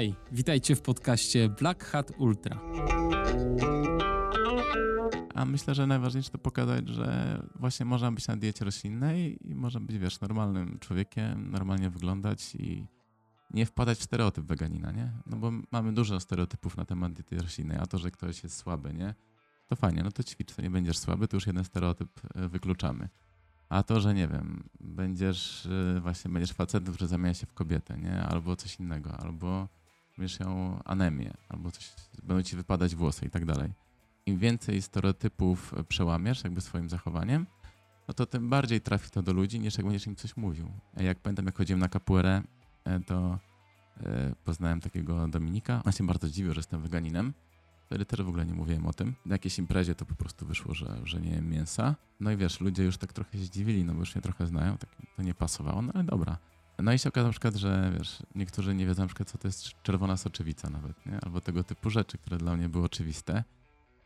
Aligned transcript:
Hej, 0.00 0.14
witajcie 0.32 0.76
w 0.76 0.82
podcaście 0.82 1.48
Black 1.48 1.84
Hat 1.84 2.12
Ultra. 2.18 2.60
A 5.34 5.44
myślę, 5.44 5.74
że 5.74 5.86
najważniejsze 5.86 6.30
to 6.30 6.38
pokazać, 6.38 6.88
że 6.88 7.40
właśnie 7.54 7.86
można 7.86 8.12
być 8.12 8.28
na 8.28 8.36
diecie 8.36 8.64
roślinnej 8.64 9.48
i 9.50 9.54
można 9.54 9.80
być, 9.80 9.98
wiesz, 9.98 10.20
normalnym 10.20 10.78
człowiekiem, 10.78 11.50
normalnie 11.50 11.90
wyglądać 11.90 12.54
i 12.54 12.86
nie 13.50 13.66
wpadać 13.66 13.98
w 13.98 14.02
stereotyp 14.02 14.44
weganina, 14.44 14.92
nie? 14.92 15.12
No 15.26 15.36
bo 15.36 15.52
mamy 15.70 15.92
dużo 15.92 16.20
stereotypów 16.20 16.76
na 16.76 16.84
temat 16.84 17.12
diety 17.12 17.38
roślinnej, 17.38 17.78
a 17.78 17.86
to, 17.86 17.98
że 17.98 18.10
ktoś 18.10 18.42
jest 18.42 18.56
słaby, 18.56 18.94
nie? 18.94 19.14
To 19.68 19.76
fajnie, 19.76 20.02
no 20.02 20.12
to 20.12 20.22
ćwicz, 20.22 20.54
to 20.54 20.62
nie 20.62 20.70
będziesz 20.70 20.98
słaby, 20.98 21.28
to 21.28 21.36
już 21.36 21.46
jeden 21.46 21.64
stereotyp 21.64 22.20
e, 22.34 22.48
wykluczamy. 22.48 23.08
A 23.68 23.82
to, 23.82 24.00
że 24.00 24.14
nie 24.14 24.28
wiem, 24.28 24.64
będziesz 24.80 25.66
e, 25.66 26.00
właśnie 26.00 26.30
będziesz 26.30 26.52
facetem, 26.52 26.94
który 26.94 27.08
zamienia 27.08 27.34
się 27.34 27.46
w 27.46 27.54
kobietę, 27.54 27.98
nie? 27.98 28.22
Albo 28.22 28.56
coś 28.56 28.80
innego, 28.80 29.16
albo 29.16 29.79
będziesz 30.18 30.40
miał 30.40 30.80
anemię, 30.84 31.34
albo 31.48 31.70
coś, 31.70 31.92
będą 32.22 32.42
ci 32.42 32.56
wypadać 32.56 32.94
włosy 32.94 33.26
i 33.26 33.30
tak 33.30 33.44
dalej. 33.44 33.72
Im 34.26 34.38
więcej 34.38 34.82
stereotypów 34.82 35.74
przełamiesz 35.88 36.44
jakby 36.44 36.60
swoim 36.60 36.90
zachowaniem, 36.90 37.46
no 38.10 38.14
to 38.14 38.26
tym 38.26 38.50
bardziej 38.50 38.80
trafi 38.80 39.10
to 39.10 39.22
do 39.22 39.32
ludzi, 39.32 39.60
niż 39.60 39.76
jak 39.76 39.86
będziesz 39.86 40.06
im 40.06 40.16
coś 40.16 40.36
mówił. 40.36 40.68
Jak 40.96 41.18
pamiętam, 41.18 41.46
jak 41.46 41.56
chodziłem 41.56 41.80
na 41.80 41.88
kapuerę, 41.88 42.42
e, 42.84 43.00
to 43.00 43.38
e, 44.00 44.34
poznałem 44.44 44.80
takiego 44.80 45.28
Dominika. 45.28 45.82
On 45.84 45.92
się 45.92 46.06
bardzo 46.06 46.28
zdziwił, 46.28 46.54
że 46.54 46.58
jestem 46.58 46.82
weganinem. 46.82 47.32
Wtedy 47.86 48.04
też 48.04 48.22
w 48.22 48.28
ogóle 48.28 48.46
nie 48.46 48.54
mówiłem 48.54 48.86
o 48.86 48.92
tym. 48.92 49.14
Na 49.26 49.34
jakiejś 49.34 49.58
imprezie 49.58 49.94
to 49.94 50.04
po 50.04 50.14
prostu 50.14 50.46
wyszło, 50.46 50.74
że, 50.74 51.00
że 51.04 51.20
nie 51.20 51.30
jem 51.30 51.50
mięsa. 51.50 51.96
No 52.20 52.30
i 52.30 52.36
wiesz, 52.36 52.60
ludzie 52.60 52.84
już 52.84 52.98
tak 52.98 53.12
trochę 53.12 53.38
się 53.38 53.44
zdziwili, 53.44 53.84
no 53.84 53.92
bo 53.92 54.00
już 54.00 54.14
mnie 54.14 54.22
trochę 54.22 54.46
znają, 54.46 54.78
tak 54.78 54.90
to 55.16 55.22
nie 55.22 55.34
pasowało, 55.34 55.82
no 55.82 55.92
ale 55.94 56.04
dobra. 56.04 56.38
No 56.82 56.92
i 56.92 56.98
się 56.98 57.08
okazało 57.08 57.28
na 57.28 57.32
przykład, 57.32 57.54
że 57.54 57.92
wiesz, 57.98 58.22
niektórzy 58.34 58.74
nie 58.74 58.86
wiedzą 58.86 59.02
na 59.02 59.06
przykład, 59.06 59.30
co 59.30 59.38
to 59.38 59.48
jest 59.48 59.82
czerwona 59.82 60.16
soczewica 60.16 60.70
nawet, 60.70 61.06
nie? 61.06 61.20
Albo 61.20 61.40
tego 61.40 61.64
typu 61.64 61.90
rzeczy, 61.90 62.18
które 62.18 62.38
dla 62.38 62.56
mnie 62.56 62.68
były 62.68 62.84
oczywiste. 62.84 63.44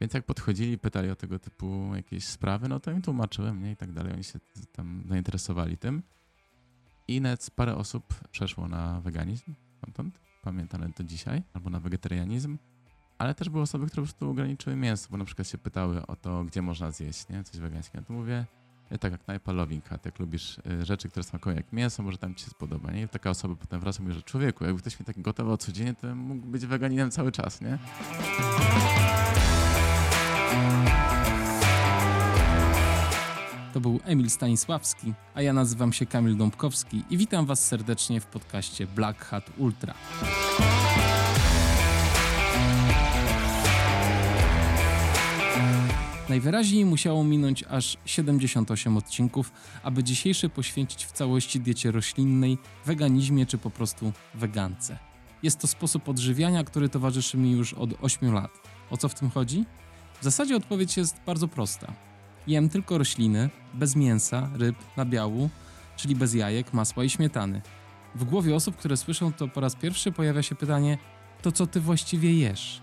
Więc 0.00 0.14
jak 0.14 0.24
podchodzili, 0.24 0.78
pytali 0.78 1.10
o 1.10 1.16
tego 1.16 1.38
typu 1.38 1.92
jakieś 1.94 2.24
sprawy, 2.24 2.68
no 2.68 2.80
to 2.80 2.90
im 2.90 3.02
tłumaczyłem, 3.02 3.62
nie? 3.62 3.72
I 3.72 3.76
tak 3.76 3.92
dalej. 3.92 4.12
Oni 4.12 4.24
się 4.24 4.38
tam 4.72 5.04
zainteresowali 5.08 5.76
tym. 5.76 6.02
I 7.08 7.20
nawet 7.20 7.50
parę 7.50 7.76
osób 7.76 8.14
przeszło 8.30 8.68
na 8.68 9.00
weganizm 9.00 9.54
stamtąd, 9.78 10.20
pamiętam 10.42 10.92
do 10.98 11.04
dzisiaj, 11.04 11.42
albo 11.52 11.70
na 11.70 11.80
wegetarianizm. 11.80 12.58
Ale 13.18 13.34
też 13.34 13.48
były 13.48 13.62
osoby, 13.62 13.86
które 13.86 14.02
po 14.02 14.06
prostu 14.06 14.30
ograniczyły 14.30 14.76
mięso, 14.76 15.08
bo 15.10 15.16
na 15.16 15.24
przykład 15.24 15.48
się 15.48 15.58
pytały 15.58 16.06
o 16.06 16.16
to, 16.16 16.44
gdzie 16.44 16.62
można 16.62 16.90
zjeść, 16.90 17.28
nie? 17.28 17.44
Coś 17.44 17.60
wegańskiego. 17.60 18.00
No 18.00 18.06
to 18.06 18.12
mówię, 18.12 18.46
tak 19.00 19.12
jak 19.12 19.24
knajpa 19.24 19.52
Loving 19.52 19.84
Cat, 19.88 20.04
jak 20.04 20.18
lubisz 20.18 20.58
y, 20.58 20.84
rzeczy, 20.84 21.08
które 21.08 21.24
smakują 21.24 21.56
jak 21.56 21.72
mięso, 21.72 22.02
może 22.02 22.18
tam 22.18 22.34
ci 22.34 22.44
się 22.44 22.50
spodoba, 22.50 22.92
nie? 22.92 23.02
I 23.02 23.08
taka 23.08 23.30
osoba 23.30 23.54
potem 23.54 23.80
wraca 23.80 23.98
i 23.98 24.02
mówi, 24.02 24.14
że 24.14 24.22
człowieku, 24.22 24.64
jakby 24.64 24.80
ktoś 24.80 25.00
mi 25.00 25.06
tak 25.06 25.20
gotował 25.20 25.56
codziennie, 25.56 25.94
to 25.94 26.14
mógł 26.14 26.46
być 26.46 26.66
weganinem 26.66 27.10
cały 27.10 27.32
czas, 27.32 27.60
nie? 27.60 27.78
To 33.72 33.80
był 33.80 34.00
Emil 34.04 34.30
Stanisławski, 34.30 35.14
a 35.34 35.42
ja 35.42 35.52
nazywam 35.52 35.92
się 35.92 36.06
Kamil 36.06 36.36
Dąbkowski 36.36 37.04
i 37.10 37.16
witam 37.16 37.46
Was 37.46 37.66
serdecznie 37.66 38.20
w 38.20 38.26
podcaście 38.26 38.86
Black 38.86 39.24
Hat 39.24 39.50
Ultra. 39.58 39.94
Najwyraźniej 46.28 46.84
musiało 46.84 47.24
minąć 47.24 47.64
aż 47.64 47.98
78 48.04 48.96
odcinków, 48.96 49.52
aby 49.82 50.04
dzisiejszy 50.04 50.48
poświęcić 50.48 51.04
w 51.06 51.12
całości 51.12 51.60
diecie 51.60 51.90
roślinnej, 51.90 52.58
weganizmie 52.86 53.46
czy 53.46 53.58
po 53.58 53.70
prostu 53.70 54.12
wegance. 54.34 54.98
Jest 55.42 55.58
to 55.58 55.66
sposób 55.66 56.08
odżywiania, 56.08 56.64
który 56.64 56.88
towarzyszy 56.88 57.36
mi 57.36 57.52
już 57.52 57.74
od 57.74 57.90
8 58.02 58.34
lat. 58.34 58.50
O 58.90 58.96
co 58.96 59.08
w 59.08 59.14
tym 59.14 59.30
chodzi? 59.30 59.64
W 60.20 60.24
zasadzie 60.24 60.56
odpowiedź 60.56 60.96
jest 60.96 61.16
bardzo 61.26 61.48
prosta. 61.48 61.92
Jem 62.46 62.68
tylko 62.68 62.98
rośliny, 62.98 63.50
bez 63.74 63.96
mięsa, 63.96 64.50
ryb, 64.54 64.76
nabiału, 64.96 65.50
czyli 65.96 66.16
bez 66.16 66.34
jajek, 66.34 66.72
masła 66.72 67.04
i 67.04 67.10
śmietany. 67.10 67.62
W 68.14 68.24
głowie 68.24 68.54
osób, 68.54 68.76
które 68.76 68.96
słyszą 68.96 69.32
to 69.32 69.48
po 69.48 69.60
raz 69.60 69.76
pierwszy 69.76 70.12
pojawia 70.12 70.42
się 70.42 70.54
pytanie: 70.54 70.98
to 71.42 71.52
co 71.52 71.66
ty 71.66 71.80
właściwie 71.80 72.34
jesz? 72.34 72.80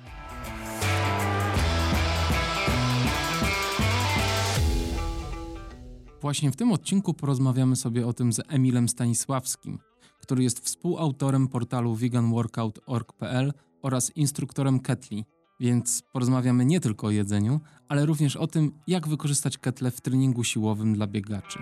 Właśnie 6.22 6.52
w 6.52 6.56
tym 6.56 6.72
odcinku 6.72 7.14
porozmawiamy 7.14 7.76
sobie 7.76 8.08
o 8.08 8.14
tym 8.14 8.34
z 8.34 8.42
Emilem 8.48 8.90
Stanisławskim, 8.90 9.80
który 10.22 10.44
jest 10.44 10.60
współautorem 10.60 11.48
portalu 11.48 11.96
veganworkout.org.pl 11.96 13.54
oraz 13.82 14.18
instruktorem 14.18 14.80
Ketli, 14.80 15.26
więc 15.60 16.04
porozmawiamy 16.14 16.66
nie 16.66 16.80
tylko 16.80 17.08
o 17.08 17.12
jedzeniu, 17.12 17.60
ale 17.88 18.06
również 18.06 18.36
o 18.36 18.48
tym, 18.48 18.72
jak 18.88 19.08
wykorzystać 19.08 19.58
ketle 19.58 19.92
w 19.92 20.02
treningu 20.02 20.44
siłowym 20.44 20.94
dla 20.94 21.08
biegaczy. 21.08 21.60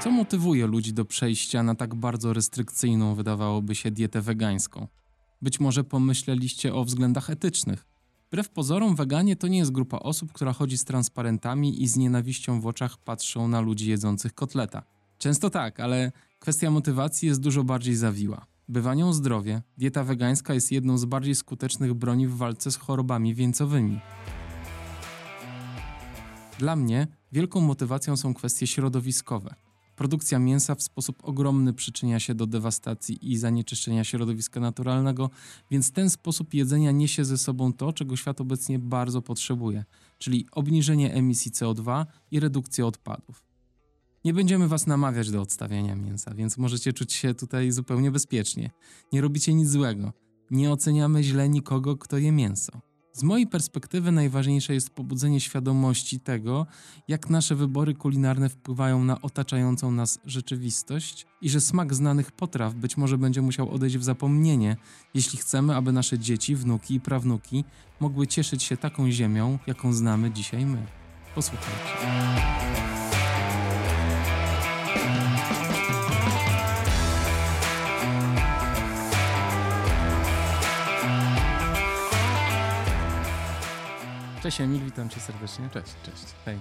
Co 0.00 0.10
motywuje 0.10 0.66
ludzi 0.66 0.92
do 0.92 1.04
przejścia 1.04 1.62
na 1.62 1.74
tak 1.74 1.94
bardzo 1.94 2.32
restrykcyjną, 2.32 3.14
wydawałoby 3.14 3.74
się, 3.74 3.90
dietę 3.90 4.22
wegańską? 4.22 4.86
Być 5.42 5.60
może 5.60 5.84
pomyśleliście 5.84 6.74
o 6.74 6.84
względach 6.84 7.30
etycznych. 7.30 7.86
Wbrew 8.28 8.48
pozorom, 8.48 8.96
weganie 8.96 9.36
to 9.36 9.48
nie 9.48 9.58
jest 9.58 9.72
grupa 9.72 9.98
osób, 9.98 10.32
która 10.32 10.52
chodzi 10.52 10.78
z 10.78 10.84
transparentami 10.84 11.82
i 11.82 11.88
z 11.88 11.96
nienawiścią 11.96 12.60
w 12.60 12.66
oczach 12.66 12.98
patrzą 12.98 13.48
na 13.48 13.60
ludzi 13.60 13.90
jedzących 13.90 14.34
kotleta. 14.34 14.82
Często 15.18 15.50
tak, 15.50 15.80
ale 15.80 16.12
kwestia 16.38 16.70
motywacji 16.70 17.28
jest 17.28 17.40
dużo 17.40 17.64
bardziej 17.64 17.96
zawiła. 17.96 18.46
Bywa 18.68 18.94
nią 18.94 19.12
zdrowie, 19.12 19.62
dieta 19.78 20.04
wegańska 20.04 20.54
jest 20.54 20.72
jedną 20.72 20.98
z 20.98 21.04
bardziej 21.04 21.34
skutecznych 21.34 21.94
broni 21.94 22.26
w 22.26 22.36
walce 22.36 22.72
z 22.72 22.76
chorobami 22.76 23.34
wieńcowymi. 23.34 24.00
Dla 26.58 26.76
mnie 26.76 27.06
wielką 27.32 27.60
motywacją 27.60 28.16
są 28.16 28.34
kwestie 28.34 28.66
środowiskowe. 28.66 29.54
Produkcja 29.98 30.38
mięsa 30.38 30.74
w 30.74 30.82
sposób 30.82 31.16
ogromny 31.22 31.72
przyczynia 31.72 32.20
się 32.20 32.34
do 32.34 32.46
dewastacji 32.46 33.32
i 33.32 33.36
zanieczyszczenia 33.36 34.04
środowiska 34.04 34.60
naturalnego, 34.60 35.30
więc 35.70 35.92
ten 35.92 36.10
sposób 36.10 36.54
jedzenia 36.54 36.90
niesie 36.90 37.24
ze 37.24 37.38
sobą 37.38 37.72
to, 37.72 37.92
czego 37.92 38.16
świat 38.16 38.40
obecnie 38.40 38.78
bardzo 38.78 39.22
potrzebuje, 39.22 39.84
czyli 40.18 40.46
obniżenie 40.52 41.14
emisji 41.14 41.50
CO2 41.50 42.06
i 42.30 42.40
redukcję 42.40 42.86
odpadów. 42.86 43.42
Nie 44.24 44.34
będziemy 44.34 44.68
was 44.68 44.86
namawiać 44.86 45.30
do 45.30 45.42
odstawiania 45.42 45.94
mięsa, 45.94 46.34
więc 46.34 46.58
możecie 46.58 46.92
czuć 46.92 47.12
się 47.12 47.34
tutaj 47.34 47.72
zupełnie 47.72 48.10
bezpiecznie. 48.10 48.70
Nie 49.12 49.20
robicie 49.20 49.54
nic 49.54 49.68
złego. 49.70 50.12
Nie 50.50 50.70
oceniamy 50.72 51.22
źle 51.22 51.48
nikogo, 51.48 51.96
kto 51.96 52.18
je 52.18 52.32
mięso. 52.32 52.87
Z 53.12 53.22
mojej 53.22 53.46
perspektywy 53.46 54.12
najważniejsze 54.12 54.74
jest 54.74 54.90
pobudzenie 54.90 55.40
świadomości 55.40 56.20
tego, 56.20 56.66
jak 57.08 57.30
nasze 57.30 57.54
wybory 57.54 57.94
kulinarne 57.94 58.48
wpływają 58.48 59.04
na 59.04 59.20
otaczającą 59.22 59.90
nas 59.90 60.18
rzeczywistość 60.24 61.26
i 61.40 61.50
że 61.50 61.60
smak 61.60 61.94
znanych 61.94 62.32
potraw 62.32 62.74
być 62.74 62.96
może 62.96 63.18
będzie 63.18 63.42
musiał 63.42 63.70
odejść 63.70 63.98
w 63.98 64.04
zapomnienie, 64.04 64.76
jeśli 65.14 65.38
chcemy, 65.38 65.76
aby 65.76 65.92
nasze 65.92 66.18
dzieci, 66.18 66.56
wnuki 66.56 66.94
i 66.94 67.00
prawnuki 67.00 67.64
mogły 68.00 68.26
cieszyć 68.26 68.62
się 68.62 68.76
taką 68.76 69.10
ziemią, 69.10 69.58
jaką 69.66 69.92
znamy 69.92 70.30
dzisiaj 70.30 70.66
my. 70.66 70.86
Posłuchajcie. 71.34 73.07
Cześć 84.42 84.60
Emil, 84.60 84.84
witam 84.84 85.08
cię 85.08 85.20
serdecznie. 85.20 85.70
Cześć, 85.72 85.94
cześć. 86.02 86.24
Hej. 86.44 86.58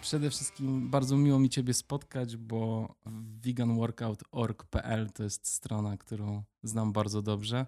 Przede 0.00 0.30
wszystkim 0.30 0.90
bardzo 0.90 1.16
miło 1.16 1.38
mi 1.38 1.50
ciebie 1.50 1.74
spotkać, 1.74 2.36
bo 2.36 2.94
veganworkout.org.pl 3.42 5.10
to 5.10 5.22
jest 5.22 5.46
strona, 5.46 5.96
którą 5.96 6.42
znam 6.62 6.92
bardzo 6.92 7.22
dobrze. 7.22 7.66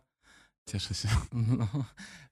Cieszę 0.67 0.95
się. 0.95 1.09
No, 1.59 1.69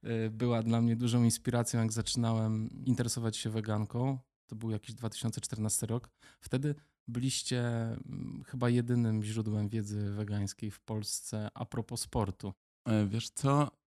y, 0.04 0.30
była 0.30 0.62
dla 0.62 0.80
mnie 0.80 0.96
dużą 0.96 1.24
inspiracją, 1.24 1.80
jak 1.80 1.92
zaczynałem 1.92 2.70
interesować 2.84 3.36
się 3.36 3.50
weganką. 3.50 4.18
To 4.46 4.56
był 4.56 4.70
jakiś 4.70 4.94
2014 4.94 5.86
rok. 5.86 6.10
Wtedy 6.40 6.74
byliście 7.08 7.62
mm, 7.62 8.42
chyba 8.46 8.68
jedynym 8.68 9.22
źródłem 9.22 9.68
wiedzy 9.68 10.10
wegańskiej 10.10 10.70
w 10.70 10.80
Polsce 10.80 11.48
a 11.54 11.64
propos 11.64 12.00
sportu. 12.00 12.52
E, 12.84 13.06
wiesz 13.06 13.30
co, 13.30 13.79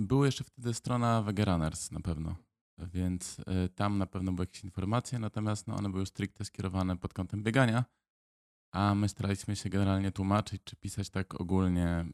były 0.00 0.26
jeszcze 0.26 0.44
wtedy 0.44 0.74
strona 0.74 1.22
Vegerunners 1.22 1.90
na 1.90 2.00
pewno, 2.00 2.36
więc 2.78 3.38
y, 3.38 3.68
tam 3.68 3.98
na 3.98 4.06
pewno 4.06 4.32
były 4.32 4.42
jakieś 4.42 4.64
informacje, 4.64 5.18
natomiast 5.18 5.66
no, 5.66 5.76
one 5.76 5.90
były 5.90 6.06
stricte 6.06 6.44
skierowane 6.44 6.96
pod 6.96 7.14
kątem 7.14 7.42
biegania, 7.42 7.84
a 8.72 8.94
my 8.94 9.08
staraliśmy 9.08 9.56
się 9.56 9.70
generalnie 9.70 10.12
tłumaczyć 10.12 10.62
czy 10.64 10.76
pisać 10.76 11.10
tak 11.10 11.40
ogólnie 11.40 12.06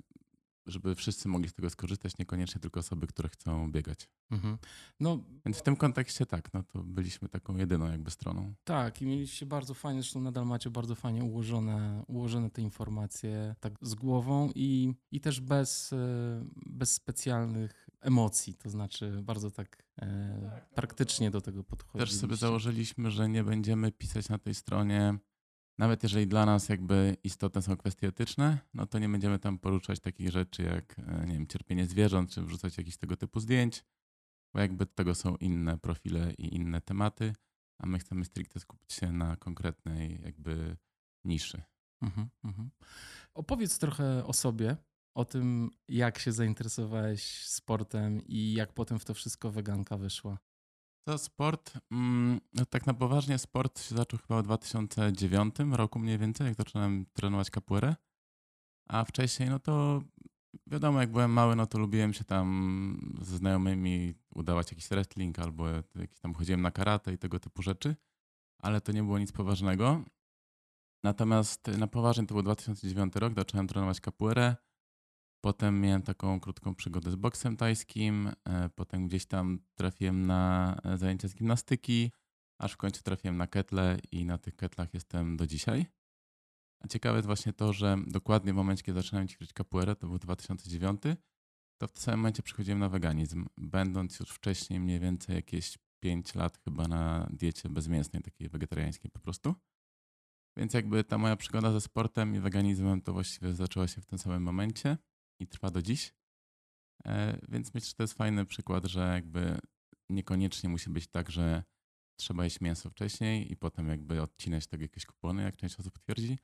żeby 0.67 0.95
wszyscy 0.95 1.29
mogli 1.29 1.49
z 1.49 1.53
tego 1.55 1.71
skorzystać, 1.71 2.19
niekoniecznie 2.19 2.61
tylko 2.61 2.81
osoby, 2.81 3.07
które 3.07 3.29
chcą 3.29 3.73
biegać. 3.73 4.09
Mhm. 4.31 4.59
No 5.01 5.19
Więc 5.47 5.59
w 5.59 5.63
tym 5.63 5.77
kontekście 5.77 6.27
tak, 6.27 6.55
no 6.55 6.63
to 6.63 6.83
byliśmy 6.83 7.29
taką 7.29 7.57
jedyną 7.57 7.91
jakby 7.91 8.11
stroną. 8.11 8.55
tak, 8.65 9.03
i 9.03 9.07
mieliście 9.07 9.47
bardzo 9.47 9.75
fajnie, 9.75 10.03
zresztą 10.03 10.21
nadal 10.21 10.47
macie 10.47 10.71
bardzo 10.71 10.95
fajnie 10.95 11.25
ułożone, 11.25 12.05
ułożone 12.07 12.51
te 12.51 12.63
informacje 12.63 13.55
tak 13.61 13.73
z 13.83 13.95
głową 13.95 14.51
i, 14.55 14.95
i 15.11 15.21
też 15.21 15.41
bez, 15.41 15.93
e, 15.93 15.97
bez 16.67 16.93
specjalnych 16.93 17.89
emocji, 18.01 18.55
to 18.55 18.71
znaczy 18.71 19.21
bardzo 19.23 19.51
tak 19.51 19.85
e, 20.03 20.61
praktycznie 20.75 21.31
do 21.31 21.41
tego 21.41 21.65
podchodziliście. 21.65 22.13
Też 22.13 22.21
sobie 22.21 22.37
założyliśmy, 22.37 23.11
że 23.11 23.29
nie 23.29 23.45
będziemy 23.45 23.93
pisać 23.93 24.29
na 24.29 24.39
tej 24.39 24.55
stronie, 24.55 25.19
nawet 25.79 26.03
jeżeli 26.03 26.27
dla 26.27 26.47
nas 26.47 26.69
jakby 26.69 27.17
istotne 27.25 27.63
są 27.63 27.77
kwestie 27.77 28.09
etyczne, 28.09 28.59
no 28.75 28.87
to 28.87 28.99
nie 28.99 29.09
będziemy 29.09 29.39
tam 29.39 29.59
poruszać 29.59 30.01
takich 30.01 30.31
rzeczy 30.31 30.63
jak, 30.63 30.99
e, 30.99 31.27
nie 31.27 31.33
wiem, 31.33 31.47
cierpienie 31.47 31.87
zwierząt, 31.87 32.31
czy 32.31 32.43
wrzucać 32.43 32.79
jakichś 32.79 32.97
tego 32.97 33.17
typu 33.17 33.41
zdjęć, 33.41 33.85
bo 34.55 34.61
jakby 34.61 34.87
tego 34.87 35.15
są 35.15 35.37
inne 35.37 35.79
profile 35.79 36.33
i 36.39 36.55
inne 36.55 36.81
tematy, 36.81 37.33
a 37.79 37.87
my 37.87 37.99
chcemy 37.99 38.25
stricte 38.25 38.61
skupić 38.61 38.93
się 38.93 39.13
na 39.13 39.37
konkretnej 39.37 40.21
jakby 40.23 40.77
niszy. 41.25 41.63
Mhm, 42.03 42.29
mhm. 42.45 42.71
Opowiedz 43.35 43.79
trochę 43.79 44.25
o 44.25 44.33
sobie, 44.33 44.77
o 45.15 45.25
tym, 45.25 45.71
jak 45.89 46.19
się 46.19 46.33
zainteresowałeś 46.33 47.47
sportem 47.47 48.27
i 48.27 48.53
jak 48.53 48.73
potem 48.73 48.99
w 48.99 49.05
to 49.05 49.15
wszystko 49.15 49.51
weganka 49.51 49.97
wyszła. 49.97 50.39
To 51.05 51.19
sport, 51.19 51.73
mm, 51.91 52.41
tak 52.71 52.87
na 52.87 52.95
poważnie 52.95 53.39
sport 53.39 53.83
się 53.83 53.95
zaczął 53.95 54.21
chyba 54.21 54.43
w 54.43 54.45
2009 54.45 55.55
roku 55.73 55.99
mniej 55.99 56.19
więcej, 56.19 56.47
jak 56.47 56.57
zacząłem 56.57 57.07
trenować 57.13 57.51
capoeirę. 57.51 57.95
A 58.89 59.05
wcześniej, 59.05 59.51
no 59.51 59.59
to 59.59 60.03
wiadomo, 60.67 61.01
jak 61.01 61.11
byłem 61.11 61.31
mały, 61.31 61.57
no 61.57 61.67
to 61.67 61.79
lubiłem 61.79 62.13
się 62.13 62.25
tam 62.25 63.17
ze 63.23 63.37
znajomymi 63.37 64.15
udawać 64.35 64.71
jakiś 64.71 64.89
wrestling 64.89 65.39
albo 65.39 65.69
jakiś 65.95 66.21
tam 66.21 66.35
chodziłem 66.35 66.63
na 66.63 66.71
karate 66.71 67.13
i 67.13 67.19
tego 67.19 67.41
typu 67.41 67.63
rzeczy, 67.63 67.97
ale 68.59 68.81
to 68.81 68.93
nie 68.93 69.03
było 69.03 69.19
nic 69.19 69.33
poważnego. 69.33 70.05
Natomiast 71.05 71.67
na 71.67 71.87
poważnie 71.87 72.27
to 72.27 72.35
był 72.35 72.43
2009 72.43 73.17
rok, 73.17 73.35
zacząłem 73.35 73.67
trenować 73.67 74.01
capoeirę. 74.01 74.57
Potem 75.45 75.81
miałem 75.81 76.03
taką 76.03 76.41
krótką 76.41 76.75
przygodę 76.75 77.11
z 77.11 77.17
boksem 77.17 77.57
tajskim. 77.57 78.31
e, 78.45 78.69
Potem 78.69 79.09
gdzieś 79.09 79.27
tam 79.27 79.59
trafiłem 79.75 80.27
na 80.27 80.77
e, 80.85 80.99
zajęcia 80.99 81.29
z 81.29 81.35
gimnastyki, 81.35 82.13
aż 82.59 82.73
w 82.73 82.77
końcu 82.77 83.03
trafiłem 83.03 83.37
na 83.37 83.47
ketle 83.47 83.99
i 84.13 84.25
na 84.25 84.39
tych 84.39 84.57
ketlach 84.57 84.95
jestem 84.95 85.37
do 85.37 85.47
dzisiaj. 85.47 85.87
A 86.81 86.89
ciekawe 86.89 87.17
jest 87.17 87.27
właśnie 87.27 87.53
to, 87.53 87.73
że 87.73 87.97
dokładnie 88.07 88.53
w 88.53 88.57
momencie, 88.57 88.83
kiedy 88.83 89.03
zaczynałem 89.03 89.29
ćwiczyć 89.29 89.53
capoeirę, 89.53 89.97
to 89.97 90.07
był 90.07 90.19
2009, 90.19 91.03
to 91.81 91.87
w 91.87 91.93
tym 91.93 92.03
samym 92.03 92.21
momencie 92.21 92.43
przychodziłem 92.43 92.79
na 92.79 92.89
weganizm, 92.89 93.47
będąc 93.57 94.21
już 94.21 94.31
wcześniej 94.31 94.81
mniej 94.81 95.01
więcej 95.01 95.37
jakieś 95.37 95.79
5 96.01 96.35
lat 96.35 96.59
chyba 96.59 96.89
na 96.89 97.29
diecie 97.31 97.69
bezmięsnej, 97.69 98.23
takiej 98.23 98.49
wegetariańskiej 98.49 99.11
po 99.11 99.21
prostu. 99.21 99.55
Więc 100.57 100.75
jakby 100.75 101.05
ta 101.05 101.19
moja 101.19 101.37
przygoda 101.37 101.73
ze 101.73 101.81
sportem 101.81 102.35
i 102.35 102.41
weganizmem 102.41 103.01
to 103.01 103.13
właściwie 103.13 103.55
zaczęła 103.55 103.89
się 103.89 104.01
w 104.01 104.07
tym 104.07 104.19
samym 104.19 104.43
momencie 104.43 104.99
i 105.45 105.49
trwa 105.49 105.71
do 105.71 105.83
dziś. 105.83 106.15
E, 107.07 107.39
Więc 107.49 107.75
myślę, 107.75 107.89
że 107.89 107.95
to 107.95 108.03
jest 108.03 108.15
fajny 108.15 108.47
przykład, 108.47 108.85
że 108.85 109.01
jakby 109.15 109.59
niekoniecznie 110.11 110.69
musi 110.69 110.91
być 110.91 111.09
tak, 111.09 111.31
że 111.31 111.63
trzeba 112.19 112.45
jeść 112.45 112.61
mięso 112.61 112.91
wcześniej 112.91 113.53
i 113.53 113.57
potem 113.57 113.89
jakby 113.89 114.23
odcinać 114.23 114.67
tego 114.67 114.85
jakieś 114.85 115.07
kupony, 115.07 115.43
jak 115.43 115.57
część 115.57 115.81
osób 115.81 115.99
twierdzi, 115.99 116.39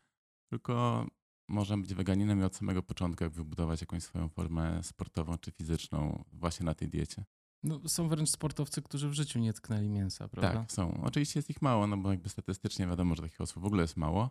tylko 0.53 1.07
można 1.49 1.79
być 1.79 1.95
weganinem 1.95 2.41
i 2.41 2.43
od 2.43 2.57
samego 2.57 2.83
początku 2.83 3.25
jak 3.25 3.33
wybudować 3.33 3.81
jakąś 3.81 4.03
swoją 4.03 4.29
formę 4.29 4.83
sportową 4.83 5.39
czy 5.39 5.51
fizyczną 5.51 6.25
właśnie 6.33 6.67
na 6.67 6.75
tej 6.75 6.89
diecie. 6.89 7.25
No, 7.63 7.89
są 7.89 8.09
wręcz 8.09 8.31
sportowcy, 8.31 8.83
którzy 8.83 9.09
w 9.09 9.13
życiu 9.13 9.39
nie 9.39 9.53
tknęli 9.53 9.89
mięsa, 9.89 10.29
prawda? 10.29 10.61
Tak, 10.61 10.73
są. 10.73 11.03
Oczywiście 11.03 11.39
jest 11.39 11.51
ich 11.51 11.63
mało, 11.63 11.87
no 11.87 11.97
bo 11.97 12.11
jakby 12.11 12.29
statystycznie 12.29 12.87
wiadomo, 12.87 13.15
że 13.15 13.23
takich 13.23 13.41
osób 13.41 13.63
w 13.63 13.67
ogóle 13.67 13.83
jest 13.83 13.97
mało, 13.97 14.31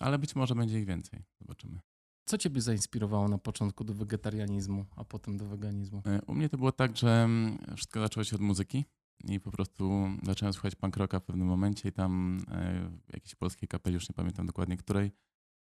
ale 0.00 0.18
być 0.18 0.36
może 0.36 0.54
będzie 0.54 0.78
ich 0.80 0.86
więcej. 0.86 1.24
Zobaczymy. 1.40 1.80
Co 2.24 2.38
ciebie 2.38 2.60
zainspirowało 2.60 3.28
na 3.28 3.38
początku 3.38 3.84
do 3.84 3.94
wegetarianizmu, 3.94 4.86
a 4.96 5.04
potem 5.04 5.36
do 5.36 5.46
weganizmu? 5.46 6.02
E, 6.06 6.20
U 6.26 6.34
mnie 6.34 6.48
to 6.48 6.58
było 6.58 6.72
tak, 6.72 6.96
że 6.96 7.10
mm, 7.24 7.58
wszystko 7.76 8.00
zaczęło 8.00 8.24
się 8.24 8.36
od 8.36 8.42
muzyki 8.42 8.84
i 9.28 9.40
po 9.40 9.50
prostu 9.50 10.08
zacząłem 10.22 10.52
słuchać 10.52 10.74
punk 10.74 10.96
rocka 10.96 11.20
w 11.20 11.24
pewnym 11.24 11.48
momencie 11.48 11.88
i 11.88 11.92
tam 11.92 12.42
e, 12.48 12.88
w 13.08 13.12
jakiejś 13.12 13.34
polskiej 13.34 13.68
kapeli, 13.68 13.94
już 13.94 14.08
nie 14.08 14.14
pamiętam 14.14 14.46
dokładnie 14.46 14.76
której, 14.76 15.08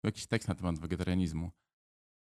był 0.03 0.07
jakiś 0.07 0.27
tekst 0.27 0.47
na 0.47 0.55
temat 0.55 0.79
wegetarianizmu. 0.79 1.51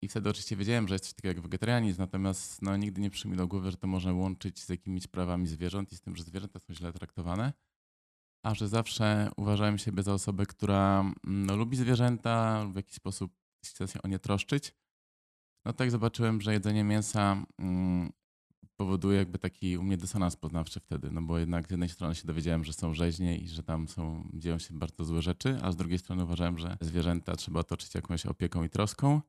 I 0.02 0.08
wtedy 0.08 0.30
oczywiście 0.30 0.56
wiedziałem, 0.56 0.88
że 0.88 0.94
jest 0.94 1.04
coś 1.04 1.14
takiego 1.14 1.34
jak 1.34 1.40
wegetarianizm, 1.40 2.00
natomiast 2.00 2.62
no, 2.62 2.76
nigdy 2.76 3.00
nie 3.00 3.10
przyszło 3.10 3.30
mi 3.30 3.36
do 3.36 3.46
głowy, 3.46 3.70
że 3.70 3.76
to 3.76 3.86
można 3.86 4.12
łączyć 4.12 4.60
z 4.60 4.68
jakimiś 4.68 5.06
prawami 5.06 5.46
zwierząt 5.46 5.92
i 5.92 5.96
z 5.96 6.00
tym, 6.00 6.16
że 6.16 6.24
zwierzęta 6.24 6.60
są 6.60 6.74
źle 6.74 6.92
traktowane. 6.92 7.52
A 8.44 8.54
że 8.54 8.68
zawsze 8.68 9.30
uważałem 9.36 9.78
siebie 9.78 10.02
za 10.02 10.12
osobę, 10.12 10.46
która 10.46 11.00
mm, 11.00 11.46
no, 11.46 11.56
lubi 11.56 11.76
zwierzęta, 11.76 12.66
w 12.72 12.76
jakiś 12.76 12.94
sposób 12.94 13.32
chce 13.64 13.88
się 13.88 14.02
o 14.02 14.08
nie 14.08 14.18
troszczyć, 14.18 14.74
no 15.64 15.72
tak 15.72 15.90
zobaczyłem, 15.90 16.40
że 16.40 16.52
jedzenie 16.52 16.84
mięsa 16.84 17.46
mm, 17.58 18.12
powoduje 18.76 19.18
jakby 19.18 19.38
taki 19.38 19.78
u 19.78 19.82
mnie 19.82 19.96
dysonans 19.96 20.36
poznawczy 20.36 20.80
wtedy, 20.80 21.10
no 21.10 21.22
bo 21.22 21.38
jednak 21.38 21.68
z 21.68 21.70
jednej 21.70 21.88
strony 21.88 22.14
się 22.14 22.26
dowiedziałem, 22.26 22.64
że 22.64 22.72
są 22.72 22.94
rzeźnie 22.94 23.38
i 23.38 23.48
że 23.48 23.62
tam 23.62 23.88
są, 23.88 24.30
dzieją 24.34 24.58
się 24.58 24.78
bardzo 24.78 25.04
złe 25.04 25.22
rzeczy, 25.22 25.58
a 25.62 25.72
z 25.72 25.76
drugiej 25.76 25.98
strony 25.98 26.24
uważałem, 26.24 26.58
że 26.58 26.76
zwierzęta 26.80 27.36
trzeba 27.36 27.60
otoczyć 27.60 27.94
jakąś 27.94 28.26
opieką 28.26 28.64
i 28.64 28.68
troską. 28.68 29.20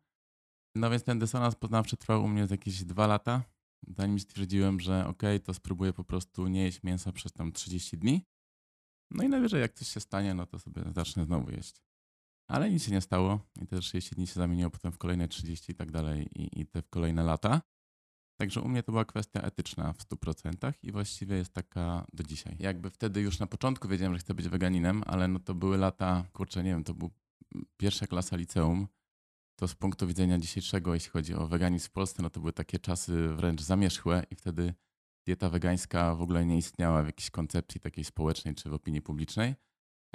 No 0.76 0.90
więc 0.90 1.04
ten 1.04 1.20
dysonans 1.20 1.56
poznawczy 1.56 1.98
trwał 1.98 2.24
u 2.24 2.28
mnie 2.28 2.48
jakieś 2.52 2.84
dwa 2.84 3.08
lata, 3.08 3.44
zanim 3.88 4.20
stwierdziłem, 4.20 4.80
że 4.80 5.08
okej, 5.08 5.40
to 5.40 5.54
spróbuję 5.54 5.94
po 5.94 6.04
prostu 6.04 6.48
nie 6.48 6.64
jeść 6.64 6.84
mięsa 6.84 7.12
przez 7.12 7.34
tam 7.34 7.52
30 7.52 7.98
dni. 7.98 8.26
No 9.12 9.24
i 9.24 9.30
najwyżej 9.30 9.62
jak 9.62 9.74
coś 9.74 9.88
się 9.88 10.00
stanie, 10.00 10.34
no 10.34 10.46
to 10.46 10.60
sobie 10.60 10.84
zacznę 10.96 11.26
znowu 11.26 11.52
jeść. 11.52 11.87
Ale 12.48 12.70
nic 12.70 12.86
się 12.86 12.92
nie 12.92 13.02
stało 13.02 13.40
i 13.62 13.68
te 13.68 13.80
30 13.80 14.16
dni 14.16 14.28
się 14.28 14.34
zamieniło 14.34 14.70
potem 14.70 14.92
w 14.92 14.98
kolejne 14.98 15.28
30 15.28 15.72
i 15.72 15.76
tak 15.76 15.92
dalej 15.92 16.30
i, 16.36 16.62
i 16.62 16.66
te 16.66 16.82
w 16.82 16.90
kolejne 16.90 17.24
lata. 17.24 17.62
Także 18.40 18.62
u 18.62 18.68
mnie 18.68 18.84
to 18.84 18.92
była 18.92 19.06
kwestia 19.06 19.42
etyczna 19.42 19.94
w 19.94 19.98
100% 19.98 20.74
i 20.84 20.92
właściwie 20.92 21.36
jest 21.36 21.54
taka 21.54 22.06
do 22.14 22.24
dzisiaj. 22.24 22.56
Jakby 22.60 22.90
wtedy 22.90 23.22
już 23.22 23.40
na 23.40 23.48
początku 23.48 23.88
wiedziałem, 23.88 24.14
że 24.14 24.20
chcę 24.20 24.34
być 24.34 24.50
weganinem, 24.50 25.04
ale 25.06 25.28
no 25.28 25.40
to 25.40 25.56
były 25.56 25.78
lata, 25.78 26.26
kurczę, 26.34 26.64
nie 26.64 26.70
wiem, 26.70 26.84
to 26.84 26.94
był 26.94 27.12
pierwsza 27.78 28.08
klasa 28.08 28.36
liceum. 28.36 28.88
To 29.56 29.68
z 29.68 29.76
punktu 29.76 30.08
widzenia 30.08 30.38
dzisiejszego, 30.38 30.94
jeśli 30.94 31.10
chodzi 31.10 31.34
o 31.34 31.48
weganizm 31.48 31.88
w 31.88 31.92
Polsce, 31.92 32.24
no 32.24 32.30
to 32.30 32.40
były 32.40 32.54
takie 32.54 32.80
czasy 32.80 33.28
wręcz 33.28 33.62
zamierzchłe 33.62 34.24
i 34.32 34.36
wtedy 34.36 34.74
dieta 35.26 35.50
wegańska 35.50 36.16
w 36.16 36.22
ogóle 36.22 36.46
nie 36.46 36.58
istniała 36.58 37.04
w 37.04 37.06
jakiejś 37.06 37.30
koncepcji 37.30 37.82
takiej 37.82 38.04
społecznej 38.04 38.56
czy 38.56 38.70
w 38.70 38.74
opinii 38.74 39.02
publicznej. 39.02 39.56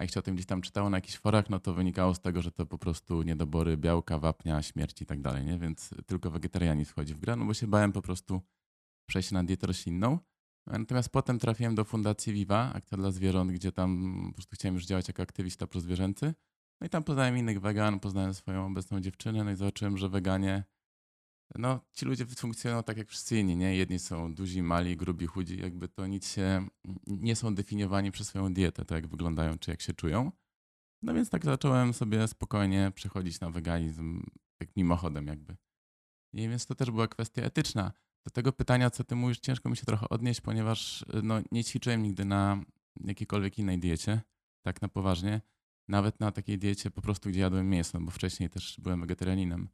Jak 0.03 0.11
się 0.11 0.21
o 0.21 0.23
tym 0.23 0.35
gdzieś 0.35 0.47
tam 0.47 0.63
czytało 0.63 0.91
na 0.91 0.97
jakichś 0.97 1.19
forach, 1.19 1.51
no 1.51 1.61
to 1.61 1.75
wynikało 1.75 2.15
z 2.15 2.21
tego, 2.21 2.43
że 2.43 2.53
to 2.53 2.67
po 2.67 2.79
prostu 2.79 3.23
niedobory 3.23 3.77
białka, 3.77 4.19
wapnia, 4.19 4.63
śmierci 4.63 5.05
i 5.05 5.06
tak 5.06 5.21
dalej, 5.21 5.44
nie? 5.44 5.59
Więc 5.59 5.91
tylko 6.06 6.31
wegetarianizm 6.31 6.91
wchodzi 6.91 7.15
w 7.15 7.19
grę, 7.19 7.37
no 7.37 7.44
bo 7.44 7.55
się 7.55 7.67
bałem 7.67 7.93
po 7.93 8.03
prostu 8.03 8.41
przejść 9.06 9.31
na 9.31 9.44
dietę 9.44 9.67
roślinną. 9.67 10.19
Natomiast 10.67 11.09
potem 11.09 11.39
trafiłem 11.39 11.75
do 11.75 11.85
Fundacji 11.85 12.32
Viva, 12.32 12.73
Akcja 12.73 12.99
dla 12.99 13.11
Zwierząt, 13.11 13.53
gdzie 13.53 13.73
tam 13.73 14.23
po 14.29 14.35
prostu 14.35 14.55
chciałem 14.55 14.75
już 14.75 14.87
działać 14.87 15.09
jako 15.09 15.23
aktywista 15.23 15.67
prozwierzęcy. 15.67 16.35
No 16.81 16.87
i 16.87 16.91
tam 16.91 17.05
poznałem 17.05 17.39
innych 17.39 17.61
wegan, 17.61 18.01
poznałem 18.01 18.35
swoją 18.35 18.67
obecną 18.67 19.01
dziewczynę, 19.01 19.44
no 19.44 19.51
i 19.51 19.56
zobaczyłem, 19.56 19.99
że 19.99 20.09
weganie, 20.09 20.65
no 21.59 21.81
ci 21.93 22.06
ludzie 22.06 22.27
funkcjonują 22.27 22.82
tak 22.82 22.97
jak 22.97 23.09
wszyscy 23.09 23.39
inni, 23.39 23.56
nie? 23.56 23.77
Jedni 23.77 23.99
są 23.99 24.35
duzi, 24.35 24.63
mali, 24.63 24.97
grubi, 24.97 25.27
chudzi, 25.27 25.59
jakby 25.59 25.89
to 25.89 26.06
nic 26.06 26.32
się, 26.32 26.67
nie 27.06 27.37
są 27.37 27.55
definiowani 27.55 28.11
przez 28.11 28.29
swoją 28.29 28.55
dietę, 28.55 28.85
to 28.85 28.94
jak 28.94 29.06
wyglądają, 29.06 29.59
czy 29.59 29.71
jak 29.71 29.81
się 29.81 29.93
czują. 29.93 30.32
No 31.03 31.15
więc 31.15 31.31
tak 31.31 31.44
zacząłem 31.44 31.94
sobie 31.94 32.29
spokojnie 32.29 32.93
przechodzić 32.94 33.41
na 33.41 33.51
weganizm, 33.51 34.23
tak 34.59 34.77
mimochodem 34.77 35.27
jakby. 35.27 35.56
I 36.32 36.49
więc 36.49 36.67
to 36.67 36.75
też 36.75 36.91
była 36.91 37.09
kwestia 37.09 37.43
etyczna. 37.43 37.93
Do 38.25 38.31
tego 38.31 38.53
pytania, 38.53 38.91
co 38.91 39.05
ty 39.05 39.15
mówisz, 39.15 39.39
ciężko 39.39 39.71
mi 39.71 39.77
się 39.77 39.87
trochę 39.87 40.09
odnieść, 40.09 40.41
ponieważ 40.41 41.05
no, 41.23 41.41
nie 41.53 41.65
ćwiczyłem 41.65 42.03
nigdy 42.03 42.25
na 42.25 42.65
jakiejkolwiek 43.05 43.59
innej 43.59 43.79
diecie, 43.79 44.21
tak 44.63 44.82
na 44.82 44.89
poważnie. 44.89 45.41
Nawet 45.89 46.21
na 46.21 46.32
takiej 46.32 46.59
diecie 46.59 46.91
po 46.91 47.03
prostu, 47.03 47.29
gdzie 47.29 47.41
jadłem 47.41 47.69
mięso, 47.69 48.01
bo 48.01 48.11
wcześniej 48.11 48.51
też 48.51 48.81
byłem 48.81 49.01
wegetarianinem. 49.01 49.69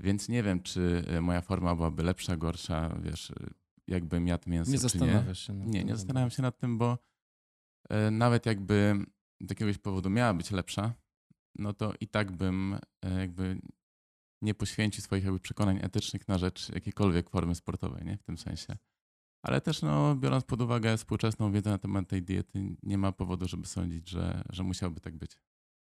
Więc 0.00 0.28
nie 0.28 0.42
wiem, 0.42 0.62
czy 0.62 1.04
e, 1.06 1.20
moja 1.20 1.40
forma 1.40 1.74
byłaby 1.74 2.02
lepsza, 2.02 2.36
gorsza, 2.36 2.96
wiesz, 3.02 3.32
jakbym 3.86 4.26
jadł 4.26 4.50
mięso, 4.50 4.70
Nie 4.70 4.78
czy 4.78 4.84
nie. 4.84 4.88
zastanawiasz 4.90 5.46
się 5.46 5.52
nad 5.52 5.66
Nie, 5.68 5.78
tym. 5.80 5.88
nie 5.88 5.96
zastanawiam 5.96 6.30
się 6.30 6.42
nad 6.42 6.58
tym, 6.58 6.78
bo 6.78 6.98
e, 7.88 8.10
nawet 8.10 8.46
jakby 8.46 9.06
z 9.40 9.50
jakiegoś 9.50 9.78
powodu 9.78 10.10
miała 10.10 10.34
być 10.34 10.50
lepsza, 10.50 10.94
no 11.58 11.72
to 11.72 11.92
i 12.00 12.08
tak 12.08 12.32
bym 12.32 12.78
e, 13.04 13.20
jakby 13.20 13.60
nie 14.42 14.54
poświęcił 14.54 15.02
swoich 15.04 15.24
jakby 15.24 15.40
przekonań 15.40 15.78
etycznych 15.82 16.28
na 16.28 16.38
rzecz 16.38 16.68
jakiejkolwiek 16.74 17.30
formy 17.30 17.54
sportowej, 17.54 18.04
nie? 18.04 18.16
W 18.16 18.22
tym 18.22 18.38
sensie. 18.38 18.76
Ale 19.42 19.60
też 19.60 19.82
no, 19.82 20.16
biorąc 20.16 20.44
pod 20.44 20.60
uwagę 20.60 20.96
współczesną 20.96 21.52
wiedzę 21.52 21.70
na 21.70 21.78
temat 21.78 22.08
tej 22.08 22.22
diety, 22.22 22.76
nie 22.82 22.98
ma 22.98 23.12
powodu, 23.12 23.48
żeby 23.48 23.66
sądzić, 23.66 24.10
że, 24.10 24.42
że 24.50 24.62
musiałoby 24.62 25.00
tak 25.00 25.16
być. 25.16 25.36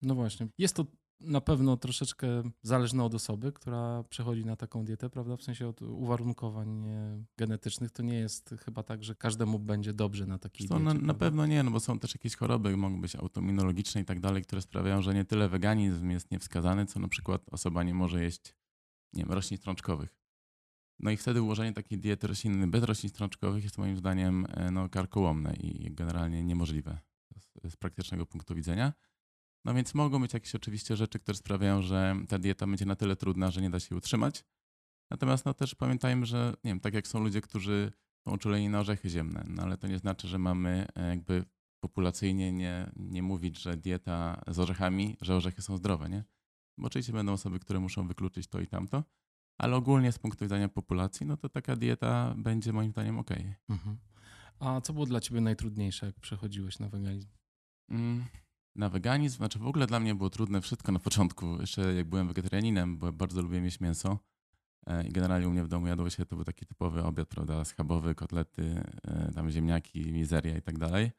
No 0.01 0.15
właśnie. 0.15 0.47
Jest 0.57 0.75
to 0.75 0.85
na 1.19 1.41
pewno 1.41 1.77
troszeczkę 1.77 2.43
zależne 2.61 3.03
od 3.03 3.13
osoby, 3.13 3.51
która 3.51 4.03
przechodzi 4.03 4.45
na 4.45 4.55
taką 4.55 4.85
dietę, 4.85 5.09
prawda? 5.09 5.37
W 5.37 5.43
sensie 5.43 5.67
od 5.67 5.81
uwarunkowań 5.81 6.85
e, 6.87 7.23
genetycznych. 7.37 7.91
To 7.91 8.03
nie 8.03 8.15
jest 8.15 8.55
chyba 8.65 8.83
tak, 8.83 9.03
że 9.03 9.15
każdemu 9.15 9.59
będzie 9.59 9.93
dobrze 9.93 10.25
na 10.25 10.39
takiej 10.39 10.67
To 10.67 10.79
diecie. 10.79 10.93
na, 10.93 11.05
na 11.07 11.13
pewno 11.13 11.45
nie, 11.45 11.63
no 11.63 11.71
bo 11.71 11.79
są 11.79 11.99
też 11.99 12.15
jakieś 12.15 12.35
choroby, 12.35 12.77
mogą 12.77 13.01
być 13.01 13.15
autoimmunologiczne 13.15 14.01
i 14.01 14.05
tak 14.05 14.19
dalej, 14.19 14.43
które 14.43 14.61
sprawiają, 14.61 15.01
że 15.01 15.13
nie 15.13 15.25
tyle 15.25 15.49
weganizm 15.49 16.09
jest 16.09 16.31
niewskazany, 16.31 16.85
co 16.85 16.99
na 16.99 17.07
przykład 17.07 17.41
osoba 17.51 17.83
nie 17.83 17.93
może 17.93 18.23
jeść, 18.23 18.55
nie 19.13 19.23
wiem, 19.23 19.31
roślin 19.31 19.57
strączkowych. 19.57 20.19
No 20.99 21.11
i 21.11 21.17
wtedy 21.17 21.41
ułożenie 21.41 21.73
takiej 21.73 21.99
diety 21.99 22.27
roślinnej 22.27 22.67
bez 22.67 22.83
roślin 22.83 23.09
strączkowych 23.09 23.63
jest 23.63 23.77
moim 23.77 23.97
zdaniem 23.97 24.45
e, 24.49 24.71
no, 24.71 24.89
karkołomne 24.89 25.53
i 25.53 25.93
generalnie 25.93 26.43
niemożliwe 26.43 26.99
z, 27.37 27.73
z 27.73 27.75
praktycznego 27.75 28.25
punktu 28.25 28.55
widzenia. 28.55 28.93
No 29.65 29.73
więc 29.73 29.93
mogą 29.93 30.21
być 30.21 30.33
jakieś 30.33 30.55
oczywiście 30.55 30.95
rzeczy, 30.95 31.19
które 31.19 31.37
sprawiają, 31.37 31.81
że 31.81 32.15
ta 32.27 32.39
dieta 32.39 32.67
będzie 32.67 32.85
na 32.85 32.95
tyle 32.95 33.15
trudna, 33.15 33.51
że 33.51 33.61
nie 33.61 33.69
da 33.69 33.79
się 33.79 33.87
jej 33.91 33.97
utrzymać. 33.97 34.43
Natomiast 35.11 35.45
no 35.45 35.53
też 35.53 35.75
pamiętajmy, 35.75 36.25
że 36.25 36.53
nie 36.63 36.71
wiem, 36.71 36.79
tak 36.79 36.93
jak 36.93 37.07
są 37.07 37.19
ludzie, 37.19 37.41
którzy 37.41 37.91
są 38.27 38.33
uczuleni 38.33 38.69
na 38.69 38.79
orzechy 38.79 39.09
ziemne, 39.09 39.45
no 39.47 39.63
ale 39.63 39.77
to 39.77 39.87
nie 39.87 39.97
znaczy, 39.97 40.27
że 40.27 40.37
mamy 40.37 40.87
e, 40.95 41.09
jakby 41.09 41.45
populacyjnie 41.83 42.51
nie, 42.51 42.91
nie 42.95 43.23
mówić, 43.23 43.59
że 43.59 43.77
dieta 43.77 44.41
z 44.47 44.59
orzechami, 44.59 45.17
że 45.21 45.35
orzechy 45.35 45.61
są 45.61 45.77
zdrowe, 45.77 46.09
nie? 46.09 46.23
Bo 46.77 46.87
oczywiście 46.87 47.13
będą 47.13 47.33
osoby, 47.33 47.59
które 47.59 47.79
muszą 47.79 48.07
wykluczyć 48.07 48.47
to 48.47 48.59
i 48.59 48.67
tamto, 48.67 49.03
ale 49.57 49.75
ogólnie 49.75 50.11
z 50.11 50.19
punktu 50.19 50.45
widzenia 50.45 50.69
populacji, 50.69 51.25
no 51.25 51.37
to 51.37 51.49
taka 51.49 51.75
dieta 51.75 52.35
będzie 52.37 52.73
moim 52.73 52.91
zdaniem 52.91 53.19
ok. 53.19 53.31
Mhm. 53.69 53.97
A 54.59 54.81
co 54.81 54.93
było 54.93 55.05
dla 55.05 55.21
ciebie 55.21 55.41
najtrudniejsze, 55.41 56.05
jak 56.05 56.19
przechodziłeś 56.19 56.79
na 56.79 56.89
weganizm? 56.89 57.29
Mm, 57.89 58.25
Na 58.79 58.89
weganizm, 58.89 59.37
znaczy 59.37 59.59
w 59.59 59.67
ogóle 59.67 59.87
dla 59.87 59.99
mnie 59.99 60.15
było 60.15 60.29
trudne 60.29 60.61
wszystko 60.61 60.91
na 60.91 60.99
początku, 60.99 61.59
jeszcze 61.59 61.93
jak 61.93 62.09
byłem 62.09 62.27
wegetarianinem, 62.27 62.97
bo 62.97 63.11
bardzo 63.11 63.41
lubię 63.41 63.59
jeść 63.59 63.79
mięso 63.79 64.19
e, 64.87 65.07
i 65.07 65.11
generalnie 65.11 65.47
u 65.47 65.51
mnie 65.51 65.63
w 65.63 65.67
domu 65.67 65.87
jadło 65.87 66.09
się, 66.09 66.25
to 66.25 66.35
był 66.35 66.45
taki 66.45 66.65
typowy 66.65 67.03
obiad, 67.03 67.27
prawda, 67.27 67.65
schabowy, 67.65 68.15
kotlety, 68.15 68.83
e, 69.03 69.31
tam 69.35 69.51
ziemniaki, 69.51 70.11
mizeria 70.11 70.57
i 70.57 70.61
tak 70.61 70.77
dalej. 70.77 71.11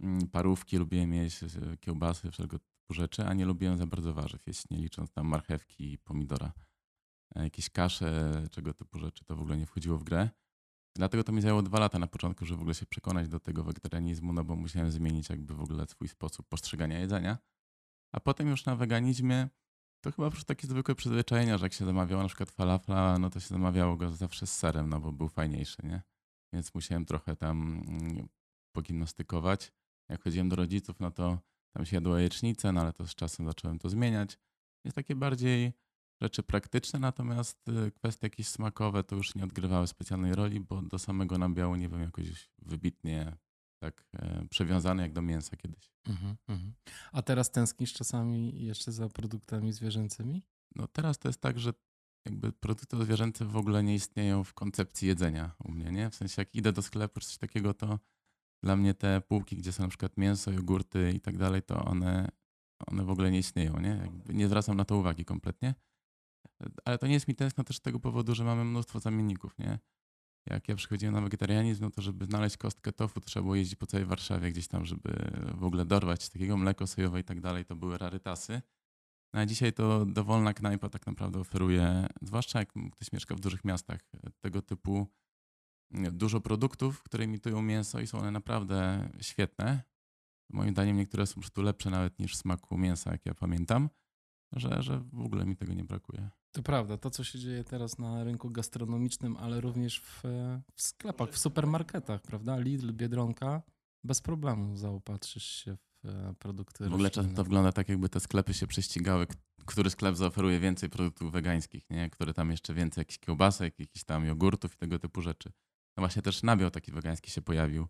Mm, 0.00 0.28
Parówki 0.28 0.76
lubiłem 0.76 1.14
jeść, 1.14 1.42
e, 1.42 1.48
kiełbasy, 1.80 2.30
wszelkiego 2.30 2.58
typu 2.58 2.94
rzeczy, 2.94 3.26
a 3.26 3.34
nie 3.34 3.44
lubiłem 3.44 3.78
za 3.78 3.86
bardzo 3.86 4.14
warzyw 4.14 4.46
jeść, 4.46 4.70
nie 4.70 4.78
licząc 4.78 5.10
tam 5.10 5.26
marchewki 5.26 5.92
i 5.92 5.98
pomidora. 5.98 6.52
Jakieś 7.34 7.70
kasze, 7.70 8.42
czego 8.50 8.74
typu 8.74 8.98
rzeczy, 8.98 9.24
to 9.24 9.36
w 9.36 9.40
ogóle 9.40 9.56
nie 9.56 9.66
wchodziło 9.66 9.98
w 9.98 10.04
grę. 10.04 10.28
Dlatego 10.96 11.24
to 11.24 11.32
mi 11.32 11.42
zajęło 11.42 11.62
dwa 11.62 11.78
lata 11.78 11.98
na 11.98 12.06
początku, 12.06 12.46
żeby 12.46 12.58
w 12.58 12.60
ogóle 12.60 12.74
się 12.74 12.86
przekonać 12.86 13.28
do 13.28 13.40
tego 13.40 13.64
wegetarianizmu, 13.64 14.32
no 14.32 14.44
bo 14.44 14.56
musiałem 14.56 14.90
zmienić 14.90 15.28
jakby 15.28 15.54
w 15.54 15.60
ogóle 15.60 15.86
swój 15.86 16.08
sposób 16.08 16.48
postrzegania 16.48 16.98
jedzenia. 16.98 17.38
A 18.12 18.20
potem 18.20 18.48
już 18.48 18.64
na 18.64 18.76
weganizmie 18.76 19.48
to 20.00 20.12
chyba 20.12 20.26
po 20.26 20.30
prostu 20.30 20.48
takie 20.48 20.66
zwykłe 20.66 20.94
przyzwyczajenia, 20.94 21.58
że 21.58 21.64
jak 21.66 21.72
się 21.72 21.84
zamawiało 21.84 22.22
na 22.22 22.28
przykład 22.28 22.50
falafla, 22.50 23.18
no 23.18 23.30
to 23.30 23.40
się 23.40 23.48
zamawiało 23.48 23.96
go 23.96 24.10
zawsze 24.10 24.46
z 24.46 24.56
serem, 24.56 24.88
no 24.88 25.00
bo 25.00 25.12
był 25.12 25.28
fajniejszy, 25.28 25.82
nie? 25.84 26.02
Więc 26.52 26.74
musiałem 26.74 27.04
trochę 27.04 27.36
tam 27.36 27.82
mm, 27.88 28.28
pogimnastykować. 28.72 29.72
Jak 30.08 30.22
chodziłem 30.22 30.48
do 30.48 30.56
rodziców, 30.56 31.00
no 31.00 31.10
to 31.10 31.38
tam 31.74 31.86
się 31.86 31.96
jadło 31.96 32.16
jajecznicę, 32.16 32.72
no 32.72 32.80
ale 32.80 32.92
to 32.92 33.06
z 33.06 33.14
czasem 33.14 33.46
zacząłem 33.46 33.78
to 33.78 33.88
zmieniać. 33.88 34.38
Jest 34.84 34.94
takie 34.94 35.16
bardziej 35.16 35.72
rzeczy 36.22 36.42
praktyczne, 36.42 36.98
natomiast 36.98 37.68
y, 37.68 37.90
kwestie 37.90 38.26
jakieś 38.26 38.48
smakowe 38.48 39.04
to 39.04 39.16
już 39.16 39.34
nie 39.34 39.44
odgrywały 39.44 39.86
specjalnej 39.86 40.34
roli, 40.34 40.60
bo 40.60 40.82
do 40.82 40.98
samego 40.98 41.38
nabiału 41.38 41.76
nie 41.76 41.88
byłem 41.88 42.02
jakoś 42.02 42.50
wybitnie 42.58 43.36
tak 43.82 44.04
e, 44.12 44.46
przywiązany 44.50 45.02
jak 45.02 45.12
do 45.12 45.22
mięsa 45.22 45.56
kiedyś. 45.56 45.92
Mhm, 46.08 46.36
mhm. 46.48 46.72
A 47.12 47.22
teraz 47.22 47.50
tęsknisz 47.50 47.92
czasami 47.92 48.64
jeszcze 48.64 48.92
za 48.92 49.08
produktami 49.08 49.72
zwierzęcymi? 49.72 50.42
No 50.76 50.86
teraz 50.86 51.18
to 51.18 51.28
jest 51.28 51.40
tak, 51.40 51.58
że 51.58 51.72
jakby 52.26 52.52
produkty 52.52 53.04
zwierzęce 53.04 53.44
w 53.44 53.56
ogóle 53.56 53.82
nie 53.82 53.94
istnieją 53.94 54.44
w 54.44 54.54
koncepcji 54.54 55.08
jedzenia 55.08 55.54
u 55.64 55.72
mnie, 55.72 55.92
nie? 55.92 56.10
W 56.10 56.14
sensie 56.14 56.34
jak 56.42 56.54
idę 56.54 56.72
do 56.72 56.82
sklepu 56.82 57.20
czy 57.20 57.26
coś 57.26 57.38
takiego, 57.38 57.74
to 57.74 57.98
dla 58.62 58.76
mnie 58.76 58.94
te 58.94 59.20
półki, 59.20 59.56
gdzie 59.56 59.72
są 59.72 59.82
na 59.82 59.88
przykład 59.88 60.16
mięso, 60.16 60.50
jogurty 60.50 61.12
i 61.12 61.20
tak 61.20 61.38
dalej, 61.38 61.62
to 61.62 61.84
one, 61.84 62.28
one 62.86 63.04
w 63.04 63.10
ogóle 63.10 63.30
nie 63.30 63.38
istnieją, 63.38 63.80
nie? 63.80 63.88
Jakby 63.88 64.34
nie 64.34 64.46
zwracam 64.46 64.76
na 64.76 64.84
to 64.84 64.96
uwagi 64.96 65.24
kompletnie. 65.24 65.74
Ale 66.84 66.98
to 66.98 67.06
nie 67.06 67.14
jest 67.14 67.28
mi 67.28 67.34
tęskno 67.34 67.64
też 67.64 67.76
z 67.76 67.80
tego 67.80 68.00
powodu, 68.00 68.34
że 68.34 68.44
mamy 68.44 68.64
mnóstwo 68.64 69.00
zamienników, 69.00 69.58
nie? 69.58 69.78
Jak 70.46 70.68
ja 70.68 70.76
przychodziłem 70.76 71.14
na 71.14 71.20
wegetarianizm, 71.20 71.84
no 71.84 71.90
to 71.90 72.02
żeby 72.02 72.24
znaleźć 72.24 72.56
kostkę 72.56 72.92
tofu, 72.92 73.20
to 73.20 73.26
trzeba 73.26 73.42
było 73.42 73.54
jeździć 73.54 73.76
po 73.76 73.86
całej 73.86 74.06
Warszawie 74.06 74.50
gdzieś 74.50 74.68
tam, 74.68 74.84
żeby 74.84 75.10
w 75.54 75.64
ogóle 75.64 75.84
dorwać 75.84 76.28
takiego 76.28 76.56
mleko 76.56 76.86
sojowe 76.86 77.20
i 77.20 77.24
tak 77.24 77.40
dalej. 77.40 77.64
To 77.64 77.76
były 77.76 77.98
rarytasy. 77.98 78.62
No 79.34 79.40
a 79.40 79.46
dzisiaj 79.46 79.72
to 79.72 80.06
dowolna 80.06 80.54
knajpa 80.54 80.88
tak 80.88 81.06
naprawdę 81.06 81.40
oferuje, 81.40 82.06
zwłaszcza 82.22 82.58
jak 82.58 82.72
ktoś 82.92 83.12
mieszka 83.12 83.34
w 83.34 83.40
dużych 83.40 83.64
miastach, 83.64 84.00
tego 84.40 84.62
typu 84.62 85.06
dużo 85.92 86.40
produktów, 86.40 87.02
które 87.02 87.24
imitują 87.24 87.62
mięso 87.62 88.00
i 88.00 88.06
są 88.06 88.18
one 88.18 88.30
naprawdę 88.30 89.08
świetne. 89.20 89.82
Moim 90.52 90.70
zdaniem 90.70 90.96
niektóre 90.96 91.26
są 91.26 91.34
po 91.34 91.40
prostu 91.40 91.62
lepsze 91.62 91.90
nawet 91.90 92.18
niż 92.18 92.34
w 92.34 92.36
smaku 92.36 92.78
mięsa, 92.78 93.12
jak 93.12 93.26
ja 93.26 93.34
pamiętam, 93.34 93.90
że, 94.52 94.82
że 94.82 95.00
w 95.12 95.20
ogóle 95.20 95.46
mi 95.46 95.56
tego 95.56 95.74
nie 95.74 95.84
brakuje. 95.84 96.30
To 96.52 96.62
prawda, 96.62 96.98
to 96.98 97.10
co 97.10 97.24
się 97.24 97.38
dzieje 97.38 97.64
teraz 97.64 97.98
na 97.98 98.24
rynku 98.24 98.50
gastronomicznym, 98.50 99.36
ale 99.36 99.60
również 99.60 100.00
w, 100.00 100.22
w 100.74 100.82
sklepach, 100.82 101.30
w 101.30 101.38
supermarketach, 101.38 102.22
prawda? 102.22 102.58
Lidl, 102.58 102.92
Biedronka, 102.92 103.62
bez 104.04 104.20
problemu 104.20 104.76
zaopatrzysz 104.76 105.44
się 105.44 105.76
w 105.76 106.08
e, 106.08 106.34
produkty 106.38 106.88
W 106.88 106.94
ogóle 106.94 107.10
czasem 107.10 107.22
roślinne. 107.22 107.36
to 107.36 107.44
wygląda 107.44 107.72
tak, 107.72 107.88
jakby 107.88 108.08
te 108.08 108.20
sklepy 108.20 108.54
się 108.54 108.66
prześcigały, 108.66 109.26
który 109.66 109.90
sklep 109.90 110.16
zaoferuje 110.16 110.60
więcej 110.60 110.90
produktów 110.90 111.32
wegańskich, 111.32 111.90
nie? 111.90 112.10
Który 112.10 112.34
tam 112.34 112.50
jeszcze 112.50 112.74
więcej 112.74 113.00
jakichś 113.02 113.18
kiełbasek, 113.18 113.78
jakichś 113.78 114.04
tam 114.04 114.24
jogurtów 114.24 114.74
i 114.74 114.76
tego 114.76 114.98
typu 114.98 115.22
rzeczy. 115.22 115.52
No 115.96 116.00
właśnie 116.00 116.22
też 116.22 116.42
nabiał 116.42 116.70
taki 116.70 116.92
wegański 116.92 117.30
się 117.30 117.42
pojawił, 117.42 117.86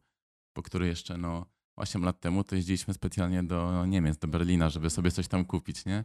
po 0.52 0.62
który 0.62 0.86
jeszcze 0.86 1.18
no 1.18 1.46
8 1.76 2.02
lat 2.04 2.20
temu 2.20 2.44
to 2.44 2.56
jeździliśmy 2.56 2.94
specjalnie 2.94 3.42
do 3.42 3.86
Niemiec, 3.86 4.18
do 4.18 4.28
Berlina, 4.28 4.70
żeby 4.70 4.90
sobie 4.90 5.10
coś 5.10 5.28
tam 5.28 5.44
kupić, 5.44 5.84
nie? 5.84 6.04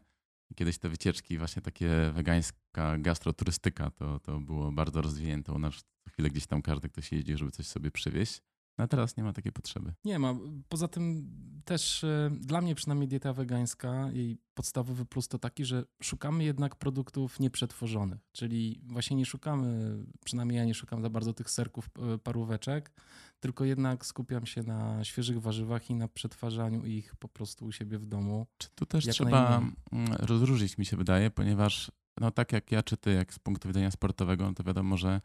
Kiedyś 0.55 0.77
te 0.77 0.89
wycieczki, 0.89 1.37
właśnie 1.37 1.61
takie 1.61 2.11
wegańska 2.13 2.97
gastroturystyka, 2.97 3.91
to, 3.91 4.19
to 4.19 4.39
było 4.39 4.71
bardzo 4.71 5.01
rozwinięte 5.01 5.51
u 5.53 5.59
nas. 5.59 5.83
Chwilę 6.09 6.29
gdzieś 6.29 6.47
tam 6.47 6.61
każdy 6.61 6.89
ktoś 6.89 7.11
jeździł, 7.11 7.37
żeby 7.37 7.51
coś 7.51 7.67
sobie 7.67 7.91
przywieźć. 7.91 8.41
A 8.77 8.87
teraz 8.87 9.17
nie 9.17 9.23
ma 9.23 9.33
takiej 9.33 9.51
potrzeby. 9.51 9.93
Nie 10.05 10.19
ma. 10.19 10.35
Poza 10.69 10.87
tym 10.87 11.31
też 11.65 12.03
e, 12.03 12.31
dla 12.39 12.61
mnie 12.61 12.75
przynajmniej 12.75 13.07
dieta 13.07 13.33
wegańska, 13.33 14.11
jej 14.11 14.37
podstawowy 14.53 15.05
plus 15.05 15.27
to 15.27 15.39
taki, 15.39 15.65
że 15.65 15.83
szukamy 16.01 16.43
jednak 16.43 16.75
produktów 16.75 17.39
nieprzetworzonych. 17.39 18.19
Czyli 18.31 18.81
właśnie 18.83 19.17
nie 19.17 19.25
szukamy, 19.25 19.97
przynajmniej 20.25 20.57
ja 20.57 20.65
nie 20.65 20.73
szukam 20.73 21.01
za 21.01 21.09
bardzo 21.09 21.33
tych 21.33 21.49
serków, 21.49 21.89
e, 22.13 22.17
paróweczek, 22.17 22.91
tylko 23.39 23.65
jednak 23.65 24.05
skupiam 24.05 24.45
się 24.45 24.63
na 24.63 25.03
świeżych 25.03 25.41
warzywach 25.41 25.89
i 25.89 25.95
na 25.95 26.07
przetwarzaniu 26.07 26.85
ich 26.85 27.15
po 27.15 27.27
prostu 27.27 27.65
u 27.65 27.71
siebie 27.71 27.99
w 27.99 28.05
domu. 28.05 28.47
Czy 28.57 28.69
tu 28.75 28.85
też 28.85 29.07
trzeba 29.07 29.49
najmniej. 29.49 29.75
mm, 29.91 30.13
rozróżnić, 30.13 30.77
mi 30.77 30.85
się 30.85 30.97
wydaje, 30.97 31.31
ponieważ 31.31 31.91
no 32.21 32.31
tak 32.31 32.51
jak 32.51 32.71
ja 32.71 32.83
czy 32.83 32.97
ty, 32.97 33.13
jak 33.13 33.33
z 33.33 33.39
punktu 33.39 33.67
widzenia 33.67 33.91
sportowego, 33.91 34.45
no 34.45 34.53
to 34.53 34.63
wiadomo, 34.63 34.97
że 34.97 35.21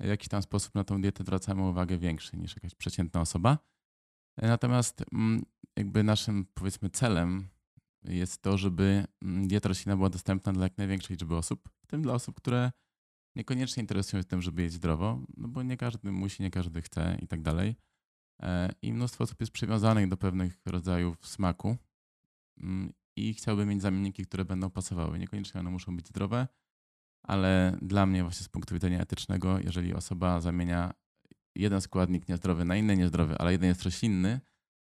w 0.00 0.06
jakiś 0.06 0.28
tam 0.28 0.42
sposób 0.42 0.74
na 0.74 0.84
tą 0.84 1.00
dietę 1.00 1.24
zwracamy 1.24 1.62
uwagę 1.62 1.98
większy 1.98 2.36
niż 2.36 2.54
jakaś 2.54 2.74
przeciętna 2.74 3.20
osoba. 3.20 3.58
Natomiast 4.42 5.04
mm, 5.12 5.42
jakby 5.76 6.02
naszym 6.02 6.46
powiedzmy 6.54 6.90
celem 6.90 7.48
jest 8.04 8.42
to, 8.42 8.58
żeby 8.58 9.04
mm, 9.22 9.48
dieta 9.48 9.68
roślinna 9.68 9.96
była 9.96 10.10
dostępna 10.10 10.52
dla 10.52 10.64
jak 10.64 10.78
największej 10.78 11.14
liczby 11.14 11.36
osób, 11.36 11.68
w 11.80 11.86
tym 11.86 12.02
dla 12.02 12.14
osób, 12.14 12.36
które 12.36 12.72
niekoniecznie 13.36 13.80
interesują 13.80 14.22
się 14.22 14.28
tym, 14.28 14.42
żeby 14.42 14.62
jeść 14.62 14.74
zdrowo, 14.74 15.20
no 15.36 15.48
bo 15.48 15.62
nie 15.62 15.76
każdy 15.76 16.12
musi, 16.12 16.42
nie 16.42 16.50
każdy 16.50 16.82
chce 16.82 17.18
i 17.22 17.28
tak 17.28 17.42
dalej. 17.42 17.76
E, 18.42 18.72
I 18.82 18.92
mnóstwo 18.92 19.24
osób 19.24 19.40
jest 19.40 19.52
przywiązanych 19.52 20.08
do 20.08 20.16
pewnych 20.16 20.60
rodzajów 20.66 21.26
smaku 21.26 21.76
mm, 22.56 22.92
i 23.16 23.34
chciałby 23.34 23.66
mieć 23.66 23.82
zamienniki, 23.82 24.22
które 24.22 24.44
będą 24.44 24.70
pasowały. 24.70 25.18
Niekoniecznie 25.18 25.60
one 25.60 25.70
muszą 25.70 25.96
być 25.96 26.08
zdrowe, 26.08 26.48
ale 27.28 27.78
dla 27.82 28.06
mnie 28.06 28.22
właśnie 28.22 28.44
z 28.44 28.48
punktu 28.48 28.74
widzenia 28.74 29.00
etycznego, 29.00 29.58
jeżeli 29.58 29.94
osoba 29.94 30.40
zamienia 30.40 30.92
jeden 31.54 31.80
składnik 31.80 32.28
niezdrowy 32.28 32.64
na 32.64 32.76
inny 32.76 32.96
niezdrowy, 32.96 33.38
ale 33.38 33.52
jeden 33.52 33.68
jest 33.68 33.82
roślinny, 33.82 34.40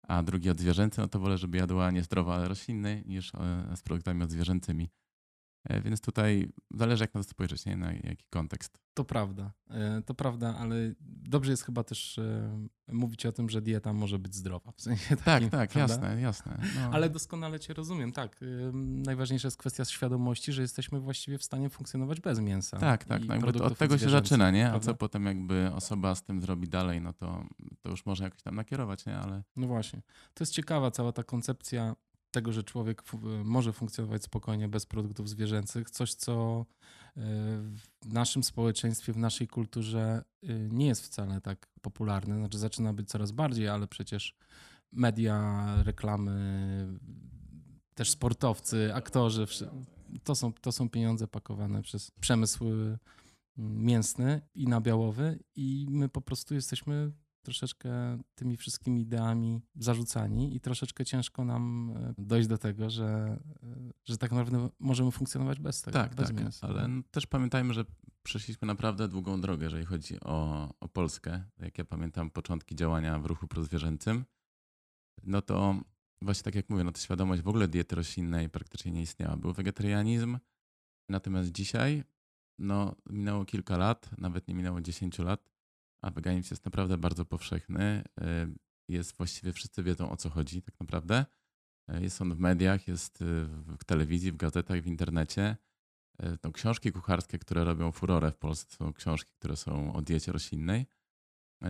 a 0.08 0.22
drugi 0.22 0.50
odzwierzęcy, 0.50 1.00
no 1.00 1.08
to 1.08 1.18
wolę, 1.18 1.38
żeby 1.38 1.58
jadła 1.58 1.90
niezdrowo, 1.90 2.34
ale 2.34 2.48
roślinny, 2.48 3.02
niż 3.06 3.34
e, 3.34 3.76
z 3.76 3.82
produktami 3.82 4.22
odzwierzęcymi. 4.22 4.90
E, 5.68 5.80
Więc 5.80 6.00
tutaj 6.00 6.48
zależy, 6.74 7.04
jak 7.04 7.14
na 7.14 7.22
to 7.22 7.28
spojrzeć, 7.28 7.66
nie? 7.66 7.76
na 7.76 7.92
jaki 7.92 8.26
kontekst. 8.30 8.78
To 8.94 9.04
prawda, 9.04 9.52
e, 9.70 10.02
to 10.06 10.14
prawda, 10.14 10.56
ale 10.58 10.76
dobrze 11.00 11.50
jest 11.50 11.62
chyba 11.64 11.84
też 11.84 12.18
e, 12.18 12.66
mówić 12.92 13.26
o 13.26 13.32
tym, 13.32 13.50
że 13.50 13.62
dieta 13.62 13.92
może 13.92 14.18
być 14.18 14.34
zdrowa. 14.34 14.72
W 14.72 14.82
sensie 14.82 15.16
Tak, 15.16 15.24
takim, 15.24 15.50
tak, 15.50 15.70
prawda? 15.70 15.94
jasne, 15.94 16.20
jasne. 16.20 16.58
No. 16.76 16.80
Ale 16.94 17.10
doskonale 17.10 17.60
Cię 17.60 17.74
rozumiem, 17.74 18.12
tak. 18.12 18.40
Najważniejsza 18.72 19.46
jest 19.46 19.56
kwestia 19.56 19.84
świadomości, 19.84 20.52
że 20.52 20.62
jesteśmy 20.62 21.00
właściwie 21.00 21.38
w 21.38 21.44
stanie 21.44 21.70
funkcjonować 21.70 22.20
bez 22.20 22.40
mięsa. 22.40 22.78
Tak, 22.78 23.04
tak. 23.04 23.24
i 23.24 23.28
No 23.28 23.64
od 23.64 23.78
tego 23.78 23.98
się 23.98 24.10
zaczyna, 24.10 24.50
nie? 24.50 24.66
A 24.66 24.70
prawda? 24.70 24.86
co 24.86 24.94
potem 24.94 25.26
jakby 25.26 25.70
osoba 25.74 26.14
z 26.14 26.22
tym 26.22 26.40
zrobi 26.40 26.68
dalej, 26.68 27.00
no 27.00 27.12
to, 27.12 27.44
to 27.82 27.90
już 27.90 28.06
można 28.06 28.24
jakoś 28.24 28.42
tam 28.42 28.54
nakierować, 28.54 29.06
nie? 29.06 29.16
Ale 29.18 29.42
No 29.56 29.66
właśnie. 29.66 30.02
To 30.34 30.44
jest 30.44 30.52
ciekawa 30.52 30.90
cała 30.90 31.12
ta 31.12 31.22
koncepcja 31.24 31.96
tego, 32.36 32.52
że 32.52 32.64
człowiek 32.64 33.02
może 33.44 33.72
funkcjonować 33.72 34.22
spokojnie 34.22 34.68
bez 34.68 34.86
produktów 34.86 35.28
zwierzęcych, 35.28 35.90
coś, 35.90 36.14
co 36.14 36.60
y, 36.60 37.20
w 38.02 38.12
naszym 38.12 38.42
społeczeństwie, 38.44 39.12
w 39.12 39.16
naszej 39.16 39.48
kulturze 39.48 40.24
y, 40.44 40.68
nie 40.72 40.86
jest 40.86 41.02
wcale 41.02 41.40
tak 41.40 41.68
popularne. 41.82 42.36
Znaczy, 42.36 42.58
zaczyna 42.58 42.92
być 42.92 43.08
coraz 43.08 43.32
bardziej, 43.32 43.68
ale 43.68 43.86
przecież 43.86 44.36
media, 44.92 45.66
reklamy, 45.82 46.98
też 47.94 48.10
sportowcy, 48.10 48.94
aktorzy, 48.94 49.46
to 50.24 50.34
są, 50.34 50.52
to 50.52 50.72
są 50.72 50.88
pieniądze 50.88 51.28
pakowane 51.28 51.82
przez 51.82 52.10
przemysł 52.10 52.64
mięsny 53.56 54.40
i 54.54 54.66
nabiałowy, 54.68 55.38
i 55.54 55.86
my 55.90 56.08
po 56.08 56.20
prostu 56.20 56.54
jesteśmy 56.54 57.12
troszeczkę 57.46 58.18
tymi 58.34 58.56
wszystkimi 58.56 59.00
ideami 59.00 59.60
zarzucani 59.76 60.56
i 60.56 60.60
troszeczkę 60.60 61.04
ciężko 61.04 61.44
nam 61.44 61.94
e, 61.96 62.14
dojść 62.18 62.48
do 62.48 62.58
tego, 62.58 62.90
że, 62.90 63.38
e, 63.62 63.92
że 64.04 64.18
tak 64.18 64.32
naprawdę 64.32 64.68
możemy 64.78 65.10
funkcjonować 65.10 65.60
bez 65.60 65.82
tego. 65.82 65.98
Tak, 65.98 66.14
bez 66.14 66.26
tak, 66.26 66.40
mięsa. 66.40 66.66
ale 66.66 66.88
też 67.10 67.26
pamiętajmy, 67.26 67.74
że 67.74 67.84
przeszliśmy 68.22 68.66
naprawdę 68.66 69.08
długą 69.08 69.40
drogę, 69.40 69.64
jeżeli 69.64 69.84
chodzi 69.84 70.20
o, 70.20 70.68
o 70.80 70.88
Polskę. 70.88 71.44
Jak 71.58 71.78
ja 71.78 71.84
pamiętam 71.84 72.30
początki 72.30 72.76
działania 72.76 73.18
w 73.18 73.26
ruchu 73.26 73.48
prozwierzęcym, 73.48 74.24
no 75.22 75.42
to 75.42 75.80
właśnie 76.22 76.44
tak 76.44 76.54
jak 76.54 76.70
mówię, 76.70 76.84
no 76.84 76.92
to 76.92 77.00
świadomość 77.00 77.42
w 77.42 77.48
ogóle 77.48 77.68
diety 77.68 77.96
roślinnej 77.96 78.48
praktycznie 78.50 78.92
nie 78.92 79.02
istniała. 79.02 79.36
Był 79.36 79.52
wegetarianizm, 79.52 80.38
natomiast 81.08 81.52
dzisiaj 81.52 82.04
no, 82.58 82.94
minęło 83.10 83.44
kilka 83.44 83.76
lat, 83.76 84.10
nawet 84.18 84.48
nie 84.48 84.54
minęło 84.54 84.80
10 84.80 85.18
lat, 85.18 85.55
a 86.06 86.10
weganizm 86.10 86.48
jest 86.54 86.64
naprawdę 86.64 86.98
bardzo 86.98 87.24
powszechny. 87.24 88.04
Y, 88.20 88.24
jest 88.88 89.16
właściwie 89.16 89.52
wszyscy 89.52 89.82
wiedzą 89.82 90.10
o 90.10 90.16
co 90.16 90.30
chodzi 90.30 90.62
tak 90.62 90.80
naprawdę. 90.80 91.26
Y, 91.90 92.02
jest 92.02 92.22
on 92.22 92.34
w 92.34 92.38
mediach, 92.38 92.88
jest 92.88 93.22
y, 93.22 93.24
w 93.78 93.84
telewizji, 93.86 94.32
w 94.32 94.36
gazetach, 94.36 94.82
w 94.82 94.86
internecie. 94.86 95.56
No, 96.44 96.52
książki 96.52 96.92
kucharskie, 96.92 97.38
które 97.38 97.64
robią 97.64 97.92
furorę 97.92 98.32
w 98.32 98.36
Polsce, 98.36 98.76
są 98.76 98.92
książki, 98.92 99.32
które 99.38 99.56
są 99.56 99.94
o 99.94 100.02
diecie 100.02 100.32
roślinnej. 100.32 100.86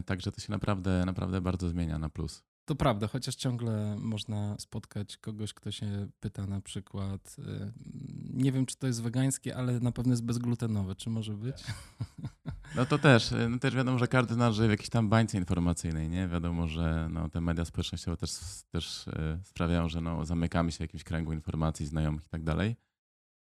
Także 0.07 0.33
to 0.33 0.41
się 0.41 0.53
naprawdę, 0.53 1.05
naprawdę 1.07 1.41
bardzo 1.41 1.69
zmienia 1.69 1.99
na 1.99 2.09
plus. 2.09 2.45
To 2.67 2.75
prawda, 2.75 3.07
chociaż 3.07 3.35
ciągle 3.35 3.97
można 3.99 4.57
spotkać 4.59 5.17
kogoś, 5.17 5.55
kto 5.55 5.71
się 5.71 6.09
pyta 6.21 6.47
na 6.47 6.61
przykład, 6.61 7.37
y, 7.39 7.73
nie 8.35 8.53
wiem 8.53 8.67
czy 8.67 8.77
to 8.77 8.87
jest 8.87 9.03
wegańskie, 9.03 9.57
ale 9.57 9.81
na 9.81 9.93
pewno 9.93 10.13
jest 10.13 10.25
bezglutenowe, 10.25 10.95
czy 10.95 11.11
może 11.11 11.35
być? 11.35 11.57
No 12.77 12.87
to 12.87 12.99
też, 12.99 13.33
y, 13.33 13.49
no 13.49 13.59
też 13.59 13.75
wiadomo, 13.75 13.99
że 13.99 14.09
każdy 14.09 14.35
z 14.35 14.37
nas 14.37 14.55
żyje 14.55 14.69
w 14.69 14.71
jakiejś 14.71 14.91
tam 14.91 15.09
bańce 15.09 15.39
informacyjnej, 15.39 16.09
nie? 16.09 16.29
Wiadomo, 16.29 16.69
że 16.69 17.09
no, 17.11 17.29
te 17.29 17.41
media 17.41 17.65
społecznościowe 17.65 18.17
też, 18.17 18.31
też 18.71 19.07
y, 19.07 19.39
sprawiają, 19.45 19.89
że 19.89 20.01
no, 20.01 20.25
zamykamy 20.25 20.73
się 20.73 20.77
w 20.77 20.81
jakimś 20.81 21.05
kręgu 21.05 21.33
informacji, 21.33 21.87
znajomych 21.87 22.27
i 22.27 22.29
tak 22.29 22.43
dalej. 22.43 22.77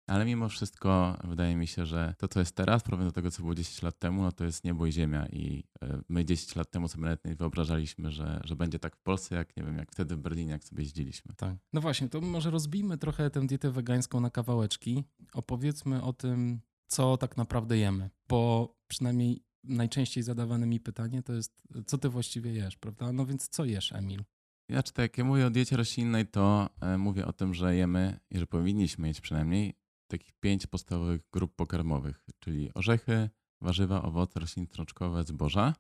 Ale 0.09 0.25
mimo 0.25 0.49
wszystko 0.49 1.17
wydaje 1.23 1.55
mi 1.55 1.67
się, 1.67 1.85
że 1.85 2.15
to, 2.17 2.27
co 2.27 2.39
jest 2.39 2.55
teraz, 2.55 2.81
w 2.81 2.85
porównaniu 2.85 3.09
do 3.09 3.15
tego, 3.15 3.31
co 3.31 3.41
było 3.41 3.55
10 3.55 3.81
lat 3.81 3.99
temu, 3.99 4.21
no 4.21 4.31
to 4.31 4.45
jest 4.45 4.63
niebo 4.63 4.85
i 4.85 4.91
ziemia. 4.91 5.27
I 5.27 5.63
e, 5.81 6.01
my 6.09 6.25
10 6.25 6.55
lat 6.55 6.71
temu 6.71 6.87
sobie 6.87 7.03
nawet 7.03 7.25
nie 7.25 7.35
wyobrażaliśmy, 7.35 8.11
że, 8.11 8.41
że 8.43 8.55
będzie 8.55 8.79
tak 8.79 8.95
w 8.95 9.01
Polsce, 9.01 9.35
jak 9.35 9.57
nie 9.57 9.63
wiem, 9.63 9.77
jak 9.77 9.91
wtedy 9.91 10.15
w 10.15 10.19
Berlinie, 10.19 10.51
jak 10.51 10.63
sobie 10.63 10.83
jeździliśmy. 10.83 11.35
Tak. 11.35 11.55
No 11.73 11.81
właśnie, 11.81 12.09
to 12.09 12.21
może 12.21 12.49
rozbijmy 12.49 12.97
trochę 12.97 13.29
tę 13.29 13.47
dietę 13.47 13.71
wegańską 13.71 14.19
na 14.19 14.29
kawałeczki. 14.29 15.03
Opowiedzmy 15.33 16.03
o 16.03 16.13
tym, 16.13 16.61
co 16.87 17.17
tak 17.17 17.37
naprawdę 17.37 17.77
jemy. 17.77 18.09
Bo 18.29 18.75
przynajmniej 18.87 19.43
najczęściej 19.63 20.23
zadawane 20.23 20.65
mi 20.65 20.79
pytanie 20.79 21.23
to 21.23 21.33
jest, 21.33 21.61
co 21.85 21.97
ty 21.97 22.09
właściwie 22.09 22.53
jesz, 22.53 22.77
prawda? 22.77 23.11
No 23.11 23.25
więc 23.25 23.49
co 23.49 23.65
jesz, 23.65 23.93
Emil? 23.93 24.23
Ja 24.69 24.83
czy 24.83 24.93
tak, 24.93 25.17
jak 25.17 25.27
mówię 25.27 25.45
o 25.45 25.49
diecie 25.49 25.77
roślinnej, 25.77 26.27
to 26.27 26.69
e, 26.81 26.97
mówię 26.97 27.25
o 27.25 27.33
tym, 27.33 27.53
że 27.53 27.75
jemy, 27.75 28.19
i 28.31 28.39
że 28.39 28.47
powinniśmy 28.47 29.07
mieć 29.07 29.21
przynajmniej 29.21 29.78
takich 30.09 30.33
pięć 30.39 30.67
podstawowych 30.67 31.21
grup 31.31 31.55
pokarmowych, 31.55 32.25
czyli 32.39 32.73
orzechy, 32.73 33.29
warzywa, 33.61 34.01
owoce, 34.01 34.39
rośliny 34.39 34.67
trączkowe, 34.67 35.23
zboża. 35.23 35.73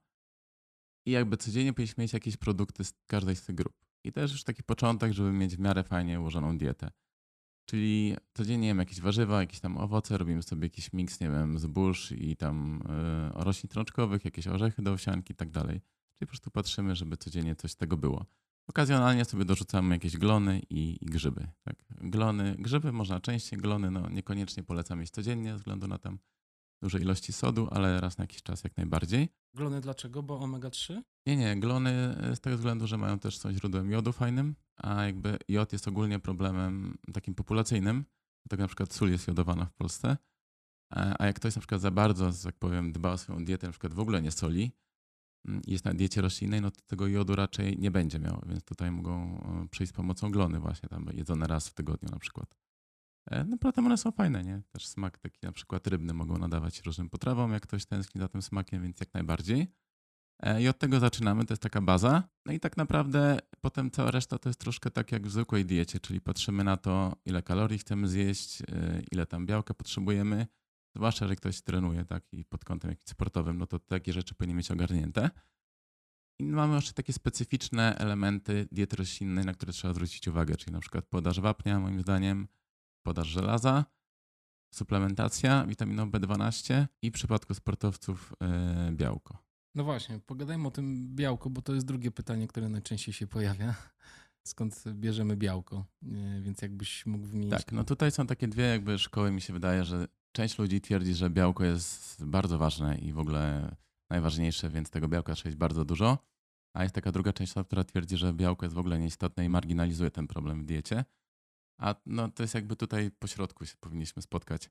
I 1.05 1.11
jakby 1.11 1.37
codziennie 1.37 1.73
powinniśmy 1.73 2.01
mieć 2.01 2.13
jakieś 2.13 2.37
produkty 2.37 2.83
z 2.83 2.93
każdej 3.07 3.35
z 3.35 3.45
tych 3.45 3.55
grup. 3.55 3.85
I 4.03 4.11
też 4.11 4.31
już 4.31 4.43
taki 4.43 4.63
początek, 4.63 5.13
żeby 5.13 5.31
mieć 5.31 5.55
w 5.55 5.59
miarę 5.59 5.83
fajnie 5.83 6.19
ułożoną 6.19 6.57
dietę. 6.57 6.91
Czyli 7.69 8.15
codziennie 8.33 8.67
jemy 8.67 8.81
jakieś 8.81 9.01
warzywa, 9.01 9.41
jakieś 9.41 9.59
tam 9.59 9.77
owoce, 9.77 10.17
robimy 10.17 10.43
sobie 10.43 10.65
jakiś 10.65 10.93
miks, 10.93 11.19
nie 11.19 11.29
wiem, 11.29 11.59
zbóż 11.59 12.11
i 12.11 12.35
tam 12.35 12.83
yy, 13.35 13.43
roślin 13.43 13.69
trączkowych, 13.69 14.25
jakieś 14.25 14.47
orzechy 14.47 14.81
do 14.81 14.91
owsianki 14.91 15.33
i 15.33 15.35
tak 15.35 15.51
dalej. 15.51 15.81
Czyli 15.81 16.19
po 16.19 16.27
prostu 16.27 16.51
patrzymy, 16.51 16.95
żeby 16.95 17.17
codziennie 17.17 17.55
coś 17.55 17.71
z 17.71 17.75
tego 17.75 17.97
było. 17.97 18.25
Okazjonalnie 18.69 19.25
sobie 19.25 19.45
dorzucamy 19.45 19.95
jakieś 19.95 20.17
glony 20.17 20.61
i, 20.69 20.97
i, 21.01 21.05
grzyby. 21.05 21.47
Tak? 21.63 21.75
Glony, 21.89 22.55
grzyby 22.59 22.91
można 22.91 23.19
częściej, 23.19 23.59
glony 23.59 23.91
no 23.91 24.09
niekoniecznie 24.09 24.63
polecam 24.63 24.99
jeść 24.99 25.13
codziennie 25.13 25.51
ze 25.51 25.57
względu 25.57 25.87
na 25.87 25.97
tam 25.97 26.19
duże 26.81 26.99
ilości 26.99 27.33
sodu, 27.33 27.67
ale 27.71 28.01
raz 28.01 28.17
na 28.17 28.23
jakiś 28.23 28.43
czas 28.43 28.63
jak 28.63 28.77
najbardziej. 28.77 29.29
Glony 29.53 29.81
dlaczego? 29.81 30.23
Bo 30.23 30.39
omega-3? 30.39 31.01
Nie, 31.25 31.37
nie. 31.37 31.59
Glony 31.59 31.89
e, 31.89 32.35
z 32.35 32.39
tego 32.39 32.57
względu, 32.57 32.87
że 32.87 32.97
mają 32.97 33.19
też 33.19 33.37
są 33.37 33.53
źródłem 33.53 33.91
jodu 33.91 34.11
fajnym, 34.11 34.55
a 34.77 35.03
jakby 35.03 35.37
jod 35.47 35.73
jest 35.73 35.87
ogólnie 35.87 36.19
problemem 36.19 36.97
takim 37.13 37.35
populacyjnym. 37.35 38.05
Tak 38.49 38.59
na 38.59 38.67
przykład 38.67 38.93
sól 38.93 39.11
jest 39.11 39.27
jodowana 39.27 39.65
w 39.65 39.73
Polsce. 39.73 40.17
E, 40.95 41.15
a 41.19 41.25
jak 41.25 41.35
ktoś 41.35 41.55
na 41.55 41.59
przykład 41.59 41.81
za 41.81 41.91
bardzo, 41.91 42.31
jak 42.45 42.55
powiem, 42.59 42.91
dba 42.91 43.11
o 43.11 43.17
swoją 43.17 43.45
dietę, 43.45 43.67
na 43.67 43.71
przykład 43.71 43.93
w 43.93 43.99
ogóle 43.99 44.21
nie 44.21 44.31
soli, 44.31 44.71
jest 45.67 45.85
na 45.85 45.93
diecie 45.93 46.21
roślinnej, 46.21 46.61
no 46.61 46.71
to 46.71 46.81
tego 46.87 47.07
jodu 47.07 47.35
raczej 47.35 47.77
nie 47.77 47.91
będzie 47.91 48.19
miał, 48.19 48.43
więc 48.47 48.63
tutaj 48.63 48.91
mogą 48.91 49.41
e, 49.63 49.67
przyjść 49.67 49.93
z 49.93 49.95
pomocą 49.95 50.31
glony 50.31 50.59
właśnie, 50.59 50.89
tam 50.89 51.05
jedzone 51.13 51.47
raz 51.47 51.69
w 51.69 51.73
tygodniu 51.73 52.09
na 52.11 52.19
przykład. 52.19 52.55
E, 53.31 53.43
no 53.43 53.57
potem 53.57 53.85
one 53.85 53.97
są 53.97 54.11
fajne, 54.11 54.43
nie? 54.43 54.61
Też 54.71 54.87
smak 54.87 55.17
taki 55.17 55.39
na 55.43 55.51
przykład 55.51 55.87
rybny 55.87 56.13
mogą 56.13 56.37
nadawać 56.37 56.81
różnym 56.81 57.09
potrawom, 57.09 57.51
jak 57.51 57.63
ktoś 57.63 57.85
tęskni 57.85 58.21
za 58.21 58.27
tym 58.27 58.41
smakiem, 58.41 58.83
więc 58.83 58.99
jak 58.99 59.13
najbardziej. 59.13 59.67
E, 60.39 60.61
I 60.61 60.67
od 60.67 60.79
tego 60.79 60.99
zaczynamy, 60.99 61.45
to 61.45 61.53
jest 61.53 61.63
taka 61.63 61.81
baza. 61.81 62.23
No 62.45 62.53
i 62.53 62.59
tak 62.59 62.77
naprawdę 62.77 63.39
potem 63.61 63.91
cała 63.91 64.11
reszta 64.11 64.37
to 64.37 64.49
jest 64.49 64.59
troszkę 64.59 64.91
tak 64.91 65.11
jak 65.11 65.27
w 65.27 65.31
zwykłej 65.31 65.65
diecie, 65.65 65.99
czyli 65.99 66.21
patrzymy 66.21 66.63
na 66.63 66.77
to, 66.77 67.15
ile 67.25 67.43
kalorii 67.43 67.79
chcemy 67.79 68.07
zjeść, 68.07 68.63
ile 69.11 69.25
tam 69.25 69.45
białka 69.45 69.73
potrzebujemy, 69.73 70.47
Zwłaszcza, 70.95 71.27
że 71.27 71.35
ktoś 71.35 71.61
trenuje 71.61 72.05
tak 72.05 72.33
i 72.33 72.45
pod 72.45 72.65
kątem 72.65 72.89
jakimś 72.89 73.09
sportowym, 73.09 73.57
no 73.57 73.67
to 73.67 73.79
takie 73.79 74.13
rzeczy 74.13 74.35
powinny 74.35 74.55
mieć 74.55 74.71
ogarnięte. 74.71 75.29
I 76.39 76.43
mamy 76.43 76.75
jeszcze 76.75 76.93
takie 76.93 77.13
specyficzne 77.13 77.95
elementy 77.97 78.67
diety 78.71 78.95
roślinnej, 78.95 79.45
na 79.45 79.53
które 79.53 79.73
trzeba 79.73 79.93
zwrócić 79.93 80.27
uwagę, 80.27 80.55
czyli 80.55 80.73
na 80.73 80.79
przykład 80.79 81.05
podaż 81.05 81.39
wapnia, 81.39 81.79
moim 81.79 82.01
zdaniem, 82.01 82.47
podaż 83.05 83.27
żelaza, 83.27 83.85
suplementacja 84.73 85.65
witaminą 85.65 86.11
B12 86.11 86.85
i 87.01 87.09
w 87.09 87.13
przypadku 87.13 87.53
sportowców 87.53 88.33
yy, 88.87 88.91
białko. 88.91 89.37
No 89.75 89.83
właśnie, 89.83 90.19
pogadajmy 90.19 90.67
o 90.67 90.71
tym 90.71 91.15
białku, 91.15 91.49
bo 91.49 91.61
to 91.61 91.73
jest 91.73 91.87
drugie 91.87 92.11
pytanie, 92.11 92.47
które 92.47 92.69
najczęściej 92.69 93.13
się 93.13 93.27
pojawia. 93.27 93.75
Skąd 94.47 94.83
bierzemy 94.93 95.37
białko? 95.37 95.85
Więc 96.41 96.61
jakbyś 96.61 97.05
mógł 97.05 97.27
wymienić. 97.27 97.51
Tak, 97.51 97.71
no 97.71 97.83
tutaj 97.83 98.11
są 98.11 98.27
takie 98.27 98.47
dwie 98.47 98.63
jakby 98.63 98.99
szkoły, 98.99 99.31
mi 99.31 99.41
się 99.41 99.53
wydaje, 99.53 99.83
że 99.83 100.07
Część 100.31 100.57
ludzi 100.57 100.81
twierdzi, 100.81 101.13
że 101.13 101.29
białko 101.29 101.63
jest 101.63 102.25
bardzo 102.25 102.57
ważne 102.57 102.97
i 102.97 103.13
w 103.13 103.19
ogóle 103.19 103.75
najważniejsze, 104.09 104.69
więc 104.69 104.89
tego 104.89 105.07
białka 105.07 105.35
trzeba 105.35 105.47
jeść 105.47 105.57
bardzo 105.57 105.85
dużo. 105.85 106.17
A 106.73 106.83
jest 106.83 106.95
taka 106.95 107.11
druga 107.11 107.33
część, 107.33 107.53
która 107.65 107.83
twierdzi, 107.83 108.17
że 108.17 108.33
białko 108.33 108.65
jest 108.65 108.75
w 108.75 108.79
ogóle 108.79 108.99
nieistotne 108.99 109.45
i 109.45 109.49
marginalizuje 109.49 110.11
ten 110.11 110.27
problem 110.27 110.61
w 110.61 110.65
diecie. 110.65 111.05
A 111.81 111.95
no, 112.05 112.31
to 112.31 112.43
jest 112.43 112.55
jakby 112.55 112.75
tutaj 112.75 113.11
po 113.11 113.27
środku 113.27 113.65
się 113.65 113.75
powinniśmy 113.79 114.21
spotkać. 114.21 114.69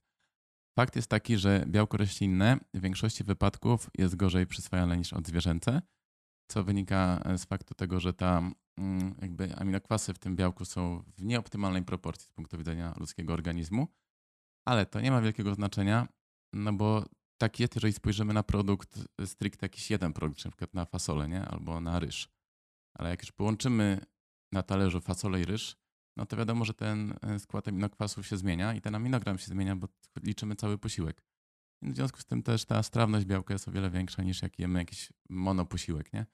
Fakt 0.79 0.97
jest 0.97 1.09
taki, 1.09 1.39
że 1.39 1.65
białko 1.67 1.97
roślinne 1.97 2.59
w 2.75 2.81
większości 2.81 3.25
wypadków 3.25 3.91
jest 3.99 4.17
gorzej 4.17 4.47
przyswajane 4.47 4.97
niż 4.97 5.13
odzwierzęce, 5.13 5.83
co 6.51 6.65
wynika 6.65 7.23
z 7.37 7.45
faktu 7.45 7.75
tego, 7.75 8.01
że 8.01 8.13
ta 8.13 8.51
mm, 8.79 9.15
jakby 9.23 9.57
aminokwasy 9.57 10.15
w 10.15 10.19
tym 10.19 10.37
białku 10.37 10.65
są 10.65 11.03
w 11.17 11.23
nieoptymalnej 11.23 11.83
proporcji 11.83 12.27
z 12.27 12.33
punktu 12.33 12.59
widzenia 12.59 12.95
ludzkiego 12.97 13.33
organizmu 13.33 13.89
ale 14.69 14.87
to 14.87 15.01
nie 15.01 15.11
ma 15.11 15.21
wielkiego 15.21 15.55
znaczenia, 15.55 16.09
no 16.53 16.73
bo 16.73 17.05
tak 17.39 17.61
jest, 17.61 17.75
jeżeli 17.75 17.93
spojrzymy 17.93 18.35
na 18.35 18.43
produkt, 18.43 18.99
stricte 19.25 19.65
jakiś 19.67 19.91
jeden 19.91 20.13
produkt, 20.13 20.45
na 20.45 20.51
przykład 20.51 20.75
na 20.75 20.85
fasolę, 20.85 21.29
nie? 21.29 21.45
albo 21.45 21.81
na 21.81 21.99
ryż. 21.99 22.29
Ale 22.99 23.11
jak 23.11 23.23
już 23.23 23.33
połączymy 23.33 24.01
na 24.53 24.63
talerzu 24.63 25.01
fasolę 25.01 25.41
i 25.41 25.45
ryż, 25.45 25.77
no 26.17 26.27
to 26.27 26.37
wiadomo, 26.37 26.65
że 26.65 26.75
ten 26.75 27.15
e, 27.23 27.39
skład 27.39 27.69
aminokwasów 27.69 28.27
się 28.27 28.37
zmienia 28.37 28.75
i 28.75 28.81
ten 28.81 28.95
aminogram 28.95 29.39
się 29.39 29.47
zmienia, 29.47 29.77
bo 29.77 29.89
liczymy 30.23 30.57
cały 30.57 30.79
posiłek. 30.79 31.23
I 31.83 31.93
w 31.93 31.95
związku 31.95 32.21
z 32.21 32.25
tym 32.25 32.43
też 32.43 32.65
ta 32.65 32.83
strawność 32.83 33.27
białka 33.27 33.55
jest 33.55 33.69
o 33.69 33.71
wiele 33.71 33.91
większa 33.91 34.23
niż 34.23 34.43
jak 34.43 34.59
jemy 34.59 34.79
jakiś 34.79 35.13
monoposiłek, 35.29 36.13
nie? 36.13 36.27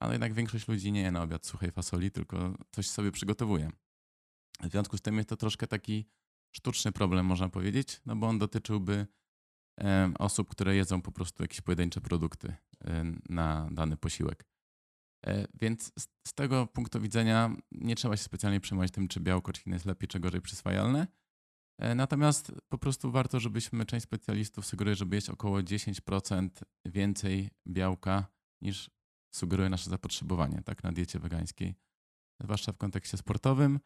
Ale 0.00 0.12
jednak 0.14 0.34
większość 0.34 0.68
ludzi 0.68 0.92
nie 0.92 1.00
je 1.00 1.10
na 1.10 1.22
obiad 1.22 1.46
suchej 1.46 1.70
fasoli, 1.70 2.10
tylko 2.10 2.54
coś 2.70 2.88
sobie 2.88 3.12
przygotowuje. 3.12 3.70
W 4.62 4.70
związku 4.70 4.96
z 4.96 5.02
tym 5.02 5.16
jest 5.16 5.28
to 5.28 5.36
troszkę 5.36 5.66
taki 5.66 6.08
sztuczny 6.52 6.92
problem, 6.92 7.26
można 7.26 7.48
powiedzieć, 7.48 8.00
no 8.06 8.16
bo 8.16 8.26
on 8.26 8.38
dotyczyłby 8.38 9.06
osób, 10.18 10.48
które 10.48 10.76
jedzą 10.76 11.02
po 11.02 11.12
prostu 11.12 11.42
jakieś 11.42 11.60
pojedyncze 11.60 12.00
produkty 12.00 12.54
na 13.28 13.68
dany 13.72 13.96
posiłek. 13.96 14.44
E, 15.26 15.46
więc 15.54 15.92
z, 15.98 16.34
tego 16.34 16.66
punktu 16.66 17.00
widzenia 17.00 17.56
nie 17.72 17.94
trzeba 17.94 18.16
się 18.16 18.22
specjalnie 18.22 18.60
przejmować 18.60 18.90
tym, 18.90 19.08
czy 19.08 19.20
białko 19.20 19.52
czy 19.52 19.70
jest 19.70 19.86
lepiej, 19.86 20.08
czy 20.08 20.20
gorzej 20.20 20.40
przyswajalne. 20.40 21.06
E, 21.78 21.94
natomiast 21.94 22.52
po 22.68 22.78
prostu 22.78 23.10
warto, 23.10 23.40
żebyśmy, 23.40 23.86
część 23.86 24.04
specjalistów 24.04 24.66
sugeruje, 24.66 24.96
żeby 24.96 25.16
jeść 25.16 25.30
około 25.30 25.58
10% 25.58 26.48
więcej 26.84 27.50
białka 27.68 28.26
niż 28.62 28.90
sugeruje 29.34 29.68
nasze 29.68 29.90
zapotrzebowanie 29.90 30.62
tak, 30.64 30.84
na 30.84 30.92
diecie 30.92 31.18
wegańskiej, 31.18 31.74
zwłaszcza 32.40 32.72
w 32.72 32.78
kontekście 32.78 33.16
sportowym. 33.16 33.80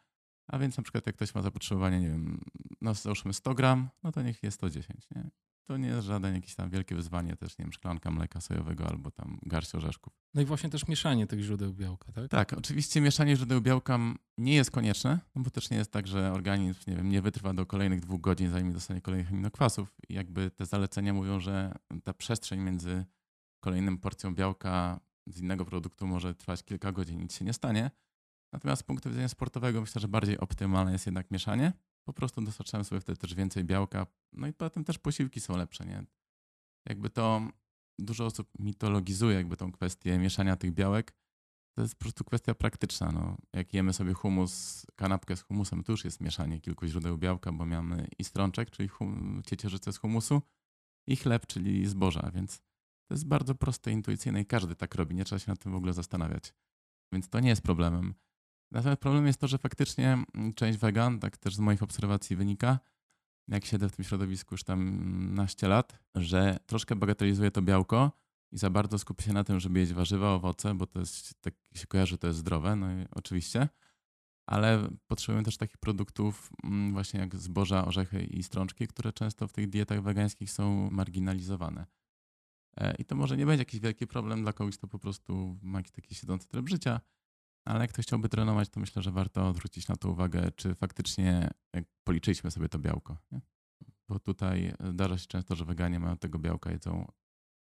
A 0.46 0.58
więc 0.58 0.76
na 0.76 0.82
przykład 0.82 1.06
jak 1.06 1.16
ktoś 1.16 1.34
ma 1.34 1.42
zapotrzebowanie, 1.42 2.00
nie 2.00 2.08
wiem, 2.08 2.40
no 2.80 2.94
załóżmy 2.94 3.32
100 3.32 3.54
gram, 3.54 3.88
no 4.02 4.12
to 4.12 4.22
niech 4.22 4.42
jest 4.42 4.56
110. 4.56 5.06
Nie? 5.16 5.30
To 5.66 5.76
nie 5.76 5.88
jest 5.88 6.06
żaden 6.06 6.34
jakieś 6.34 6.54
tam 6.54 6.70
wielkie 6.70 6.94
wyzwanie, 6.94 7.36
też 7.36 7.58
nie 7.58 7.64
wiem, 7.64 7.72
szklanka 7.72 8.10
mleka 8.10 8.40
sojowego 8.40 8.88
albo 8.88 9.10
tam 9.10 9.38
garść 9.42 9.74
orzeszków. 9.74 10.12
No 10.34 10.42
i 10.42 10.44
właśnie 10.44 10.70
też 10.70 10.88
mieszanie 10.88 11.26
tych 11.26 11.40
źródeł 11.40 11.74
białka, 11.74 12.12
tak? 12.12 12.28
Tak, 12.28 12.52
oczywiście 12.52 13.00
mieszanie 13.00 13.36
źródeł 13.36 13.60
białka 13.60 13.98
nie 14.38 14.54
jest 14.54 14.70
konieczne, 14.70 15.18
no 15.34 15.42
bo 15.42 15.50
też 15.50 15.70
nie 15.70 15.76
jest 15.76 15.92
tak, 15.92 16.06
że 16.06 16.32
organizm, 16.32 16.80
nie 16.86 16.96
wiem, 16.96 17.08
nie 17.08 17.22
wytrwa 17.22 17.54
do 17.54 17.66
kolejnych 17.66 18.00
dwóch 18.00 18.20
godzin, 18.20 18.50
zanim 18.50 18.72
dostanie 18.72 19.00
kolejnych 19.00 19.30
aminokwasów. 19.30 19.94
I 20.08 20.14
jakby 20.14 20.50
te 20.50 20.66
zalecenia 20.66 21.12
mówią, 21.12 21.40
że 21.40 21.74
ta 22.04 22.14
przestrzeń 22.14 22.60
między 22.60 23.04
kolejnym 23.60 23.98
porcją 23.98 24.34
białka 24.34 25.00
z 25.26 25.40
innego 25.40 25.64
produktu 25.64 26.06
może 26.06 26.34
trwać 26.34 26.62
kilka 26.62 26.92
godzin, 26.92 27.20
nic 27.20 27.34
się 27.34 27.44
nie 27.44 27.52
stanie. 27.52 27.90
Natomiast 28.52 28.80
z 28.80 28.82
punktu 28.82 29.08
widzenia 29.08 29.28
sportowego 29.28 29.80
myślę, 29.80 30.00
że 30.00 30.08
bardziej 30.08 30.38
optymalne 30.38 30.92
jest 30.92 31.06
jednak 31.06 31.30
mieszanie. 31.30 31.72
Po 32.04 32.12
prostu 32.12 32.40
dostarczamy 32.40 32.84
sobie 32.84 33.00
wtedy 33.00 33.18
też 33.18 33.34
więcej 33.34 33.64
białka, 33.64 34.06
no 34.32 34.46
i 34.46 34.52
potem 34.52 34.84
też 34.84 34.98
posiłki 34.98 35.40
są 35.40 35.56
lepsze, 35.56 35.86
nie? 35.86 36.04
Jakby 36.88 37.10
to 37.10 37.48
dużo 37.98 38.26
osób 38.26 38.48
mitologizuje 38.58 39.36
jakby 39.36 39.56
tą 39.56 39.72
kwestię 39.72 40.18
mieszania 40.18 40.56
tych 40.56 40.72
białek. 40.72 41.14
To 41.76 41.82
jest 41.82 41.94
po 41.94 42.00
prostu 42.00 42.24
kwestia 42.24 42.54
praktyczna. 42.54 43.12
No, 43.12 43.36
jak 43.52 43.74
jemy 43.74 43.92
sobie 43.92 44.12
humus, 44.12 44.86
kanapkę 44.96 45.36
z 45.36 45.42
humusem, 45.42 45.82
to 45.82 45.92
już 45.92 46.04
jest 46.04 46.20
mieszanie 46.20 46.60
kilku 46.60 46.86
źródeł 46.86 47.18
białka, 47.18 47.52
bo 47.52 47.66
mamy 47.66 48.08
i 48.18 48.24
strączek, 48.24 48.70
czyli 48.70 48.88
hum, 48.88 49.42
ciecierzycę 49.46 49.92
z 49.92 49.98
humusu, 49.98 50.42
i 51.06 51.16
chleb, 51.16 51.46
czyli 51.46 51.86
zboża, 51.86 52.30
więc 52.34 52.58
to 53.08 53.14
jest 53.14 53.26
bardzo 53.26 53.54
proste, 53.54 53.92
intuicyjne 53.92 54.40
i 54.40 54.46
każdy 54.46 54.76
tak 54.76 54.94
robi. 54.94 55.14
Nie 55.14 55.24
trzeba 55.24 55.38
się 55.38 55.50
nad 55.50 55.58
tym 55.58 55.72
w 55.72 55.74
ogóle 55.74 55.92
zastanawiać. 55.92 56.54
Więc 57.12 57.28
to 57.28 57.40
nie 57.40 57.48
jest 57.48 57.62
problemem. 57.62 58.14
Natomiast 58.72 59.00
problem 59.00 59.26
jest 59.26 59.40
to, 59.40 59.48
że 59.48 59.58
faktycznie 59.58 60.24
mm, 60.34 60.54
część 60.54 60.78
wegan, 60.78 61.18
tak 61.18 61.36
też 61.36 61.54
z 61.54 61.58
moich 61.58 61.82
obserwacji 61.82 62.36
wynika, 62.36 62.78
jak 63.48 63.64
siedzę 63.64 63.88
w 63.88 63.96
tym 63.96 64.04
środowisku 64.04 64.54
już 64.54 64.64
tam 64.64 65.34
naście 65.34 65.68
lat, 65.68 65.98
że 66.14 66.58
troszkę 66.66 66.96
bagatelizuje 66.96 67.50
to 67.50 67.62
białko 67.62 68.12
i 68.52 68.58
za 68.58 68.70
bardzo 68.70 68.98
skupia 68.98 69.24
się 69.24 69.32
na 69.32 69.44
tym, 69.44 69.60
żeby 69.60 69.80
jeść 69.80 69.92
warzywa, 69.92 70.34
owoce, 70.34 70.74
bo 70.74 70.86
to 70.86 71.00
jest, 71.00 71.40
tak 71.40 71.54
się 71.74 71.86
kojarzy, 71.86 72.18
to 72.18 72.26
jest 72.26 72.38
zdrowe, 72.38 72.76
no 72.76 72.92
i 72.92 73.06
oczywiście, 73.10 73.68
ale 74.46 74.88
potrzebujemy 75.06 75.44
też 75.44 75.56
takich 75.56 75.76
produktów 75.76 76.50
mm, 76.64 76.92
właśnie 76.92 77.20
jak 77.20 77.36
zboża, 77.36 77.84
orzechy 77.84 78.24
i 78.24 78.42
strączki, 78.42 78.86
które 78.86 79.12
często 79.12 79.48
w 79.48 79.52
tych 79.52 79.68
dietach 79.68 80.02
wegańskich 80.02 80.50
są 80.50 80.90
marginalizowane. 80.90 81.86
E, 82.76 82.94
I 82.98 83.04
to 83.04 83.14
może 83.16 83.36
nie 83.36 83.46
będzie 83.46 83.60
jakiś 83.60 83.80
wielki 83.80 84.06
problem 84.06 84.42
dla 84.42 84.52
kogoś, 84.52 84.76
kto 84.76 84.86
po 84.86 84.98
prostu 84.98 85.58
ma 85.62 85.82
taki 85.82 86.14
siedzący 86.14 86.48
tryb 86.48 86.68
życia, 86.68 87.00
ale 87.64 87.80
jak 87.80 87.92
ktoś 87.92 88.06
chciałby 88.06 88.28
trenować, 88.28 88.68
to 88.68 88.80
myślę, 88.80 89.02
że 89.02 89.10
warto 89.10 89.52
zwrócić 89.52 89.88
na 89.88 89.96
to 89.96 90.10
uwagę, 90.10 90.50
czy 90.56 90.74
faktycznie 90.74 91.50
policzyliśmy 92.04 92.50
sobie 92.50 92.68
to 92.68 92.78
białko. 92.78 93.16
Nie? 93.32 93.40
Bo 94.08 94.18
tutaj 94.18 94.74
zdarza 94.90 95.18
się 95.18 95.26
często, 95.26 95.56
że 95.56 95.64
weganie 95.64 96.00
mają 96.00 96.16
tego 96.16 96.38
białka, 96.38 96.70
jedzą 96.70 97.12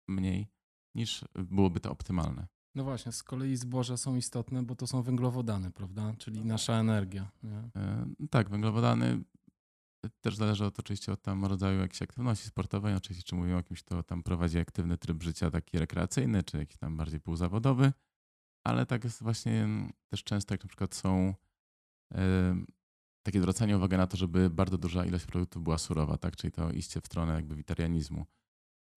mniej 0.09 0.49
niż 0.95 1.25
byłoby 1.35 1.81
to 1.81 1.91
optymalne. 1.91 2.47
No 2.75 2.85
właśnie, 2.85 3.13
z 3.13 3.23
kolei 3.23 3.57
zboża 3.57 3.97
są 3.97 4.17
istotne, 4.17 4.63
bo 4.63 4.77
to 4.77 4.87
są 4.87 5.03
węglowodany, 5.03 5.71
prawda? 5.71 6.15
Czyli 6.19 6.45
nasza 6.45 6.73
energia. 6.73 7.31
E, 7.77 8.07
tak, 8.31 8.49
węglowodany 8.49 9.25
też 10.21 10.37
zależy 10.37 10.65
od, 10.65 10.79
oczywiście 10.79 11.13
od 11.13 11.23
tam 11.23 11.45
rodzaju 11.45 11.81
jakiejś 11.81 12.03
aktywności 12.03 12.47
sportowej. 12.49 12.95
Oczywiście, 12.95 13.29
czy 13.29 13.35
mówimy 13.35 13.57
o 13.57 13.63
kimś, 13.63 13.83
kto 13.83 14.03
tam 14.03 14.23
prowadzi 14.23 14.59
aktywny 14.59 14.99
tryb 14.99 15.23
życia 15.23 15.51
taki 15.51 15.79
rekreacyjny, 15.79 16.43
czy 16.43 16.59
jakiś 16.59 16.77
tam 16.77 16.97
bardziej 16.97 17.21
półzawodowy 17.21 17.93
ale 18.65 18.87
tak 18.87 19.05
jest 19.05 19.23
właśnie 19.23 19.63
mm, 19.63 19.93
też 20.09 20.25
często, 20.25 20.55
jak 20.55 20.65
na 20.65 20.69
przykład 20.69 20.95
są 20.95 21.35
takie 23.23 23.41
zwracanie 23.41 23.77
uwagi 23.77 23.97
na 23.97 24.07
to, 24.07 24.17
żeby 24.17 24.51
bardzo 24.51 24.79
duża 24.79 25.05
ilość 25.05 25.27
produktów 25.27 25.63
była 25.63 25.79
surowa, 25.79 26.19
tak? 26.19 26.37
czyli 26.37 26.53
to 26.53 26.71
iście 26.71 27.01
w 27.01 27.07
stronę 27.07 27.35
jakby 27.35 27.57
witarianizmu. 27.57 28.27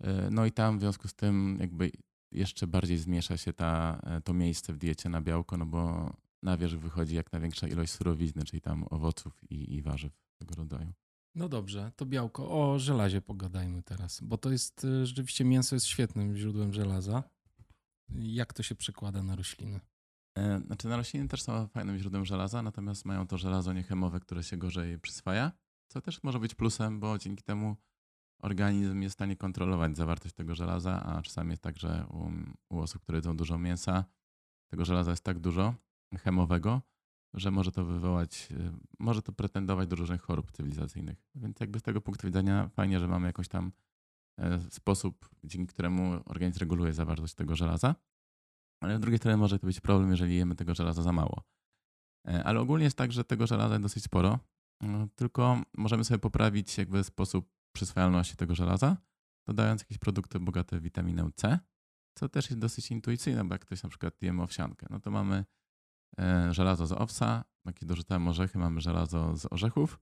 E, 0.03 0.29
no 0.31 0.45
i 0.45 0.51
tam 0.51 0.77
w 0.77 0.81
związku 0.81 1.07
z 1.07 1.13
tym 1.13 1.57
jakby 1.59 1.91
jeszcze 2.31 2.67
bardziej 2.67 2.97
zmiesza 2.97 3.37
się 3.37 3.53
ta, 3.53 3.99
e, 4.03 4.21
to 4.21 4.33
miejsce 4.33 4.73
w 4.73 4.77
diecie 4.77 5.09
na 5.09 5.21
białko, 5.21 5.57
no 5.57 5.65
bo 5.65 6.13
na 6.43 6.57
wierzch 6.57 6.77
wychodzi 6.77 7.15
jak 7.15 7.31
największa 7.31 7.67
ilość 7.67 7.91
surowizny, 7.91 8.43
czyli 8.43 8.61
tam 8.61 8.85
owoców 8.89 9.41
i, 9.49 9.75
i 9.75 9.81
warzyw 9.81 10.11
tego 10.37 10.55
rodzaju. 10.55 10.93
No 11.35 11.49
dobrze, 11.49 11.91
to 11.95 12.05
białko. 12.05 12.49
O 12.51 12.79
żelazie 12.79 13.21
pogadajmy 13.21 13.83
teraz, 13.83 14.21
bo 14.21 14.37
to 14.37 14.51
jest 14.51 14.85
e, 14.85 15.05
rzeczywiście 15.05 15.45
mięso 15.45 15.75
jest 15.75 15.85
świetnym 15.85 16.35
źródłem 16.35 16.73
żelaza. 16.73 17.23
Jak 18.19 18.53
to 18.53 18.63
się 18.63 18.75
przekłada 18.75 19.23
na 19.23 19.35
rośliny? 19.35 19.79
E, 20.37 20.59
znaczy 20.59 20.87
na 20.87 20.97
rośliny 20.97 21.27
też 21.27 21.41
są 21.41 21.67
fajnym 21.67 21.97
źródłem 21.97 22.25
żelaza, 22.25 22.61
natomiast 22.61 23.05
mają 23.05 23.27
to 23.27 23.37
żelazo 23.37 23.73
niechemowe, 23.73 24.19
które 24.19 24.43
się 24.43 24.57
gorzej 24.57 24.99
przyswaja, 24.99 25.51
co 25.87 26.01
też 26.01 26.23
może 26.23 26.39
być 26.39 26.55
plusem, 26.55 26.99
bo 26.99 27.17
dzięki 27.17 27.43
temu 27.43 27.75
organizm 28.39 29.01
jest 29.01 29.13
w 29.13 29.17
stanie 29.17 29.35
kontrolować 29.35 29.97
zawartość 29.97 30.35
tego 30.35 30.55
żelaza, 30.55 31.03
a 31.03 31.21
czasami 31.21 31.49
jest 31.51 31.61
tak, 31.61 31.77
że 31.77 32.05
u, 32.09 32.29
u 32.75 32.79
osób, 32.79 33.01
które 33.01 33.17
jedzą 33.17 33.37
dużo 33.37 33.57
mięsa, 33.57 34.05
tego 34.67 34.85
żelaza 34.85 35.11
jest 35.11 35.23
tak 35.23 35.39
dużo 35.39 35.75
chemowego, 36.19 36.81
że 37.33 37.51
może 37.51 37.71
to 37.71 37.85
wywołać, 37.85 38.49
e, 38.51 38.71
może 38.99 39.21
to 39.21 39.31
pretendować 39.31 39.87
do 39.87 39.95
różnych 39.95 40.21
chorób 40.21 40.51
cywilizacyjnych. 40.51 41.23
Więc 41.35 41.59
jakby 41.59 41.79
z 41.79 41.83
tego 41.83 42.01
punktu 42.01 42.27
widzenia 42.27 42.67
fajnie, 42.67 42.99
że 42.99 43.07
mamy 43.07 43.27
jakąś 43.27 43.47
tam 43.47 43.71
sposób, 44.69 45.29
dzięki 45.43 45.73
któremu 45.73 46.21
organizm 46.25 46.59
reguluje 46.59 46.93
zawartość 46.93 47.33
tego 47.33 47.55
żelaza. 47.55 47.95
Ale 48.83 48.97
z 48.97 48.99
drugiej 48.99 49.17
strony 49.17 49.37
może 49.37 49.59
to 49.59 49.67
być 49.67 49.79
problem, 49.79 50.11
jeżeli 50.11 50.35
jemy 50.35 50.55
tego 50.55 50.75
żelaza 50.75 51.01
za 51.01 51.11
mało. 51.11 51.43
E, 52.27 52.43
ale 52.43 52.59
ogólnie 52.59 52.83
jest 52.83 52.97
tak, 52.97 53.11
że 53.11 53.23
tego 53.23 53.47
żelaza 53.47 53.73
jest 53.73 53.83
dosyć 53.83 54.03
sporo, 54.03 54.39
no, 54.81 55.07
tylko 55.15 55.61
możemy 55.77 56.03
sobie 56.03 56.19
poprawić 56.19 56.77
jakby 56.77 57.03
sposób 57.03 57.49
przyswajalności 57.75 58.35
tego 58.35 58.55
żelaza, 58.55 58.97
dodając 59.47 59.81
jakieś 59.81 59.97
produkty 59.97 60.39
bogate 60.39 60.79
w 60.79 60.83
witaminę 60.83 61.29
C, 61.35 61.59
co 62.17 62.29
też 62.29 62.49
jest 62.49 62.59
dosyć 62.59 62.91
intuicyjne, 62.91 63.43
bo 63.45 63.53
jak 63.55 63.61
ktoś 63.61 63.83
na 63.83 63.89
przykład 63.89 64.21
jemy 64.21 64.43
owsiankę, 64.43 64.87
no 64.89 64.99
to 64.99 65.11
mamy 65.11 65.45
e, 66.19 66.53
żelazo 66.53 66.87
z 66.87 66.91
owsa, 66.91 67.43
jakieś 67.65 67.85
dorzucamy 67.85 68.29
orzechy, 68.29 68.59
mamy 68.59 68.81
żelazo 68.81 69.37
z 69.37 69.45
orzechów, 69.53 69.99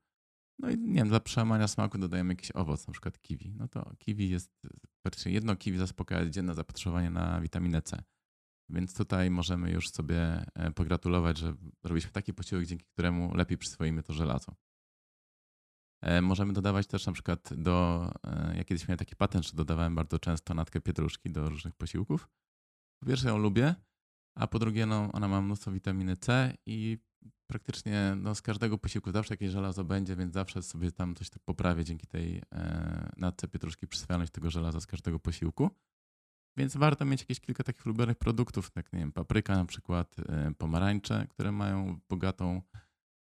no 0.59 0.69
i 0.69 0.77
nie 0.77 0.93
wiem, 0.93 1.09
dla 1.09 1.19
przełamania 1.19 1.67
smaku 1.67 1.97
dodajemy 1.97 2.33
jakiś 2.33 2.51
owoc, 2.51 2.87
na 2.87 2.91
przykład 2.91 3.21
kiwi. 3.21 3.53
No 3.57 3.67
to 3.67 3.93
kiwi 3.97 4.29
jest, 4.29 4.67
praktycznie 5.01 5.31
jedno 5.31 5.55
kiwi 5.55 5.77
zaspokaja 5.77 6.29
dzienne 6.29 6.55
zapotrzebowanie 6.55 7.09
na 7.09 7.41
witaminę 7.41 7.81
C. 7.81 8.03
Więc 8.69 8.93
tutaj 8.93 9.31
możemy 9.31 9.71
już 9.71 9.89
sobie 9.89 10.45
e, 10.55 10.71
pogratulować, 10.71 11.37
że 11.37 11.53
robiliśmy 11.83 12.11
taki 12.11 12.33
posiłek, 12.33 12.65
dzięki 12.65 12.85
któremu 12.85 13.35
lepiej 13.35 13.57
przyswoimy 13.57 14.03
to 14.03 14.13
żelazo. 14.13 14.55
E, 16.01 16.21
możemy 16.21 16.53
dodawać 16.53 16.87
też 16.87 17.05
na 17.05 17.11
przykład 17.11 17.53
do, 17.53 18.09
e, 18.23 18.57
ja 18.57 18.63
kiedyś 18.63 18.87
miałem 18.87 18.97
taki 18.97 19.15
patent, 19.15 19.45
że 19.45 19.53
dodawałem 19.53 19.95
bardzo 19.95 20.19
często 20.19 20.53
natkę 20.53 20.81
pietruszki 20.81 21.31
do 21.31 21.49
różnych 21.49 21.75
posiłków. 21.75 22.29
Po 22.99 23.07
pierwsze 23.07 23.29
ją 23.29 23.37
lubię, 23.37 23.75
a 24.37 24.47
po 24.47 24.59
drugie 24.59 24.85
no, 24.85 25.09
ona 25.13 25.27
ma 25.27 25.41
mnóstwo 25.41 25.71
witaminy 25.71 26.17
C 26.17 26.53
i 26.65 26.97
praktycznie 27.47 28.13
no, 28.17 28.35
z 28.35 28.41
każdego 28.41 28.77
posiłku 28.77 29.11
zawsze 29.11 29.33
jakieś 29.33 29.51
żelazo 29.51 29.83
będzie, 29.83 30.15
więc 30.15 30.33
zawsze 30.33 30.61
sobie 30.61 30.91
tam 30.91 31.15
coś 31.15 31.29
tak 31.29 31.43
poprawię 31.43 31.83
dzięki 31.83 32.07
tej 32.07 32.41
e, 32.51 33.11
natce 33.17 33.47
pietruszki 33.47 33.87
przyswajalność 33.87 34.31
tego 34.31 34.49
żelaza 34.49 34.79
z 34.79 34.87
każdego 34.87 35.19
posiłku. 35.19 35.69
Więc 36.57 36.77
warto 36.77 37.05
mieć 37.05 37.21
jakieś 37.21 37.39
kilka 37.39 37.63
takich 37.63 37.85
ulubionych 37.85 38.17
produktów, 38.17 38.71
jak 38.75 38.93
nie 38.93 38.99
wiem, 38.99 39.11
papryka 39.11 39.55
na 39.55 39.65
przykład, 39.65 40.15
e, 40.19 40.51
pomarańcze, 40.57 41.27
które 41.29 41.51
mają 41.51 41.99
bogatą 42.09 42.61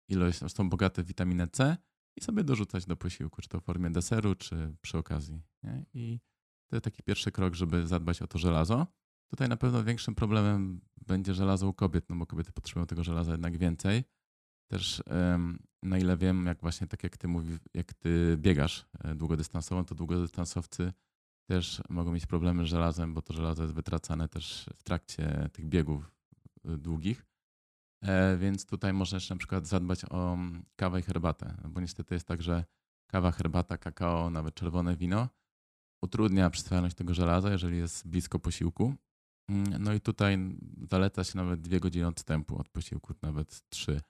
ilość, 0.08 0.40
są 0.48 0.68
bogate 0.68 1.02
w 1.02 1.06
witaminę 1.06 1.48
C 1.48 1.76
i 2.16 2.24
sobie 2.24 2.44
dorzucać 2.44 2.86
do 2.86 2.96
posiłku, 2.96 3.42
czy 3.42 3.48
to 3.48 3.60
w 3.60 3.64
formie 3.64 3.90
deseru, 3.90 4.34
czy 4.34 4.76
przy 4.80 4.98
okazji. 4.98 5.42
Nie? 5.62 5.86
I 5.94 6.20
to 6.70 6.76
jest 6.76 6.84
taki 6.84 7.02
pierwszy 7.02 7.32
krok, 7.32 7.54
żeby 7.54 7.86
zadbać 7.86 8.22
o 8.22 8.26
to 8.26 8.38
żelazo. 8.38 8.86
Tutaj 9.30 9.48
na 9.48 9.56
pewno 9.56 9.84
większym 9.84 10.14
problemem 10.14 10.80
będzie 11.06 11.34
żelazo 11.34 11.68
u 11.68 11.72
kobiet, 11.72 12.10
no 12.10 12.16
bo 12.16 12.26
kobiety 12.26 12.52
potrzebują 12.52 12.86
tego 12.86 13.04
żelaza 13.04 13.32
jednak 13.32 13.58
więcej. 13.58 14.04
Też 14.70 15.02
na 15.86 15.98
ile 15.98 16.16
wiem, 16.16 16.46
jak 16.46 16.60
właśnie 16.60 16.86
tak 16.86 17.02
jak 17.02 17.16
ty 17.16 17.28
mówisz, 17.28 17.58
jak 17.74 17.94
ty 17.94 18.36
biegasz 18.36 18.86
e, 19.04 19.14
długodystansowo, 19.14 19.84
to 19.84 19.94
długodystansowcy 19.94 20.92
też 21.48 21.82
mogą 21.88 22.12
mieć 22.12 22.26
problemy 22.26 22.64
z 22.64 22.68
żelazem, 22.68 23.14
bo 23.14 23.22
to 23.22 23.32
żelazo 23.32 23.62
jest 23.62 23.74
wytracane 23.74 24.28
też 24.28 24.70
w 24.76 24.82
trakcie 24.82 25.48
tych 25.52 25.66
biegów 25.66 26.12
e, 26.64 26.76
długich. 26.76 27.26
E, 28.02 28.36
więc 28.36 28.66
tutaj 28.66 28.92
możesz 28.92 29.30
na 29.30 29.36
przykład 29.36 29.66
zadbać 29.66 30.04
o 30.04 30.38
kawę 30.76 31.00
i 31.00 31.02
herbatę, 31.02 31.54
bo 31.68 31.80
niestety 31.80 32.14
jest 32.14 32.26
tak, 32.26 32.42
że 32.42 32.64
kawa, 33.06 33.32
herbata, 33.32 33.78
kakao, 33.78 34.30
nawet 34.30 34.54
czerwone 34.54 34.96
wino 34.96 35.28
utrudnia 36.02 36.50
przyswajalność 36.50 36.96
tego 36.96 37.14
żelaza, 37.14 37.50
jeżeli 37.50 37.78
jest 37.78 38.08
blisko 38.08 38.38
posiłku 38.38 38.94
no 39.78 39.94
i 39.94 40.00
tutaj 40.00 40.38
zaleca 40.90 41.24
się 41.24 41.36
nawet 41.36 41.60
dwie 41.60 41.80
godziny 41.80 42.06
odstępu 42.06 42.58
od 42.58 42.68
posiłku, 42.68 43.14
nawet 43.22 43.68
trzy. 43.68 44.00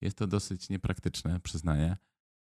Jest 0.00 0.16
to 0.16 0.26
dosyć 0.26 0.68
niepraktyczne, 0.68 1.40
przyznaję. 1.40 1.96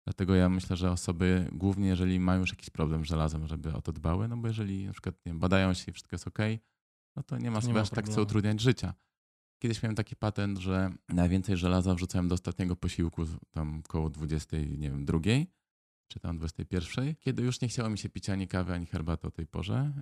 Dlatego 0.06 0.36
ja 0.36 0.50
myślę, 0.50 0.76
że 0.76 0.92
osoby, 0.92 1.50
głównie 1.52 1.88
jeżeli 1.88 2.20
mają 2.20 2.40
już 2.40 2.50
jakiś 2.50 2.70
problem 2.70 3.06
z 3.06 3.08
żelazem, 3.08 3.48
żeby 3.48 3.74
o 3.74 3.82
to 3.82 3.92
dbały, 3.92 4.28
no 4.28 4.38
bo 4.38 4.48
jeżeli 4.48 4.86
na 4.86 4.92
przykład 4.92 5.16
nie, 5.26 5.34
badają 5.34 5.74
się 5.74 5.92
i 5.92 5.94
wszystko 5.94 6.16
jest 6.16 6.28
ok, 6.28 6.40
no 7.16 7.24
to 7.24 7.38
nie 7.38 7.52
ma 7.52 7.62
sobie 7.62 7.82
aż 7.82 7.90
tak 7.90 8.10
co 8.10 8.22
utrudniać 8.22 8.62
życia. 8.62 8.94
Kiedyś 9.62 9.84
miałem 9.84 9.96
taki 9.96 10.16
patent, 10.16 10.58
że 10.58 10.92
najwięcej 11.10 11.58
żelaza 11.58 11.96
wrzucałem 11.96 12.28
do 12.28 12.36
ostatniego 12.36 12.76
posiłku, 12.76 13.26
tam 13.52 13.84
koło 13.84 14.10
20, 14.10 14.58
nie 14.58 14.90
wiem, 14.90 15.06
drugiej, 15.06 15.48
czy 16.12 16.20
tam 16.20 16.38
21, 16.38 17.16
kiedy 17.16 17.44
już 17.44 17.62
nie 17.62 17.68
chciało 17.68 17.90
mi 17.90 17.98
się 17.98 18.10
pić 18.10 18.30
ani 18.30 18.48
kawy, 18.48 18.74
ani 18.74 18.86
herbaty 18.86 19.28
o 19.28 19.32
tej 19.32 19.48
porze, 19.48 19.94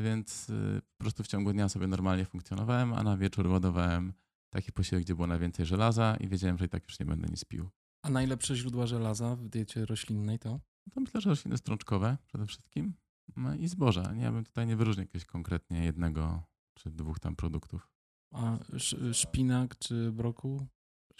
y, 0.00 0.02
więc 0.02 0.50
y, 0.50 0.82
po 0.98 1.04
prostu 1.04 1.22
w 1.22 1.26
ciągu 1.26 1.52
dnia 1.52 1.68
sobie 1.68 1.86
normalnie 1.86 2.24
funkcjonowałem, 2.24 2.94
a 2.94 3.02
na 3.02 3.16
wieczór 3.16 3.46
ładowałem 3.46 4.12
taki 4.50 4.72
posiłek, 4.72 5.04
gdzie 5.04 5.14
było 5.14 5.26
najwięcej 5.26 5.66
żelaza 5.66 6.16
i 6.20 6.28
wiedziałem, 6.28 6.58
że 6.58 6.64
i 6.64 6.68
tak 6.68 6.84
już 6.84 7.00
nie 7.00 7.06
będę 7.06 7.28
nic 7.30 7.44
pił. 7.44 7.70
A 8.02 8.10
najlepsze 8.10 8.56
źródła 8.56 8.86
żelaza 8.86 9.36
w 9.36 9.48
diecie 9.48 9.86
roślinnej 9.86 10.38
to? 10.38 10.60
To 10.94 11.00
myślę, 11.00 11.20
że 11.20 11.30
rośliny 11.30 11.56
strączkowe 11.56 12.18
przede 12.26 12.46
wszystkim 12.46 12.94
no 13.36 13.54
i 13.54 13.68
zboża. 13.68 14.14
Ja 14.14 14.32
bym 14.32 14.44
tutaj 14.44 14.66
nie 14.66 14.76
wyróżnił 14.76 15.02
jakiegoś 15.02 15.24
konkretnie 15.24 15.84
jednego 15.84 16.42
czy 16.74 16.90
dwóch 16.90 17.20
tam 17.20 17.36
produktów. 17.36 17.90
A 18.30 18.58
szpinak 19.12 19.78
czy 19.78 20.12
brokuł? 20.12 20.66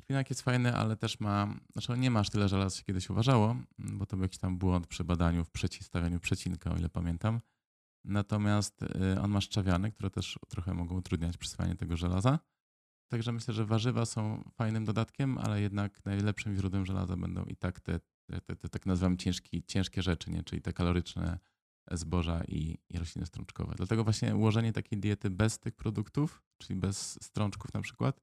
Szpinak 0.01 0.31
jest 0.31 0.43
fajny, 0.43 0.77
ale 0.77 0.97
też 0.97 1.21
ma, 1.21 1.55
znaczy 1.73 1.99
nie 1.99 2.11
ma 2.11 2.21
aż 2.21 2.31
tyle 2.31 2.49
żelaza, 2.49 2.77
się 2.77 2.85
kiedyś 2.85 3.11
uważało, 3.11 3.57
bo 3.79 4.07
to 4.07 4.17
był 4.17 4.23
jakiś 4.23 4.39
tam 4.39 4.59
błąd 4.59 4.87
przy 4.87 5.05
badaniu, 5.05 5.45
w 5.45 5.51
przeciwstawianiu 5.51 6.21
przecinka, 6.21 6.73
o 6.73 6.77
ile 6.77 6.89
pamiętam. 6.89 7.41
Natomiast 8.05 8.83
y, 8.83 9.21
on 9.21 9.31
ma 9.31 9.41
szczawiany, 9.41 9.93
które 9.93 10.11
też 10.11 10.39
trochę 10.49 10.75
mogą 10.75 10.97
utrudniać 10.97 11.37
przyswajanie 11.37 11.77
tego 11.77 11.97
żelaza. 11.97 12.39
Także 13.09 13.33
myślę, 13.33 13.55
że 13.55 13.65
warzywa 13.65 14.07
są 14.07 14.51
fajnym 14.55 14.85
dodatkiem, 14.85 15.39
ale 15.39 15.61
jednak 15.61 16.05
najlepszym 16.05 16.57
źródłem 16.57 16.87
żelaza 16.87 17.17
będą 17.17 17.45
i 17.45 17.57
tak 17.57 17.81
te, 17.81 18.01
te, 18.27 18.41
te, 18.41 18.57
te 18.57 18.69
tak 18.69 18.87
nazywam 18.87 19.17
ciężki, 19.17 19.63
ciężkie 19.63 20.03
rzeczy, 20.03 20.31
nie? 20.31 20.43
czyli 20.43 20.63
te 20.63 20.73
kaloryczne 20.73 21.39
zboża 21.91 22.45
i, 22.49 22.79
i 22.89 22.99
rośliny 22.99 23.27
strączkowe. 23.27 23.75
Dlatego 23.77 24.05
właśnie 24.05 24.37
ułożenie 24.37 24.73
takiej 24.73 24.99
diety 24.99 25.31
bez 25.31 25.59
tych 25.59 25.75
produktów, 25.75 26.43
czyli 26.59 26.81
bez 26.81 27.19
strączków 27.25 27.75
na 27.75 27.81
przykład, 27.81 28.21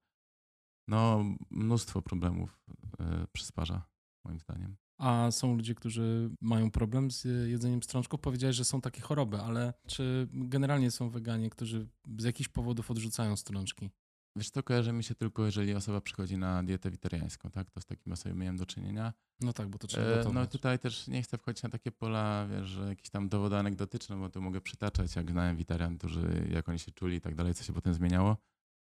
no 0.89 1.25
mnóstwo 1.51 2.01
problemów 2.01 2.59
yy, 2.99 3.27
przysparza, 3.31 3.81
moim 4.25 4.39
zdaniem. 4.39 4.75
A 4.97 5.31
są 5.31 5.55
ludzie, 5.55 5.75
którzy 5.75 6.29
mają 6.41 6.71
problem 6.71 7.11
z 7.11 7.23
jedzeniem 7.49 7.83
strączków. 7.83 8.19
Powiedziałeś, 8.19 8.55
że 8.55 8.65
są 8.65 8.81
takie 8.81 9.01
choroby, 9.01 9.37
ale 9.41 9.73
czy 9.87 10.27
generalnie 10.33 10.91
są 10.91 11.09
weganie, 11.09 11.49
którzy 11.49 11.87
z 12.17 12.23
jakichś 12.23 12.49
powodów 12.49 12.91
odrzucają 12.91 13.35
strączki? 13.35 13.89
Wiesz 14.35 14.51
to 14.51 14.63
kojarzy 14.63 14.93
mi 14.93 15.03
się 15.03 15.15
tylko, 15.15 15.45
jeżeli 15.45 15.75
osoba 15.75 16.01
przychodzi 16.01 16.37
na 16.37 16.63
dietę 16.63 16.89
wegetariańską, 16.89 17.51
tak? 17.51 17.71
To 17.71 17.81
z 17.81 17.85
takim 17.85 18.13
osobą 18.13 18.35
miałem 18.35 18.57
do 18.57 18.65
czynienia. 18.65 19.13
No 19.41 19.53
tak, 19.53 19.67
bo 19.69 19.77
to 19.77 19.87
trzeba 19.87 20.07
e, 20.07 20.15
gotować. 20.15 20.33
No 20.33 20.47
tutaj 20.47 20.79
też 20.79 21.07
nie 21.07 21.21
chcę 21.23 21.37
wchodzić 21.37 21.63
na 21.63 21.69
takie 21.69 21.91
pola, 21.91 22.47
wiesz, 22.47 22.67
że 22.67 22.89
jakieś 22.89 23.09
tam 23.09 23.29
dowody 23.29 23.57
anegdotyczne, 23.57 24.15
bo 24.15 24.29
tu 24.29 24.41
mogę 24.41 24.61
przytaczać, 24.61 25.15
jak 25.15 25.31
znałem 25.31 25.57
witarian, 25.57 25.97
którzy, 25.97 26.47
jak 26.51 26.69
oni 26.69 26.79
się 26.79 26.91
czuli 26.91 27.17
i 27.17 27.21
tak 27.21 27.35
dalej, 27.35 27.53
co 27.53 27.63
się 27.63 27.73
potem 27.73 27.93
zmieniało. 27.93 28.37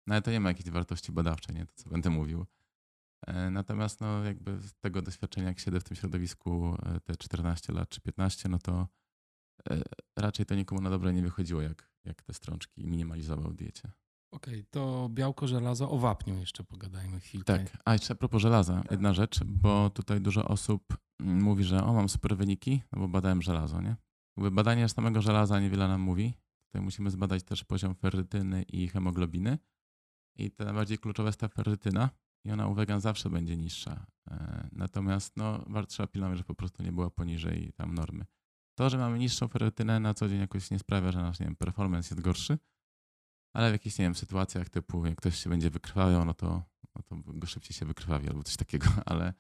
No 0.08 0.16
ale 0.16 0.22
to 0.22 0.32
nie 0.32 0.40
ma 0.40 0.50
jakiejś 0.50 0.70
wartości 0.70 1.12
badawczej, 1.12 1.56
nie? 1.56 1.66
To 1.66 1.74
co 1.76 1.90
będę 1.90 2.10
mówił. 2.10 2.46
E, 3.28 3.50
natomiast 3.50 4.02
no 4.02 4.24
jakby 4.24 4.60
z 4.60 4.74
tego 4.74 5.02
doświadczenia, 5.02 5.48
jak 5.48 5.60
siedzę 5.60 5.80
w 5.80 5.84
tym 5.84 5.98
środowisku 5.98 6.76
e, 6.86 7.00
te 7.00 7.16
14 7.16 7.74
lat 7.74 7.90
czy 7.90 8.02
15, 8.02 8.50
no 8.50 8.60
to 8.60 8.88
raczej 10.18 10.46
to 10.46 10.56
nikomu 10.56 10.82
na 10.82 10.90
dobre 10.90 11.14
nie 11.14 11.22
wychodziło, 11.22 11.62
jak, 11.62 11.92
jak 12.06 12.24
te 12.24 12.34
strączki 12.34 12.86
minimalizował 12.86 13.52
w 13.52 13.56
diecie. 13.56 13.92
Okej, 14.32 14.54
okay, 14.54 14.66
to 14.72 15.10
białko, 15.10 15.48
żelazo, 15.48 15.92
o 15.92 15.98
wapniu 15.98 16.38
jeszcze 16.38 16.64
pogadajmy 16.64 17.20
chwilkę. 17.20 17.58
Tak, 17.58 17.78
a 17.86 17.94
jeszcze 17.94 18.14
a 18.14 18.16
propos 18.16 18.42
żelaza, 18.42 18.84
jedna 18.92 19.14
rzecz, 19.14 19.44
bo 19.44 19.90
tutaj 19.90 20.22
dużo 20.22 20.48
osób 20.48 20.98
mówi, 21.20 21.64
że 21.64 21.84
o, 21.84 21.94
mam 21.94 22.10
super 22.10 22.38
wyniki, 22.38 22.82
no 22.92 23.00
bo 23.00 23.08
badałem 23.08 23.42
żelazo, 23.42 23.82
nie? 23.82 23.96
Jakby 24.38 24.52
badanie 24.52 24.90
samego 24.90 25.22
żelaza 25.22 25.60
niewiele 25.60 25.88
nam 25.88 26.02
mówi. 26.02 26.34
Tutaj 26.66 26.82
musimy 26.82 27.12
zbadać 27.12 27.44
też 27.44 27.64
poziom 27.64 27.96
ferrytyny 27.96 28.64
i 28.64 28.88
hemoglobiny. 28.88 29.58
I 30.36 30.52
to 30.52 30.66
najbardziej 30.66 30.98
kluczowa 30.98 31.30
jest 31.30 31.40
ta 31.40 31.48
ferrytyna 31.48 32.10
i 32.44 32.52
ona 32.52 32.68
u 32.68 32.74
wegan 32.74 33.02
zawsze 33.02 33.30
będzie 33.30 33.58
niższa. 33.58 34.06
E, 34.32 34.70
natomiast 34.72 35.38
no, 35.38 35.66
trzeba 35.88 36.08
pilnować, 36.08 36.38
że 36.38 36.44
po 36.44 36.56
prostu 36.56 36.84
nie 36.84 36.92
była 36.92 37.10
poniżej 37.10 37.74
tam 37.76 37.94
normy. 37.94 38.26
To, 38.76 38.90
że 38.90 38.98
mamy 38.98 39.20
niższą 39.20 39.48
ferrytynę 39.48 40.00
na 40.00 40.14
co 40.14 40.30
dzień 40.30 40.40
jakoś 40.40 40.72
nie 40.72 40.80
sprawia, 40.80 41.12
że 41.12 41.20
nasz 41.20 41.40
nie 41.40 41.46
wiem, 41.46 41.56
performance 41.56 42.16
jest 42.16 42.26
gorszy, 42.26 42.58
ale 43.54 43.70
w 43.70 43.74
jakichś, 43.74 43.98
nie 43.98 44.06
wiem, 44.06 44.16
sytuacjach 44.16 44.70
typu, 44.70 45.06
jak 45.06 45.16
ktoś 45.16 45.44
się 45.44 45.50
będzie 45.50 45.70
wykrwawiał, 45.70 46.26
no 46.26 46.34
to, 46.34 46.64
no 46.96 47.02
to 47.04 47.16
go 47.26 47.48
szybciej 47.48 47.74
się 47.74 47.86
wykrwawi 47.86 48.30
albo 48.30 48.44
coś 48.44 48.58
takiego, 48.58 48.88
ale 49.06 49.34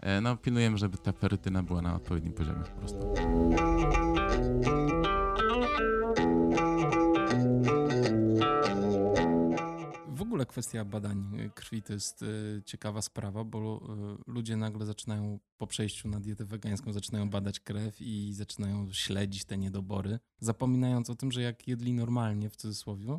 e, 0.00 0.20
no 0.20 0.36
pilnujemy, 0.36 0.78
żeby 0.78 0.98
ta 0.98 1.12
perytyna 1.12 1.62
była 1.62 1.82
na 1.82 1.94
odpowiednim 1.94 2.32
poziomie 2.32 2.64
po 2.64 2.78
prostu. 2.78 3.14
Ogóle 10.30 10.46
kwestia 10.46 10.84
badań 10.84 11.50
krwi 11.54 11.82
to 11.82 11.92
jest 11.92 12.22
e, 12.22 12.26
ciekawa 12.62 13.02
sprawa, 13.02 13.44
bo 13.44 13.80
e, 14.28 14.32
ludzie 14.32 14.56
nagle 14.56 14.86
zaczynają 14.86 15.38
po 15.58 15.66
przejściu 15.66 16.08
na 16.08 16.20
dietę 16.20 16.44
wegańską 16.44 16.92
zaczynają 16.92 17.30
badać 17.30 17.60
krew 17.60 18.00
i 18.00 18.32
zaczynają 18.32 18.92
śledzić 18.92 19.44
te 19.44 19.58
niedobory, 19.58 20.18
zapominając 20.40 21.10
o 21.10 21.14
tym, 21.14 21.32
że 21.32 21.42
jak 21.42 21.68
jedli 21.68 21.92
normalnie 21.92 22.50
w 22.50 22.56
cudzysłowie, 22.56 23.18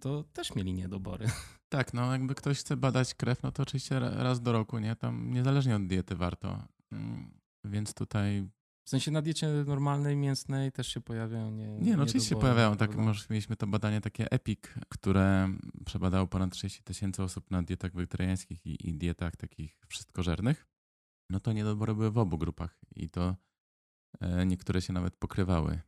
to 0.00 0.24
też 0.32 0.54
mieli 0.54 0.72
niedobory. 0.72 1.26
Tak, 1.70 1.94
no 1.94 2.12
jakby 2.12 2.34
ktoś 2.34 2.58
chce 2.58 2.76
badać 2.76 3.14
krew, 3.14 3.42
no 3.42 3.52
to 3.52 3.62
oczywiście 3.62 4.00
raz 4.00 4.40
do 4.40 4.52
roku, 4.52 4.78
nie? 4.78 4.96
Tam 4.96 5.32
niezależnie 5.32 5.76
od 5.76 5.86
diety 5.86 6.16
warto. 6.16 6.62
Mm, 6.92 7.30
więc 7.64 7.94
tutaj 7.94 8.48
w 8.88 8.90
sensie 8.90 9.10
na 9.10 9.22
diecie 9.22 9.48
normalnej, 9.48 10.16
mięsnej 10.16 10.72
też 10.72 10.88
się 10.88 11.00
pojawiają 11.00 11.50
nie 11.50 11.68
Nie, 11.68 11.96
no 11.96 12.02
oczywiście 12.02 12.28
się 12.28 12.40
pojawiają. 12.40 12.76
Tak, 12.76 12.96
może 12.96 13.24
mieliśmy 13.30 13.56
to 13.56 13.66
badanie 13.66 14.00
takie 14.00 14.32
EPIC, 14.32 14.60
które 14.88 15.48
przebadało 15.86 16.26
ponad 16.26 16.52
30 16.52 16.82
tysięcy 16.82 17.22
osób 17.22 17.50
na 17.50 17.62
dietach 17.62 17.92
wegetariańskich 17.92 18.66
i, 18.66 18.88
i, 18.88 18.94
dietach 18.94 19.36
takich 19.36 19.80
wszystkożernych. 19.88 20.66
No 21.30 21.40
to 21.40 21.52
niedobory 21.52 21.94
były 21.94 22.10
w 22.10 22.18
obu 22.18 22.38
grupach 22.38 22.78
i 22.96 23.10
to 23.10 23.36
e, 24.20 24.46
niektóre 24.46 24.82
się 24.82 24.92
nawet 24.92 25.16
pokrywały 25.16 25.80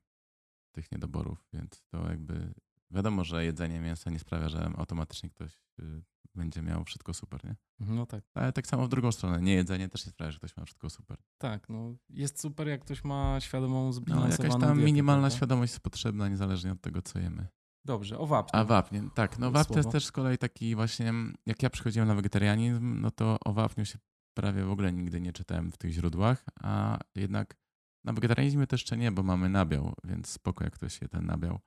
tych 0.72 0.92
niedoborów, 0.92 1.48
więc 1.52 1.82
to 1.90 2.10
jakby 2.10 2.54
Wiadomo, 2.90 3.24
że 3.24 3.44
jedzenie 3.44 3.80
mięsa 3.80 4.10
nie 4.10 4.18
sprawia, 4.18 4.48
że 4.48 4.70
automatycznie 4.76 5.30
ktoś 5.30 5.52
y, 5.80 6.02
będzie 6.34 6.62
miał 6.62 6.84
wszystko 6.84 7.14
super, 7.14 7.44
nie? 7.44 7.56
No 7.80 8.06
tak. 8.06 8.24
Ale 8.34 8.52
tak 8.52 8.66
samo 8.66 8.86
w 8.86 8.88
drugą 8.88 9.12
stronę. 9.12 9.40
Nie 9.40 9.54
jedzenie 9.54 9.88
też 9.88 10.06
nie 10.06 10.12
sprawia, 10.12 10.30
że 10.32 10.38
ktoś 10.38 10.56
ma 10.56 10.64
wszystko 10.64 10.90
super. 10.90 11.18
Tak, 11.38 11.68
no 11.68 11.94
jest 12.08 12.40
super, 12.40 12.68
jak 12.68 12.80
ktoś 12.80 13.04
ma 13.04 13.40
świadomą, 13.40 13.92
zbilansowaną 13.92 14.36
No 14.38 14.44
jakaś 14.44 14.60
tam 14.60 14.74
dietę, 14.74 14.86
minimalna 14.86 15.22
prawda? 15.22 15.36
świadomość 15.36 15.72
jest 15.72 15.82
potrzebna, 15.82 16.28
niezależnie 16.28 16.72
od 16.72 16.80
tego, 16.80 17.02
co 17.02 17.18
jemy. 17.18 17.46
Dobrze, 17.84 18.18
o 18.18 18.26
wapnie. 18.26 18.60
A 18.60 18.64
wapnie, 18.64 19.02
tak. 19.14 19.38
No 19.38 19.50
wapń 19.50 19.72
to 19.72 19.78
jest 19.78 19.90
też 19.90 20.06
z 20.06 20.12
kolei 20.12 20.38
taki 20.38 20.74
właśnie, 20.74 21.12
jak 21.46 21.62
ja 21.62 21.70
przychodziłem 21.70 22.08
na 22.08 22.14
wegetarianizm, 22.14 23.00
no 23.00 23.10
to 23.10 23.36
o 23.44 23.52
wapniu 23.52 23.84
się 23.84 23.98
prawie 24.34 24.64
w 24.64 24.70
ogóle 24.70 24.92
nigdy 24.92 25.20
nie 25.20 25.32
czytałem 25.32 25.72
w 25.72 25.76
tych 25.78 25.92
źródłach, 25.92 26.44
a 26.62 26.98
jednak 27.14 27.56
na 28.04 28.12
wegetarianizmie 28.12 28.66
też 28.66 28.80
jeszcze 28.80 28.96
nie, 28.96 29.12
bo 29.12 29.22
mamy 29.22 29.48
nabiał, 29.48 29.94
więc 30.04 30.28
spoko, 30.28 30.64
jak 30.64 30.72
ktoś 30.72 31.02
je 31.02 31.08
ten 31.08 31.26
nabiał 31.26 31.60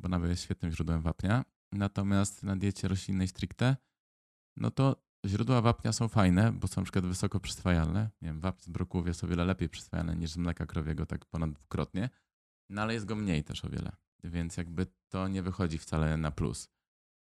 bo 0.00 0.08
nabiał 0.08 0.30
jest 0.30 0.42
świetnym 0.42 0.72
źródłem 0.72 1.02
wapnia. 1.02 1.44
Natomiast 1.72 2.42
na 2.42 2.56
diecie 2.56 2.88
roślinnej 2.88 3.28
stricte, 3.28 3.76
no 4.56 4.70
to 4.70 4.96
źródła 5.26 5.60
wapnia 5.60 5.92
są 5.92 6.08
fajne, 6.08 6.52
bo 6.52 6.68
są 6.68 6.80
na 6.80 6.84
przykład 6.84 7.06
wysoko 7.06 7.40
przyswajalne. 7.40 8.10
Nie 8.22 8.28
wiem, 8.28 8.40
wapń 8.40 8.62
z 8.62 8.68
brokułów 8.68 9.06
jest 9.06 9.24
o 9.24 9.26
wiele 9.26 9.44
lepiej 9.44 9.68
przyswajalny 9.68 10.16
niż 10.16 10.30
z 10.30 10.36
mleka 10.36 10.66
krowiego, 10.66 11.06
tak 11.06 11.24
ponad 11.24 11.52
dwukrotnie, 11.52 12.10
no 12.70 12.82
ale 12.82 12.94
jest 12.94 13.06
go 13.06 13.16
mniej 13.16 13.44
też 13.44 13.64
o 13.64 13.68
wiele, 13.68 13.92
więc 14.24 14.56
jakby 14.56 14.86
to 15.08 15.28
nie 15.28 15.42
wychodzi 15.42 15.78
wcale 15.78 16.16
na 16.16 16.30
plus. 16.30 16.68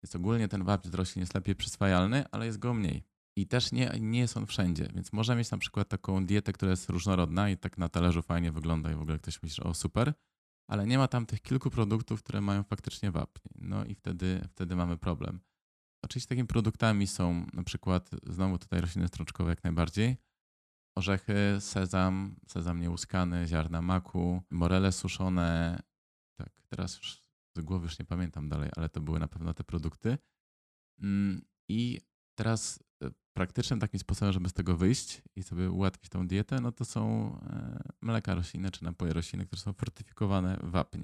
Więc 0.03 0.15
ogólnie 0.15 0.47
ten 0.47 0.63
wapń 0.63 0.89
z 0.89 0.93
roślin 0.93 1.21
jest 1.21 1.33
lepiej 1.33 1.55
przyswajalny, 1.55 2.25
ale 2.31 2.45
jest 2.45 2.59
go 2.59 2.73
mniej. 2.73 3.03
I 3.35 3.47
też 3.47 3.71
nie, 3.71 3.91
nie 3.99 4.19
jest 4.19 4.37
on 4.37 4.45
wszędzie, 4.45 4.87
więc 4.95 5.13
można 5.13 5.35
mieć 5.35 5.51
na 5.51 5.57
przykład 5.57 5.89
taką 5.89 6.25
dietę, 6.25 6.53
która 6.53 6.71
jest 6.71 6.89
różnorodna 6.89 7.49
i 7.49 7.57
tak 7.57 7.77
na 7.77 7.89
talerzu 7.89 8.21
fajnie 8.21 8.51
wygląda 8.51 8.91
i 8.91 8.95
w 8.95 9.01
ogóle 9.01 9.19
ktoś 9.19 9.43
myśli, 9.43 9.63
o 9.63 9.73
super, 9.73 10.13
ale 10.69 10.87
nie 10.87 10.97
ma 10.97 11.07
tam 11.07 11.25
tych 11.25 11.41
kilku 11.41 11.69
produktów, 11.69 12.23
które 12.23 12.41
mają 12.41 12.63
faktycznie 12.63 13.11
wapń. 13.11 13.49
No 13.55 13.85
i 13.85 13.95
wtedy, 13.95 14.41
wtedy 14.49 14.75
mamy 14.75 14.97
problem. 14.97 15.39
Oczywiście 16.05 16.29
takimi 16.29 16.47
produktami 16.47 17.07
są 17.07 17.45
na 17.53 17.63
przykład, 17.63 18.09
znowu 18.23 18.57
tutaj 18.57 18.81
rośliny 18.81 19.07
strączkowe 19.07 19.49
jak 19.49 19.63
najbardziej, 19.63 20.17
orzechy, 20.97 21.57
sezam, 21.59 22.35
sezam 22.47 22.81
nieuskany, 22.81 23.47
ziarna 23.47 23.81
maku, 23.81 24.41
morele 24.49 24.91
suszone. 24.91 25.79
Tak, 26.39 26.49
teraz 26.69 26.97
już 26.97 27.21
z 27.57 27.61
głowy 27.61 27.85
już 27.85 27.99
nie 27.99 28.05
pamiętam 28.05 28.49
dalej, 28.49 28.69
ale 28.75 28.89
to 28.89 29.01
były 29.01 29.19
na 29.19 29.27
pewno 29.27 29.53
te 29.53 29.63
produkty. 29.63 30.17
Mm, 31.01 31.41
I 31.69 32.01
teraz 32.35 32.83
praktycznym 33.33 33.79
takim 33.79 33.99
sposobem, 33.99 34.33
żeby 34.33 34.49
z 34.49 34.53
tego 34.53 34.77
wyjść 34.77 35.21
i 35.35 35.43
sobie 35.43 35.71
ułatwić 35.71 36.09
tą 36.09 36.27
dietę, 36.27 36.61
no 36.61 36.71
to 36.71 36.85
są 36.85 37.33
e, 37.41 37.81
mleka 38.01 38.35
roślinne 38.35 38.71
czy 38.71 38.83
napoje 38.83 39.13
roślinne, 39.13 39.45
które 39.45 39.61
są 39.61 39.73
fortyfikowane 39.73 40.59
wapń. 40.63 41.03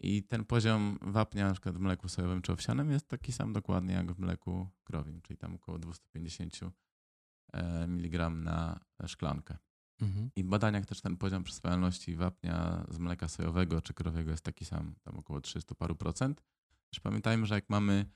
I 0.00 0.22
ten 0.22 0.44
poziom 0.44 0.98
wapnia 1.02 1.46
na 1.46 1.52
przykład 1.52 1.76
w 1.76 1.80
mleku 1.80 2.08
sojowym 2.08 2.42
czy 2.42 2.52
owsianym 2.52 2.90
jest 2.90 3.08
taki 3.08 3.32
sam 3.32 3.52
dokładnie 3.52 3.94
jak 3.94 4.12
w 4.12 4.18
mleku 4.18 4.68
krowim, 4.84 5.20
czyli 5.22 5.38
tam 5.38 5.54
około 5.54 5.78
250 5.78 6.60
e, 6.62 7.84
mg 7.84 8.30
na 8.30 8.80
szklankę. 9.06 9.56
Mhm. 10.00 10.30
I 10.36 10.44
w 10.44 10.46
badaniach 10.46 10.86
też 10.86 11.00
ten 11.00 11.16
poziom 11.16 11.44
przyswajalności 11.44 12.16
wapnia 12.16 12.86
z 12.88 12.98
mleka 12.98 13.28
sojowego 13.28 13.80
czy 13.80 13.94
krowiego 13.94 14.30
jest 14.30 14.44
taki 14.44 14.64
sam, 14.64 14.94
tam 15.02 15.18
około 15.18 15.40
300 15.40 15.74
paru 15.74 15.96
procent. 15.96 16.42
Też 16.90 17.00
pamiętajmy, 17.00 17.46
że 17.46 17.54
jak 17.54 17.70
mamy 17.70 18.06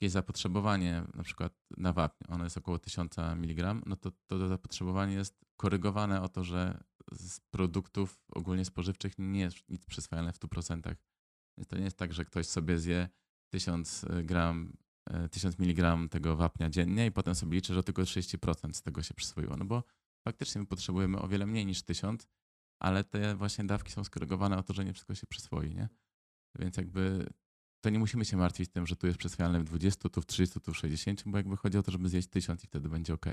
jakieś 0.00 0.12
zapotrzebowanie 0.12 1.02
na 1.14 1.22
przykład 1.22 1.52
na 1.76 1.92
wapń, 1.92 2.24
ono 2.28 2.44
jest 2.44 2.56
około 2.56 2.78
1000 2.78 3.18
mg, 3.18 3.74
no 3.86 3.96
to 3.96 4.10
to 4.26 4.48
zapotrzebowanie 4.48 5.14
jest 5.14 5.44
korygowane 5.56 6.22
o 6.22 6.28
to, 6.28 6.44
że 6.44 6.84
z 7.12 7.40
produktów 7.40 8.22
ogólnie 8.32 8.64
spożywczych 8.64 9.12
nie 9.18 9.40
jest 9.40 9.68
nic 9.68 9.86
przyswajalne 9.86 10.32
w 10.32 10.38
100%. 10.38 10.94
Więc 11.58 11.68
to 11.68 11.76
nie 11.76 11.84
jest 11.84 11.96
tak, 11.96 12.12
że 12.12 12.24
ktoś 12.24 12.46
sobie 12.46 12.78
zje 12.78 13.08
1000 13.52 14.04
gram 14.24 14.72
1000 15.30 15.60
mg 15.60 15.96
tego 16.10 16.36
wapnia 16.36 16.70
dziennie 16.70 17.06
i 17.06 17.12
potem 17.12 17.34
sobie 17.34 17.54
liczy, 17.54 17.74
że 17.74 17.82
tylko 17.82 18.02
30% 18.02 18.72
z 18.72 18.82
tego 18.82 19.02
się 19.02 19.14
przyswoiło. 19.14 19.56
No 19.56 19.64
bo 19.64 19.84
faktycznie 20.24 20.60
my 20.60 20.66
potrzebujemy 20.66 21.18
o 21.18 21.28
wiele 21.28 21.46
mniej 21.46 21.66
niż 21.66 21.82
1000, 21.82 22.28
ale 22.82 23.04
te 23.04 23.36
właśnie 23.36 23.64
dawki 23.64 23.92
są 23.92 24.04
skorygowane 24.04 24.58
o 24.58 24.62
to, 24.62 24.72
że 24.72 24.84
nie 24.84 24.92
wszystko 24.92 25.14
się 25.14 25.26
przyswoi, 25.26 25.74
nie? 25.74 25.88
Więc 26.58 26.76
jakby 26.76 27.26
to 27.80 27.90
nie 27.90 27.98
musimy 27.98 28.24
się 28.24 28.36
martwić 28.36 28.70
tym, 28.70 28.86
że 28.86 28.96
tu 28.96 29.06
jest 29.06 29.18
przyswajalne 29.18 29.60
w 29.60 29.64
20, 29.64 30.08
tu 30.08 30.20
w 30.20 30.26
30, 30.26 30.60
tu 30.60 30.72
w 30.72 30.76
60, 30.76 31.22
bo 31.26 31.36
jakby 31.36 31.56
chodzi 31.56 31.78
o 31.78 31.82
to, 31.82 31.90
żeby 31.90 32.08
zjeść 32.08 32.28
1000 32.28 32.64
i 32.64 32.66
wtedy 32.66 32.88
będzie 32.88 33.14
ok. 33.14 33.26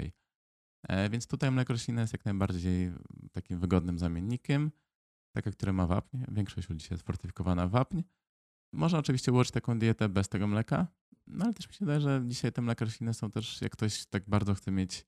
E, 0.83 1.09
więc 1.09 1.27
tutaj 1.27 1.51
mleko 1.51 1.73
roślinne 1.73 2.01
jest 2.01 2.13
jak 2.13 2.25
najbardziej 2.25 2.91
takim 3.31 3.59
wygodnym 3.59 3.99
zamiennikiem, 3.99 4.71
takie, 5.31 5.51
które 5.51 5.73
ma 5.73 5.87
wapń. 5.87 6.17
Większość 6.27 6.69
ludzi 6.69 6.87
jest 6.91 7.03
fortyfikowana 7.03 7.67
wapń. 7.67 8.01
Można 8.73 8.99
oczywiście 8.99 9.31
ułożyć 9.31 9.51
taką 9.51 9.79
dietę 9.79 10.09
bez 10.09 10.29
tego 10.29 10.47
mleka, 10.47 10.87
no 11.27 11.45
ale 11.45 11.53
też 11.53 11.67
mi 11.67 11.73
się 11.73 11.79
wydaje, 11.79 12.01
że 12.01 12.23
dzisiaj 12.27 12.51
te 12.51 12.61
mleka 12.61 12.85
roślinne 12.85 13.13
są 13.13 13.31
też, 13.31 13.61
jak 13.61 13.71
ktoś 13.71 14.05
tak 14.05 14.29
bardzo 14.29 14.53
chce 14.53 14.71
mieć, 14.71 15.05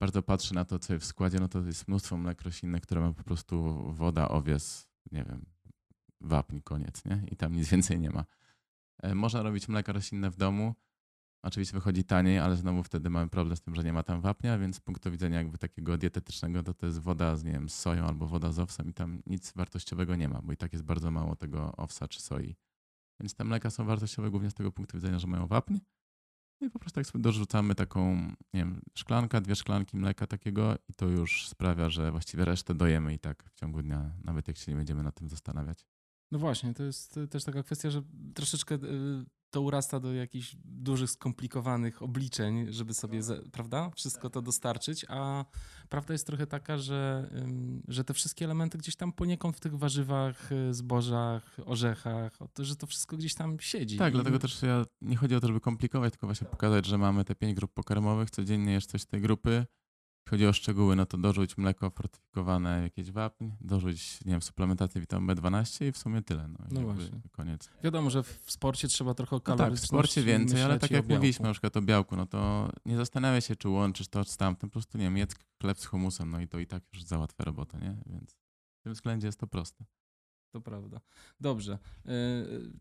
bardzo 0.00 0.22
patrzy 0.22 0.54
na 0.54 0.64
to, 0.64 0.78
co 0.78 0.94
jest 0.94 1.06
w 1.06 1.08
składzie, 1.08 1.40
no 1.40 1.48
to 1.48 1.58
jest 1.58 1.88
mnóstwo 1.88 2.16
mlek 2.16 2.42
roślinnych, 2.42 2.82
które 2.82 3.00
ma 3.00 3.12
po 3.12 3.24
prostu 3.24 3.84
woda, 3.92 4.28
owies, 4.28 4.88
nie 5.12 5.24
wiem, 5.24 5.46
wapń, 6.20 6.60
koniec, 6.60 7.04
nie? 7.04 7.22
I 7.30 7.36
tam 7.36 7.52
nic 7.52 7.68
więcej 7.68 8.00
nie 8.00 8.10
ma. 8.10 8.24
E, 9.02 9.14
można 9.14 9.42
robić 9.42 9.68
mleka 9.68 9.92
roślinne 9.92 10.30
w 10.30 10.36
domu. 10.36 10.74
Oczywiście 11.42 11.74
wychodzi 11.74 12.04
taniej, 12.04 12.38
ale 12.38 12.56
znowu 12.56 12.82
wtedy 12.82 13.10
mamy 13.10 13.28
problem 13.28 13.56
z 13.56 13.60
tym, 13.60 13.74
że 13.74 13.84
nie 13.84 13.92
ma 13.92 14.02
tam 14.02 14.20
wapnia, 14.20 14.58
więc 14.58 14.76
z 14.76 14.80
punktu 14.80 15.10
widzenia 15.10 15.38
jakby 15.38 15.58
takiego 15.58 15.98
dietetycznego 15.98 16.62
to 16.62 16.74
to 16.74 16.86
jest 16.86 16.98
woda 16.98 17.36
z, 17.36 17.44
nie 17.44 17.52
wiem, 17.52 17.68
z 17.68 17.74
soją 17.74 18.06
albo 18.06 18.26
woda 18.26 18.52
z 18.52 18.58
owsem 18.58 18.90
i 18.90 18.94
tam 18.94 19.22
nic 19.26 19.52
wartościowego 19.52 20.16
nie 20.16 20.28
ma, 20.28 20.42
bo 20.42 20.52
i 20.52 20.56
tak 20.56 20.72
jest 20.72 20.84
bardzo 20.84 21.10
mało 21.10 21.36
tego 21.36 21.76
owsa 21.76 22.08
czy 22.08 22.20
soi. 22.20 22.56
Więc 23.20 23.34
te 23.34 23.44
mleka 23.44 23.70
są 23.70 23.84
wartościowe 23.84 24.30
głównie 24.30 24.50
z 24.50 24.54
tego 24.54 24.72
punktu 24.72 24.96
widzenia, 24.96 25.18
że 25.18 25.26
mają 25.26 25.46
wapń. 25.46 25.78
No 26.60 26.66
i 26.66 26.70
po 26.70 26.78
prostu 26.78 26.94
tak 26.94 27.06
sobie 27.06 27.22
dorzucamy 27.22 27.74
taką, 27.74 28.16
nie 28.54 28.60
wiem, 28.60 28.80
szklanka, 28.94 29.40
dwie 29.40 29.56
szklanki 29.56 29.96
mleka 29.96 30.26
takiego 30.26 30.76
i 30.88 30.94
to 30.94 31.06
już 31.06 31.48
sprawia, 31.48 31.90
że 31.90 32.10
właściwie 32.10 32.44
resztę 32.44 32.74
dojemy 32.74 33.14
i 33.14 33.18
tak 33.18 33.50
w 33.50 33.54
ciągu 33.54 33.82
dnia, 33.82 34.12
nawet 34.24 34.48
jak 34.48 34.56
się 34.56 34.72
nie 34.72 34.76
będziemy 34.76 35.02
nad 35.02 35.14
tym 35.14 35.28
zastanawiać. 35.28 35.86
No 36.30 36.38
właśnie, 36.38 36.74
to 36.74 36.82
jest 36.82 37.20
też 37.30 37.44
taka 37.44 37.62
kwestia, 37.62 37.90
że 37.90 38.02
troszeczkę 38.34 38.74
y, 38.74 38.78
to 39.50 39.60
urasta 39.60 40.00
do 40.00 40.12
jakichś 40.12 40.56
dużych, 40.64 41.10
skomplikowanych 41.10 42.02
obliczeń, 42.02 42.72
żeby 42.72 42.94
sobie, 42.94 43.20
prawda, 43.52 43.90
wszystko 43.96 44.30
to 44.30 44.42
dostarczyć, 44.42 45.06
a 45.08 45.44
prawda 45.88 46.14
jest 46.14 46.26
trochę 46.26 46.46
taka, 46.46 46.78
że, 46.78 47.30
że 47.88 48.04
te 48.04 48.14
wszystkie 48.14 48.44
elementy 48.44 48.78
gdzieś 48.78 48.96
tam 48.96 49.12
poniekąd 49.12 49.56
w 49.56 49.60
tych 49.60 49.78
warzywach, 49.78 50.52
y, 50.52 50.74
zbożach, 50.74 51.56
orzechach, 51.64 52.38
to, 52.54 52.64
że 52.64 52.76
to 52.76 52.86
wszystko 52.86 53.16
gdzieś 53.16 53.34
tam 53.34 53.60
siedzi. 53.60 53.96
Tak, 53.96 54.12
dlatego 54.12 54.38
też 54.38 54.62
ja, 54.62 54.84
nie 55.00 55.16
chodzi 55.16 55.34
o 55.34 55.40
to, 55.40 55.46
żeby 55.46 55.60
komplikować, 55.60 56.12
tylko 56.12 56.26
właśnie 56.26 56.46
pokazać, 56.46 56.86
że 56.86 56.98
mamy 56.98 57.24
te 57.24 57.34
pięć 57.34 57.54
grup 57.54 57.72
pokarmowych, 57.74 58.30
codziennie 58.30 58.72
jest 58.72 58.90
coś 58.90 59.02
z 59.02 59.06
tej 59.06 59.20
grupy, 59.20 59.66
chodzi 60.30 60.46
o 60.46 60.52
szczegóły, 60.52 60.96
no 60.96 61.06
to 61.06 61.18
dorzuć 61.18 61.56
mleko 61.58 61.90
fortyfikowane, 61.90 62.82
jakieś 62.82 63.10
wapń, 63.10 63.50
dorzuć, 63.60 64.24
nie 64.24 64.32
wiem, 64.32 64.42
suplementację 64.42 65.00
witamin 65.00 65.36
B12 65.36 65.88
i 65.88 65.92
w 65.92 65.98
sumie 65.98 66.22
tyle. 66.22 66.48
No, 66.48 66.58
no 66.70 66.80
właśnie. 66.80 67.20
Koniec. 67.32 67.70
Wiadomo, 67.84 68.10
że 68.10 68.22
w 68.22 68.42
sporcie 68.46 68.88
trzeba 68.88 69.14
trochę 69.14 69.40
kaloryczności 69.40 69.92
no 69.92 69.98
Tak, 69.98 70.06
w 70.06 70.10
sporcie 70.10 70.22
więcej, 70.22 70.62
ale 70.62 70.78
tak 70.78 70.90
jak 70.90 71.08
mówiliśmy 71.08 71.46
na 71.46 71.52
przykład 71.52 71.76
o 71.76 71.82
białku, 71.82 72.16
no 72.16 72.26
to 72.26 72.70
nie 72.86 72.96
zastanawiaj 72.96 73.42
się, 73.42 73.56
czy 73.56 73.68
łączysz 73.68 74.08
to 74.08 74.24
z 74.24 74.36
tamtym, 74.36 74.68
po 74.68 74.72
prostu 74.72 74.98
nie 74.98 75.04
wiem, 75.04 75.16
jedz 75.16 75.34
chleb 75.60 75.78
z 75.78 75.84
humusem, 75.84 76.30
no 76.30 76.40
i 76.40 76.48
to 76.48 76.58
i 76.58 76.66
tak 76.66 76.82
już 76.92 77.04
załatwia 77.04 77.44
robotę, 77.44 77.78
nie? 77.78 77.96
Więc 78.06 78.36
w 78.80 78.82
tym 78.82 78.92
względzie 78.92 79.26
jest 79.26 79.40
to 79.40 79.46
proste. 79.46 79.84
To 80.50 80.60
prawda. 80.60 81.00
Dobrze. 81.40 81.78
Yy, 82.04 82.12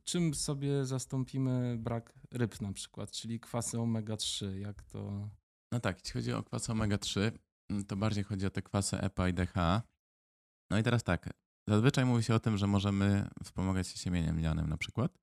czym 0.04 0.34
sobie 0.34 0.86
zastąpimy 0.86 1.78
brak 1.78 2.20
ryb 2.32 2.62
na 2.62 2.74
przykład, 2.74 3.12
czyli 3.12 3.40
kwasy 3.40 3.78
omega-3? 3.78 4.56
Jak 4.56 4.84
to 4.84 5.30
no 5.72 5.80
tak, 5.80 5.98
jeśli 5.98 6.14
chodzi 6.14 6.34
o 6.34 6.44
kwasy 6.44 6.72
omega-3, 6.72 7.32
mm, 7.70 7.86
to 7.86 7.96
bardziej 7.96 8.24
chodzi 8.24 8.46
o 8.46 8.50
te 8.50 8.62
kwasy 8.62 8.98
EPA 8.98 9.30
i 9.30 9.34
DHA. 9.34 9.82
No 10.72 10.78
i 10.78 10.84
teraz 10.84 11.04
tak, 11.04 11.30
zazwyczaj 11.68 12.06
mówi 12.06 12.24
się 12.24 12.36
o 12.36 12.40
tym, 12.40 12.58
że 12.58 12.68
możemy 12.68 13.30
wspomagać 13.44 13.88
się 13.88 13.98
siemieniem 13.98 14.38
lnianym 14.38 14.70
na 14.70 14.78
przykład, 14.78 15.18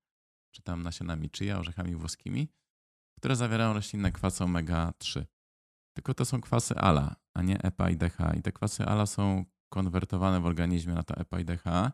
czy 0.55 0.63
tam 0.63 0.83
nasionami 0.83 1.31
chia, 1.37 1.59
orzechami 1.59 1.97
włoskimi, 1.97 2.49
które 3.19 3.37
zawierają 3.37 3.73
roślinne 3.73 4.13
kwasy 4.13 4.45
omega-3. 4.45 5.25
Tylko 5.97 6.15
to 6.15 6.25
są 6.25 6.41
kwasy 6.41 6.75
ALA, 6.75 7.17
a 7.35 7.43
nie 7.43 7.63
EPA 7.63 7.91
i 7.91 7.97
DHA. 7.97 8.35
I 8.35 8.43
te 8.43 8.53
kwasy 8.53 8.85
ALA 8.85 9.07
są 9.07 9.45
konwertowane 9.73 10.41
w 10.41 10.47
organizmie 10.47 10.95
na 10.95 11.03
to 11.03 11.17
EPA 11.17 11.41
i 11.41 11.45
DHA. 11.45 11.93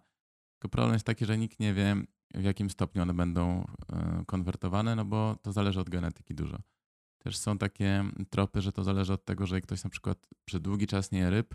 Tylko 0.53 0.69
problem 0.69 0.93
jest 0.93 1.07
taki, 1.07 1.27
że 1.27 1.39
nikt 1.39 1.61
nie 1.61 1.75
wie, 1.75 1.97
w 2.35 2.43
jakim 2.43 2.71
stopniu 2.71 3.03
one 3.03 3.15
będą 3.15 3.67
e, 3.93 4.25
konwertowane, 4.27 4.97
no 4.97 5.05
bo 5.05 5.37
to 5.43 5.53
zależy 5.53 5.81
od 5.81 5.91
genetyki 5.91 6.35
dużo. 6.35 6.59
Też 7.23 7.39
są 7.39 7.59
takie 7.59 8.05
tropy, 8.31 8.63
że 8.63 8.73
to 8.73 8.85
zależy 8.85 9.13
od 9.13 9.25
tego, 9.25 9.47
że 9.47 9.61
ktoś 9.61 9.85
na 9.85 9.91
przykład 9.91 10.29
przez 10.45 10.61
długi 10.61 10.87
czas 10.87 11.13
nie 11.13 11.19
je 11.19 11.31
ryb, 11.31 11.55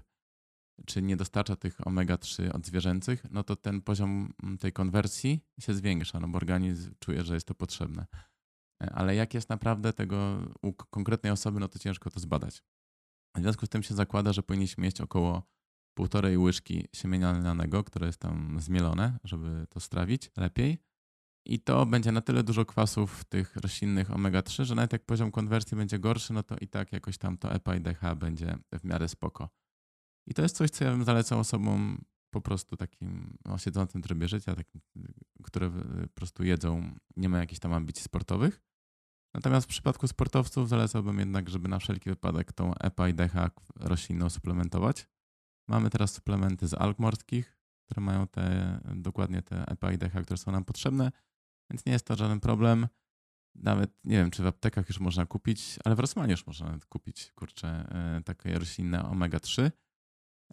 czy 0.86 1.02
nie 1.02 1.18
dostarcza 1.18 1.56
tych 1.56 1.78
omega-3 1.78 2.56
od 2.56 2.66
zwierzęcych, 2.66 3.26
no 3.32 3.44
to 3.44 3.56
ten 3.56 3.82
poziom 3.82 4.34
tej 4.60 4.74
konwersji 4.74 5.46
się 5.60 5.74
zwiększa, 5.74 6.20
no 6.20 6.28
bo 6.28 6.38
organizm 6.38 6.94
czuje, 7.00 7.24
że 7.24 7.34
jest 7.34 7.48
to 7.48 7.56
potrzebne. 7.56 8.06
Ale 8.80 9.16
jak 9.16 9.34
jest 9.34 9.50
naprawdę 9.50 9.94
tego 9.94 10.40
u 10.62 10.74
konkretnej 10.74 11.32
osoby, 11.32 11.60
no 11.60 11.68
to 11.68 11.80
ciężko 11.80 12.10
to 12.10 12.20
zbadać. 12.20 12.64
W 13.36 13.42
związku 13.42 13.66
z 13.66 13.70
tym 13.70 13.84
się 13.84 13.96
zakłada, 13.96 14.34
że 14.34 14.44
powinniśmy 14.44 14.84
mieć 14.84 15.02
około 15.02 15.44
półtorej 15.94 16.38
łyżki 16.38 16.88
siemienia 16.96 17.32
lnianego, 17.32 17.84
które 17.84 18.08
jest 18.08 18.20
tam 18.20 18.58
zmielone, 18.60 19.20
żeby 19.24 19.68
to 19.70 19.80
strawić 19.80 20.32
lepiej. 20.38 20.78
I 21.50 21.60
to 21.60 21.86
będzie 21.86 22.12
na 22.12 22.22
tyle 22.22 22.44
dużo 22.44 22.66
kwasów 22.66 23.26
tych 23.26 23.56
roślinnych 23.56 24.10
omega-3, 24.10 24.64
że 24.64 24.76
nawet 24.76 24.94
jak 24.94 25.06
poziom 25.06 25.32
konwersji 25.32 25.78
będzie 25.78 26.00
gorszy, 26.00 26.34
no 26.34 26.44
to 26.44 26.56
i 26.62 26.68
tak 26.68 26.94
jakoś 26.94 27.18
tam 27.18 27.38
to 27.38 27.54
EPA 27.54 27.76
i 27.76 27.82
DHA 27.82 28.16
będzie 28.16 28.58
w 28.80 28.84
miarę 28.84 29.10
spoko. 29.10 29.50
I 30.28 30.34
to 30.34 30.42
jest 30.42 30.56
coś, 30.56 30.70
co 30.70 30.86
ja 30.86 30.92
bym 30.92 31.04
zalecał 31.04 31.40
osobom 31.40 32.02
po 32.30 32.42
prostu 32.42 32.78
takim 32.78 33.38
no, 33.46 33.58
siedzącym 33.58 34.02
trybie 34.02 34.28
życia, 34.28 34.56
takim, 34.56 34.82
które 35.44 35.70
po 36.02 36.14
prostu 36.16 36.44
jedzą, 36.44 36.96
nie 37.18 37.30
ma 37.30 37.38
jakichś 37.38 37.60
tam 37.60 37.74
ambicji 37.74 38.04
sportowych. 38.04 38.62
Natomiast 39.34 39.66
w 39.66 39.70
przypadku 39.70 40.08
sportowców 40.08 40.70
zalecałbym 40.70 41.20
jednak, 41.20 41.50
żeby 41.50 41.68
na 41.68 41.80
wszelki 41.80 42.10
wypadek 42.10 42.54
tą 42.54 42.76
EPA 42.76 43.10
i 43.10 43.14
DHA 43.14 43.50
roślinną 43.76 44.30
suplementować. 44.30 45.08
Mamy 45.68 45.90
teraz 45.90 46.14
suplementy 46.14 46.68
z 46.68 46.74
alg 46.74 47.00
morskich, 47.00 47.58
które 47.86 48.02
mają 48.02 48.28
te, 48.28 48.80
dokładnie 48.96 49.42
te 49.42 49.68
EPA 49.68 49.92
i 49.92 49.98
DHA, 49.98 50.22
które 50.22 50.38
są 50.38 50.52
nam 50.52 50.66
potrzebne. 50.66 51.12
Więc 51.70 51.86
nie 51.86 51.94
jest 51.94 52.06
to 52.06 52.16
żaden 52.16 52.40
problem. 52.40 52.88
Nawet 53.56 53.92
nie 54.04 54.18
wiem, 54.18 54.32
czy 54.32 54.44
w 54.44 54.48
aptekach 54.48 54.90
już 54.90 55.00
można 55.00 55.26
kupić, 55.26 55.80
ale 55.86 55.96
w 55.96 56.00
Rosmanie 56.00 56.32
już 56.32 56.48
można 56.48 56.66
nawet 56.66 56.86
kupić, 56.86 57.32
kurczę, 57.36 57.68
e, 57.68 58.22
takie 58.24 58.60
roślinne 58.60 59.04
omega-3. 59.04 59.72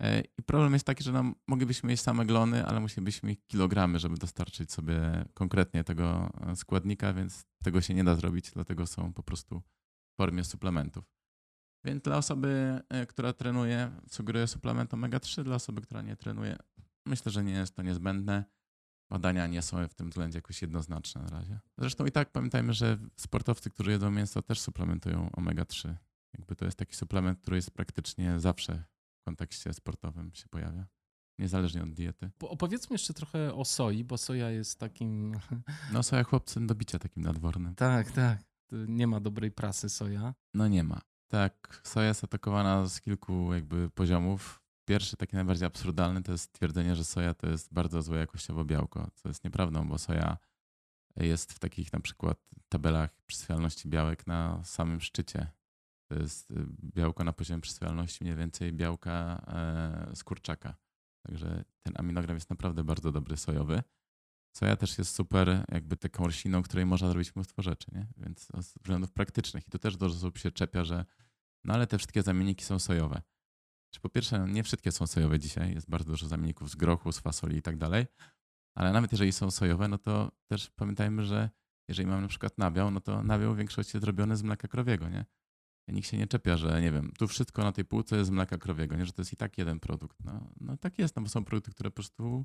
E, 0.01 0.21
I 0.21 0.43
problem 0.43 0.73
jest 0.73 0.87
taki, 0.87 1.05
że 1.05 1.13
nam 1.13 1.35
moglibyśmy 1.49 1.89
mieć 1.89 2.01
same 2.01 2.27
glony, 2.27 2.67
ale 2.67 2.81
musielibyśmy 2.81 3.29
mieć 3.29 3.41
kilogramy, 3.47 3.99
żeby 3.99 4.17
dostarczyć 4.17 4.73
sobie 4.73 5.25
konkretnie 5.35 5.85
tego 5.85 6.31
e, 6.41 6.57
składnika, 6.57 7.13
więc 7.13 7.45
tego 7.63 7.81
się 7.81 7.95
nie 7.95 8.05
da 8.05 8.15
zrobić, 8.15 8.51
dlatego 8.51 8.87
są 8.87 9.13
po 9.13 9.23
prostu 9.23 9.61
w 9.61 10.17
formie 10.17 10.45
suplementów. 10.45 11.05
Więc 11.85 12.03
dla 12.03 12.17
osoby, 12.17 12.81
która 13.09 13.33
trenuje, 13.33 13.93
sugeruję 14.11 14.47
suplement 14.47 14.93
omega-3, 14.95 15.45
dla 15.45 15.57
osoby, 15.57 15.83
która 15.83 16.03
nie 16.03 16.17
trenuje, 16.17 16.57
myślę, 17.07 17.33
że 17.33 17.45
nie 17.45 17.53
jest 17.53 17.77
to 17.77 17.83
niezbędne 17.83 18.45
badania 19.15 19.47
nie 19.47 19.63
są 19.63 19.89
w 19.89 19.95
tym 19.95 20.11
względzie 20.11 20.39
jakoś 20.39 20.63
jednoznaczne 20.63 21.23
na 21.23 21.29
razie. 21.29 21.59
Zresztą 21.79 22.07
i 22.07 22.11
tak 22.11 22.33
pamiętajmy, 22.33 22.73
że 22.73 22.99
sportowcy, 23.17 23.71
którzy 23.71 23.91
jedzą 23.91 24.11
mięso, 24.11 24.43
też 24.43 24.61
suplementują 24.61 25.31
omega-3. 25.37 25.95
Jakby 26.39 26.57
to 26.57 26.65
jest 26.65 26.79
taki 26.79 26.97
suplement, 26.97 27.41
który 27.41 27.57
jest 27.57 27.71
praktycznie 27.71 28.41
zawsze 28.41 28.85
w 29.21 29.25
kontekście 29.25 29.75
sportowym 29.75 30.35
się 30.35 30.49
pojawia. 30.49 30.87
Niezależnie 31.39 31.83
od 31.83 31.91
diety. 31.95 32.31
Opowiedzmy 32.41 32.95
jeszcze 32.95 33.15
trochę 33.15 33.55
o 33.55 33.65
soi, 33.65 34.05
bo 34.05 34.19
soja 34.19 34.51
jest 34.51 34.79
takim. 34.79 35.39
No, 35.93 36.03
soja 36.03 36.25
chłopcem 36.25 36.67
do 36.67 36.75
bicia 36.75 36.99
takim 36.99 37.23
nadwornym. 37.23 37.75
Tak, 37.75 38.11
tak. 38.11 38.39
Nie 38.73 39.07
ma 39.07 39.21
dobrej 39.21 39.51
prasy 39.51 39.89
soja. 39.89 40.35
No 40.55 40.69
nie 40.69 40.85
ma. 40.85 41.01
Tak, 41.29 41.81
soja 41.85 42.09
jest 42.09 42.25
atakowana 42.25 42.87
z 42.87 43.01
kilku 43.01 43.55
jakby 43.55 43.91
poziomów. 43.91 44.64
Pierwszy, 44.85 45.17
taki 45.17 45.37
najbardziej 45.37 45.67
absurdalny, 45.67 46.23
to 46.23 46.33
jest 46.33 46.53
twierdzenie, 46.53 46.97
że 46.97 47.05
soja 47.05 47.35
to 47.35 47.49
jest 47.49 47.73
bardzo 47.73 48.03
złe 48.03 48.19
jakościowo 48.19 48.65
białko, 48.65 49.11
co 49.15 49.29
jest 49.29 49.45
nieprawdą, 49.45 49.89
bo 49.89 49.99
soja 49.99 50.39
jest 51.17 51.53
w 51.53 51.59
takich 51.59 51.93
na 51.93 52.01
przykład 52.01 52.39
tabelach 52.69 53.11
przyswajalności 53.27 53.89
białek 53.89 54.27
na 54.27 54.65
samym 54.65 55.01
szczycie. 55.01 55.51
To 56.09 56.15
jest 56.15 56.51
y, 56.51 56.67
białko 56.83 57.25
na 57.25 57.33
poziomie 57.33 57.61
przyswajalności 57.61 58.25
mniej 58.25 58.37
więcej 58.37 58.73
białka 58.73 59.45
e, 59.49 60.17
z 60.17 60.25
kurczaka. 60.25 60.77
Także 61.27 61.65
ten 61.83 61.95
aminogram 61.97 62.37
jest 62.37 62.51
naprawdę 62.51 62.85
bardzo 62.85 63.13
dobry 63.13 63.37
sojowy. 63.37 63.83
Soja 64.57 64.77
też 64.77 64.99
jest 64.99 65.15
super 65.15 65.65
jakby 65.73 65.97
taką 65.97 66.25
rośliną, 66.25 66.63
której 66.63 66.87
można 66.87 67.09
zrobić 67.09 67.37
mnóstwo 67.37 67.63
rzeczy, 67.63 67.87
nie? 67.93 68.07
Więc 68.17 68.49
z 68.61 68.79
względów 68.79 69.13
praktycznych. 69.13 69.69
I 69.69 69.71
tu 69.71 69.79
też 69.79 69.97
dużo 69.97 70.15
osób 70.15 70.39
się 70.39 70.51
czepia, 70.51 70.85
że 70.85 71.05
no 71.65 71.75
ale 71.75 71.87
te 71.87 71.99
wszystkie 71.99 72.23
zamienniki 72.23 72.65
są 72.65 72.79
sojowe. 72.79 73.23
Czy 73.95 74.01
po 74.01 74.09
pierwsze, 74.09 74.39
no, 74.39 74.47
nie 74.47 74.63
wszystkie 74.63 74.93
są 74.93 75.07
sojowe 75.07 75.39
dzisiaj. 75.39 75.75
Jest 75.75 75.91
bardzo 75.91 76.11
dużo 76.11 76.29
zamienników 76.29 76.71
z 76.71 76.77
grochu, 76.77 77.13
z 77.13 77.19
fasoli 77.19 77.57
i 77.57 77.63
tak 77.63 77.77
dalej. 77.77 78.07
Ale 78.75 78.93
nawet 78.93 79.13
jeżeli 79.13 79.33
są 79.33 79.51
sojowe, 79.51 79.89
no 79.89 79.99
to 79.99 80.33
też 80.47 80.71
pamiętajmy, 80.71 81.25
że 81.25 81.51
jeżeli 81.89 82.09
mamy 82.09 82.23
na 82.23 82.29
przykład 82.29 82.59
nabiał, 82.59 82.91
no 82.91 83.01
to 83.01 83.23
nabiał 83.23 83.55
w 83.55 83.57
większości 83.57 83.97
jest 83.97 84.05
zrobiony 84.05 84.37
z 84.37 84.43
mleka 84.43 84.69
krowiego, 84.69 85.09
nie? 85.09 85.25
Nikt 85.89 86.09
się 86.09 86.19
nie 86.19 86.27
czepia, 86.27 86.57
że 86.57 86.83
nie 86.83 86.93
wiem, 86.93 87.13
tu 87.19 87.29
wszystko 87.29 87.63
na 87.63 87.73
tej 87.73 87.85
półce 87.85 88.17
jest 88.17 88.29
z 88.29 88.31
mleka 88.31 88.59
krowiego, 88.59 88.97
nie? 88.97 89.07
Że 89.07 89.13
to 89.13 89.23
jest 89.23 89.33
i 89.33 89.37
tak 89.37 89.59
jeden 89.59 89.81
produkt. 89.81 90.25
No, 90.25 90.51
no 90.61 90.77
tak 90.77 90.99
jest, 90.99 91.17
no 91.17 91.23
bo 91.23 91.29
są 91.29 91.45
produkty, 91.45 91.71
które 91.71 91.91
po 91.91 91.95
prostu 91.95 92.45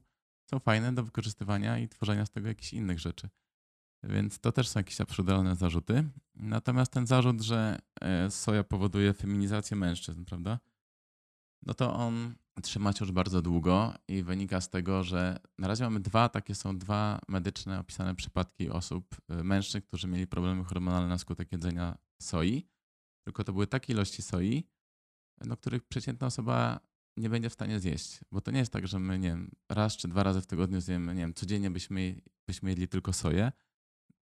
są 0.50 0.60
fajne 0.60 0.94
do 0.94 1.04
wykorzystywania 1.04 1.80
i 1.80 1.90
tworzenia 1.90 2.26
z 2.26 2.32
tego 2.32 2.48
jakichś 2.48 2.74
innych 2.74 3.00
rzeczy. 3.00 3.30
Więc 4.04 4.40
to 4.40 4.52
też 4.52 4.68
są 4.68 4.80
jakieś 4.80 5.02
absurdalne 5.02 5.56
zarzuty. 5.56 6.10
Natomiast 6.36 6.92
ten 6.92 7.08
zarzut, 7.08 7.42
że 7.42 7.80
e, 8.02 8.32
soja 8.32 8.64
powoduje 8.64 9.14
feminizację 9.14 9.78
mężczyzn, 9.78 10.26
prawda? 10.26 10.60
No 11.66 11.74
to 11.74 11.94
on 11.94 12.36
trzyma 12.62 12.94
się 12.94 13.06
już 13.06 13.12
bardzo 13.12 13.42
długo 13.42 13.94
i 14.08 14.24
wynika 14.24 14.62
z 14.62 14.70
tego, 14.70 15.04
że 15.04 15.40
na 15.58 15.68
razie 15.68 15.84
mamy 15.84 16.00
dwa, 16.00 16.30
takie 16.30 16.56
są 16.56 16.78
dwa 16.78 17.20
medyczne 17.28 17.80
opisane 17.80 18.16
przypadki 18.16 18.70
osób, 18.70 19.16
e, 19.30 19.44
mężczyzn, 19.44 19.82
którzy 19.88 20.08
mieli 20.08 20.28
problemy 20.28 20.64
hormonalne 20.64 21.08
na 21.08 21.18
skutek 21.18 21.52
jedzenia 21.52 21.98
soi. 22.22 22.68
Tylko 23.24 23.44
to 23.44 23.54
były 23.54 23.68
takie 23.68 23.94
ilości 23.94 24.22
soi, 24.22 24.64
no, 25.46 25.58
których 25.58 25.84
przeciętna 25.84 26.28
osoba 26.28 26.80
nie 27.18 27.30
będzie 27.30 27.50
w 27.50 27.54
stanie 27.54 27.80
zjeść. 27.80 28.20
Bo 28.32 28.42
to 28.42 28.52
nie 28.52 28.60
jest 28.60 28.72
tak, 28.72 28.88
że 28.88 29.00
my, 29.00 29.20
nie 29.20 29.28
wiem, 29.28 29.52
raz 29.70 29.98
czy 29.98 30.08
dwa 30.08 30.24
razy 30.24 30.42
w 30.42 30.48
tygodniu 30.48 30.82
zjemy, 30.82 31.16
nie 31.16 31.22
wiem, 31.22 31.34
codziennie 31.34 31.72
byśmy, 31.72 32.22
byśmy 32.48 32.70
jedli 32.70 32.88
tylko 32.88 33.14
soję, 33.14 33.52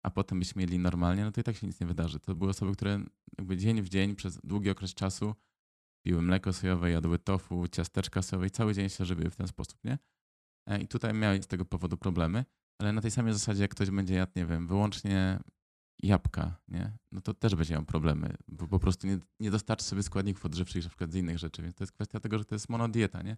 a 0.04 0.10
potem 0.10 0.40
byśmy 0.40 0.62
jedli 0.62 0.80
normalnie, 0.80 1.24
no 1.24 1.32
to 1.32 1.42
i 1.42 1.44
tak 1.44 1.56
się 1.56 1.68
nic 1.68 1.80
nie 1.80 1.88
wydarzy. 1.88 2.20
To 2.20 2.36
były 2.36 2.50
osoby, 2.50 2.74
które 2.74 3.04
dzień 3.56 3.82
w 3.82 3.90
dzień 3.90 4.16
przez 4.16 4.40
długi 4.44 4.70
okres 4.70 4.94
czasu 4.94 5.36
piły 6.08 6.22
mleko 6.22 6.54
sojowe, 6.54 6.92
jadły 6.92 7.20
tofu, 7.20 7.68
ciasteczka 7.68 8.22
sojowe 8.22 8.48
i 8.48 8.52
cały 8.52 8.74
dzień 8.74 8.90
się 8.90 9.06
żywiły 9.06 9.30
w 9.30 9.36
ten 9.36 9.48
sposób, 9.48 9.84
nie? 9.84 9.98
E, 10.70 10.82
I 10.82 10.88
tutaj 10.88 11.14
miały 11.14 11.42
z 11.42 11.48
tego 11.48 11.66
powodu 11.66 11.98
problemy, 11.98 12.46
ale 12.82 12.94
na 12.94 13.02
tej 13.02 13.12
samej 13.12 13.34
zasadzie, 13.34 13.62
jak 13.62 13.72
ktoś 13.72 13.90
będzie 13.90 14.16
jadł, 14.16 14.32
nie 14.36 14.46
wiem, 14.46 14.68
wyłącznie 14.68 15.40
jabłka, 16.04 16.56
nie? 16.68 16.98
no 17.12 17.22
to 17.22 17.34
też 17.34 17.56
będzie 17.56 17.74
miał 17.74 17.86
problemy, 17.86 18.36
bo 18.48 18.68
po 18.68 18.80
prostu 18.80 19.08
nie, 19.08 19.20
nie 19.40 19.52
dostarczy 19.52 19.86
sobie 19.86 20.04
składników 20.04 20.46
odżywczych 20.46 20.84
na 20.84 20.90
przykład 20.90 21.12
z 21.12 21.16
innych 21.16 21.38
rzeczy, 21.38 21.62
więc 21.62 21.76
to 21.76 21.84
jest 21.84 21.94
kwestia 21.94 22.20
tego, 22.20 22.38
że 22.38 22.46
to 22.46 22.56
jest 22.56 22.70
monodieta, 22.70 23.22
nie? 23.22 23.38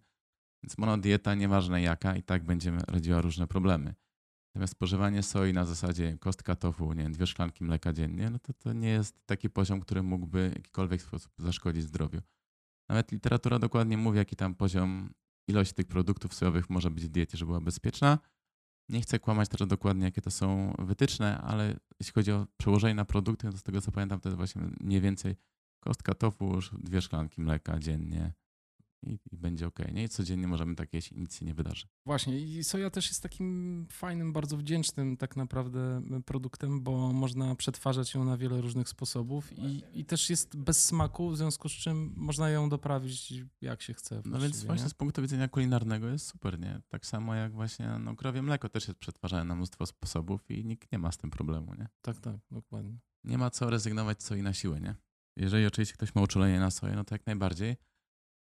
Więc 0.63 0.77
monodieta, 0.77 1.35
nieważne 1.35 1.81
jaka, 1.81 2.15
i 2.15 2.23
tak 2.23 2.43
będzie 2.43 2.71
rodziła 2.87 3.21
różne 3.21 3.47
problemy. 3.47 3.95
Natomiast 4.49 4.73
spożywanie 4.73 5.23
soi 5.23 5.53
na 5.53 5.65
zasadzie 5.65 6.17
kostka 6.17 6.55
tofu, 6.55 6.93
nie 6.93 7.03
wiem, 7.03 7.13
dwie 7.13 7.27
szklanki 7.27 7.63
mleka 7.63 7.93
dziennie, 7.93 8.29
no 8.29 8.39
to 8.39 8.53
to 8.53 8.73
nie 8.73 8.89
jest 8.89 9.25
taki 9.25 9.49
poziom, 9.49 9.79
który 9.79 10.03
mógłby 10.03 10.49
w 10.49 10.55
jakikolwiek 10.55 11.01
sposób 11.01 11.31
zaszkodzić 11.37 11.83
zdrowiu. 11.83 12.21
Nawet 12.89 13.11
literatura 13.11 13.59
dokładnie 13.59 13.97
mówi, 13.97 14.17
jaki 14.17 14.35
tam 14.35 14.55
poziom 14.55 15.13
ilości 15.47 15.73
tych 15.73 15.87
produktów 15.87 16.33
sojowych 16.33 16.69
może 16.69 16.91
być 16.91 17.05
w 17.05 17.09
diecie, 17.09 17.37
żeby 17.37 17.49
była 17.49 17.61
bezpieczna. 17.61 18.19
Nie 18.89 19.01
chcę 19.01 19.19
kłamać 19.19 19.49
teraz 19.49 19.67
dokładnie, 19.67 20.05
jakie 20.05 20.21
to 20.21 20.31
są 20.31 20.73
wytyczne, 20.79 21.41
ale 21.41 21.79
jeśli 21.99 22.13
chodzi 22.13 22.31
o 22.31 22.47
przełożenie 22.57 22.95
na 22.95 23.05
produkty, 23.05 23.51
to 23.51 23.57
z 23.57 23.63
tego 23.63 23.81
co 23.81 23.91
pamiętam, 23.91 24.19
to 24.19 24.29
jest 24.29 24.37
właśnie 24.37 24.61
mniej 24.79 25.01
więcej 25.01 25.35
kostka 25.79 26.13
tofu, 26.13 26.59
dwie 26.73 27.01
szklanki 27.01 27.41
mleka 27.41 27.79
dziennie, 27.79 28.33
i, 29.03 29.19
i 29.31 29.37
będzie 29.37 29.67
ok. 29.67 29.79
Nie? 29.93 30.03
I 30.03 30.09
codziennie 30.09 30.47
możemy 30.47 30.75
tak 30.75 30.93
jeść 30.93 31.11
i 31.11 31.19
nic 31.19 31.35
się 31.35 31.45
nie 31.45 31.53
wydarzy. 31.53 31.87
Właśnie 32.05 32.39
i 32.39 32.63
soja 32.63 32.89
też 32.89 33.07
jest 33.07 33.23
takim 33.23 33.85
fajnym, 33.91 34.33
bardzo 34.33 34.57
wdzięcznym 34.57 35.17
tak 35.17 35.35
naprawdę 35.35 36.01
produktem, 36.25 36.81
bo 36.81 37.13
można 37.13 37.55
przetwarzać 37.55 38.13
ją 38.13 38.23
na 38.23 38.37
wiele 38.37 38.61
różnych 38.61 38.89
sposobów 38.89 39.57
i, 39.57 39.83
i 39.93 40.05
też 40.05 40.29
jest 40.29 40.57
bez 40.57 40.85
smaku, 40.85 41.29
w 41.29 41.37
związku 41.37 41.69
z 41.69 41.71
czym 41.71 42.13
można 42.17 42.49
ją 42.49 42.69
doprawić 42.69 43.33
jak 43.61 43.81
się 43.81 43.93
chce. 43.93 44.21
No 44.25 44.39
więc 44.39 44.63
właśnie 44.63 44.83
nie? 44.83 44.89
z 44.89 44.93
punktu 44.93 45.21
widzenia 45.21 45.47
kulinarnego 45.47 46.07
jest 46.07 46.27
super, 46.27 46.59
nie? 46.59 46.81
Tak 46.89 47.05
samo 47.05 47.35
jak 47.35 47.53
właśnie 47.53 47.99
no, 47.99 48.15
krowie 48.15 48.41
mleko 48.41 48.69
też 48.69 48.87
jest 48.87 48.99
przetwarzane 48.99 49.43
na 49.43 49.55
mnóstwo 49.55 49.85
sposobów 49.85 50.51
i 50.51 50.65
nikt 50.65 50.91
nie 50.91 50.99
ma 50.99 51.11
z 51.11 51.17
tym 51.17 51.29
problemu, 51.29 51.73
nie? 51.73 51.87
Tak, 52.01 52.19
tak, 52.19 52.35
dokładnie. 52.51 52.99
Nie 53.23 53.37
ma 53.37 53.49
co 53.49 53.69
rezygnować 53.69 54.23
soi 54.23 54.41
na 54.41 54.53
siłę, 54.53 54.81
nie? 54.81 54.95
Jeżeli 55.35 55.65
oczywiście 55.65 55.93
ktoś 55.93 56.15
ma 56.15 56.21
uczulenie 56.21 56.59
na 56.59 56.71
soję, 56.71 56.95
no 56.95 57.03
to 57.03 57.15
jak 57.15 57.25
najbardziej, 57.25 57.77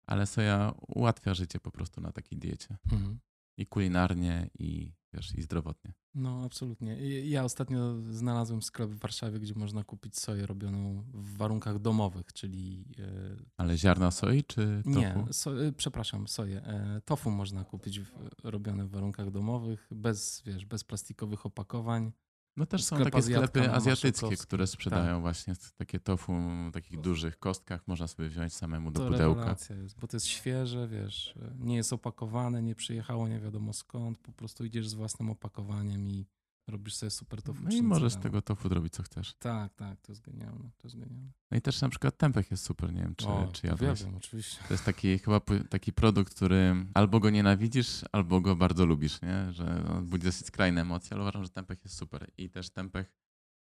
ale 0.06 0.26
soja 0.26 0.74
ułatwia 0.88 1.34
życie 1.34 1.60
po 1.60 1.72
prostu 1.72 2.02
na 2.02 2.12
takiej 2.12 2.40
diecie. 2.40 2.78
Mhm. 2.92 3.20
I 3.58 3.66
kulinarnie, 3.66 4.50
i, 4.60 4.94
wiesz, 5.14 5.36
i 5.36 5.42
zdrowotnie. 5.42 5.94
No, 6.16 6.44
absolutnie. 6.46 7.20
Ja 7.30 7.44
ostatnio 7.44 8.02
znalazłem 8.12 8.62
sklep 8.62 8.90
w 8.90 9.00
Warszawie, 9.00 9.40
gdzie 9.40 9.54
można 9.56 9.84
kupić 9.84 10.20
soję 10.20 10.46
robioną 10.46 11.04
w 11.14 11.38
warunkach 11.38 11.80
domowych, 11.80 12.34
czyli. 12.34 12.86
E, 13.00 13.36
ale 13.58 13.78
ziarna 13.78 14.12
soi 14.12 14.44
czy 14.44 14.82
tofu? 14.84 15.00
Nie, 15.00 15.16
so, 15.32 15.66
e, 15.66 15.72
przepraszam, 15.72 16.28
soję. 16.28 16.62
E, 16.66 17.02
tofu 17.06 17.32
można 17.32 17.64
kupić 17.64 18.00
w, 18.00 18.12
robione 18.44 18.86
w 18.86 18.90
warunkach 18.90 19.32
domowych, 19.32 19.88
bez, 19.92 20.44
wiesz, 20.46 20.66
bez 20.66 20.84
plastikowych 20.84 21.46
opakowań. 21.46 22.12
No 22.58 22.66
też 22.66 22.84
są 22.84 23.04
takie 23.04 23.22
sklepy 23.22 23.72
azjatyckie, 23.72 24.38
które 24.38 24.68
sprzedają 24.68 25.14
tak. 25.14 25.22
właśnie 25.22 25.54
takie 25.78 26.00
tofu 26.00 26.34
w 26.70 26.72
takich 26.74 27.02
dużych 27.02 27.40
kostkach. 27.40 27.88
Można 27.88 28.08
sobie 28.08 28.30
wziąć 28.30 28.54
samemu 28.54 28.92
do 28.92 29.00
to 29.00 29.12
pudełka. 29.12 29.56
jest, 29.84 30.00
bo 30.00 30.08
to 30.08 30.18
jest 30.18 30.28
świeże, 30.28 30.88
wiesz, 30.88 31.36
nie 31.60 31.76
jest 31.76 31.94
opakowane, 31.94 32.62
nie 32.62 32.76
przyjechało 32.76 33.28
nie 33.28 33.40
wiadomo 33.40 33.74
skąd. 33.74 34.18
Po 34.18 34.32
prostu 34.32 34.66
idziesz 34.66 34.88
z 34.88 34.94
własnym 34.94 35.30
opakowaniem 35.30 36.08
i 36.08 36.26
robisz 36.68 36.96
sobie 36.96 37.10
super 37.10 37.42
tofu. 37.42 37.64
No 37.64 37.72
i 37.72 37.82
możesz 37.82 38.14
z 38.14 38.18
tego 38.18 38.42
tofu 38.42 38.70
zrobić, 38.70 38.94
co 38.94 39.04
chcesz. 39.04 39.34
Tak, 39.34 39.74
tak, 39.74 40.02
to 40.02 40.12
jest 40.12 40.22
genialne, 40.22 40.70
to 40.78 40.88
jest 40.88 41.00
genialne. 41.00 41.32
No 41.52 41.58
i 41.58 41.62
też 41.62 41.82
na 41.82 41.90
przykład 41.90 42.18
tempeh 42.18 42.52
jest 42.52 42.64
super, 42.64 42.94
nie 42.94 43.02
wiem, 43.02 43.16
czy, 43.16 43.28
o, 43.28 43.50
czy 43.54 43.68
jadłeś. 43.68 44.04
Wiem, 44.04 44.16
oczywiście. 44.16 44.64
To 44.68 44.74
jest 44.74 44.86
taki 44.86 45.20
chyba 45.20 45.42
taki 45.70 45.94
produkt, 45.94 46.36
który 46.36 46.76
albo 46.94 47.20
go 47.20 47.30
nienawidzisz, 47.30 48.02
albo 48.12 48.42
go 48.42 48.56
bardzo 48.56 48.86
lubisz, 48.86 49.22
nie? 49.22 49.54
Że 49.54 49.86
on 49.98 50.06
budzi 50.06 50.26
dosyć 50.26 50.48
skrajne 50.48 50.82
emocje, 50.82 51.14
ale 51.14 51.22
uważam, 51.22 51.44
że 51.44 51.50
tempeh 51.50 51.84
jest 51.84 51.98
super. 51.98 52.32
I 52.38 52.50
też 52.50 52.70
tempeh 52.70 53.14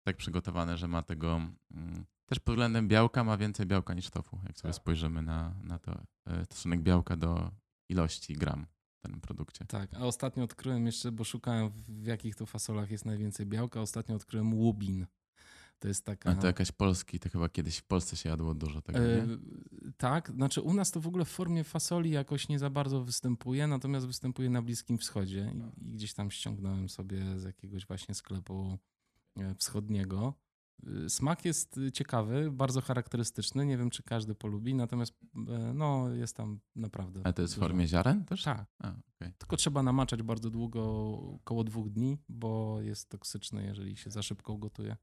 tak 0.04 0.18
przygotowany, 0.18 0.78
że 0.78 0.88
ma 0.88 1.04
tego... 1.04 1.42
Mm, 1.72 2.06
też 2.26 2.40
pod 2.40 2.56
względem 2.56 2.88
białka 2.88 3.24
ma 3.24 3.38
więcej 3.38 3.66
białka 3.66 3.94
niż 3.94 4.10
tofu, 4.10 4.40
jak 4.48 4.58
sobie 4.58 4.74
tak. 4.74 4.82
spojrzymy 4.82 5.22
na, 5.22 5.56
na 5.64 5.80
to 5.80 6.04
e, 6.26 6.46
stosunek 6.46 6.82
białka 6.82 7.18
do 7.18 7.52
ilości 7.90 8.34
gram 8.34 8.66
tym 9.10 9.22
produkcie. 9.22 9.66
Tak, 9.66 9.94
a 9.94 10.00
ostatnio 10.00 10.44
odkryłem 10.44 10.86
jeszcze, 10.86 11.12
bo 11.12 11.24
szukałem 11.24 11.70
w 11.70 12.06
jakich 12.06 12.36
to 12.36 12.46
fasolach 12.46 12.92
jest 12.92 13.06
najwięcej 13.06 13.46
białka, 13.46 13.82
ostatnio 13.82 14.16
odkryłem 14.16 14.54
łubin. 14.54 15.06
To 15.80 15.88
jest 15.88 16.06
taka... 16.06 16.30
A 16.30 16.36
to 16.36 16.48
jakaś 16.48 16.72
polski, 16.72 17.20
to 17.20 17.30
chyba 17.30 17.50
kiedyś 17.50 17.78
w 17.78 17.84
Polsce 17.84 18.16
się 18.16 18.30
jadło 18.30 18.56
dużo 18.56 18.82
tego, 18.82 19.00
e, 19.00 19.28
Tak, 19.98 20.32
znaczy 20.32 20.62
u 20.62 20.74
nas 20.74 20.92
to 20.92 21.02
w 21.02 21.08
ogóle 21.08 21.26
w 21.26 21.30
formie 21.30 21.64
fasoli 21.64 22.12
jakoś 22.12 22.50
nie 22.50 22.60
za 22.60 22.70
bardzo 22.70 23.04
występuje, 23.04 23.68
natomiast 23.68 24.08
występuje 24.08 24.50
na 24.50 24.62
Bliskim 24.62 24.98
Wschodzie 24.98 25.54
i, 25.56 25.90
i 25.90 25.94
gdzieś 25.94 26.14
tam 26.14 26.32
ściągnąłem 26.32 26.90
sobie 26.90 27.40
z 27.40 27.44
jakiegoś 27.44 27.88
właśnie 27.88 28.16
sklepu 28.16 28.78
e, 29.38 29.56
wschodniego. 29.56 30.34
Y, 30.88 31.10
smak 31.10 31.46
jest 31.46 31.78
y, 31.78 31.92
ciekawy, 31.92 32.52
bardzo 32.52 32.82
charakterystyczny. 32.82 33.66
Nie 33.66 33.78
wiem, 33.78 33.90
czy 33.90 34.04
każdy 34.04 34.36
polubi, 34.36 34.76
natomiast 34.76 35.14
e, 35.36 35.74
no, 35.74 36.10
jest 36.10 36.36
tam 36.38 36.60
naprawdę. 36.76 37.22
A 37.24 37.34
to 37.34 37.42
jest 37.42 37.54
dużo. 37.54 37.66
w 37.66 37.70
formie 37.70 37.88
ziaren 37.88 38.26
też? 38.26 38.44
Tak. 38.44 38.66
A, 38.80 38.88
okay. 39.16 39.34
Tylko 39.38 39.58
trzeba 39.58 39.84
namaczać 39.84 40.24
bardzo 40.24 40.50
długo, 40.50 40.84
około 41.36 41.64
dwóch 41.64 41.90
dni, 41.90 42.18
bo 42.30 42.82
jest 42.82 43.10
toksyczny, 43.10 43.66
jeżeli 43.66 43.98
się 43.98 44.12
za 44.12 44.22
szybko 44.22 44.58
gotuje. 44.58 44.98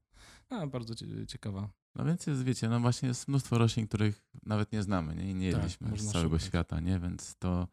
A, 0.49 0.67
bardzo 0.67 0.93
ciekawa. 1.27 1.69
No 1.95 2.05
więc 2.05 2.27
jest, 2.27 2.43
wiecie, 2.43 2.69
no 2.69 2.79
właśnie 2.79 3.07
jest 3.07 3.27
mnóstwo 3.27 3.57
roślin, 3.57 3.87
których 3.87 4.25
nawet 4.45 4.71
nie 4.71 4.83
znamy, 4.83 5.15
nie, 5.15 5.33
nie 5.33 5.51
tak, 5.51 5.61
jedliśmy 5.61 5.89
tak, 5.89 6.01
z 6.01 6.11
całego 6.11 6.35
szukać. 6.35 6.47
świata, 6.47 6.79
nie? 6.79 6.99
Więc 6.99 7.35
to 7.35 7.67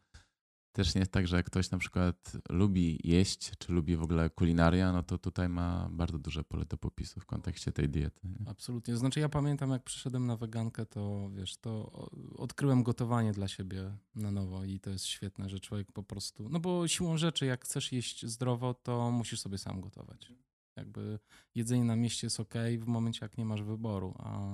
też 0.83 0.95
nie 0.95 0.99
jest 0.99 1.11
tak, 1.11 1.27
że 1.27 1.35
jak 1.35 1.45
ktoś 1.45 1.71
na 1.71 1.77
przykład 1.77 2.31
lubi 2.49 2.99
jeść, 3.03 3.51
czy 3.57 3.73
lubi 3.73 3.95
w 3.95 4.03
ogóle 4.03 4.29
kulinaria, 4.29 4.93
no 4.93 5.03
to 5.03 5.17
tutaj 5.17 5.49
ma 5.49 5.89
bardzo 5.91 6.19
duże 6.19 6.43
pole 6.43 6.65
do 6.65 6.77
popisu 6.77 7.19
w 7.19 7.25
kontekście 7.25 7.71
tej 7.71 7.89
diety. 7.89 8.27
Nie? 8.27 8.49
Absolutnie. 8.49 8.97
Znaczy 8.97 9.19
ja 9.19 9.29
pamiętam, 9.29 9.69
jak 9.69 9.83
przyszedłem 9.83 10.27
na 10.27 10.37
wegankę, 10.37 10.85
to 10.85 11.29
wiesz, 11.33 11.57
to 11.57 11.91
odkryłem 12.37 12.83
gotowanie 12.83 13.31
dla 13.31 13.47
siebie 13.47 13.97
na 14.15 14.31
nowo 14.31 14.63
i 14.63 14.79
to 14.79 14.89
jest 14.89 15.05
świetne, 15.05 15.49
że 15.49 15.59
człowiek 15.59 15.91
po 15.91 16.03
prostu, 16.03 16.49
no 16.49 16.59
bo 16.59 16.87
siłą 16.87 17.17
rzeczy, 17.17 17.45
jak 17.45 17.65
chcesz 17.65 17.91
jeść 17.91 18.25
zdrowo, 18.25 18.73
to 18.73 19.11
musisz 19.11 19.39
sobie 19.39 19.57
sam 19.57 19.81
gotować. 19.81 20.33
Jakby 20.79 21.19
jedzenie 21.55 21.83
na 21.83 21.95
mieście 21.95 22.27
jest 22.27 22.39
ok 22.39 22.53
w 22.79 22.87
momencie, 22.87 23.19
jak 23.21 23.37
nie 23.37 23.45
masz 23.45 23.63
wyboru, 23.63 24.15
a 24.19 24.49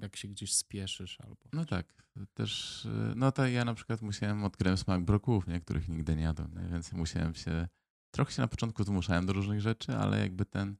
jak 0.00 0.16
się 0.16 0.28
gdzieś 0.28 0.54
spieszysz 0.54 1.20
albo... 1.20 1.36
No 1.52 1.64
tak, 1.64 2.04
też, 2.34 2.88
no 3.16 3.32
to 3.32 3.46
ja 3.46 3.64
na 3.64 3.74
przykład 3.74 4.02
musiałem, 4.02 4.44
odkryłem 4.44 4.76
smak 4.76 5.04
brokułów, 5.04 5.46
nie, 5.46 5.60
których 5.60 5.88
nigdy 5.88 6.16
nie 6.16 6.22
jadłem, 6.22 6.54
nie? 6.62 6.68
więc 6.68 6.92
musiałem 6.92 7.34
się, 7.34 7.68
trochę 8.10 8.32
się 8.32 8.42
na 8.42 8.48
początku 8.48 8.84
zmuszałem 8.84 9.26
do 9.26 9.32
różnych 9.32 9.60
rzeczy, 9.60 9.96
ale 9.96 10.20
jakby 10.20 10.44
ten, 10.44 10.76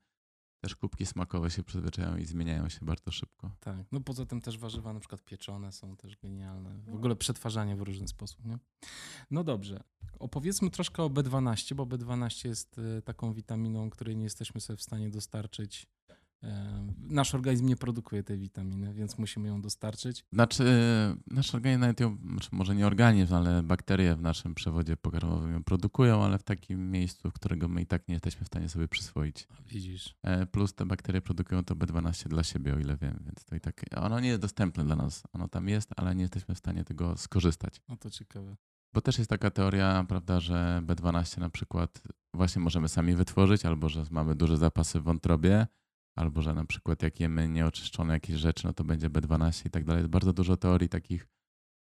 też 0.65 0.77
kubki 0.77 1.07
smakowe 1.07 1.51
się 1.51 1.63
przyzwyczajają 1.63 2.17
i 2.17 2.25
zmieniają 2.25 2.69
się 2.69 2.79
bardzo 2.83 3.11
szybko. 3.11 3.51
Tak, 3.61 3.87
no 3.93 4.01
poza 4.01 4.27
tym 4.27 4.41
też 4.41 4.59
warzywa 4.59 4.93
na 4.93 5.01
przykład 5.01 5.25
pieczone 5.25 5.73
są 5.73 5.97
też 5.97 6.17
genialne. 6.17 6.75
W 6.87 6.95
ogóle 6.95 7.17
przetwarzanie 7.17 7.77
w 7.77 7.83
różny 7.83 8.09
sposób, 8.09 8.45
nie? 8.45 8.59
No 9.31 9.45
dobrze, 9.45 9.85
opowiedzmy 10.19 10.71
troszkę 10.71 11.03
o 11.03 11.11
B12, 11.11 11.75
bo 11.75 11.87
B12 11.87 12.49
jest 12.49 12.79
y, 12.79 13.03
taką 13.03 13.33
witaminą, 13.33 13.91
której 13.91 14.17
nie 14.17 14.25
jesteśmy 14.25 14.61
sobie 14.61 14.77
w 14.77 14.83
stanie 14.83 15.11
dostarczyć 15.11 15.87
Nasz 16.99 17.35
organizm 17.35 17.67
nie 17.67 17.77
produkuje 17.77 18.23
tej 18.23 18.39
witaminy, 18.39 18.95
więc 18.95 19.19
musimy 19.19 19.49
ją 19.49 19.61
dostarczyć. 19.61 20.25
Znaczy, 20.33 20.65
nasz 21.27 21.55
organizm, 21.55 21.81
nawet 21.81 22.01
ją, 22.01 22.17
znaczy 22.31 22.49
może 22.53 22.75
nie 22.75 22.87
organizm, 22.87 23.35
ale 23.35 23.63
bakterie 23.63 24.15
w 24.15 24.23
naszym 24.23 24.55
przewodzie 24.55 24.97
pokarmowym 24.97 25.53
ją 25.53 25.65
produkują, 25.65 26.25
ale 26.25 26.39
w 26.39 26.43
takim 26.43 26.91
miejscu, 26.91 27.31
którego 27.33 27.69
my 27.69 27.83
i 27.83 27.87
tak 27.87 28.09
nie 28.09 28.15
jesteśmy 28.15 28.45
w 28.45 28.47
stanie 28.47 28.69
sobie 28.69 28.89
przyswoić. 28.89 29.49
Widzisz. 29.69 30.15
E, 30.23 30.47
plus 30.47 30.75
te 30.75 30.87
bakterie 30.87 31.21
produkują 31.21 31.65
to 31.65 31.75
B12 31.75 32.29
dla 32.29 32.43
siebie, 32.43 32.75
o 32.75 32.79
ile 32.79 32.97
wiem, 32.97 33.23
więc 33.27 33.45
to 33.45 33.57
i 33.57 33.61
tak, 33.61 33.85
ono 33.97 34.21
nie 34.21 34.29
jest 34.29 34.41
dostępne 34.41 34.85
dla 34.85 34.97
nas. 34.97 35.23
Ono 35.33 35.49
tam 35.49 35.69
jest, 35.69 35.91
ale 35.97 36.15
nie 36.15 36.23
jesteśmy 36.23 36.55
w 36.55 36.59
stanie 36.59 36.85
tego 36.85 37.17
skorzystać. 37.17 37.81
No 37.89 37.97
to 37.97 38.11
ciekawe. 38.11 38.57
Bo 38.95 39.01
też 39.01 39.19
jest 39.19 39.31
taka 39.31 39.51
teoria, 39.51 40.05
prawda, 40.09 40.41
że 40.41 40.83
B12 40.87 41.39
na 41.39 41.51
przykład 41.51 42.03
właśnie 42.35 42.63
możemy 42.63 42.89
sami 42.89 43.15
wytworzyć, 43.15 43.65
albo 43.65 43.89
że 43.89 44.05
mamy 44.11 44.35
duże 44.35 44.57
zapasy 44.57 45.01
w 45.01 45.03
wątrobie, 45.03 45.67
albo 46.17 46.43
że 46.43 46.55
na 46.55 46.65
przykład 46.65 47.03
jak 47.03 47.21
jemy 47.21 47.49
nieoczyszczone 47.49 48.15
jakieś 48.15 48.37
rzeczy, 48.37 48.67
no 48.67 48.73
to 48.73 48.85
będzie 48.85 49.11
B12 49.11 49.67
i 49.67 49.71
tak 49.71 49.85
dalej. 49.85 50.01
Jest 50.01 50.11
bardzo 50.11 50.33
dużo 50.33 50.57
teorii 50.57 50.89
takich, 50.89 51.27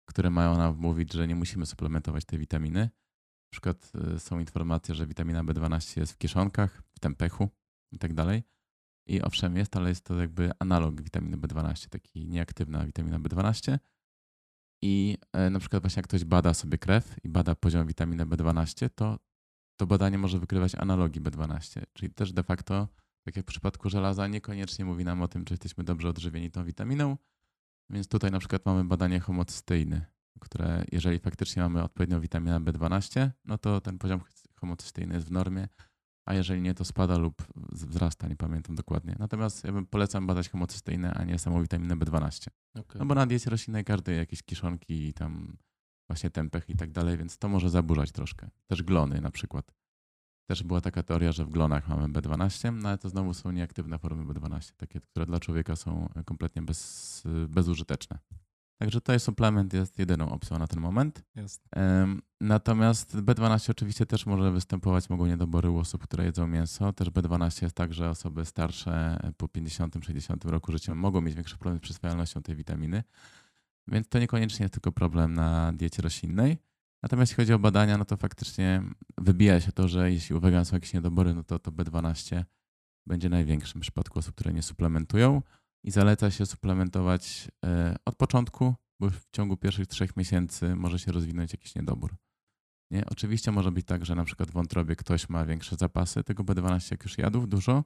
które 0.08 0.30
mają 0.30 0.56
nam 0.56 0.76
mówić, 0.76 1.12
że 1.12 1.28
nie 1.28 1.34
musimy 1.34 1.66
suplementować 1.66 2.24
tej 2.24 2.38
witaminy. 2.38 2.80
Na 2.80 3.50
przykład 3.50 3.92
y, 4.14 4.18
są 4.18 4.38
informacje, 4.38 4.94
że 4.94 5.06
witamina 5.06 5.44
B12 5.44 6.00
jest 6.00 6.12
w 6.12 6.18
kiszonkach, 6.18 6.82
w 6.94 7.00
tempechu 7.00 7.48
i 7.92 7.98
tak 7.98 8.14
dalej. 8.14 8.42
I 9.08 9.22
owszem 9.22 9.56
jest, 9.56 9.76
ale 9.76 9.88
jest 9.88 10.04
to 10.04 10.20
jakby 10.20 10.50
analog 10.58 11.02
witaminy 11.02 11.36
B12, 11.36 11.88
taki 11.88 12.26
nieaktywna 12.26 12.86
witamina 12.86 13.18
B12. 13.18 13.78
I 14.82 15.18
e, 15.32 15.50
na 15.50 15.58
przykład 15.58 15.82
właśnie 15.82 16.00
jak 16.00 16.06
ktoś 16.06 16.24
bada 16.24 16.54
sobie 16.54 16.78
krew 16.78 17.16
i 17.24 17.28
bada 17.28 17.54
poziom 17.54 17.86
witaminy 17.86 18.26
B12, 18.26 18.90
to 18.94 19.18
to 19.76 19.86
badanie 19.86 20.18
może 20.18 20.38
wykrywać 20.38 20.74
analogii 20.74 21.22
B12, 21.22 21.82
czyli 21.92 22.14
też 22.14 22.32
de 22.32 22.42
facto 22.42 22.88
tak 23.24 23.36
jak 23.36 23.44
w 23.44 23.48
przypadku 23.48 23.90
żelaza, 23.90 24.26
niekoniecznie 24.26 24.84
mówi 24.84 25.04
nam 25.04 25.22
o 25.22 25.28
tym, 25.28 25.44
czy 25.44 25.54
jesteśmy 25.54 25.84
dobrze 25.84 26.08
odżywieni 26.08 26.50
tą 26.50 26.64
witaminą. 26.64 27.16
Więc 27.90 28.08
tutaj 28.08 28.30
na 28.30 28.38
przykład 28.38 28.66
mamy 28.66 28.84
badanie 28.84 29.20
homocysteiny, 29.20 30.06
które 30.40 30.84
jeżeli 30.92 31.18
faktycznie 31.18 31.62
mamy 31.62 31.82
odpowiednią 31.82 32.20
witaminę 32.20 32.60
B12, 32.60 33.30
no 33.44 33.58
to 33.58 33.80
ten 33.80 33.98
poziom 33.98 34.20
homocysteiny 34.54 35.14
jest 35.14 35.26
w 35.26 35.30
normie, 35.30 35.68
a 36.26 36.34
jeżeli 36.34 36.62
nie, 36.62 36.74
to 36.74 36.84
spada 36.84 37.18
lub 37.18 37.42
wzrasta, 37.72 38.28
nie 38.28 38.36
pamiętam 38.36 38.76
dokładnie. 38.76 39.16
Natomiast 39.18 39.64
ja 39.64 39.72
bym 39.72 39.86
polecam 39.86 40.26
badać 40.26 40.48
homocysteinę, 40.48 41.14
a 41.14 41.24
nie 41.24 41.38
samą 41.38 41.62
witaminę 41.62 41.96
B12. 41.96 42.48
Okay. 42.74 42.98
No 42.98 43.06
bo 43.06 43.14
na 43.14 43.26
diecie 43.26 43.50
roślinnej 43.50 43.84
każdy 43.84 44.14
jakieś 44.14 44.42
kiszonki 44.42 45.08
i 45.08 45.14
tam 45.14 45.56
właśnie 46.08 46.30
tempeh 46.30 46.70
i 46.70 46.76
tak 46.76 46.90
dalej, 46.90 47.16
więc 47.16 47.38
to 47.38 47.48
może 47.48 47.70
zaburzać 47.70 48.12
troszkę. 48.12 48.50
Też 48.66 48.82
glony 48.82 49.20
na 49.20 49.30
przykład. 49.30 49.74
Też 50.46 50.62
była 50.62 50.80
taka 50.80 51.02
teoria, 51.02 51.32
że 51.32 51.44
w 51.44 51.50
glonach 51.50 51.88
mamy 51.88 52.08
B12, 52.08 52.72
no 52.72 52.88
ale 52.88 52.98
to 52.98 53.08
znowu 53.08 53.34
są 53.34 53.50
nieaktywne 53.50 53.98
formy 53.98 54.34
B12, 54.34 54.72
takie, 54.76 55.00
które 55.00 55.26
dla 55.26 55.40
człowieka 55.40 55.76
są 55.76 56.08
kompletnie 56.24 56.62
bez, 56.62 57.22
bezużyteczne. 57.48 58.18
Także 58.78 59.00
tutaj 59.00 59.20
suplement 59.20 59.72
jest 59.72 59.98
jedyną 59.98 60.30
opcją 60.30 60.58
na 60.58 60.66
ten 60.66 60.80
moment. 60.80 61.24
Jest. 61.34 61.68
Natomiast 62.40 63.16
B12 63.16 63.70
oczywiście 63.70 64.06
też 64.06 64.26
może 64.26 64.50
występować, 64.50 65.10
mogą 65.10 65.26
niedobory 65.26 65.70
u 65.70 65.78
osób, 65.78 66.02
które 66.02 66.24
jedzą 66.24 66.46
mięso. 66.46 66.92
Też 66.92 67.10
B12 67.10 67.62
jest 67.62 67.76
tak, 67.76 67.94
że 67.94 68.10
osoby 68.10 68.44
starsze 68.44 69.20
po 69.36 69.46
50-60 69.46 70.48
roku 70.48 70.72
życia 70.72 70.94
mogą 70.94 71.20
mieć 71.20 71.34
większy 71.34 71.58
problem 71.58 71.78
z 71.78 71.82
przyswajalnością 71.82 72.42
tej 72.42 72.56
witaminy. 72.56 73.02
Więc 73.88 74.08
to 74.08 74.18
niekoniecznie 74.18 74.64
jest 74.64 74.74
tylko 74.74 74.92
problem 74.92 75.34
na 75.34 75.72
diecie 75.72 76.02
roślinnej. 76.02 76.58
Natomiast 77.04 77.32
jeśli 77.32 77.42
chodzi 77.42 77.52
o 77.52 77.58
badania, 77.58 77.98
no 77.98 78.04
to 78.04 78.16
faktycznie 78.16 78.82
wybija 79.18 79.60
się 79.60 79.72
to, 79.72 79.88
że 79.88 80.12
jeśli 80.12 80.36
u 80.36 80.40
wegan 80.40 80.64
są 80.64 80.76
jakieś 80.76 80.94
niedobory, 80.94 81.34
no 81.34 81.44
to 81.44 81.58
to 81.58 81.72
B12 81.72 82.44
będzie 83.06 83.28
największym 83.28 83.80
w 83.80 83.82
przypadku 83.82 84.18
osób, 84.18 84.34
które 84.34 84.52
nie 84.52 84.62
suplementują 84.62 85.42
i 85.82 85.90
zaleca 85.90 86.30
się 86.30 86.46
suplementować 86.46 87.48
e, 87.64 87.96
od 88.04 88.16
początku, 88.16 88.74
bo 89.00 89.10
w 89.10 89.30
ciągu 89.32 89.56
pierwszych 89.56 89.86
trzech 89.86 90.16
miesięcy 90.16 90.76
może 90.76 90.98
się 90.98 91.12
rozwinąć 91.12 91.52
jakiś 91.52 91.74
niedobór. 91.74 92.16
Nie? 92.90 93.06
Oczywiście 93.06 93.52
może 93.52 93.72
być 93.72 93.86
tak, 93.86 94.04
że 94.06 94.14
na 94.14 94.24
przykład 94.24 94.50
w 94.50 94.52
wątrobie 94.52 94.96
ktoś 94.96 95.28
ma 95.28 95.44
większe 95.44 95.76
zapasy 95.76 96.24
tego 96.24 96.44
B12, 96.44 96.90
jak 96.90 97.02
już 97.02 97.18
jadł 97.18 97.46
dużo, 97.46 97.84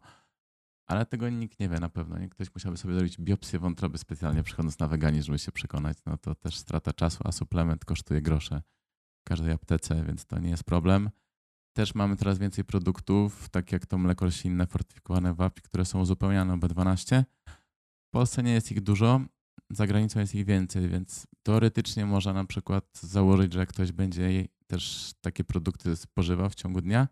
ale 0.87 1.07
tego 1.07 1.29
nikt 1.29 1.61
nie 1.61 1.69
wie 1.69 1.81
na 1.81 1.89
pewno. 1.89 2.19
Nie? 2.19 2.29
Ktoś 2.29 2.55
musiałby 2.55 2.79
sobie 2.79 2.95
zrobić 2.95 3.19
biopsję 3.19 3.59
wątroby 3.59 3.99
specjalnie 3.99 4.43
przychodząc 4.43 4.79
na 4.79 4.89
weganizm, 4.89 5.27
żeby 5.27 5.39
się 5.39 5.53
przekonać. 5.53 5.99
No 6.07 6.19
to 6.19 6.35
też 6.35 6.59
strata 6.59 6.93
czasu, 6.93 7.19
a 7.25 7.33
suplement 7.33 7.85
kosztuje 7.85 8.23
grosze 8.23 8.63
każdej 9.29 9.53
aptece, 9.53 10.05
więc 10.05 10.27
to 10.27 10.39
nie 10.39 10.51
jest 10.51 10.65
problem. 10.65 11.11
Też 11.73 11.95
mamy 11.95 12.17
coraz 12.17 12.39
więcej 12.39 12.65
produktów, 12.65 13.49
tak 13.49 13.73
jak 13.73 13.87
to 13.87 13.99
mleko 13.99 14.25
roślinne 14.25 14.67
fortyfikowane 14.67 15.35
wapń, 15.35 15.61
które 15.65 15.85
są 15.85 16.01
uzupełniane 16.01 16.55
o 16.55 16.57
B12. 16.57 17.25
W 18.09 18.11
Polsce 18.11 18.43
nie 18.43 18.53
jest 18.53 18.73
ich 18.73 18.81
dużo, 18.81 19.21
za 19.71 19.87
granicą 19.87 20.21
jest 20.21 20.35
ich 20.35 20.47
więcej, 20.47 20.89
więc 20.89 21.27
teoretycznie 21.43 22.07
można 22.07 22.33
na 22.33 22.45
przykład 22.45 22.85
założyć, 23.03 23.53
że 23.53 23.67
ktoś 23.67 23.93
będzie 23.93 24.49
też 24.67 25.13
takie 25.21 25.45
produkty 25.45 25.97
spożywał 25.97 26.51
w 26.51 26.55
ciągu 26.55 26.81
dnia, 26.81 27.09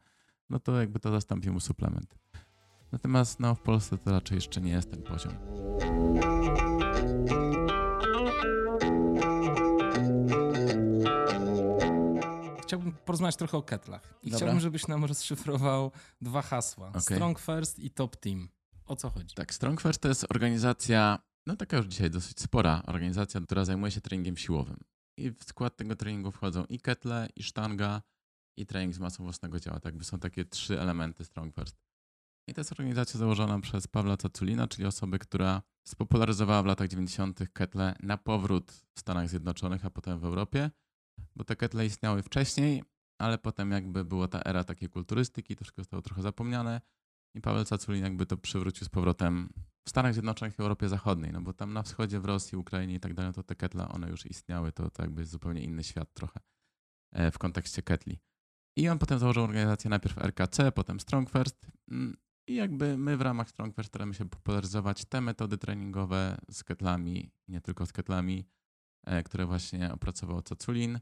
no 0.50 0.58
to 0.58 0.80
jakby 0.80 1.00
to 1.00 1.10
zastąpi 1.10 1.50
mu 1.50 1.60
suplement. 1.60 2.14
Natomiast 2.92 3.40
no, 3.40 3.54
w 3.54 3.60
Polsce 3.60 3.98
to 3.98 4.10
raczej 4.10 4.34
jeszcze 4.34 4.60
nie 4.60 4.70
jest 4.70 4.90
ten 4.90 5.02
poziom. 5.02 5.32
Chciałbym 12.66 12.92
porozmawiać 12.92 13.36
trochę 13.36 13.58
o 13.58 13.62
ketlach. 13.62 14.02
I 14.22 14.30
Dobra. 14.30 14.38
chciałbym, 14.38 14.60
żebyś 14.60 14.86
nam 14.86 15.04
rozszyfrował 15.04 15.92
dwa 16.20 16.42
hasła. 16.42 16.88
Okay. 16.88 17.00
Strong 17.00 17.38
First 17.38 17.78
i 17.78 17.90
Top 17.90 18.16
Team. 18.16 18.48
O 18.86 18.96
co 18.96 19.10
chodzi? 19.10 19.34
Tak, 19.34 19.54
Strong 19.54 19.80
First 19.80 20.00
to 20.00 20.08
jest 20.08 20.26
organizacja, 20.30 21.18
no 21.46 21.56
taka 21.56 21.76
już 21.76 21.86
dzisiaj 21.86 22.10
dosyć 22.10 22.40
spora 22.40 22.82
organizacja, 22.86 23.40
która 23.40 23.64
zajmuje 23.64 23.92
się 23.92 24.00
treningiem 24.00 24.36
siłowym. 24.36 24.76
I 25.18 25.30
w 25.30 25.44
skład 25.44 25.76
tego 25.76 25.96
treningu 25.96 26.30
wchodzą 26.30 26.64
i 26.64 26.80
ketle, 26.80 27.28
i 27.36 27.42
sztanga, 27.42 28.02
i 28.56 28.66
trening 28.66 28.94
z 28.94 28.98
masą 28.98 29.24
własnego 29.24 29.60
ciała. 29.60 29.80
Tak, 29.80 30.04
są 30.04 30.18
takie 30.18 30.44
trzy 30.44 30.80
elementy 30.80 31.24
Strong 31.24 31.54
First. 31.54 31.76
I 32.48 32.54
to 32.54 32.60
jest 32.60 32.72
organizacja 32.72 33.18
założona 33.18 33.60
przez 33.60 33.86
Pawła 33.86 34.16
Caculina, 34.16 34.68
czyli 34.68 34.86
osoby, 34.86 35.18
która 35.18 35.62
spopularyzowała 35.86 36.62
w 36.62 36.66
latach 36.66 36.88
90. 36.88 37.40
ketle 37.52 37.94
na 38.02 38.16
powrót 38.16 38.72
w 38.94 39.00
Stanach 39.00 39.28
Zjednoczonych, 39.28 39.84
a 39.84 39.90
potem 39.90 40.18
w 40.18 40.24
Europie 40.24 40.70
bo 41.36 41.44
te 41.44 41.56
ketle 41.56 41.86
istniały 41.86 42.22
wcześniej, 42.22 42.82
ale 43.18 43.38
potem 43.38 43.70
jakby 43.70 44.04
była 44.04 44.28
ta 44.28 44.42
era 44.42 44.64
takiej 44.64 44.88
kulturystyki, 44.88 45.56
to 45.56 45.64
wszystko 45.64 45.82
zostało 45.82 46.02
trochę 46.02 46.22
zapomniane 46.22 46.80
i 47.34 47.40
Paweł 47.40 47.64
Caculin 47.64 48.04
jakby 48.04 48.26
to 48.26 48.36
przywrócił 48.36 48.84
z 48.84 48.88
powrotem 48.88 49.48
w 49.86 49.90
Stanach 49.90 50.12
Zjednoczonych 50.12 50.58
i 50.58 50.62
Europie 50.62 50.88
Zachodniej, 50.88 51.32
no 51.32 51.40
bo 51.40 51.52
tam 51.52 51.72
na 51.72 51.82
wschodzie, 51.82 52.20
w 52.20 52.24
Rosji, 52.24 52.58
Ukrainie 52.58 52.94
i 52.94 53.00
tak 53.00 53.14
dalej, 53.14 53.32
to 53.32 53.42
te 53.42 53.54
ketle, 53.54 53.88
one 53.88 54.10
już 54.10 54.26
istniały, 54.26 54.72
to, 54.72 54.90
to 54.90 55.02
jakby 55.02 55.22
jest 55.22 55.32
zupełnie 55.32 55.62
inny 55.62 55.84
świat 55.84 56.14
trochę 56.14 56.40
e, 57.12 57.30
w 57.30 57.38
kontekście 57.38 57.82
ketli. 57.82 58.18
I 58.76 58.88
on 58.88 58.98
potem 58.98 59.18
założył 59.18 59.42
organizację 59.42 59.90
najpierw 59.90 60.18
RKC, 60.18 60.72
potem 60.72 61.00
Strong 61.00 61.30
First 61.30 61.66
mm, 61.90 62.16
i 62.48 62.54
jakby 62.54 62.98
my 62.98 63.16
w 63.16 63.20
ramach 63.20 63.48
Strong 63.48 63.74
First 63.74 63.88
staramy 63.88 64.14
się 64.14 64.28
popularyzować 64.28 65.04
te 65.04 65.20
metody 65.20 65.58
treningowe 65.58 66.38
z 66.50 66.64
ketlami, 66.64 67.30
nie 67.48 67.60
tylko 67.60 67.86
z 67.86 67.92
ketlami, 67.92 68.48
które 69.24 69.46
właśnie 69.46 69.92
opracował 69.92 70.42
Caculin, 70.42 71.00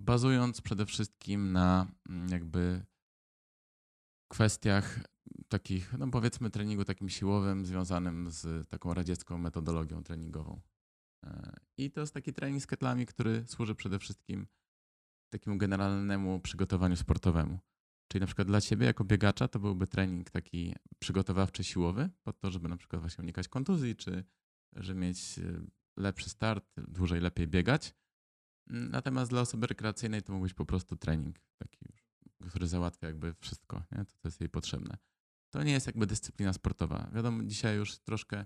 bazując 0.00 0.60
przede 0.60 0.86
wszystkim 0.86 1.52
na 1.52 1.86
mm, 2.08 2.28
jakby 2.28 2.84
kwestiach 4.28 5.00
takich, 5.48 5.92
no 5.98 6.08
powiedzmy 6.08 6.50
treningu 6.50 6.84
takim 6.84 7.08
siłowym, 7.08 7.66
związanym 7.66 8.30
z 8.30 8.68
taką 8.68 8.94
radziecką 8.94 9.38
metodologią 9.38 10.02
treningową. 10.02 10.60
E, 11.26 11.56
I 11.78 11.90
to 11.90 12.00
jest 12.00 12.14
taki 12.14 12.32
trening 12.32 12.62
z 12.62 12.66
ketlami, 12.66 13.06
który 13.06 13.44
służy 13.46 13.74
przede 13.74 13.98
wszystkim 13.98 14.46
takiemu 15.32 15.58
generalnemu 15.58 16.40
przygotowaniu 16.40 16.96
sportowemu. 16.96 17.58
Czyli 18.08 18.20
na 18.20 18.26
przykład 18.26 18.48
dla 18.48 18.60
ciebie 18.60 18.86
jako 18.86 19.04
biegacza 19.04 19.48
to 19.48 19.58
byłby 19.58 19.86
trening 19.86 20.30
taki 20.30 20.74
przygotowawczy, 20.98 21.64
siłowy, 21.64 22.10
po 22.22 22.32
to, 22.32 22.50
żeby 22.50 22.68
na 22.68 22.76
przykład 22.76 23.02
właśnie 23.02 23.22
unikać 23.22 23.48
kontuzji, 23.48 23.96
czy 23.96 24.24
żeby 24.72 25.00
mieć 25.00 25.38
e, 25.38 25.66
lepszy 25.96 26.30
start, 26.30 26.64
dłużej 26.88 27.20
lepiej 27.20 27.48
biegać. 27.48 27.94
Natomiast 28.66 29.30
dla 29.30 29.40
osoby 29.40 29.66
rekreacyjnej 29.66 30.22
to 30.22 30.32
mógł 30.32 30.42
być 30.42 30.54
po 30.54 30.66
prostu 30.66 30.96
trening, 30.96 31.38
taki, 31.58 31.78
który 32.48 32.66
załatwia 32.66 33.06
jakby 33.06 33.34
wszystko, 33.34 33.82
nie? 33.92 34.04
To, 34.04 34.12
co 34.12 34.28
jest 34.28 34.40
jej 34.40 34.50
potrzebne. 34.50 34.98
To 35.50 35.62
nie 35.62 35.72
jest 35.72 35.86
jakby 35.86 36.06
dyscyplina 36.06 36.52
sportowa. 36.52 37.10
Wiadomo, 37.12 37.44
dzisiaj 37.44 37.76
już 37.76 37.98
troszkę 37.98 38.44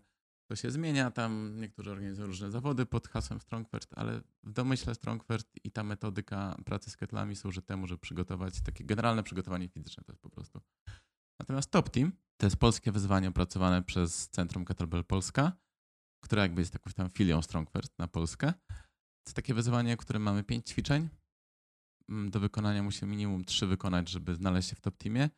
to 0.51 0.57
się 0.57 0.71
zmienia, 0.71 1.11
tam 1.11 1.61
niektórzy 1.61 1.91
organizują 1.91 2.27
różne 2.27 2.51
zawody 2.51 2.87
pod 2.87 3.09
hasłem 3.09 3.41
Strongfirst, 3.41 3.95
ale 3.97 4.21
w 4.43 4.53
domyśle 4.53 4.95
Strongfirst 4.95 5.49
i 5.65 5.71
ta 5.71 5.85
metodyka 5.85 6.57
pracy 6.65 6.91
z 6.91 6.97
ketlami 6.97 7.37
służy 7.37 7.63
temu, 7.63 7.87
żeby 7.87 7.99
przygotować 8.01 8.61
takie 8.61 8.85
generalne 8.85 9.23
przygotowanie 9.23 9.69
fizyczne 9.69 10.05
to 10.05 10.13
jest 10.13 10.23
po 10.23 10.31
prostu. 10.31 10.61
Natomiast 11.39 11.71
Top 11.71 11.91
Team 11.91 12.13
to 12.37 12.47
jest 12.47 12.57
polskie 12.57 12.93
wyzwanie 12.93 13.29
opracowane 13.29 13.83
przez 13.83 14.29
Centrum 14.29 14.65
Kettlebell 14.65 15.05
Polska, 15.05 15.53
które 16.21 16.43
jakby 16.43 16.61
jest 16.61 16.75
jakąś 16.75 16.95
tam 16.95 17.11
filią 17.11 17.43
Strongfirst 17.43 17.99
na 17.99 18.09
Polskę. 18.09 18.53
To 18.53 19.27
jest 19.27 19.37
takie 19.37 19.55
wyzwanie, 19.55 19.97
w 19.97 20.01
którym 20.01 20.23
mamy 20.23 20.45
pięć 20.45 20.69
ćwiczeń. 20.69 21.09
Mm, 22.09 22.31
do 22.31 22.41
wykonania 22.41 22.83
musimy 22.83 23.11
minimum 23.11 23.45
trzy 23.45 23.67
wykonać, 23.67 24.09
żeby 24.09 24.35
znaleźć 24.35 24.69
się 24.69 24.77
w 24.77 24.81
top 24.81 24.97
teamie. 24.97 25.31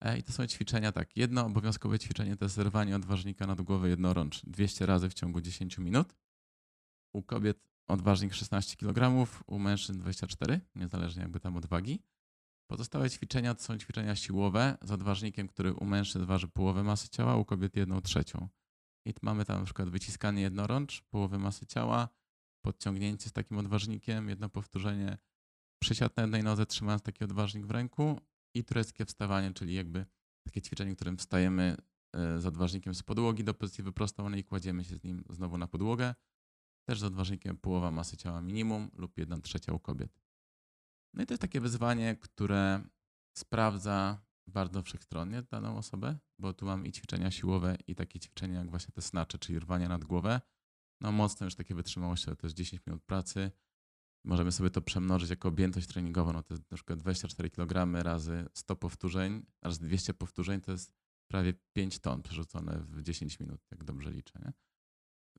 E, 0.00 0.18
I 0.18 0.22
to 0.22 0.32
są 0.32 0.46
ćwiczenia 0.46 0.92
tak. 0.92 1.16
Jedno 1.16 1.46
obowiązkowe 1.46 1.98
ćwiczenie 1.98 2.36
to 2.36 2.44
jest 2.44 2.54
zerwanie 2.54 2.96
odważnika 2.96 3.46
nad 3.46 3.60
głowę 3.60 3.88
jednorącz 3.88 4.46
200 4.46 4.86
razy 4.86 5.08
w 5.08 5.14
ciągu 5.14 5.40
10 5.40 5.78
minut. 5.78 6.14
U 7.12 7.22
kobiet 7.22 7.68
odważnik 7.86 8.34
16 8.34 8.76
kg, 8.76 9.26
u 9.46 9.58
mężczyzn 9.58 10.00
24, 10.00 10.60
niezależnie 10.74 11.22
jakby 11.22 11.40
tam 11.40 11.56
od 11.56 11.66
wagi. 11.66 12.02
Pozostałe 12.70 13.10
ćwiczenia 13.10 13.54
to 13.54 13.62
są 13.62 13.78
ćwiczenia 13.78 14.16
siłowe 14.16 14.78
z 14.82 14.90
odważnikiem, 14.90 15.48
który 15.48 15.72
u 15.72 15.84
mężczyzn 15.84 16.26
waży 16.26 16.48
połowę 16.48 16.82
masy 16.82 17.08
ciała, 17.08 17.36
u 17.36 17.44
kobiet 17.44 17.76
jedną 17.76 18.00
trzecią. 18.00 18.48
I 19.08 19.14
mamy 19.22 19.44
tam 19.44 19.58
na 19.58 19.64
przykład 19.64 19.88
wyciskanie 19.88 20.42
jednorącz, 20.42 21.02
połowy 21.02 21.38
masy 21.38 21.66
ciała, 21.66 22.08
podciągnięcie 22.64 23.28
z 23.28 23.32
takim 23.32 23.58
odważnikiem, 23.58 24.28
jedno 24.28 24.48
powtórzenie, 24.48 25.18
przysiad 25.82 26.16
na 26.16 26.22
jednej 26.22 26.42
nodze 26.42 26.66
trzymając 26.66 27.02
taki 27.02 27.24
odważnik 27.24 27.66
w 27.66 27.70
ręku 27.70 28.20
i 28.54 28.64
tureckie 28.64 29.04
wstawanie, 29.04 29.54
czyli 29.54 29.74
jakby 29.74 30.06
takie 30.46 30.62
ćwiczenie, 30.62 30.92
w 30.92 30.96
którym 30.96 31.16
wstajemy 31.16 31.76
e, 32.12 32.40
z 32.40 32.46
odważnikiem 32.46 32.94
z 32.94 33.02
podłogi 33.02 33.44
do 33.44 33.54
pozycji 33.54 33.84
wyprostowanej 33.84 34.40
i 34.40 34.44
kładziemy 34.44 34.84
się 34.84 34.96
z 34.96 35.04
nim 35.04 35.24
znowu 35.30 35.58
na 35.58 35.66
podłogę. 35.68 36.14
Też 36.88 37.00
z 37.00 37.04
odważnikiem 37.04 37.56
połowa 37.56 37.90
masy 37.90 38.16
ciała 38.16 38.42
minimum 38.42 38.90
lub 38.94 39.18
jedna 39.18 39.40
trzecia 39.40 39.72
u 39.72 39.78
kobiet. 39.78 40.20
No 41.14 41.22
i 41.22 41.26
to 41.26 41.34
jest 41.34 41.42
takie 41.42 41.60
wyzwanie, 41.60 42.16
które 42.16 42.82
sprawdza 43.36 44.27
bardzo 44.48 44.82
wszechstronnie 44.82 45.42
daną 45.42 45.76
osobę, 45.76 46.18
bo 46.38 46.54
tu 46.54 46.66
mam 46.66 46.86
i 46.86 46.92
ćwiczenia 46.92 47.30
siłowe, 47.30 47.76
i 47.86 47.94
takie 47.94 48.20
ćwiczenia 48.20 48.58
jak 48.58 48.70
właśnie 48.70 48.92
te 48.92 49.02
snacze, 49.02 49.38
czyli 49.38 49.58
rwanie 49.58 49.88
nad 49.88 50.04
głowę. 50.04 50.40
No 51.00 51.12
mocno 51.12 51.44
już 51.44 51.54
takie 51.54 51.74
wytrzymałości, 51.74 52.26
to 52.26 52.46
jest 52.46 52.56
10 52.56 52.86
minut 52.86 53.04
pracy. 53.04 53.50
Możemy 54.24 54.52
sobie 54.52 54.70
to 54.70 54.82
przemnożyć 54.82 55.30
jako 55.30 55.48
objętość 55.48 55.86
treningową. 55.86 56.32
No 56.32 56.42
to 56.42 56.54
jest 56.54 56.70
na 56.70 56.74
przykład 56.74 56.98
24 56.98 57.50
kg 57.50 58.02
razy 58.02 58.46
100 58.54 58.76
powtórzeń, 58.76 59.46
razy 59.62 59.80
200 59.80 60.14
powtórzeń 60.14 60.60
to 60.60 60.72
jest 60.72 60.92
prawie 61.30 61.54
5 61.72 61.98
ton 61.98 62.22
przerzucone 62.22 62.78
w 62.78 63.02
10 63.02 63.40
minut, 63.40 63.60
jak 63.70 63.84
dobrze 63.84 64.10
liczę. 64.10 64.38
Nie? 64.44 64.52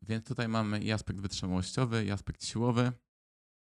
Więc 0.02 0.26
tutaj 0.26 0.48
mamy 0.48 0.80
i 0.80 0.92
aspekt 0.92 1.20
wytrzymałościowy, 1.20 2.06
i 2.06 2.12
aspekt 2.12 2.46
siłowy. 2.46 2.92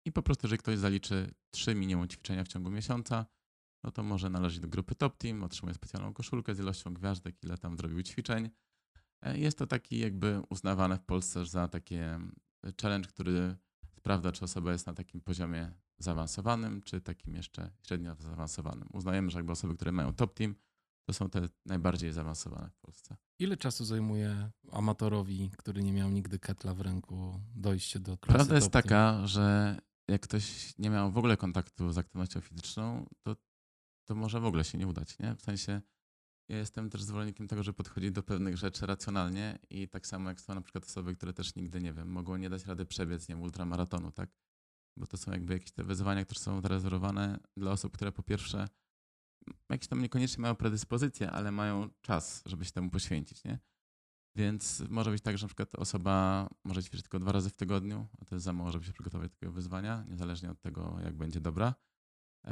I 0.06 0.12
po 0.12 0.24
prostu, 0.24 0.48
jeżeli 0.48 0.60
ktoś 0.60 0.78
zaliczy 0.78 1.34
3 1.52 1.76
minimum 1.76 2.08
ćwiczenia 2.08 2.44
w 2.44 2.48
ciągu 2.48 2.70
miesiąca, 2.70 3.26
no 3.84 3.92
to 3.92 4.04
może 4.04 4.30
należeć 4.30 4.60
do 4.60 4.68
grupy 4.68 4.96
Top 4.96 5.18
Team, 5.18 5.44
otrzymuje 5.44 5.74
specjalną 5.74 6.14
koszulkę 6.14 6.56
z 6.56 6.60
ilością 6.60 6.94
gwiazdek, 6.94 7.44
ile 7.44 7.58
tam 7.58 7.78
zrobił 7.78 8.04
ćwiczeń. 8.04 8.50
E, 9.22 9.40
jest 9.40 9.58
to 9.58 9.68
taki 9.68 10.00
jakby 10.00 10.42
uznawane 10.50 10.98
w 10.98 11.04
Polsce 11.04 11.46
za 11.46 11.68
taki 11.68 11.96
challenge, 12.82 13.10
który 13.10 13.56
sprawdza, 13.98 14.32
czy 14.32 14.46
osoba 14.46 14.72
jest 14.72 14.88
na 14.88 14.94
takim 14.94 15.22
poziomie 15.22 15.72
zaawansowanym, 15.98 16.82
czy 16.82 17.02
takim 17.02 17.36
jeszcze 17.36 17.72
średnio 17.88 18.16
zaawansowanym. 18.20 18.90
Uznajemy, 18.94 19.32
że 19.32 19.40
jakby 19.40 19.52
osoby, 19.52 19.76
które 19.76 19.92
mają 19.92 20.14
top 20.14 20.34
team, 20.34 20.56
to 21.06 21.14
są 21.14 21.30
te 21.30 21.50
najbardziej 21.66 22.12
zaawansowane 22.12 22.70
w 22.70 22.78
Polsce. 22.78 23.16
Ile 23.40 23.58
czasu 23.58 23.86
zajmuje 23.86 24.52
amatorowi, 24.72 25.52
który 25.58 25.84
nie 25.84 25.94
miał 25.94 26.10
nigdy 26.10 26.40
ketla 26.40 26.74
w 26.74 26.82
ręku, 26.82 27.42
dojście 27.56 28.00
do 28.00 28.18
klasy 28.18 28.38
Prawda 28.38 28.56
jest 28.56 28.72
taka, 28.72 29.28
że 29.28 29.78
jak 30.08 30.22
ktoś 30.22 30.74
nie 30.78 30.90
miał 30.90 31.12
w 31.12 31.18
ogóle 31.18 31.38
kontaktu 31.38 31.92
z 31.92 31.98
aktywnością 31.98 32.42
fizyczną, 32.42 33.06
to, 33.24 33.36
to 34.06 34.16
może 34.16 34.39
w 34.39 34.45
ogóle 34.45 34.64
się 34.64 34.78
nie 34.78 34.88
udać. 34.88 35.20
Nie? 35.20 35.36
W 35.36 35.41
sensie 35.41 35.82
ja 36.49 36.58
jestem 36.58 36.89
też 36.89 37.04
zwolennikiem 37.04 37.47
tego, 37.47 37.64
że 37.64 37.74
podchodzić 37.74 38.12
do 38.12 38.24
pewnych 38.24 38.58
rzeczy 38.58 38.86
racjonalnie 38.86 39.60
i 39.70 39.89
tak 39.89 40.08
samo 40.08 40.30
jak 40.30 40.41
są 40.41 40.56
na 40.56 40.62
przykład 40.62 40.86
osoby, 40.86 41.16
które 41.16 41.34
też 41.34 41.56
nigdy, 41.56 41.82
nie 41.82 41.93
wiem, 41.93 42.12
mogą 42.12 42.38
nie 42.38 42.49
dać 42.49 42.66
rady 42.66 42.86
przebiec, 42.86 43.30
nie 43.30 43.36
wiem, 43.36 43.43
ultramaratonu, 43.43 44.12
tak? 44.12 44.30
Bo 44.97 45.08
to 45.08 45.18
są 45.18 45.32
jakby 45.32 45.54
jakieś 45.54 45.72
te 45.72 45.84
wyzwania, 45.84 46.26
które 46.26 46.39
są 46.39 46.62
zarezerwowane 46.62 47.39
dla 47.58 47.72
osób, 47.72 47.93
które 47.93 48.12
po 48.12 48.24
pierwsze 48.24 48.68
jakieś 49.70 49.88
tam 49.88 50.01
niekoniecznie 50.01 50.41
mają 50.41 50.56
predyspozycję, 50.56 51.32
ale 51.32 51.51
mają 51.51 51.89
czas, 52.01 52.43
żeby 52.45 52.66
się 52.66 52.72
temu 52.72 52.89
poświęcić, 52.89 53.43
nie? 53.43 53.60
Więc 54.36 54.84
może 54.89 55.12
być 55.12 55.22
tak, 55.22 55.38
że 55.38 55.43
na 55.43 55.47
przykład 55.47 55.76
osoba 55.76 56.47
może 56.64 56.84
ćwiczyć 56.84 57.01
tylko 57.01 57.20
dwa 57.20 57.32
razy 57.32 57.49
w 57.49 57.56
tygodniu, 57.56 58.08
a 58.20 58.26
to 58.26 58.36
jest 58.36 58.45
za 58.45 58.54
mało, 58.54 58.72
żeby 58.72 58.86
się 58.86 58.93
przygotować 58.93 59.30
do 59.30 59.36
takiego 59.36 59.51
wyzwania, 59.51 60.06
niezależnie 60.08 60.51
od 60.51 60.62
tego, 60.62 60.97
jak 61.04 61.18
będzie 61.18 61.41
dobra. 61.41 61.74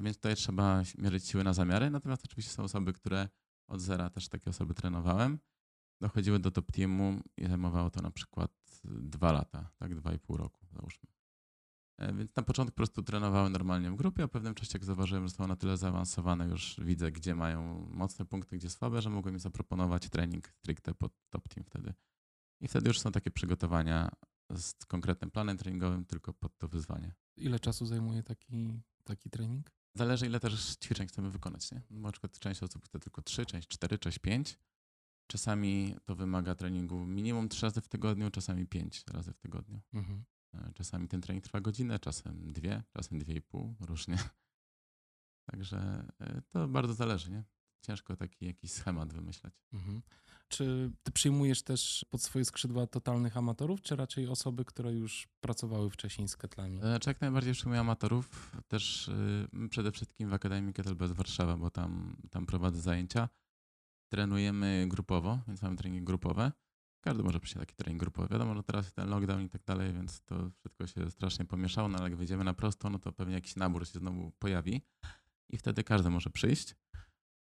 Więc 0.02 0.18
tutaj 0.18 0.36
trzeba 0.36 0.84
mierzyć 0.98 1.28
siły 1.28 1.44
na 1.44 1.54
zamiary. 1.54 1.90
Natomiast 1.90 2.26
oczywiście 2.26 2.52
są 2.52 2.64
osoby, 2.64 2.94
które 2.94 3.30
od 3.68 3.82
zera 3.82 4.10
też 4.10 4.30
takie 4.30 4.50
osoby 4.50 4.74
trenowałem. 4.74 5.40
Dochodziły 6.02 6.40
do 6.40 6.52
top 6.52 6.72
teamu 6.72 7.20
i 7.38 7.48
zajmowało 7.48 7.90
to 7.90 8.02
na 8.02 8.12
przykład 8.12 8.52
dwa 8.84 9.32
lata, 9.32 9.70
tak, 9.78 9.96
dwa 9.96 10.14
i 10.14 10.20
pół 10.20 10.38
roku, 10.38 10.66
załóżmy. 10.72 11.10
E, 11.98 12.14
więc 12.14 12.36
na 12.36 12.44
początku 12.44 12.72
po 12.72 12.76
prostu 12.76 13.04
trenowały 13.04 13.50
normalnie 13.50 13.92
w 13.92 13.96
grupie, 13.96 14.24
a 14.24 14.28
w 14.28 14.30
pewnym 14.30 14.56
czasie 14.56 14.72
jak 14.74 14.86
zauważyłem, 14.86 15.28
że 15.28 15.34
są 15.34 15.48
na 15.48 15.56
tyle 15.56 15.78
zaawansowane, 15.78 16.48
już 16.48 16.76
widzę, 16.84 17.12
gdzie 17.12 17.36
mają 17.36 17.88
mocne 17.92 18.26
punkty, 18.26 18.58
gdzie 18.58 18.70
słabe, 18.70 19.02
że 19.02 19.10
mogłem 19.10 19.36
im 19.36 19.40
zaproponować 19.40 20.10
trening 20.10 20.48
stricte 20.48 20.94
pod 20.94 21.14
top 21.30 21.50
team 21.50 21.64
wtedy. 21.66 21.94
I 22.62 22.68
wtedy 22.68 22.88
już 22.88 23.00
są 23.00 23.12
takie 23.12 23.32
przygotowania 23.32 24.12
z 24.56 24.86
konkretnym 24.86 25.32
planem 25.32 25.58
treningowym 25.58 26.06
tylko 26.06 26.34
pod 26.34 26.58
to 26.58 26.68
wyzwanie. 26.68 27.14
Ile 27.38 27.60
czasu 27.60 27.86
zajmuje 27.86 28.24
taki, 28.24 28.82
taki 29.04 29.30
trening? 29.30 29.72
Zależy, 29.96 30.26
ile 30.26 30.40
też 30.40 30.76
ćwiczeń 30.76 31.08
chcemy 31.08 31.32
wykonać. 31.32 31.72
Nie? 31.72 31.82
Na 31.90 32.12
przykład 32.12 32.40
część 32.40 32.64
osób 32.64 32.86
chce 32.86 33.00
tylko 33.00 33.22
3, 33.22 33.46
część 33.46 33.68
4, 33.68 34.00
część 34.00 34.20
5. 34.20 34.58
Czasami 35.28 35.96
to 36.06 36.16
wymaga 36.16 36.56
treningu 36.56 37.06
minimum 37.06 37.50
3 37.50 37.62
razy 37.66 37.82
w 37.82 37.88
tygodniu, 37.88 38.32
czasami 38.32 38.68
5 38.68 39.04
razy 39.08 39.34
w 39.34 39.38
tygodniu. 39.38 39.82
Mhm. 39.94 40.24
E, 40.54 40.72
czasami 40.74 41.08
ten 41.08 41.22
trening 41.22 41.44
trwa 41.44 41.62
godzinę, 41.62 42.00
czasem 42.00 42.54
dwie, 42.54 42.84
czasem 42.94 43.20
dwie 43.20 43.36
i 43.36 43.42
pół, 43.42 43.76
różnie. 43.80 44.18
Także 45.52 46.08
e, 46.20 46.42
to 46.50 46.68
bardzo 46.68 46.94
zależy, 46.94 47.32
nie? 47.32 47.44
Ciężko 47.82 48.16
taki 48.16 48.46
jakiś 48.46 48.72
schemat 48.72 49.14
wymyślać. 49.14 49.54
Mhm. 49.74 50.02
Czy 50.52 50.92
ty 51.04 51.12
przyjmujesz 51.12 51.64
też 51.64 52.06
pod 52.10 52.22
swoje 52.22 52.46
skrzydła 52.46 52.88
totalnych 52.88 53.38
amatorów, 53.38 53.82
czy 53.82 53.96
raczej 53.96 54.28
osoby, 54.28 54.66
które 54.66 54.94
już 54.94 55.28
pracowały 55.42 55.90
wcześniej 55.90 56.28
z 56.28 56.38
ketlami? 56.38 56.80
Znaczy 56.80 57.10
jak 57.10 57.22
najbardziej 57.22 57.54
przyjmuję 57.54 57.80
amatorów. 57.80 58.52
Też 58.68 59.12
yy, 59.54 59.70
przede 59.70 59.92
wszystkim 59.92 60.30
w 60.30 60.34
Akademii 60.34 60.74
Kettlebell 60.74 61.14
Warszawa, 61.14 61.58
bo 61.58 61.70
tam, 61.70 62.18
tam 62.32 62.46
prowadzę 62.46 62.82
zajęcia. 62.82 63.30
Trenujemy 64.12 64.86
grupowo, 64.90 65.40
więc 65.48 65.62
mamy 65.62 65.76
treningi 65.76 66.06
grupowe. 66.06 66.52
Każdy 67.02 67.24
może 67.24 67.40
przyjść 67.40 67.60
taki 67.60 67.76
trening 67.76 68.00
grupowy. 68.00 68.28
Wiadomo, 68.32 68.56
że 68.56 68.64
teraz 68.64 68.86
jest 68.86 68.96
ten 68.96 69.10
lockdown 69.10 69.42
i 69.42 69.50
tak 69.50 69.64
dalej, 69.64 69.94
więc 69.94 70.22
to 70.22 70.52
wszystko 70.60 70.88
się 70.88 71.12
strasznie 71.12 71.46
pomieszało, 71.46 71.88
no 71.88 71.98
ale 71.98 72.10
jak 72.10 72.18
wyjdziemy 72.18 72.44
na 72.44 72.54
prosto, 72.54 72.90
no 72.90 73.00
to 73.00 73.12
pewnie 73.12 73.34
jakiś 73.34 73.56
nabór 73.56 73.88
się 73.88 74.00
znowu 74.00 74.32
pojawi 74.32 74.82
i 75.50 75.58
wtedy 75.58 75.84
każdy 75.84 76.10
może 76.10 76.30
przyjść. 76.30 76.76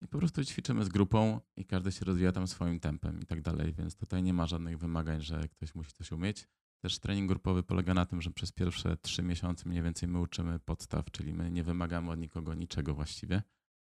I 0.02 0.08
po 0.08 0.18
prostu 0.18 0.46
ćwiczymy 0.46 0.86
z 0.86 0.90
grupą 0.90 1.42
i 1.56 1.66
każdy 1.66 1.92
się 1.92 2.06
rozwija 2.06 2.32
tam 2.32 2.48
swoim 2.48 2.80
tempem 2.80 3.22
i 3.22 3.26
tak 3.26 3.42
dalej, 3.42 3.74
więc 3.74 3.96
tutaj 3.96 4.24
nie 4.24 4.34
ma 4.34 4.48
żadnych 4.48 4.78
wymagań, 4.78 5.22
że 5.22 5.48
ktoś 5.48 5.76
musi 5.76 5.92
coś 5.92 6.12
umieć. 6.12 6.48
Też 6.82 7.00
trening 7.00 7.28
grupowy 7.30 7.64
polega 7.64 7.94
na 7.94 8.06
tym, 8.06 8.22
że 8.22 8.32
przez 8.32 8.52
pierwsze 8.52 8.98
trzy 8.98 9.24
miesiące 9.24 9.70
mniej 9.70 9.84
więcej 9.84 10.10
my 10.10 10.20
uczymy 10.20 10.60
podstaw, 10.60 11.12
czyli 11.12 11.34
my 11.34 11.52
nie 11.52 11.64
wymagamy 11.64 12.12
od 12.12 12.20
nikogo 12.20 12.54
niczego 12.54 12.94
właściwie. 12.94 13.42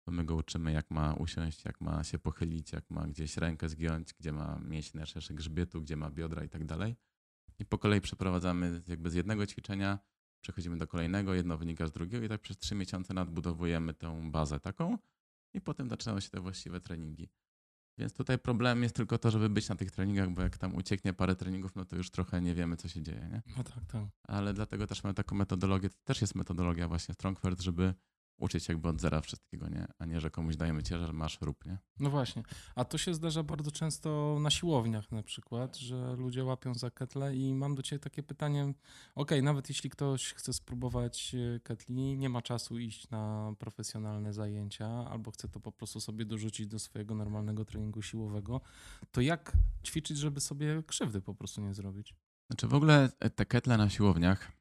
To 0.05 0.11
my 0.11 0.25
go 0.25 0.35
uczymy, 0.37 0.73
jak 0.73 0.91
ma 0.91 1.15
usiąść, 1.15 1.65
jak 1.65 1.81
ma 1.81 2.05
się 2.05 2.19
pochylić, 2.19 2.73
jak 2.73 2.91
ma 2.91 3.07
gdzieś 3.07 3.37
rękę 3.37 3.69
zgiąć, 3.69 4.15
gdzie 4.15 4.33
ma 4.33 4.59
mieć 4.59 4.95
najszerszy 4.95 5.35
grzbietu, 5.35 5.81
gdzie 5.81 5.97
ma 5.97 6.11
biodra 6.11 6.45
i 6.45 6.49
tak 6.49 6.65
dalej. 6.65 6.97
I 7.59 7.67
po 7.67 7.79
kolei 7.79 8.01
przeprowadzamy 8.01 8.83
jakby 8.87 9.11
z 9.11 9.15
jednego 9.15 9.47
ćwiczenia, 9.47 9.99
przechodzimy 10.41 10.77
do 10.77 10.87
kolejnego, 10.87 11.35
jedno 11.35 11.59
wynika 11.59 11.87
z 11.87 11.93
drugiego 11.93 12.27
i 12.27 12.29
tak 12.29 12.41
przez 12.41 12.59
trzy 12.59 12.75
miesiące 12.75 13.15
nadbudowujemy 13.15 13.95
tę 13.95 14.31
bazę 14.31 14.61
taką, 14.61 14.99
i 15.55 15.61
potem 15.61 15.89
zaczynają 15.89 16.21
się 16.21 16.31
te 16.31 16.41
właściwe 16.41 16.81
treningi. 16.81 17.29
Więc 17.99 18.13
tutaj 18.13 18.39
problem 18.39 18.83
jest 18.83 18.95
tylko 18.95 19.19
to, 19.19 19.31
żeby 19.31 19.49
być 19.49 19.69
na 19.69 19.77
tych 19.77 19.91
treningach, 19.91 20.31
bo 20.31 20.43
jak 20.43 20.59
tam 20.59 20.75
ucieknie 20.75 21.13
parę 21.13 21.37
treningów, 21.37 21.77
no 21.77 21.85
to 21.85 21.97
już 21.97 22.11
trochę 22.11 22.41
nie 22.41 22.55
wiemy, 22.55 22.77
co 22.77 22.89
się 22.89 23.03
dzieje. 23.03 23.29
Nie? 23.33 23.43
No 23.57 23.65
tak, 23.65 23.87
tak. 23.87 24.05
Ale 24.23 24.55
dlatego 24.55 24.87
też 24.87 25.05
mamy 25.05 25.15
taką 25.15 25.37
metodologię, 25.37 25.91
to 25.91 25.97
też 26.05 26.21
jest 26.21 26.35
metodologia 26.35 26.89
właśnie 26.89 27.15
Strongfirst, 27.15 27.63
żeby 27.63 27.95
uczyć 28.41 28.69
jakby 28.69 28.89
od 28.89 29.01
zera 29.01 29.21
wszystkiego, 29.21 29.69
nie? 29.69 29.87
A 29.99 30.05
nie, 30.05 30.21
że 30.21 30.31
komuś 30.31 30.57
dajemy 30.57 30.83
ciężar, 30.83 31.13
masz 31.13 31.41
rób, 31.41 31.65
nie? 31.67 31.79
No 31.99 32.11
właśnie. 32.11 32.43
A 32.75 32.85
to 32.85 32.99
się 32.99 33.15
zdarza 33.15 33.43
bardzo 33.43 33.71
często 33.71 34.39
na 34.41 34.51
siłowniach 34.51 35.13
na 35.13 35.23
przykład, 35.23 35.77
że 35.77 36.17
ludzie 36.17 36.45
łapią 36.45 36.75
za 36.75 36.91
ketle 36.91 37.37
i 37.37 37.55
mam 37.55 37.75
do 37.75 37.83
ciebie 37.83 38.01
takie 38.01 38.23
pytanie, 38.23 38.75
okej, 39.15 39.43
nawet 39.43 39.69
jeśli 39.69 39.91
ktoś 39.91 40.33
chce 40.33 40.53
spróbować 40.53 41.35
e, 41.35 41.61
ketli, 41.61 42.19
nie 42.19 42.29
ma 42.29 42.43
czasu 42.43 42.79
iść 42.79 43.11
na 43.11 43.55
profesjonalne 43.59 44.33
zajęcia 44.33 44.89
albo 44.89 45.31
chce 45.31 45.49
to 45.49 45.61
po 45.61 45.73
prostu 45.73 46.01
sobie 46.01 46.25
dorzucić 46.25 46.67
do 46.67 46.79
swojego 46.79 47.15
normalnego 47.15 47.65
treningu 47.65 48.03
siłowego, 48.03 48.61
to 49.13 49.21
jak 49.21 49.53
ćwiczyć, 49.85 50.19
żeby 50.19 50.41
sobie 50.41 50.83
krzywdy 50.87 51.21
po 51.21 51.35
prostu 51.35 51.61
nie 51.61 51.75
zrobić? 51.75 52.15
Znaczy 52.51 52.69
w 52.69 52.75
ogóle 52.75 53.09
te 53.35 53.47
ketle 53.47 53.77
na 53.77 53.91
siłowniach 53.91 54.53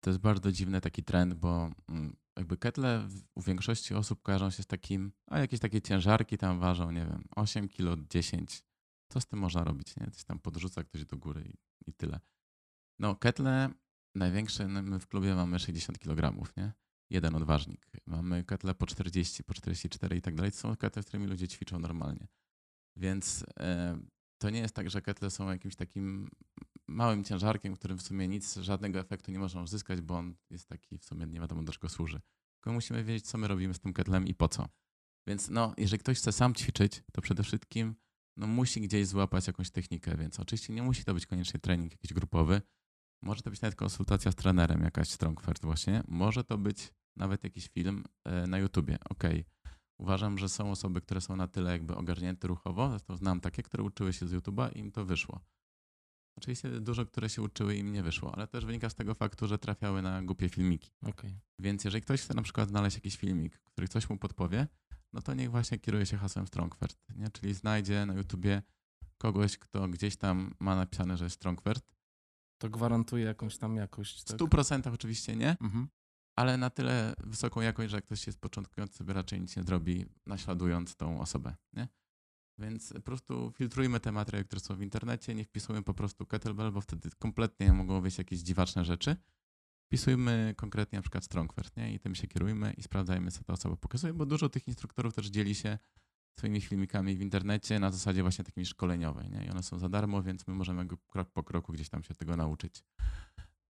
to 0.00 0.10
jest 0.10 0.20
bardzo 0.20 0.52
dziwny 0.52 0.80
taki 0.80 1.04
trend, 1.04 1.34
bo 1.34 1.70
mm, 1.88 2.16
jakby 2.38 2.56
ketle 2.56 3.08
u 3.34 3.42
większości 3.42 3.94
osób 3.94 4.22
kojarzą 4.22 4.50
się 4.50 4.62
z 4.62 4.66
takim, 4.66 5.12
a 5.26 5.38
jakieś 5.38 5.60
takie 5.60 5.82
ciężarki 5.82 6.38
tam 6.38 6.60
ważą, 6.60 6.90
nie 6.90 7.06
wiem, 7.06 7.24
8 7.36 7.68
kilo, 7.68 7.96
10. 8.10 8.62
Co 9.08 9.20
z 9.20 9.26
tym 9.26 9.38
można 9.38 9.64
robić, 9.64 9.96
nie? 9.96 10.10
Coś 10.10 10.24
tam 10.24 10.38
podrzuca 10.38 10.84
ktoś 10.84 11.04
do 11.04 11.16
góry 11.16 11.42
i, 11.42 11.90
i 11.90 11.94
tyle. 11.94 12.20
No 12.98 13.16
ketle 13.16 13.70
największe, 14.14 14.68
no, 14.68 14.82
my 14.82 15.00
w 15.00 15.06
klubie 15.06 15.34
mamy 15.34 15.58
60 15.58 15.98
kg, 15.98 16.52
nie? 16.56 16.72
Jeden 17.10 17.34
odważnik. 17.34 17.86
Mamy 18.06 18.44
ketle 18.44 18.74
po 18.74 18.86
40, 18.86 19.44
po 19.44 19.54
44 19.54 20.16
i 20.16 20.22
tak 20.22 20.34
dalej. 20.34 20.52
To 20.52 20.58
są 20.58 20.76
ketle, 20.76 21.02
którymi 21.02 21.26
ludzie 21.26 21.48
ćwiczą 21.48 21.78
normalnie. 21.78 22.28
Więc 22.96 23.44
e, 23.60 23.98
to 24.38 24.50
nie 24.50 24.60
jest 24.60 24.74
tak, 24.74 24.90
że 24.90 25.02
ketle 25.02 25.30
są 25.30 25.50
jakimś 25.50 25.76
takim 25.76 26.28
małym 26.88 27.24
ciężarkiem, 27.24 27.76
którym 27.76 27.98
w 27.98 28.02
sumie 28.02 28.28
nic, 28.28 28.56
żadnego 28.56 28.98
efektu 28.98 29.30
nie 29.30 29.38
można 29.38 29.62
uzyskać, 29.62 30.00
bo 30.00 30.18
on 30.18 30.34
jest 30.50 30.68
taki 30.68 30.98
w 30.98 31.04
sumie 31.04 31.26
nie 31.26 31.40
wiadomo 31.40 31.62
do 31.62 31.72
czego 31.72 31.88
służy. 31.88 32.20
Tylko 32.54 32.72
musimy 32.72 33.04
wiedzieć, 33.04 33.26
co 33.26 33.38
my 33.38 33.48
robimy 33.48 33.74
z 33.74 33.80
tym 33.80 33.92
ketlem 33.92 34.26
i 34.26 34.34
po 34.34 34.48
co. 34.48 34.68
Więc 35.26 35.50
no, 35.50 35.74
jeżeli 35.78 36.00
ktoś 36.00 36.18
chce 36.18 36.32
sam 36.32 36.54
ćwiczyć, 36.54 37.02
to 37.12 37.22
przede 37.22 37.42
wszystkim 37.42 37.94
no, 38.36 38.46
musi 38.46 38.80
gdzieś 38.80 39.06
złapać 39.06 39.46
jakąś 39.46 39.70
technikę, 39.70 40.16
więc 40.16 40.40
oczywiście 40.40 40.72
nie 40.72 40.82
musi 40.82 41.04
to 41.04 41.14
być 41.14 41.26
koniecznie 41.26 41.60
trening 41.60 41.92
jakiś 41.92 42.12
grupowy. 42.12 42.62
Może 43.22 43.42
to 43.42 43.50
być 43.50 43.60
nawet 43.60 43.76
konsultacja 43.76 44.32
z 44.32 44.34
trenerem, 44.34 44.82
jakaś 44.82 45.08
Strongfirst 45.08 45.64
właśnie. 45.64 46.02
Może 46.08 46.44
to 46.44 46.58
być 46.58 46.92
nawet 47.16 47.44
jakiś 47.44 47.68
film 47.68 48.04
e, 48.24 48.46
na 48.46 48.58
YouTubie. 48.58 48.98
Okej. 49.10 49.40
Okay 49.40 49.58
Uważam, 50.00 50.38
że 50.38 50.48
są 50.48 50.70
osoby, 50.70 51.00
które 51.00 51.20
są 51.20 51.36
na 51.36 51.48
tyle 51.48 51.72
jakby 51.72 51.96
ogarnięte 51.96 52.48
ruchowo, 52.48 52.90
zresztą 52.90 53.16
znam 53.16 53.40
takie, 53.40 53.62
które 53.62 53.82
uczyły 53.82 54.12
się 54.12 54.26
z 54.26 54.32
YouTube'a 54.32 54.76
i 54.76 54.78
im 54.78 54.92
to 54.92 55.04
wyszło. 55.04 55.40
Oczywiście 56.38 56.80
dużo, 56.80 57.06
które 57.06 57.28
się 57.28 57.42
uczyły 57.42 57.76
im 57.76 57.92
nie 57.92 58.02
wyszło, 58.02 58.34
ale 58.34 58.46
też 58.46 58.64
wynika 58.64 58.90
z 58.90 58.94
tego 58.94 59.14
faktu, 59.14 59.46
że 59.46 59.58
trafiały 59.58 60.02
na 60.02 60.22
głupie 60.22 60.48
filmiki. 60.48 60.90
Okay. 61.02 61.40
Więc 61.58 61.84
jeżeli 61.84 62.02
ktoś 62.02 62.22
chce 62.22 62.34
na 62.34 62.42
przykład 62.42 62.68
znaleźć 62.68 62.96
jakiś 62.96 63.16
filmik, 63.16 63.58
który 63.58 63.88
coś 63.88 64.10
mu 64.10 64.16
podpowie, 64.16 64.66
no 65.12 65.22
to 65.22 65.34
niech 65.34 65.50
właśnie 65.50 65.78
kieruje 65.78 66.06
się 66.06 66.16
hasłem 66.16 66.46
Strongfirst, 66.46 66.98
nie? 67.16 67.30
czyli 67.30 67.54
znajdzie 67.54 68.06
na 68.06 68.14
YouTubie 68.14 68.62
kogoś, 69.18 69.58
kto 69.58 69.88
gdzieś 69.88 70.16
tam 70.16 70.54
ma 70.60 70.76
napisane, 70.76 71.16
że 71.16 71.24
jest 71.24 71.36
Strongfirst. 71.36 71.94
To 72.58 72.70
gwarantuje 72.70 73.24
jakąś 73.24 73.58
tam 73.58 73.76
jakość. 73.76 74.24
Tak? 74.24 74.36
W 74.36 74.40
100% 74.40 74.94
oczywiście 74.94 75.36
nie, 75.36 75.56
mhm 75.60 75.88
ale 76.38 76.56
na 76.56 76.70
tyle 76.70 77.14
wysoką 77.18 77.60
jakość, 77.60 77.90
że 77.90 77.96
jak 77.96 78.04
ktoś 78.04 78.26
jest 78.26 78.40
początkujący, 78.40 78.96
sobie 78.96 79.12
raczej 79.12 79.40
nic 79.40 79.56
nie 79.56 79.62
zrobi, 79.62 80.06
naśladując 80.26 80.96
tą 80.96 81.20
osobę. 81.20 81.54
Nie? 81.72 81.88
Więc 82.58 82.92
po 82.92 83.00
prostu 83.00 83.52
filtrujmy 83.56 84.00
te 84.00 84.12
materiały, 84.12 84.44
które 84.44 84.60
są 84.60 84.76
w 84.76 84.82
internecie, 84.82 85.34
nie 85.34 85.44
wpisujmy 85.44 85.82
po 85.82 85.94
prostu 85.94 86.26
kettlebell, 86.26 86.72
bo 86.72 86.80
wtedy 86.80 87.10
kompletnie 87.18 87.72
mogą 87.72 88.00
wyjść 88.00 88.18
jakieś 88.18 88.40
dziwaczne 88.40 88.84
rzeczy. 88.84 89.16
Wpisujmy 89.86 90.54
konkretnie 90.56 90.98
na 90.98 91.02
przykład 91.02 91.24
Strongfirst 91.24 91.76
nie? 91.76 91.94
i 91.94 92.00
tym 92.00 92.14
się 92.14 92.26
kierujmy 92.26 92.72
i 92.72 92.82
sprawdzajmy, 92.82 93.30
co 93.30 93.44
ta 93.44 93.52
osoba 93.52 93.76
pokazuje, 93.76 94.12
bo 94.12 94.26
dużo 94.26 94.48
tych 94.48 94.68
instruktorów 94.68 95.14
też 95.14 95.26
dzieli 95.26 95.54
się 95.54 95.78
swoimi 96.38 96.60
filmikami 96.60 97.16
w 97.16 97.20
internecie 97.20 97.78
na 97.78 97.90
zasadzie 97.90 98.22
właśnie 98.22 98.44
takiej 98.44 98.66
szkoleniowej. 98.66 99.30
Nie? 99.30 99.44
I 99.44 99.50
one 99.50 99.62
są 99.62 99.78
za 99.78 99.88
darmo, 99.88 100.22
więc 100.22 100.46
my 100.46 100.54
możemy 100.54 100.86
krok 101.08 101.30
po 101.30 101.42
kroku 101.42 101.72
gdzieś 101.72 101.88
tam 101.88 102.02
się 102.02 102.14
tego 102.14 102.36
nauczyć. 102.36 102.84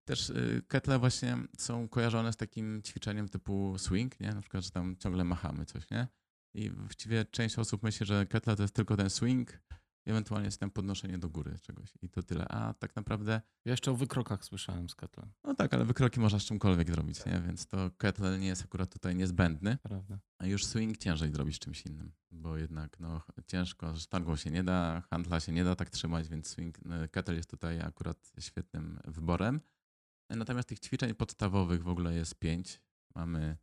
Też 0.04 0.30
y, 0.30 0.62
ketle 0.68 0.98
właśnie 0.98 1.36
są 1.58 1.88
kojarzone 1.88 2.32
z 2.32 2.36
takim 2.36 2.82
ćwiczeniem 2.82 3.28
typu 3.28 3.74
swing, 3.78 4.20
nie? 4.20 4.34
Na 4.34 4.40
przykład, 4.40 4.64
że 4.64 4.70
tam 4.70 4.96
ciągle 4.96 5.24
machamy 5.24 5.66
coś, 5.66 5.90
nie? 5.90 6.08
I 6.54 6.70
właściwie 6.70 7.24
część 7.24 7.58
osób 7.58 7.82
myśli, 7.82 8.06
że 8.06 8.26
ketle 8.26 8.56
to 8.56 8.62
jest 8.62 8.74
tylko 8.74 8.96
ten 8.96 9.10
swing, 9.10 9.60
ewentualnie 10.06 10.46
jest 10.46 10.60
tam 10.60 10.70
podnoszenie 10.70 11.18
do 11.18 11.28
góry 11.28 11.58
czegoś 11.62 11.92
i 12.02 12.08
to 12.08 12.22
tyle. 12.22 12.48
A 12.48 12.74
tak 12.74 12.96
naprawdę... 12.96 13.40
Ja 13.64 13.70
jeszcze 13.70 13.90
o 13.90 13.94
wykrokach 13.94 14.44
słyszałem 14.44 14.88
z 14.88 14.94
ketlem. 14.94 15.32
No 15.44 15.54
tak, 15.54 15.74
ale 15.74 15.84
wykroki 15.84 16.20
można 16.20 16.38
z 16.38 16.44
czymkolwiek 16.44 16.90
zrobić, 16.90 17.26
nie? 17.26 17.42
Więc 17.46 17.66
to 17.66 17.90
kettle 17.98 18.38
nie 18.38 18.46
jest 18.46 18.62
akurat 18.62 18.92
tutaj 18.92 19.16
niezbędny. 19.16 19.78
Prawda. 19.82 20.18
A 20.38 20.46
już 20.46 20.66
swing 20.66 20.98
ciężej 20.98 21.32
zrobić 21.32 21.58
czymś 21.58 21.86
innym, 21.86 22.12
bo 22.30 22.56
jednak 22.56 23.00
no, 23.00 23.22
ciężko, 23.46 23.96
sztangą 23.96 24.36
się 24.36 24.50
nie 24.50 24.64
da, 24.64 25.02
handla 25.10 25.40
się 25.40 25.52
nie 25.52 25.64
da 25.64 25.76
tak 25.76 25.90
trzymać, 25.90 26.28
więc 26.28 26.48
swing, 26.48 26.84
no, 26.84 26.94
kettle 27.10 27.34
jest 27.34 27.50
tutaj 27.50 27.80
akurat 27.80 28.32
świetnym 28.40 29.00
wyborem. 29.04 29.60
Natomiast 30.30 30.68
tych 30.68 30.80
ćwiczeń 30.80 31.14
podstawowych 31.14 31.82
w 31.82 31.88
ogóle 31.88 32.14
jest 32.14 32.38
pięć. 32.38 32.80
Mamy 33.14 33.56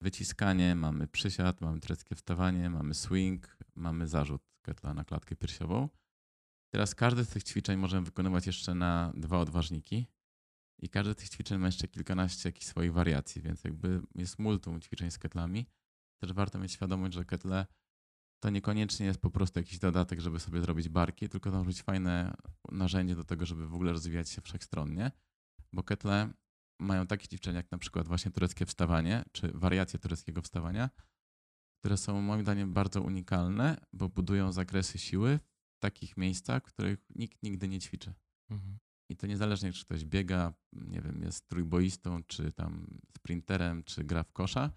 wyciskanie, 0.00 0.74
mamy 0.74 1.08
przysiad, 1.08 1.60
mamy 1.60 1.80
tureckie 1.80 2.14
wstawanie, 2.14 2.70
mamy 2.70 2.94
swing, 2.94 3.56
mamy 3.74 4.08
zarzut 4.08 4.42
ketla 4.62 4.94
na 4.94 5.04
klatkę 5.04 5.36
piersiową. 5.36 5.88
Teraz 6.72 6.94
każde 6.94 7.24
z 7.24 7.28
tych 7.28 7.44
ćwiczeń 7.44 7.76
możemy 7.78 8.06
wykonywać 8.06 8.46
jeszcze 8.46 8.74
na 8.74 9.12
dwa 9.14 9.38
odważniki 9.38 10.06
i 10.78 10.88
każde 10.88 11.12
z 11.12 11.16
tych 11.16 11.28
ćwiczeń 11.28 11.58
ma 11.58 11.66
jeszcze 11.66 11.88
kilkanaście 11.88 12.48
jakichś 12.48 12.66
swoich 12.66 12.92
wariacji, 12.92 13.42
więc 13.42 13.64
jakby 13.64 14.02
jest 14.14 14.38
multum 14.38 14.80
ćwiczeń 14.80 15.10
z 15.10 15.18
ketlami. 15.18 15.66
Też 16.20 16.32
warto 16.32 16.58
mieć 16.58 16.72
świadomość, 16.72 17.14
że 17.14 17.24
ketle 17.24 17.66
to 18.42 18.50
niekoniecznie 18.50 19.06
jest 19.06 19.20
po 19.20 19.30
prostu 19.30 19.58
jakiś 19.58 19.78
dodatek, 19.78 20.20
żeby 20.20 20.40
sobie 20.40 20.60
zrobić 20.60 20.88
barki, 20.88 21.28
tylko 21.28 21.50
to 21.50 21.56
może 21.56 21.66
być 21.66 21.82
fajne 21.82 22.34
narzędzie 22.72 23.14
do 23.14 23.24
tego, 23.24 23.46
żeby 23.46 23.66
w 23.66 23.74
ogóle 23.74 23.92
rozwijać 23.92 24.30
się 24.30 24.42
wszechstronnie 24.42 25.10
bo 25.72 25.82
ketle 25.82 26.32
mają 26.80 27.06
takie 27.06 27.28
ćwiczenia 27.28 27.56
jak 27.56 27.70
na 27.70 27.78
przykład 27.78 28.08
właśnie 28.08 28.30
tureckie 28.30 28.66
wstawanie, 28.66 29.24
czy 29.32 29.52
wariacje 29.54 29.98
tureckiego 29.98 30.42
wstawania, 30.42 30.90
które 31.78 31.96
są 31.96 32.20
moim 32.20 32.42
zdaniem 32.42 32.72
bardzo 32.72 33.02
unikalne, 33.02 33.76
bo 33.92 34.08
budują 34.08 34.52
zakresy 34.52 34.98
siły 34.98 35.38
w 35.76 35.78
takich 35.78 36.16
miejscach, 36.16 36.62
których 36.62 37.06
nikt 37.14 37.42
nigdy 37.42 37.68
nie 37.68 37.78
ćwiczy. 37.78 38.14
Mhm. 38.50 38.78
I 39.10 39.16
to 39.16 39.26
niezależnie, 39.26 39.72
czy 39.72 39.84
ktoś 39.84 40.04
biega, 40.04 40.54
nie 40.72 41.00
wiem, 41.00 41.22
jest 41.22 41.48
trójboistą, 41.48 42.22
czy 42.22 42.52
tam 42.52 43.00
sprinterem, 43.16 43.82
czy 43.82 44.04
gra 44.04 44.22
w 44.22 44.32
kosza, 44.32 44.72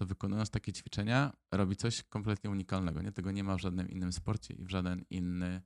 to 0.00 0.06
wykonując 0.06 0.50
takie 0.50 0.72
ćwiczenia 0.72 1.32
robi 1.52 1.76
coś 1.76 2.02
kompletnie 2.02 2.50
unikalnego. 2.50 3.02
Nie? 3.02 3.12
Tego 3.12 3.30
nie 3.30 3.44
ma 3.44 3.56
w 3.56 3.60
żadnym 3.60 3.88
innym 3.88 4.12
sporcie 4.12 4.54
i 4.54 4.64
w 4.64 4.68
żaden 4.68 5.04
inny 5.10 5.62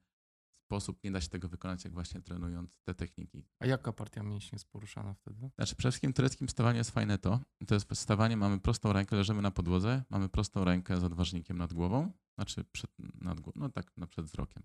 sposób 0.73 1.05
nie 1.05 1.11
da 1.11 1.21
się 1.21 1.29
tego 1.29 1.49
wykonać, 1.49 1.85
jak 1.85 1.93
właśnie 1.93 2.21
trenując 2.21 2.79
te 2.85 2.95
techniki. 2.95 3.45
A 3.59 3.67
jaka 3.67 3.93
partia 3.93 4.23
mięśni 4.23 4.57
jest 4.57 4.71
poruszana 4.71 5.15
wtedy? 5.15 5.51
Znaczy 5.55 5.77
przede 5.77 5.93
wszystkim 5.93 6.13
tureckim 6.13 6.49
stawaniu 6.49 6.79
jest 6.79 6.91
fajne 6.91 7.19
to, 7.19 7.41
to 7.67 7.75
jest 7.75 7.87
stawanie, 7.95 8.37
mamy 8.37 8.61
prostą 8.61 8.93
rękę, 8.93 9.17
leżymy 9.17 9.43
na 9.43 9.51
podłodze, 9.51 10.03
mamy 10.11 10.29
prostą 10.29 10.65
rękę 10.65 11.01
z 11.01 11.05
odważnikiem 11.05 11.59
nad 11.59 11.73
głową, 11.73 12.13
znaczy 12.35 12.65
przed, 12.65 12.91
nad 13.21 13.41
głową, 13.41 13.61
no 13.61 13.69
tak, 13.69 13.93
no 13.97 14.07
przed 14.07 14.27
wzrokiem. 14.27 14.63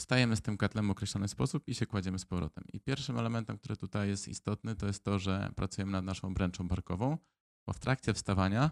Wstajemy 0.00 0.36
z 0.36 0.42
tym 0.42 0.56
katlem 0.56 0.88
w 0.88 0.90
określony 0.90 1.28
sposób 1.28 1.68
i 1.68 1.74
się 1.74 1.86
kładziemy 1.86 2.18
z 2.18 2.24
powrotem. 2.24 2.64
I 2.72 2.80
pierwszym 2.80 3.18
elementem, 3.18 3.58
który 3.58 3.76
tutaj 3.76 4.08
jest 4.08 4.28
istotny, 4.28 4.76
to 4.76 4.86
jest 4.86 5.04
to, 5.04 5.18
że 5.18 5.52
pracujemy 5.56 5.92
nad 5.92 6.04
naszą 6.04 6.34
bręczą 6.34 6.68
barkową, 6.68 7.18
bo 7.66 7.72
w 7.72 7.78
trakcie 7.78 8.14
wstawania 8.14 8.70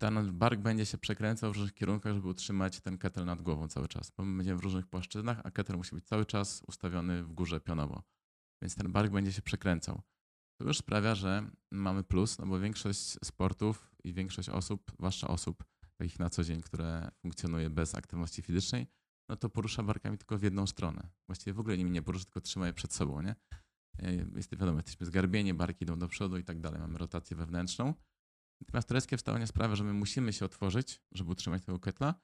ten 0.00 0.38
bark 0.38 0.60
będzie 0.60 0.86
się 0.86 0.98
przekręcał 0.98 1.52
w 1.52 1.56
różnych 1.56 1.74
kierunkach, 1.74 2.14
żeby 2.14 2.28
utrzymać 2.28 2.80
ten 2.80 2.98
ketel 2.98 3.24
nad 3.24 3.42
głową 3.42 3.68
cały 3.68 3.88
czas, 3.88 4.10
bo 4.10 4.24
my 4.24 4.36
będziemy 4.36 4.60
w 4.60 4.62
różnych 4.62 4.86
płaszczyznach, 4.86 5.40
a 5.44 5.50
ketel 5.50 5.76
musi 5.76 5.94
być 5.94 6.04
cały 6.04 6.26
czas 6.26 6.62
ustawiony 6.66 7.22
w 7.22 7.32
górze 7.32 7.60
pionowo. 7.60 8.02
Więc 8.62 8.74
ten 8.74 8.92
bark 8.92 9.12
będzie 9.12 9.32
się 9.32 9.42
przekręcał. 9.42 10.02
To 10.60 10.64
już 10.64 10.78
sprawia, 10.78 11.14
że 11.14 11.50
mamy 11.70 12.04
plus, 12.04 12.38
no 12.38 12.46
bo 12.46 12.60
większość 12.60 13.00
sportów 13.24 13.90
i 14.04 14.12
większość 14.12 14.48
osób, 14.48 14.92
zwłaszcza 14.98 15.28
osób 15.28 15.64
takich 15.96 16.18
na 16.18 16.30
co 16.30 16.44
dzień, 16.44 16.60
które 16.60 17.10
funkcjonuje 17.22 17.70
bez 17.70 17.94
aktywności 17.94 18.42
fizycznej, 18.42 18.86
no 19.28 19.36
to 19.36 19.48
porusza 19.48 19.82
barkami 19.82 20.18
tylko 20.18 20.38
w 20.38 20.42
jedną 20.42 20.66
stronę. 20.66 21.08
Właściwie 21.26 21.54
w 21.54 21.60
ogóle 21.60 21.78
nimi 21.78 21.90
nie 21.90 22.02
porusza, 22.02 22.24
tylko 22.24 22.40
trzyma 22.40 22.66
je 22.66 22.72
przed 22.72 22.92
sobą, 22.92 23.22
nie? 23.22 23.34
Jest 24.36 24.56
wiadomo, 24.56 24.78
jesteśmy 24.78 25.06
zgarbieni, 25.06 25.54
barki 25.54 25.84
idą 25.84 25.98
do 25.98 26.08
przodu 26.08 26.38
i 26.38 26.44
tak 26.44 26.60
dalej. 26.60 26.80
Mamy 26.80 26.98
rotację 26.98 27.36
wewnętrzną. 27.36 27.94
Natomiast 28.60 28.88
tureckie 28.88 29.16
wstawanie 29.16 29.46
sprawia, 29.46 29.76
że 29.76 29.84
my 29.84 29.92
musimy 29.92 30.32
się 30.32 30.44
otworzyć, 30.44 31.02
żeby 31.12 31.30
utrzymać 31.30 31.64
tego 31.64 31.78
ketla, 31.78 32.14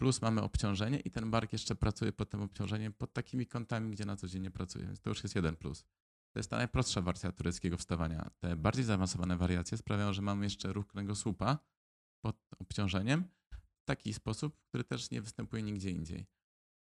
plus 0.00 0.22
mamy 0.22 0.42
obciążenie 0.42 1.00
i 1.00 1.10
ten 1.10 1.30
bark 1.30 1.52
jeszcze 1.52 1.74
pracuje 1.74 2.12
pod 2.12 2.30
tym 2.30 2.42
obciążeniem 2.42 2.92
pod 2.92 3.12
takimi 3.12 3.46
kątami, 3.46 3.90
gdzie 3.90 4.04
na 4.04 4.16
co 4.16 4.28
dzień 4.28 4.42
nie 4.42 4.50
pracuje, 4.50 4.86
więc 4.86 5.00
to 5.00 5.10
już 5.10 5.22
jest 5.22 5.34
jeden 5.34 5.56
plus. 5.56 5.84
To 6.32 6.38
jest 6.38 6.50
ta 6.50 6.56
najprostsza 6.56 7.00
wersja 7.02 7.32
tureckiego 7.32 7.76
wstawania. 7.76 8.30
Te 8.38 8.56
bardziej 8.56 8.84
zaawansowane 8.84 9.36
wariacje 9.36 9.78
sprawiają, 9.78 10.12
że 10.12 10.22
mamy 10.22 10.46
jeszcze 10.46 10.72
ruch 10.72 10.86
kręgosłupa 10.86 11.58
pod 12.20 12.36
obciążeniem 12.58 13.24
w 13.50 13.84
taki 13.84 14.14
sposób, 14.14 14.60
który 14.68 14.84
też 14.84 15.10
nie 15.10 15.22
występuje 15.22 15.62
nigdzie 15.62 15.90
indziej. 15.90 16.26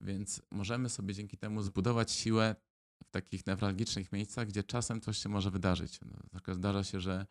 Więc 0.01 0.41
możemy 0.51 0.89
sobie 0.89 1.13
dzięki 1.13 1.37
temu 1.37 1.61
zbudować 1.61 2.11
siłę 2.11 2.55
w 3.03 3.09
takich 3.09 3.47
newralgicznych 3.47 4.11
miejscach, 4.11 4.47
gdzie 4.47 4.63
czasem 4.63 5.01
coś 5.01 5.17
się 5.17 5.29
może 5.29 5.51
wydarzyć. 5.51 5.99
No, 6.01 6.53
zdarza 6.55 6.83
się, 6.83 6.99
że 6.99 7.27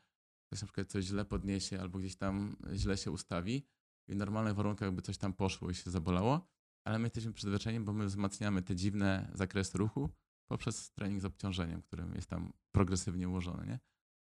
ktoś 0.48 0.62
na 0.62 0.66
przykład 0.66 0.88
coś 0.88 1.04
źle 1.04 1.24
podniesie 1.24 1.80
albo 1.80 1.98
gdzieś 1.98 2.16
tam 2.16 2.56
źle 2.74 2.96
się 2.96 3.10
ustawi 3.10 3.66
i 4.08 4.12
w 4.12 4.16
normalnych 4.16 4.54
warunkach 4.54 4.92
by 4.92 5.02
coś 5.02 5.18
tam 5.18 5.32
poszło 5.32 5.70
i 5.70 5.74
się 5.74 5.90
zabolało, 5.90 6.48
ale 6.84 6.98
my 6.98 7.06
jesteśmy 7.06 7.32
przyzwyczajeni, 7.32 7.84
bo 7.84 7.92
my 7.92 8.06
wzmacniamy 8.06 8.62
te 8.62 8.76
dziwne 8.76 9.30
zakresy 9.34 9.78
ruchu 9.78 10.10
poprzez 10.50 10.92
trening 10.92 11.22
z 11.22 11.24
obciążeniem, 11.24 11.82
którym 11.82 12.14
jest 12.14 12.30
tam 12.30 12.52
progresywnie 12.72 13.28
ułożony, 13.28 13.66
nie? 13.66 13.78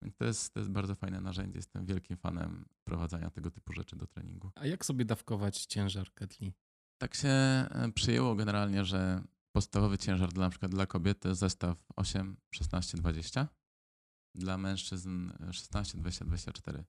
Więc 0.02 0.16
to 0.16 0.26
jest, 0.26 0.54
to 0.54 0.60
jest 0.60 0.72
bardzo 0.72 0.96
fajne 0.96 1.22
narzędzie. 1.22 1.58
Jestem 1.58 1.86
wielkim 1.86 2.18
fanem 2.18 2.66
wprowadzania 2.76 3.30
tego 3.30 3.52
typu 3.52 3.74
rzeczy 3.74 3.96
do 3.96 4.08
treningu. 4.08 4.52
A 4.56 4.66
jak 4.66 4.86
sobie 4.86 5.06
dawkować 5.06 5.66
ciężar 5.66 6.14
ketli? 6.14 6.54
Tak 6.98 7.16
się 7.16 7.30
e, 7.30 7.92
przyjęło 7.96 8.36
generalnie, 8.36 8.86
że 8.86 9.24
podstawowy 9.52 9.98
ciężar 9.98 10.34
dla 10.34 10.46
na 10.46 10.50
przykład 10.50 10.72
dla 10.72 10.86
kobiet 10.86 11.20
to 11.20 11.30
jest 11.30 11.42
zestaw 11.42 11.86
8, 11.96 12.38
16, 12.52 12.98
20. 12.98 13.48
Dla 14.36 14.58
mężczyzn 14.58 15.32
16, 15.52 15.98
20, 15.98 16.26
24. 16.26 16.84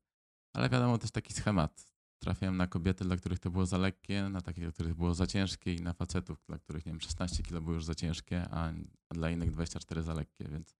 Ale 0.56 0.68
wiadomo, 0.68 0.98
jest 1.02 1.14
taki 1.14 1.32
schemat. 1.32 1.92
Trafiałem 2.22 2.56
na 2.56 2.66
kobiety, 2.66 3.04
dla 3.04 3.16
których 3.16 3.38
to 3.38 3.50
było 3.50 3.66
za 3.66 3.78
lekkie, 3.78 4.28
na 4.28 4.40
takie, 4.40 4.62
dla 4.62 4.72
których 4.72 4.94
było 4.94 5.14
za 5.14 5.26
ciężkie 5.26 5.74
i 5.74 5.80
na 5.80 5.92
facetów, 5.92 6.44
dla 6.48 6.58
których, 6.58 6.86
nie 6.86 6.92
wiem, 6.92 7.00
16 7.00 7.42
kg 7.42 7.60
było 7.60 7.74
już 7.74 7.84
za 7.84 7.94
ciężkie, 7.94 8.48
a 8.50 8.72
dla 9.10 9.30
innych 9.30 9.50
24 9.50 10.02
za 10.02 10.14
lekkie, 10.14 10.48
więc 10.48 10.76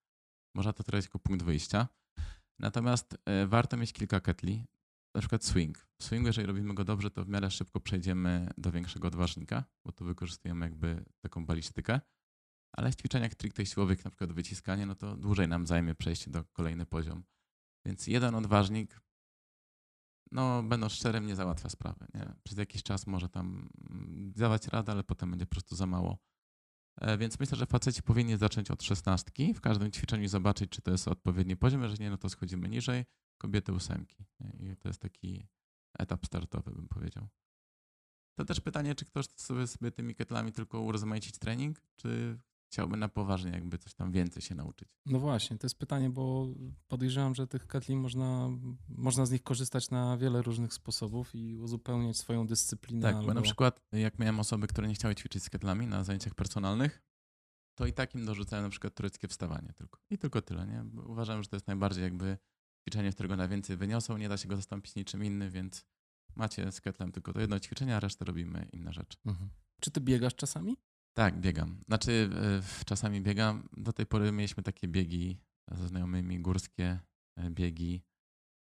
można 0.55 0.73
to 0.73 0.83
trafić 0.83 1.07
jako 1.07 1.19
punkt 1.19 1.45
wyjścia. 1.45 1.89
Natomiast 2.59 3.17
e, 3.25 3.47
warto 3.47 3.77
mieć 3.77 3.93
kilka 3.93 4.21
ketli, 4.21 4.65
na 5.15 5.21
przykład 5.21 5.45
swing. 5.45 5.87
W 6.01 6.05
swingu, 6.05 6.27
jeżeli 6.27 6.47
robimy 6.47 6.75
go 6.75 6.85
dobrze, 6.85 7.11
to 7.11 7.25
w 7.25 7.29
miarę 7.29 7.51
szybko 7.51 7.81
przejdziemy 7.81 8.49
do 8.59 8.73
większego 8.73 9.09
odważnika, 9.09 9.65
bo 9.85 9.93
tu 9.93 10.05
wykorzystujemy 10.05 10.67
jakby 10.67 11.05
taką 11.21 11.47
balistykę. 11.47 12.01
Ale 12.73 12.93
w 12.93 12.97
ćwiczeniach 12.97 13.33
stricte 13.33 13.67
siłowych, 13.67 14.05
na 14.05 14.11
przykład 14.11 14.33
wyciskanie, 14.33 14.87
no 14.87 14.95
to 14.95 15.17
dłużej 15.17 15.49
nam 15.49 15.67
zajmie 15.67 15.95
przejście 15.95 16.31
do 16.31 16.45
kolejny 16.45 16.87
poziom. 16.87 17.25
Więc 17.87 18.07
jeden 18.07 18.35
odważnik, 18.35 19.01
no 20.33 20.63
będąc 20.63 20.93
szczerym, 20.93 21.27
nie 21.27 21.37
załatwia 21.37 21.69
sprawy. 21.69 22.07
Nie? 22.15 22.35
Przez 22.43 22.59
jakiś 22.59 22.83
czas 22.83 23.07
może 23.07 23.29
tam 23.29 23.69
mm, 23.91 24.33
dawać 24.33 24.69
radę, 24.69 24.93
ale 24.93 25.05
potem 25.05 25.31
będzie 25.31 25.47
po 25.47 25.51
prostu 25.51 25.77
za 25.77 25.87
mało. 25.87 26.19
E, 27.01 27.19
więc 27.19 27.41
myślę, 27.41 27.59
że 27.59 27.67
faceci 27.67 28.03
powinni 28.03 28.37
zacząć 28.37 28.71
od 28.71 28.83
szesnastki, 28.83 29.55
w 29.55 29.61
każdym 29.61 29.93
ćwiczeniu 29.93 30.29
zobaczyć, 30.29 30.71
czy 30.71 30.83
to 30.83 30.91
jest 30.91 31.09
odpowiedni 31.09 31.57
poziom, 31.57 31.83
jeżeli 31.83 32.01
nie, 32.05 32.11
no 32.11 32.19
to 32.19 32.29
schodzimy 32.29 32.69
niżej, 32.69 33.05
kobiety 33.39 33.73
ósemki. 33.73 34.25
I 34.61 34.77
to 34.77 34.89
jest 34.89 35.01
taki 35.01 35.47
etap 35.99 36.27
startowy, 36.27 36.71
bym 36.71 36.89
powiedział. 36.89 37.29
To 38.39 38.45
też 38.45 38.61
pytanie, 38.61 38.95
czy 38.95 39.05
ktoś 39.05 39.27
sobie, 39.27 39.67
sobie 39.67 39.91
tymi 39.91 40.15
ketlami 40.15 40.53
tylko 40.53 40.81
urozmaicić 40.81 41.39
trening, 41.39 41.81
czy 41.97 42.39
chciałby 42.73 42.97
na 42.97 43.09
poważnie 43.09 43.51
jakby 43.51 43.79
coś 43.79 43.95
tam 43.95 44.13
więcej 44.13 44.43
się 44.43 44.55
nauczyć. 44.55 44.89
No 45.07 45.19
właśnie, 45.19 45.59
to 45.59 45.67
jest 45.67 45.79
pytanie, 45.79 46.11
bo 46.11 46.47
podejrzewam, 46.89 47.35
że 47.35 47.47
tych 47.47 47.67
ketli 47.67 47.97
można, 47.97 48.51
można 48.89 49.27
z 49.27 49.31
nich 49.31 49.43
korzystać 49.43 49.91
na 49.91 50.17
wiele 50.17 50.43
różnych 50.43 50.75
sposobów 50.75 51.35
i 51.35 51.59
uzupełniać 51.59 52.17
swoją 52.17 52.47
dyscyplinę. 52.47 53.03
Tak, 53.03 53.15
albo... 53.15 53.27
bo 53.27 53.35
na 53.35 53.43
przykład 53.43 53.81
jak 53.93 54.19
miałem 54.19 54.41
osoby, 54.41 54.67
które 54.67 54.89
nie 54.89 54.95
chciały 54.95 55.15
ćwiczyć 55.15 55.43
z 55.43 55.51
ketlami 55.51 55.87
na 55.87 56.05
zajęciach 56.05 56.35
personalnych, 56.35 57.03
to 57.75 57.87
i 57.87 57.93
takim 57.93 58.27
dorzucałem 58.27 58.65
na 58.65 58.71
przykład 58.71 58.95
tureckie 58.95 59.29
wstawanie 59.29 59.73
tylko. 59.73 60.01
I 60.11 60.19
tylko 60.19 60.43
tyle, 60.43 60.67
nie? 60.67 60.83
Bo 60.85 61.03
uważam, 61.03 61.43
że 61.43 61.49
to 61.49 61.57
jest 61.57 61.67
najbardziej 61.67 62.05
jakby 62.05 62.39
ćwiczenie, 62.83 63.13
z 63.13 63.15
którego 63.15 63.37
najwięcej 63.37 63.77
wyniosą, 63.77 64.17
nie 64.17 64.29
da 64.29 64.37
się 64.37 64.49
go 64.49 64.57
zastąpić 64.57 64.95
niczym 64.95 65.25
innym, 65.25 65.51
więc 65.51 65.85
macie 66.37 66.73
z 66.73 66.81
ketlem 66.81 67.13
tylko 67.13 67.33
to 67.33 67.41
jedno 67.41 67.61
ćwiczenie, 67.61 67.97
a 67.97 68.01
resztę 68.01 68.25
robimy 68.25 68.69
inne 68.73 68.93
rzeczy. 68.93 69.19
Mhm. 69.27 69.51
Czy 69.81 69.91
ty 69.91 70.01
biegasz 70.01 70.35
czasami? 70.35 70.77
Tak, 71.15 71.41
biegam. 71.41 71.81
Znaczy, 71.87 72.31
czasami 72.87 73.21
biegam. 73.21 73.69
Do 73.77 73.93
tej 73.93 74.07
pory 74.07 74.33
mieliśmy 74.33 74.63
takie 74.63 74.89
biegi 74.89 75.41
ze 75.71 75.89
znajomymi, 75.89 76.41
górskie 76.41 77.01
e, 77.37 77.51
biegi, 77.51 78.03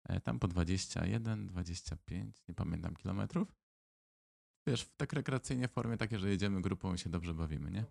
e, 0.09 0.21
tam 0.21 0.39
po 0.39 0.49
21, 0.49 1.47
25, 1.47 2.43
nie 2.49 2.55
pamiętam, 2.55 2.97
kilometrów. 2.97 3.55
Wiesz, 4.67 4.91
tak 4.97 5.13
rekreacyjnie 5.13 5.69
w 5.69 5.73
formie 5.73 5.97
takie, 5.97 6.19
że 6.19 6.29
jedziemy 6.29 6.63
grupą 6.63 6.95
i 6.95 6.99
się 6.99 7.11
dobrze 7.11 7.35
bawimy, 7.35 7.71
nie? 7.71 7.85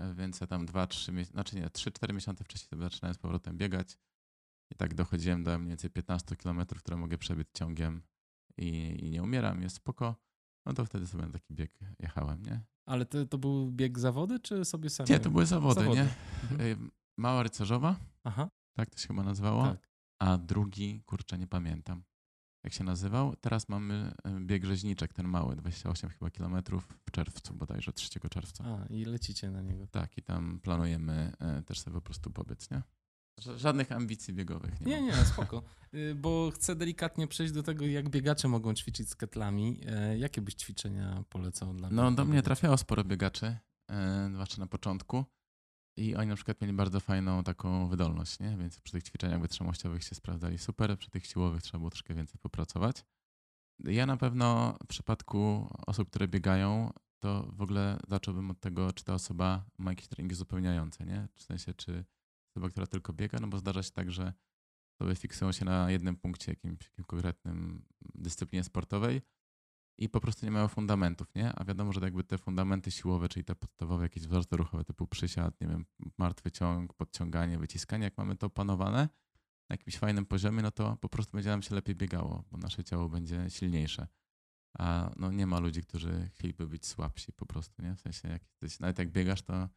E, 0.00 0.14
więc 0.14 0.40
ja 0.40 0.46
tam 0.46 0.66
2-3 0.66 1.12
miesiące, 1.12 1.32
znaczy 1.32 1.56
nie, 1.56 1.66
3-4 1.66 2.14
miesiące 2.14 2.44
wcześniej 2.44 2.80
zaczynałem 2.80 3.14
z 3.14 3.18
powrotem 3.18 3.58
biegać 3.58 3.98
i 4.72 4.74
tak 4.74 4.94
dochodziłem 4.94 5.44
do 5.44 5.58
mniej 5.58 5.68
więcej 5.68 5.90
15 5.90 6.36
kilometrów, 6.36 6.82
które 6.82 6.96
mogę 6.96 7.18
przebiec 7.18 7.48
ciągiem 7.54 8.02
i, 8.56 8.96
i 9.02 9.10
nie 9.10 9.22
umieram, 9.22 9.62
jest 9.62 9.76
spoko. 9.76 10.16
No 10.66 10.72
to 10.72 10.84
wtedy 10.84 11.06
sobie 11.06 11.26
na 11.26 11.32
taki 11.32 11.54
bieg 11.54 11.78
jechałem, 11.98 12.42
nie? 12.42 12.60
Ale 12.86 13.06
to, 13.06 13.26
to 13.26 13.38
był 13.38 13.72
bieg 13.72 13.98
zawody, 13.98 14.40
czy 14.40 14.64
sobie 14.64 14.90
sam? 14.90 15.06
Nie, 15.10 15.20
to 15.20 15.30
były 15.30 15.46
zawody, 15.46 15.80
zawody. 15.80 16.00
nie? 16.00 16.08
Mhm. 16.50 16.90
Mała 17.18 17.42
rycerzowa, 17.42 17.96
Aha. 18.24 18.48
tak 18.76 18.90
to 18.90 18.98
się 18.98 19.08
chyba 19.08 19.22
nazywało. 19.22 19.64
Tak. 19.64 19.88
A 20.18 20.38
drugi, 20.38 21.02
kurczę, 21.06 21.38
nie 21.38 21.46
pamiętam 21.46 22.02
jak 22.64 22.72
się 22.72 22.84
nazywał. 22.84 23.36
Teraz 23.36 23.68
mamy 23.68 24.12
bieg 24.40 24.64
rzeźniczek, 24.64 25.12
ten 25.12 25.28
mały, 25.28 25.56
28 25.56 26.10
chyba 26.10 26.30
kilometrów 26.30 26.98
w 27.06 27.10
czerwcu, 27.10 27.54
bodajże 27.54 27.92
3 27.92 28.20
czerwca. 28.20 28.64
A, 28.64 28.86
i 28.86 29.04
lecicie 29.04 29.50
na 29.50 29.62
niego. 29.62 29.86
Tak, 29.86 30.18
i 30.18 30.22
tam 30.22 30.60
planujemy 30.60 31.32
też 31.66 31.80
sobie 31.80 31.94
po 31.94 32.00
prostu 32.00 32.30
pobiec, 32.30 32.70
nie? 32.70 32.82
Żadnych 33.56 33.92
ambicji 33.92 34.34
biegowych. 34.34 34.80
Nie, 34.80 35.02
nie, 35.02 35.06
nie, 35.06 35.24
spoko. 35.24 35.62
Y, 35.94 36.14
bo 36.14 36.50
chcę 36.54 36.76
delikatnie 36.76 37.26
przejść 37.26 37.52
do 37.52 37.62
tego, 37.62 37.86
jak 37.86 38.08
biegacze 38.08 38.48
mogą 38.48 38.74
ćwiczyć 38.74 39.10
z 39.10 39.16
ketlami. 39.16 39.80
E, 39.86 40.18
jakie 40.18 40.42
byś 40.42 40.54
ćwiczenia 40.54 41.24
polecał 41.28 41.74
dla 41.74 41.90
No, 41.90 42.12
do 42.12 42.24
mnie 42.24 42.42
trafiało 42.42 42.76
sporo 42.76 43.04
biegaczy, 43.04 43.56
e, 43.90 44.30
zwłaszcza 44.32 44.60
na 44.60 44.66
początku. 44.66 45.24
I 45.96 46.16
oni 46.16 46.28
na 46.28 46.36
przykład 46.36 46.60
mieli 46.60 46.72
bardzo 46.72 47.00
fajną 47.00 47.44
taką 47.44 47.88
wydolność, 47.88 48.40
nie? 48.40 48.56
Więc 48.56 48.80
przy 48.80 48.92
tych 48.92 49.02
ćwiczeniach 49.02 49.40
wytrzymałościowych 49.40 50.04
się 50.04 50.14
sprawdzali 50.14 50.58
super, 50.58 50.98
przy 50.98 51.10
tych 51.10 51.26
siłowych 51.26 51.62
trzeba 51.62 51.78
było 51.78 51.90
troszkę 51.90 52.14
więcej 52.14 52.38
popracować. 52.40 53.04
Ja 53.84 54.06
na 54.06 54.16
pewno 54.16 54.76
w 54.84 54.86
przypadku 54.86 55.68
osób, 55.86 56.10
które 56.10 56.28
biegają, 56.28 56.90
to 57.18 57.48
w 57.52 57.62
ogóle 57.62 57.98
zacząłbym 58.08 58.50
od 58.50 58.60
tego, 58.60 58.92
czy 58.92 59.04
ta 59.04 59.14
osoba 59.14 59.64
ma 59.78 59.90
jakieś 59.90 60.08
treningi 60.08 60.32
uzupełniające, 60.32 61.06
nie? 61.06 61.28
W 61.34 61.42
sensie, 61.42 61.74
czy 61.74 62.04
osoba, 62.52 62.70
która 62.70 62.86
tylko 62.86 63.12
biega, 63.12 63.38
no 63.40 63.48
bo 63.48 63.58
zdarza 63.58 63.82
się 63.82 63.90
tak, 63.90 64.10
że 64.10 64.32
sobie 65.02 65.14
fiksują 65.14 65.52
się 65.52 65.64
na 65.64 65.90
jednym 65.90 66.16
punkcie, 66.16 66.52
jakimś, 66.52 66.84
jakimś 66.84 67.06
konkretnym 67.06 67.84
dyscyplinie 68.14 68.64
sportowej 68.64 69.22
i 69.98 70.08
po 70.08 70.20
prostu 70.20 70.46
nie 70.46 70.52
mają 70.52 70.68
fundamentów, 70.68 71.34
nie? 71.34 71.52
A 71.52 71.64
wiadomo, 71.64 71.92
że 71.92 72.00
jakby 72.00 72.24
te 72.24 72.38
fundamenty 72.38 72.90
siłowe, 72.90 73.28
czyli 73.28 73.44
te 73.44 73.54
podstawowe 73.54 74.02
jakieś 74.04 74.26
wzorce 74.26 74.56
ruchowe 74.56 74.84
typu 74.84 75.06
przysiad, 75.06 75.60
nie 75.60 75.68
wiem, 75.68 75.86
martwy 76.18 76.50
ciąg, 76.50 76.94
podciąganie, 76.94 77.58
wyciskanie, 77.58 78.04
jak 78.04 78.18
mamy 78.18 78.36
to 78.36 78.46
opanowane 78.46 79.08
na 79.70 79.74
jakimś 79.74 79.98
fajnym 79.98 80.26
poziomie, 80.26 80.62
no 80.62 80.70
to 80.70 80.96
po 80.96 81.08
prostu 81.08 81.32
będzie 81.32 81.50
nam 81.50 81.62
się 81.62 81.74
lepiej 81.74 81.94
biegało, 81.94 82.44
bo 82.50 82.58
nasze 82.58 82.84
ciało 82.84 83.08
będzie 83.08 83.50
silniejsze. 83.50 84.06
A 84.78 85.10
no 85.16 85.32
nie 85.32 85.46
ma 85.46 85.58
ludzi, 85.58 85.82
którzy 85.82 86.30
chcieliby 86.34 86.66
być 86.66 86.86
słabsi 86.86 87.32
po 87.32 87.46
prostu, 87.46 87.82
nie? 87.82 87.94
W 87.96 88.00
sensie 88.00 88.28
jak 88.28 88.42
jesteś, 88.42 88.80
nawet 88.80 88.98
jak 88.98 89.10
biegasz, 89.10 89.42
to 89.42 89.68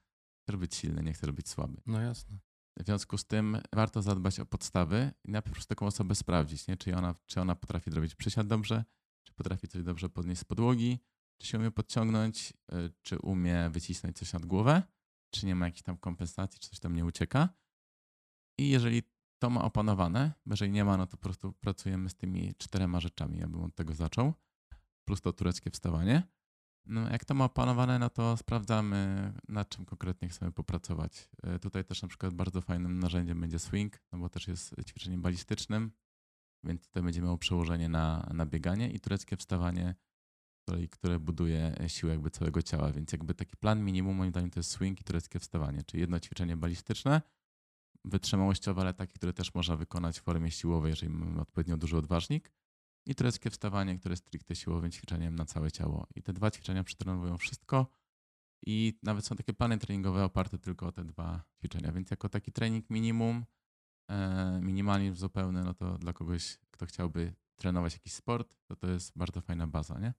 chcesz 0.42 0.56
być 0.56 0.76
silny, 0.76 1.04
nie 1.04 1.14
chcesz 1.14 1.32
być 1.32 1.50
słaby. 1.50 1.82
No 1.86 2.02
jasne. 2.02 2.38
W 2.80 2.86
związku 2.86 3.18
z 3.18 3.26
tym 3.26 3.58
warto 3.74 4.02
zadbać 4.02 4.40
o 4.40 4.46
podstawy 4.46 5.12
i 5.24 5.32
najpierw 5.32 5.66
taką 5.66 5.86
osobę 5.86 6.16
sprawdzić, 6.16 6.68
nie? 6.68 6.78
Czy, 6.78 6.96
ona, 6.96 7.16
czy 7.26 7.42
ona 7.42 7.56
potrafi 7.56 7.92
zrobić 7.92 8.16
przysiad 8.16 8.48
dobrze, 8.48 8.86
czy 9.24 9.34
potrafi 9.34 9.68
coś 9.68 9.84
dobrze 9.84 10.10
podnieść 10.10 10.42
z 10.42 10.44
podłogi, 10.44 11.00
czy 11.38 11.48
się 11.48 11.58
umie 11.58 11.72
podciągnąć, 11.72 12.54
y, 12.74 12.94
czy 13.02 13.20
umie 13.20 13.70
wycisnąć 13.70 14.18
coś 14.18 14.34
nad 14.34 14.46
głowę, 14.46 14.84
czy 15.30 15.46
nie 15.46 15.56
ma 15.56 15.66
jakiejś 15.66 15.84
tam 15.84 15.98
kompensacji, 15.98 16.60
czy 16.60 16.70
coś 16.70 16.80
tam 16.80 16.96
nie 16.96 17.06
ucieka. 17.06 17.50
I 18.58 18.70
jeżeli 18.70 19.04
to 19.40 19.50
ma 19.50 19.64
opanowane, 19.64 20.34
jeżeli 20.46 20.72
nie 20.72 20.86
ma, 20.86 20.98
no 20.98 21.08
to 21.08 21.18
po 21.18 21.24
prostu 21.24 21.54
pracujemy 21.54 22.10
z 22.10 22.16
tymi 22.16 22.56
czterema 22.58 23.00
rzeczami, 23.00 23.38
ja 23.38 23.48
bym 23.48 23.64
od 23.64 23.76
tego 23.76 23.96
zaczął, 23.96 24.34
plus 25.06 25.22
to 25.22 25.34
tureckie 25.34 25.72
wstawanie. 25.72 26.24
No, 26.86 27.10
jak 27.10 27.26
to 27.26 27.34
ma 27.34 27.46
opanowane, 27.46 28.00
no 28.00 28.10
to 28.10 28.38
sprawdzamy, 28.38 29.34
nad 29.48 29.70
czym 29.70 29.86
konkretnie 29.86 30.30
chcemy 30.30 30.52
popracować. 30.52 31.30
Y, 31.56 31.60
tutaj 31.60 31.86
też 31.86 32.02
na 32.02 32.08
przykład 32.08 32.34
bardzo 32.34 32.62
fajnym 32.62 33.00
narzędziem 33.00 33.42
będzie 33.42 33.60
swing, 33.60 34.02
no 34.12 34.20
bo 34.20 34.30
też 34.30 34.48
jest 34.48 34.76
ćwiczeniem 34.88 35.22
balistycznym, 35.22 35.92
więc 36.64 36.88
tutaj 36.88 37.04
będzie 37.04 37.22
miało 37.22 37.38
przełożenie 37.38 37.90
na, 37.90 38.30
na 38.34 38.46
bieganie 38.46 38.92
i 38.92 39.00
tureckie 39.00 39.38
wstawanie, 39.38 39.96
które, 40.62 40.88
które 40.88 41.20
buduje 41.20 41.76
siłę 41.88 42.12
jakby 42.12 42.32
całego 42.32 42.62
ciała. 42.62 42.92
Więc 42.92 43.12
jakby 43.12 43.34
taki 43.34 43.58
plan 43.58 43.84
minimum 43.84 44.16
moim 44.16 44.32
zdaniem 44.32 44.50
to 44.50 44.60
jest 44.60 44.72
swing 44.72 45.02
i 45.02 45.04
tureckie 45.04 45.40
wstawanie, 45.40 45.84
czyli 45.84 46.02
jedno 46.02 46.20
ćwiczenie 46.20 46.58
balistyczne, 46.58 47.22
wytrzymałościowe, 48.06 48.82
ale 48.82 48.94
takie, 48.94 49.14
które 49.14 49.34
też 49.34 49.54
można 49.54 49.78
wykonać 49.78 50.20
w 50.20 50.24
formie 50.24 50.52
siłowej, 50.52 50.90
jeżeli 50.90 51.14
mamy 51.14 51.42
odpowiednio 51.42 51.78
duży 51.78 51.98
odważnik 51.98 52.52
i 53.06 53.16
tureckie 53.16 53.50
wstawanie, 53.50 54.00
które 54.00 54.14
jest 54.14 54.24
stricte 54.24 54.56
siłowym 54.56 54.92
ćwiczeniem 54.92 55.36
na 55.36 55.46
całe 55.46 55.72
ciało. 55.72 56.08
I 56.16 56.24
te 56.24 56.34
dwa 56.34 56.52
ćwiczenia 56.52 56.84
przetrenowują 56.84 57.38
wszystko 57.38 57.88
i 58.66 59.00
nawet 59.04 59.26
są 59.26 59.36
takie 59.36 59.54
plany 59.54 59.78
treningowe 59.78 60.24
oparte 60.24 60.58
tylko 60.58 60.88
o 60.88 60.92
te 60.92 61.04
dwa 61.04 61.44
ćwiczenia, 61.60 61.92
więc 61.92 62.12
jako 62.12 62.30
taki 62.30 62.52
trening 62.52 62.90
minimum 62.90 63.46
E, 64.12 64.60
minimalizm 64.62 65.16
zupełny, 65.16 65.64
no 65.64 65.74
to 65.74 65.98
dla 65.98 66.14
kogoś, 66.14 66.58
kto 66.72 66.86
chciałby 66.86 67.34
trenować 67.56 67.94
jakiś 67.94 68.14
sport, 68.14 68.58
to 68.66 68.76
to 68.76 68.88
jest 68.88 69.18
bardzo 69.18 69.42
fajna 69.42 69.68
baza, 69.68 70.00
nie? 70.00 70.14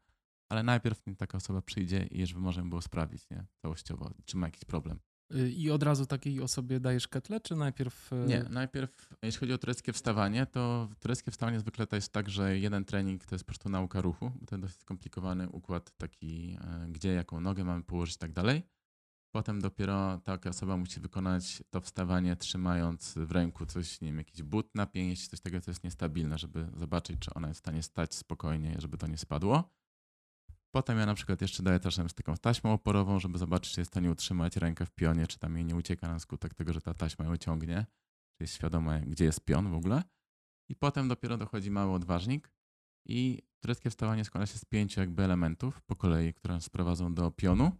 Ale 0.48 0.62
najpierw 0.62 1.02
taka 1.18 1.38
osoba 1.38 1.62
przyjdzie 1.62 2.06
i 2.06 2.26
żeby 2.26 2.40
możemy 2.40 2.68
było 2.68 2.82
sprawdzić, 2.82 3.30
nie? 3.30 3.46
Całościowo, 3.62 4.10
czy 4.24 4.36
ma 4.36 4.46
jakiś 4.46 4.64
problem. 4.64 5.00
Y, 5.34 5.50
I 5.50 5.70
od 5.70 5.82
razu 5.82 6.06
takiej 6.06 6.40
osobie 6.40 6.80
dajesz 6.80 7.08
ketle, 7.08 7.40
czy 7.40 7.56
najpierw... 7.56 8.12
y, 8.12 8.16
Nie, 8.26 8.42
najpierw 8.42 9.14
jeśli 9.22 9.40
chodzi 9.40 9.52
o 9.52 9.58
tureckie 9.58 9.92
wstawanie, 9.92 10.46
to 10.46 10.88
tureckie 11.00 11.30
wstawanie 11.30 11.60
zwykle 11.60 11.86
to 11.86 11.96
jest 11.96 12.12
tak, 12.12 12.30
że 12.30 12.58
jeden 12.58 12.84
trening 12.84 13.24
to 13.24 13.34
jest 13.34 13.44
po 13.44 13.46
prostu 13.46 13.68
nauka 13.68 14.00
ruchu, 14.00 14.30
bo 14.30 14.46
jest 14.50 14.62
dosyć 14.62 14.78
skomplikowany 14.78 15.48
układ 15.48 15.96
taki, 15.96 16.58
e, 16.60 16.86
gdzie 16.88 17.12
jaką 17.12 17.40
nogę 17.40 17.64
mamy 17.64 17.82
położyć 17.82 18.16
i 18.16 18.18
tak 18.18 18.32
dalej. 18.32 18.62
Potem 19.34 19.60
dopiero 19.60 20.20
taka 20.24 20.50
osoba 20.50 20.76
musi 20.76 21.00
wykonać 21.00 21.62
to 21.70 21.80
wstawanie 21.80 22.36
trzymając 22.36 23.14
w 23.16 23.32
ręku 23.32 23.66
coś, 23.66 24.00
nie 24.00 24.08
wiem, 24.08 24.18
jakiś 24.18 24.42
but 24.42 24.74
na 24.74 24.86
coś 25.30 25.40
takiego, 25.40 25.60
co 25.60 25.70
jest 25.70 25.84
niestabilne, 25.84 26.38
żeby 26.38 26.68
zobaczyć, 26.76 27.18
czy 27.20 27.34
ona 27.34 27.48
jest 27.48 27.60
w 27.60 27.64
stanie 27.64 27.82
stać 27.82 28.14
spokojnie, 28.14 28.76
żeby 28.78 28.98
to 28.98 29.06
nie 29.06 29.18
spadło. 29.18 29.70
Potem 30.76 30.98
ja 30.98 31.06
na 31.06 31.14
przykład 31.14 31.42
jeszcze 31.42 31.62
daję 31.62 31.80
czasem 31.80 32.08
z 32.08 32.14
taką 32.14 32.36
taśmą 32.36 32.72
oporową, 32.72 33.20
żeby 33.20 33.38
zobaczyć, 33.38 33.72
czy 33.72 33.80
jest 33.80 33.90
w 33.90 33.94
stanie 33.94 34.10
utrzymać 34.10 34.56
rękę 34.56 34.86
w 34.86 34.90
pionie, 34.90 35.26
czy 35.26 35.38
tam 35.38 35.56
jej 35.56 35.64
nie 35.64 35.76
ucieka 35.76 36.08
na 36.08 36.18
skutek 36.18 36.54
tego, 36.54 36.72
że 36.72 36.80
ta 36.80 36.94
taśma 36.94 37.24
ją 37.24 37.36
ciągnie, 37.36 37.86
czy 38.34 38.44
jest 38.44 38.54
świadoma, 38.54 38.98
gdzie 38.98 39.24
jest 39.24 39.44
pion 39.44 39.70
w 39.70 39.74
ogóle. 39.74 40.02
I 40.68 40.76
potem 40.76 41.08
dopiero 41.08 41.36
dochodzi 41.36 41.70
mały 41.70 41.92
odważnik 41.92 42.52
i 43.06 43.42
tureckie 43.60 43.90
wstawanie 43.90 44.24
składa 44.24 44.46
się 44.46 44.58
z 44.58 44.64
pięciu 44.64 45.00
jakby 45.00 45.22
elementów 45.22 45.82
po 45.82 45.96
kolei, 45.96 46.34
które 46.34 46.54
nas 46.54 46.64
sprowadzą 46.64 47.14
do 47.14 47.30
pionu. 47.30 47.72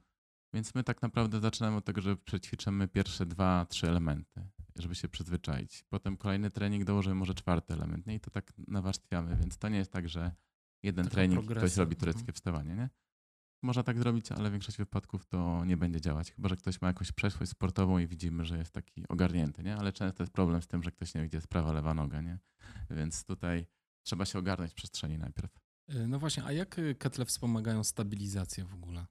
Więc 0.54 0.74
my 0.74 0.84
tak 0.84 1.02
naprawdę 1.02 1.40
zaczynamy 1.40 1.76
od 1.76 1.84
tego, 1.84 2.00
że 2.00 2.16
przećwiczymy 2.16 2.88
pierwsze 2.88 3.26
dwa, 3.26 3.66
trzy 3.68 3.88
elementy, 3.88 4.48
żeby 4.76 4.94
się 4.94 5.08
przyzwyczaić. 5.08 5.84
Potem 5.88 6.16
kolejny 6.16 6.50
trening 6.50 6.84
dołożymy 6.84 7.14
może 7.14 7.34
czwarty 7.34 7.74
element, 7.74 8.06
nie? 8.06 8.14
I 8.14 8.20
to 8.20 8.30
tak 8.30 8.52
nawarstwiamy, 8.68 9.36
więc 9.36 9.58
to 9.58 9.68
nie 9.68 9.78
jest 9.78 9.92
tak, 9.92 10.08
że 10.08 10.32
jeden 10.86 11.04
Taka 11.04 11.14
trening 11.14 11.50
ktoś 11.50 11.76
robi 11.76 11.96
tureckie 11.96 12.20
mhm. 12.20 12.34
wstawanie, 12.34 12.74
nie? 12.74 12.88
Można 13.62 13.82
tak 13.82 13.98
zrobić, 13.98 14.32
ale 14.32 14.48
w 14.48 14.52
większości 14.52 14.82
wypadków 14.82 15.26
to 15.26 15.64
nie 15.64 15.76
będzie 15.76 16.00
działać. 16.00 16.32
Chyba, 16.32 16.48
że 16.48 16.56
ktoś 16.56 16.80
ma 16.80 16.88
jakąś 16.88 17.12
przeszłość 17.12 17.52
sportową 17.52 17.98
i 17.98 18.06
widzimy, 18.06 18.44
że 18.44 18.58
jest 18.58 18.72
taki 18.72 19.08
ogarnięty, 19.08 19.62
nie? 19.62 19.76
Ale 19.76 19.92
często 19.92 20.22
jest 20.22 20.32
problem 20.32 20.62
z 20.62 20.66
tym, 20.66 20.82
że 20.82 20.90
ktoś 20.90 21.14
nie 21.14 21.20
wie, 21.20 21.28
gdzie 21.28 21.36
jest 21.36 21.48
prawa, 21.48 21.72
lewa 21.72 21.94
noga, 21.94 22.20
nie? 22.20 22.38
Więc 22.90 23.24
tutaj 23.24 23.66
trzeba 24.02 24.24
się 24.24 24.38
ogarnąć 24.38 24.72
w 24.72 24.74
przestrzeni 24.74 25.18
najpierw. 25.18 25.58
Y, 25.94 26.08
No 26.08 26.18
właśnie, 26.18 26.44
a 26.44 26.52
jak 26.52 26.78
y, 26.78 26.94
ketle 26.94 27.24
wspomagają 27.24 27.84
stabilizację 27.84 28.64
w 28.64 28.74
ogóle? 28.74 29.06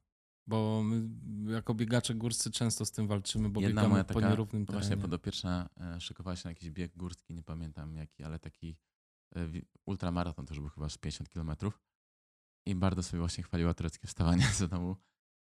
Bo 0.46 0.82
my 0.82 1.08
jako 1.52 1.74
biegacze 1.74 2.14
górscy 2.14 2.50
często 2.50 2.84
z 2.84 2.90
tym 2.90 3.06
walczymy, 3.06 3.48
bo 3.48 3.60
Jedna 3.60 3.80
biegamy 3.80 3.92
moja 3.92 4.04
po 4.04 4.14
taka 4.14 4.28
nierównym 4.30 4.66
Właśnie 4.66 4.88
terenie. 4.88 5.02
podopieczna 5.02 5.68
e, 5.80 6.00
szykowała 6.00 6.36
się 6.36 6.42
na 6.44 6.50
jakiś 6.50 6.70
bieg 6.70 6.96
górski, 6.96 7.34
nie 7.34 7.42
pamiętam 7.42 7.96
jaki, 7.96 8.24
ale 8.24 8.38
taki 8.38 8.68
e, 8.70 8.76
ultramaraton 9.86 10.46
też 10.46 10.60
był 10.60 10.68
chyba 10.68 10.88
z 10.88 10.98
50 10.98 11.30
kilometrów. 11.30 11.80
I 12.66 12.74
bardzo 12.74 13.02
sobie 13.02 13.20
właśnie 13.20 13.44
chwaliła 13.44 13.74
tureckie 13.74 14.06
wstawanie 14.08 14.46
z 14.58 14.68
domu 14.68 14.96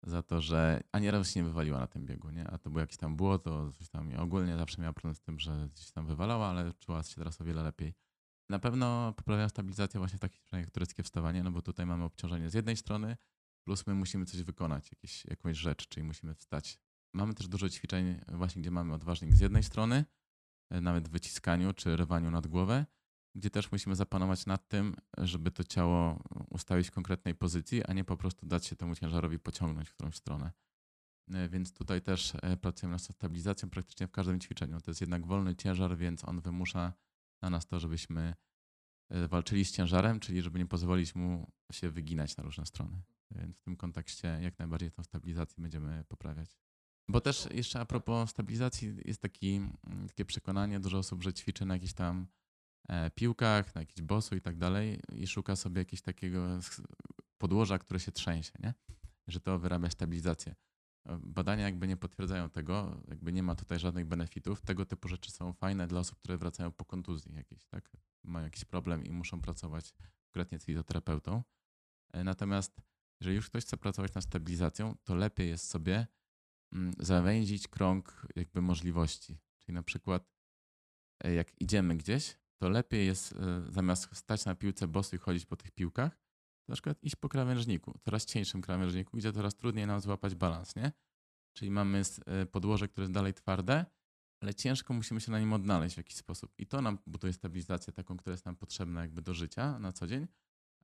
za 0.03 0.23
to, 0.23 0.41
że 0.41 0.84
ani 0.91 1.11
razu 1.11 1.31
się 1.31 1.39
nie 1.39 1.43
wywaliła 1.43 1.79
na 1.79 1.88
tym 1.88 2.05
biegu, 2.05 2.29
nie? 2.29 2.47
A 2.47 2.57
to 2.57 2.69
było 2.69 2.81
jakieś 2.81 2.97
tam 2.97 3.15
błoto, 3.15 3.71
coś 3.71 3.89
tam 3.89 4.19
ogólnie 4.19 4.57
zawsze 4.57 4.81
miała 4.81 4.93
problem 4.93 5.15
z 5.15 5.21
tym, 5.21 5.39
że 5.39 5.69
gdzieś 5.73 5.91
tam 5.91 6.05
wywalała, 6.05 6.47
ale 6.47 6.73
czuła 6.73 7.03
się 7.03 7.15
teraz 7.15 7.41
o 7.41 7.43
wiele 7.43 7.63
lepiej. 7.63 7.93
Na 8.49 8.59
pewno 8.59 9.13
poprawiała 9.13 9.49
stabilizację 9.49 9.97
właśnie 9.97 10.17
w 10.17 10.21
takich 10.21 10.41
jak 10.51 10.71
tureckie 10.71 11.03
wstawanie, 11.03 11.43
no 11.43 11.51
bo 11.51 11.61
tutaj 11.61 11.86
mamy 11.86 12.03
obciążenie 12.03 12.49
z 12.49 12.53
jednej 12.53 12.77
strony, 12.77 13.17
plus 13.63 13.88
my 13.88 13.93
musimy 13.93 14.25
coś 14.25 14.43
wykonać, 14.43 14.91
jakieś, 14.91 15.25
jakąś 15.25 15.57
rzecz, 15.57 15.88
czyli 15.88 16.03
musimy 16.03 16.36
wstać. 16.36 16.79
Mamy 17.13 17.34
też 17.34 17.47
dużo 17.47 17.69
ćwiczeń 17.69 18.19
właśnie, 18.27 18.61
gdzie 18.61 18.71
mamy 18.71 18.93
odważnik 18.93 19.34
z 19.34 19.39
jednej 19.39 19.63
strony, 19.63 20.05
e, 20.69 20.81
nawet 20.81 21.07
w 21.07 21.11
wyciskaniu 21.11 21.73
czy 21.73 21.97
rywaniu 21.97 22.31
nad 22.31 22.47
głowę, 22.47 22.86
gdzie 23.36 23.49
też 23.49 23.71
musimy 23.71 23.95
zapanować 23.95 24.45
nad 24.45 24.67
tym, 24.67 24.95
żeby 25.17 25.51
to 25.51 25.63
ciało 25.63 26.23
ustawić 26.49 26.88
w 26.88 26.91
konkretnej 26.91 27.36
pozycji, 27.36 27.84
a 27.84 27.93
nie 27.93 28.03
po 28.03 28.17
prostu 28.17 28.45
dać 28.45 28.65
się 28.65 28.75
temu 28.75 28.95
ciężarowi 28.95 29.39
pociągnąć 29.39 29.89
w 29.89 29.93
którąś 29.93 30.15
stronę. 30.15 30.51
E, 31.31 31.49
Więc 31.49 31.73
tutaj 31.73 32.01
też 32.01 32.34
e, 32.41 32.57
pracujemy 32.57 32.91
nad 32.91 33.01
stabilizacją 33.01 33.69
praktycznie 33.69 34.07
w 34.07 34.11
każdym 34.11 34.39
ćwiczeniu. 34.39 34.81
To 34.81 34.91
jest 34.91 35.01
jednak 35.01 35.25
wolny 35.25 35.55
ciężar, 35.55 35.97
więc 35.97 36.25
on 36.25 36.41
wymusza 36.41 36.93
na 37.41 37.49
nas 37.49 37.67
to, 37.67 37.79
żebyśmy 37.79 38.36
e, 39.09 39.27
walczyli 39.27 39.65
z 39.65 39.71
ciężarem, 39.71 40.19
czyli 40.19 40.41
żeby 40.41 40.59
nie 40.59 40.65
pozwolić 40.65 41.15
mu 41.15 41.51
się 41.71 41.89
wyginać 41.89 42.38
na 42.38 42.43
różne 42.43 42.65
strony. 42.65 43.01
Więc 43.31 43.59
w 43.59 43.61
tym 43.61 43.75
kontekście 43.75 44.39
jak 44.41 44.59
najbardziej 44.59 44.91
tą 44.91 45.03
stabilizację 45.03 45.61
będziemy 45.61 46.03
poprawiać. 46.07 46.57
Bo 47.09 47.21
też 47.21 47.47
jeszcze 47.51 47.79
a 47.79 47.86
propos 47.86 48.29
stabilizacji 48.29 48.95
jest 49.05 49.21
taki, 49.21 49.61
takie 50.07 50.25
przekonanie 50.25 50.79
dużo 50.79 50.97
osób, 50.97 51.23
że 51.23 51.34
ćwiczy 51.34 51.65
na 51.65 51.73
jakichś 51.73 51.93
tam 51.93 52.27
piłkach, 53.15 53.75
na 53.75 53.81
jakichś 53.81 54.01
bosu 54.01 54.36
i 54.36 54.41
tak 54.41 54.57
dalej 54.57 54.99
i 55.13 55.27
szuka 55.27 55.55
sobie 55.55 55.81
jakiegoś 55.81 56.01
takiego 56.01 56.59
podłoża, 57.38 57.79
które 57.79 57.99
się 57.99 58.11
trzęsie, 58.11 58.51
nie? 58.59 58.73
Że 59.27 59.39
to 59.39 59.59
wyrabia 59.59 59.89
stabilizację. 59.89 60.55
E, 61.05 61.19
Badania 61.23 61.63
jakby 61.63 61.88
nie 61.88 61.97
potwierdzają 61.97 62.49
tego, 62.49 63.01
jakby 63.07 63.34
nie 63.34 63.43
ma 63.43 63.55
tutaj 63.55 63.79
żadnych 63.79 64.05
benefitów. 64.05 64.61
Tego 64.61 64.86
typu 64.86 65.07
rzeczy 65.07 65.31
są 65.31 65.53
fajne 65.53 65.88
dla 65.88 65.99
osób, 65.99 66.19
które 66.19 66.38
wracają 66.38 66.71
po 66.71 66.86
kontuzji 66.86 67.36
jakiejś, 67.36 67.65
tak? 67.65 67.91
Mają 68.23 68.45
jakiś 68.45 68.65
problem 68.65 69.05
i 69.05 69.11
muszą 69.11 69.41
pracować 69.41 69.93
konkretnie 70.25 70.59
z 70.59 70.65
fizjoterapeutą. 70.65 71.43
E, 72.13 72.23
Natomiast 72.23 72.81
jeżeli 73.21 73.36
już 73.36 73.49
ktoś 73.49 73.63
chce 73.63 73.77
pracować 73.77 74.13
nad 74.13 74.23
stabilizacją, 74.23 74.95
to 75.03 75.15
lepiej 75.15 75.49
jest 75.49 75.69
sobie 75.69 76.07
mm, 76.73 76.93
zawęzić 76.99 77.67
krąg 77.67 78.27
jakby 78.36 78.61
możliwości. 78.61 79.38
Czyli 79.59 79.75
na 79.75 79.84
przykład 79.84 80.34
e, 81.23 81.34
jak 81.34 81.61
idziemy 81.61 81.97
gdzieś, 81.97 82.38
to 82.64 82.70
lepiej 82.70 83.05
jest 83.05 83.34
e, 83.34 83.72
zamiast 83.72 84.16
stać 84.16 84.45
na 84.45 84.55
piłce 84.55 84.88
bosu 84.88 85.16
i 85.16 85.20
chodzić 85.20 85.45
po 85.45 85.55
tych 85.55 85.72
piłkach, 85.72 86.16
to 86.16 86.72
na 86.72 86.74
przykład 86.74 87.03
iść 87.03 87.16
po 87.16 87.30
krawężniku, 87.30 87.99
coraz 88.05 88.26
cieńszym 88.26 88.61
krawężniku, 88.61 89.18
gdzie 89.18 89.34
coraz 89.34 89.55
trudniej 89.55 89.88
nam 89.88 90.01
złapać 90.01 90.36
balans, 90.36 90.76
nie? 90.76 90.91
Czyli 91.53 91.72
mamy 91.72 92.01
e, 92.26 92.45
podłoże, 92.45 92.88
które 92.88 93.03
jest 93.03 93.14
dalej 93.14 93.34
twarde, 93.34 93.86
ale 94.41 94.53
ciężko 94.53 94.93
musimy 94.93 95.22
się 95.22 95.32
na 95.32 95.39
nim 95.39 95.53
odnaleźć 95.53 95.95
w 95.95 95.97
jakiś 95.97 96.16
sposób. 96.16 96.53
I 96.57 96.68
to 96.68 96.82
nam 96.82 96.97
buduje 97.07 97.34
stabilizację 97.34 97.93
taką, 97.93 98.18
która 98.18 98.32
jest 98.32 98.45
nam 98.45 98.55
potrzebna 98.55 99.01
jakby 99.01 99.22
do 99.22 99.34
życia 99.34 99.80
na 99.80 99.91
co 99.91 100.07
dzień. 100.07 100.28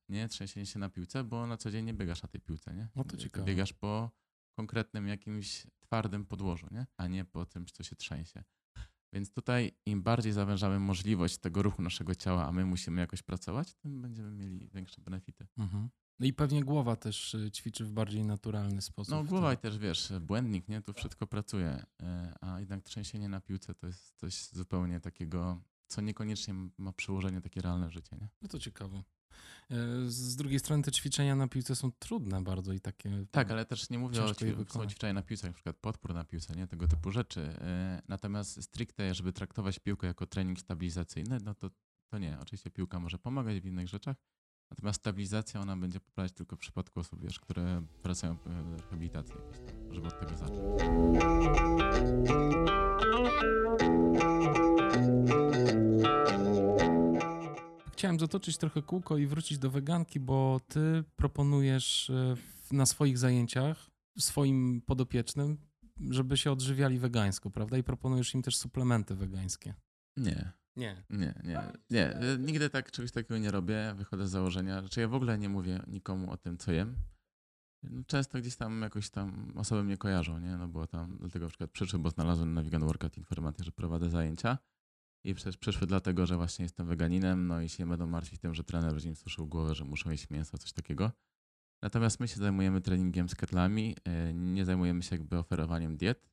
Nie 0.10 0.28
trzęsienie 0.28 0.66
się 0.66 0.80
na 0.80 0.90
piłce, 0.90 1.24
bo 1.24 1.48
na 1.48 1.58
co 1.58 1.72
dzień 1.72 1.86
nie 1.86 1.94
biegasz 1.94 2.24
na 2.24 2.30
tej 2.30 2.42
piłce, 2.42 2.74
nie? 2.74 2.88
No 2.96 3.04
to 3.04 3.18
ciekawe. 3.18 3.46
Biegasz 3.46 3.74
po 3.74 4.12
konkretnym 4.58 5.08
jakimś 5.08 5.68
twardym 5.80 6.26
podłożu, 6.26 6.68
nie? 6.72 6.88
A 6.98 7.08
nie 7.08 7.26
po 7.26 7.46
tym, 7.46 7.66
co 7.66 7.84
się 7.84 7.96
trzęsie. 7.96 8.44
Więc 9.14 9.34
tutaj 9.34 9.72
im 9.86 10.04
bardziej 10.04 10.32
zawężamy 10.32 10.80
możliwość 10.80 11.38
tego 11.38 11.64
ruchu 11.64 11.82
naszego 11.82 12.16
ciała, 12.16 12.48
a 12.48 12.52
my 12.52 12.66
musimy 12.66 13.02
jakoś 13.02 13.22
pracować, 13.22 13.74
tym 13.74 14.02
będziemy 14.02 14.32
mieli 14.32 14.70
większe 14.70 15.02
benefity. 15.02 15.48
Mhm. 15.58 15.90
No 16.20 16.26
i 16.26 16.34
pewnie 16.34 16.64
głowa 16.64 16.96
też 16.96 17.34
y, 17.34 17.52
ćwiczy 17.52 17.86
w 17.86 17.92
bardziej 17.92 18.24
naturalny 18.24 18.82
sposób. 18.82 19.14
No 19.14 19.24
głowa 19.24 19.54
i 19.54 19.58
wtedy. 19.58 19.72
też 19.72 19.82
wiesz, 19.82 20.14
błędnik, 20.22 20.68
nie? 20.68 20.82
Tu 20.82 20.94
wszystko 20.94 21.28
pracuje, 21.28 21.86
e, 22.02 22.34
a 22.42 22.60
jednak 22.60 22.84
trzęsienie 22.84 23.30
na 23.30 23.42
piłce 23.42 23.76
to 23.76 23.88
jest 23.88 24.16
coś 24.18 24.50
zupełnie 24.50 25.00
takiego, 25.00 25.62
co 25.88 26.02
niekoniecznie 26.02 26.54
ma 26.78 26.94
przełożenie 26.94 27.42
takie 27.42 27.62
realne 27.62 27.92
życie, 27.92 28.18
nie? 28.22 28.30
No 28.42 28.48
to 28.48 28.60
ciekawe. 28.60 29.04
Y, 29.72 30.12
Z 30.12 30.36
drugiej 30.36 30.60
strony 30.60 30.84
te 30.84 30.92
ćwiczenia 30.92 31.36
na 31.36 31.48
piłce 31.48 31.76
są 31.76 31.92
trudne 32.00 32.44
bardzo 32.44 32.74
i 32.74 32.80
takie... 32.80 33.26
Tak, 33.32 33.52
ale 33.52 33.66
też 33.66 33.90
nie 33.90 34.00
mówię 34.00 34.24
o 34.24 34.28
ćwi- 34.34 34.66
ćwiczenia 34.90 35.14
na 35.14 35.22
piłce, 35.22 35.48
na 35.48 35.54
przykład 35.54 35.76
podpór 35.78 36.14
na 36.14 36.24
piłce, 36.24 36.56
nie? 36.56 36.68
Tego 36.68 36.88
typu 36.88 37.12
rzeczy. 37.12 37.42
E, 37.62 38.02
Natomiast 38.08 38.64
stricte, 38.64 39.16
żeby 39.16 39.34
traktować 39.34 39.80
piłkę 39.80 40.08
jako 40.08 40.26
trening 40.26 40.60
stabilizacyjny, 40.60 41.38
no 41.44 41.56
to, 41.56 41.70
to 42.12 42.18
nie. 42.18 42.38
Oczywiście 42.42 42.72
piłka 42.72 43.00
może 43.00 43.20
pomagać 43.20 43.60
w 43.62 43.66
innych 43.66 43.88
rzeczach, 43.88 44.16
natomiast 44.72 45.00
stabilizacja 45.00 45.62
ona 45.62 45.78
będzie 45.78 46.00
poprawiać 46.00 46.32
tylko 46.34 46.56
w 46.56 46.60
przypadku 46.60 47.00
osób, 47.00 47.22
wiesz, 47.24 47.40
które 47.40 47.82
wracają 48.04 48.38
po 48.38 48.50
rehabilitacji 48.50 49.36
żeby 49.92 50.08
od 50.08 50.20
tego 50.20 50.38
zacząć. 50.38 50.60
Chciałem 58.00 58.20
zatoczyć 58.20 58.58
trochę 58.58 58.82
kółko 58.82 59.18
i 59.18 59.28
wrócić 59.28 59.58
do 59.58 59.70
weganki, 59.72 60.20
bo 60.20 60.60
ty 60.68 61.04
proponujesz 61.16 62.12
w- 62.36 62.74
na 62.74 62.86
swoich 62.86 63.18
zajęciach 63.18 63.90
swoim 64.20 64.82
podopiecznym, 64.82 65.58
żeby 66.10 66.38
się 66.38 66.52
odżywiali 66.52 67.00
wegańsko, 67.00 67.50
prawda? 67.50 67.78
I 67.78 67.84
proponujesz 67.84 68.34
im 68.36 68.42
też 68.42 68.58
suplementy 68.58 69.16
wegańskie. 69.16 69.74
Nie, 70.18 70.52
Nie. 70.76 71.04
nie, 71.10 71.34
nie, 71.44 71.62
nie. 71.90 72.16
E, 72.16 72.38
Nigdy 72.38 72.70
tak 72.70 72.92
czegoś 72.92 73.12
takiego 73.12 73.38
nie 73.38 73.52
robię. 73.52 73.94
Wychodzę 73.98 74.28
z 74.28 74.32
założenia. 74.32 74.80
Znaczy 74.80 75.02
ja 75.02 75.08
w 75.08 75.14
ogóle 75.14 75.38
nie 75.38 75.50
mówię 75.50 75.80
nikomu 75.88 76.32
o 76.32 76.38
tym, 76.38 76.58
co 76.58 76.72
jem. 76.72 76.96
No, 77.84 78.04
często 78.08 78.38
gdzieś 78.40 78.56
tam 78.56 78.82
jakoś 78.82 79.10
tam 79.10 79.54
osoby 79.56 79.84
mnie 79.84 79.98
kojarzą, 79.98 80.40
nie? 80.40 80.58
No 80.58 80.68
bo 80.68 80.88
tam 80.88 81.18
dlatego 81.20 81.46
na 81.46 81.50
przykład 81.50 81.72
przyszły, 81.72 82.00
bo 82.00 82.10
znalazłem 82.10 82.54
na 82.54 82.62
Vegan 82.64 82.86
Workout 82.86 83.18
informację, 83.18 83.64
że 83.66 83.72
prowadzę 83.72 84.10
zajęcia. 84.10 84.58
I 85.24 85.34
przecież 85.36 85.58
przyszły 85.58 85.88
dlatego, 85.88 86.26
że 86.26 86.36
właśnie 86.36 86.64
jestem 86.64 86.88
weganinem, 86.88 87.48
no 87.48 87.62
i 87.62 87.70
się 87.70 87.90
będą 87.90 88.08
martwić 88.08 88.40
tym, 88.40 88.56
że 88.56 88.64
trener 88.64 88.92
będzie 88.92 89.10
im 89.10 89.16
suszył 89.16 89.48
głowę, 89.48 89.76
że 89.76 89.86
muszą 89.86 90.12
jeść 90.12 90.30
mięso, 90.30 90.58
coś 90.58 90.74
takiego. 90.74 91.12
Natomiast 91.82 92.20
my 92.20 92.28
się 92.28 92.36
zajmujemy 92.36 92.82
treningiem 92.82 93.30
z 93.30 93.36
ketlami, 93.36 93.96
e, 94.06 94.34
nie 94.34 94.66
zajmujemy 94.66 95.04
się 95.04 95.16
jakby 95.16 95.38
oferowaniem 95.38 95.98
diet. 95.98 96.30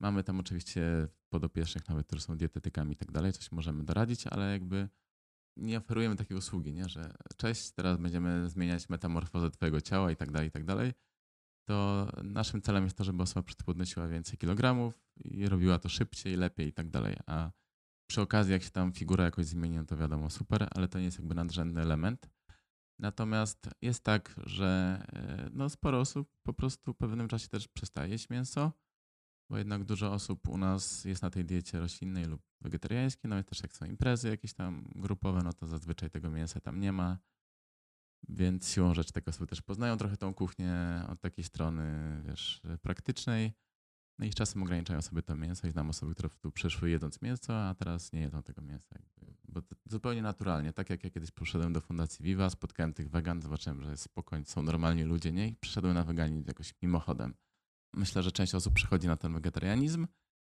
Mamy 0.00 0.24
tam 0.24 0.40
oczywiście 0.40 1.08
podopiecznych 1.28 1.88
nawet, 1.88 2.06
którzy 2.06 2.22
są 2.22 2.36
dietetykami 2.36 2.92
i 2.92 2.96
tak 2.96 3.10
dalej, 3.10 3.32
coś 3.32 3.52
możemy 3.52 3.84
doradzić, 3.84 4.26
ale 4.26 4.52
jakby 4.52 4.88
nie 5.56 5.78
oferujemy 5.78 6.16
takiej 6.16 6.36
usługi, 6.36 6.72
nie? 6.72 6.88
że 6.88 7.14
cześć, 7.36 7.70
teraz 7.70 7.98
będziemy 7.98 8.48
zmieniać 8.48 8.88
metamorfozę 8.88 9.50
twojego 9.50 9.80
ciała 9.80 10.10
i 10.10 10.16
tak 10.16 10.30
dalej, 10.30 10.48
i 10.48 10.50
tak 10.50 10.64
dalej. 10.64 10.92
to 11.68 12.08
naszym 12.22 12.62
celem 12.62 12.84
jest 12.84 12.96
to, 12.96 13.04
żeby 13.04 13.22
osoba 13.22 13.52
podnosiła 13.64 14.08
więcej 14.08 14.38
kilogramów 14.38 14.94
i 15.16 15.48
robiła 15.48 15.78
to 15.78 15.88
szybciej, 15.88 16.36
lepiej 16.36 16.68
i 16.68 16.72
tak 16.72 16.90
dalej. 16.90 17.16
A 17.26 17.50
przy 18.10 18.20
okazji, 18.20 18.52
jak 18.52 18.62
się 18.62 18.70
tam 18.70 18.92
figura 18.92 19.24
jakoś 19.24 19.46
zmieni, 19.46 19.76
no 19.76 19.84
to 19.84 19.96
wiadomo, 19.96 20.30
super, 20.30 20.68
ale 20.74 20.88
to 20.88 20.98
nie 20.98 21.04
jest 21.04 21.18
jakby 21.18 21.34
nadrzędny 21.34 21.80
element. 21.80 22.30
Natomiast 22.98 23.70
jest 23.82 24.04
tak, 24.04 24.34
że 24.46 25.02
e, 25.12 25.50
no, 25.52 25.68
sporo 25.68 26.00
osób 26.00 26.30
po 26.42 26.52
prostu 26.54 26.92
w 26.92 26.96
pewnym 26.96 27.28
czasie 27.28 27.48
też 27.48 27.68
przestaje 27.68 28.10
jeść 28.10 28.30
mięso, 28.30 28.72
bo 29.50 29.58
jednak 29.58 29.84
dużo 29.84 30.12
osób 30.12 30.48
u 30.48 30.58
nas 30.58 31.04
jest 31.04 31.22
na 31.22 31.30
tej 31.30 31.44
diecie 31.44 31.80
roślinnej 31.80 32.24
lub 32.24 32.42
wegetariańskiej, 32.60 33.28
no 33.28 33.38
i 33.38 33.44
też 33.44 33.62
jak 33.62 33.72
są 33.72 33.86
imprezy 33.86 34.28
jakieś 34.28 34.54
tam 34.54 34.84
grupowe, 34.94 35.42
no 35.44 35.52
to 35.52 35.66
zazwyczaj 35.66 36.10
tego 36.10 36.30
mięsa 36.30 36.60
tam 36.60 36.80
nie 36.80 36.92
ma. 36.92 37.18
Więc 38.28 38.68
siłą 38.68 38.94
rzeczy 38.94 39.12
takie 39.12 39.30
osoby 39.30 39.46
też 39.46 39.62
poznają 39.62 39.96
trochę 39.96 40.16
tą 40.16 40.34
kuchnię 40.34 41.04
od 41.08 41.20
takiej 41.20 41.44
strony, 41.44 42.22
wiesz, 42.26 42.62
praktycznej. 42.82 43.52
No 44.20 44.26
i 44.26 44.32
z 44.32 44.34
czasem 44.34 44.62
ograniczają 44.62 45.02
sobie 45.02 45.22
to 45.22 45.36
mięso 45.36 45.68
i 45.68 45.70
znam 45.70 45.90
osoby, 45.90 46.14
które 46.14 46.28
tu 46.28 46.52
przyszły 46.52 46.90
jedząc 46.90 47.22
mięso, 47.22 47.68
a 47.68 47.74
teraz 47.74 48.12
nie 48.12 48.20
jedzą 48.20 48.42
tego 48.42 48.62
mięsa. 48.62 48.94
Bo 49.48 49.62
zupełnie 49.86 50.22
naturalnie. 50.22 50.72
Tak 50.72 50.90
jak 50.90 51.04
ja 51.04 51.10
kiedyś 51.10 51.30
poszedłem 51.30 51.72
do 51.72 51.80
Fundacji 51.80 52.24
Viva, 52.24 52.50
spotkałem 52.50 52.92
tych 52.92 53.10
wegan, 53.10 53.42
zobaczyłem, 53.42 53.82
że 53.82 53.96
spokojnie 53.96 54.44
są 54.46 54.62
normalni 54.62 55.02
ludzie, 55.02 55.32
nie? 55.32 55.48
I 55.48 55.56
przyszedłem 55.56 55.94
na 55.94 56.04
weganizm 56.04 56.48
jakoś 56.48 56.74
mimochodem. 56.82 57.34
Myślę, 57.94 58.22
że 58.22 58.32
część 58.32 58.54
osób 58.54 58.74
przychodzi 58.74 59.06
na 59.06 59.16
ten 59.16 59.32
wegetarianizm, 59.32 60.06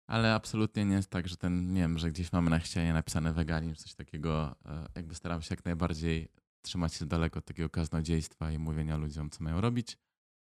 ale 0.07 0.35
absolutnie 0.35 0.85
nie 0.85 0.95
jest 0.95 1.11
tak, 1.11 1.29
że 1.29 1.37
ten, 1.37 1.73
nie 1.73 1.81
wiem, 1.81 1.99
że 1.99 2.11
gdzieś 2.11 2.33
mamy 2.33 2.51
na 2.51 2.61
ścianie 2.61 2.93
napisane 2.93 3.33
weganizm, 3.33 3.75
coś 3.75 3.95
takiego. 3.95 4.57
E, 4.65 4.89
jakby 4.95 5.15
staram 5.15 5.43
się 5.43 5.49
jak 5.51 5.65
najbardziej 5.65 6.29
trzymać 6.63 6.95
się 6.95 7.07
daleko 7.07 7.39
od 7.39 7.45
takiego 7.45 7.71
kaznodziejstwa 7.71 8.53
i 8.53 8.59
mówienia 8.59 8.97
ludziom, 8.97 9.31
co 9.31 9.45
mają 9.45 9.61
robić. 9.61 9.99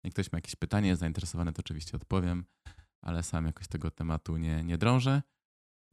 Jak 0.03 0.13
ktoś 0.13 0.31
ma 0.31 0.37
jakieś 0.37 0.55
pytanie, 0.55 0.89
jest 0.89 0.99
zainteresowany, 0.99 1.53
to 1.53 1.59
oczywiście 1.59 1.97
odpowiem, 1.97 2.45
ale 3.01 3.23
sam 3.23 3.45
jakoś 3.45 3.67
tego 3.67 3.91
tematu 3.91 4.37
nie, 4.37 4.63
nie 4.63 4.77
drążę. 4.77 5.21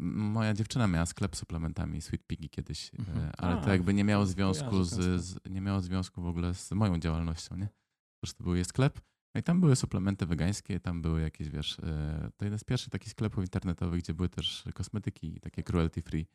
Moja 0.01 0.55
dziewczyna 0.55 0.87
miała 0.87 1.07
sklep 1.07 1.37
z 1.37 1.39
suplementami 1.39 2.03
Sweet 2.03 2.27
Piggy 2.27 2.49
kiedyś, 2.49 2.91
e, 2.95 2.99
mhm. 2.99 3.31
ale 3.39 3.55
A, 3.55 3.61
to 3.61 3.71
jakby 3.71 3.95
nie 3.95 4.05
miało 4.05 4.27
związku 4.27 4.85
z, 4.85 5.23
z, 5.25 5.39
nie 5.51 5.61
miało 5.61 5.81
związku 5.81 6.23
w 6.23 6.27
ogóle 6.27 6.55
z 6.55 6.73
moją 6.73 6.99
działalnością, 6.99 7.57
nie? 7.57 7.67
Po 7.67 8.21
prostu 8.21 8.45
był 8.45 8.55
jej 8.55 8.65
sklep. 8.65 9.01
No 9.35 9.41
i 9.41 9.43
tam 9.43 9.61
były 9.61 9.77
suplementy 9.77 10.27
wegańskie, 10.27 10.81
tam 10.81 11.03
były 11.03 11.21
jakieś, 11.21 11.49
wiesz, 11.49 11.79
e, 11.79 12.31
to 12.37 12.45
jeden 12.45 12.59
z 12.59 12.65
pierwszych 12.65 12.91
takich 12.91 13.11
sklepów 13.11 13.45
internetowych, 13.45 14.01
gdzie 14.01 14.15
były 14.15 14.29
też 14.29 14.65
kosmetyki 14.75 15.41
takie 15.41 15.63
cruelty 15.63 16.03
free. 16.03 16.27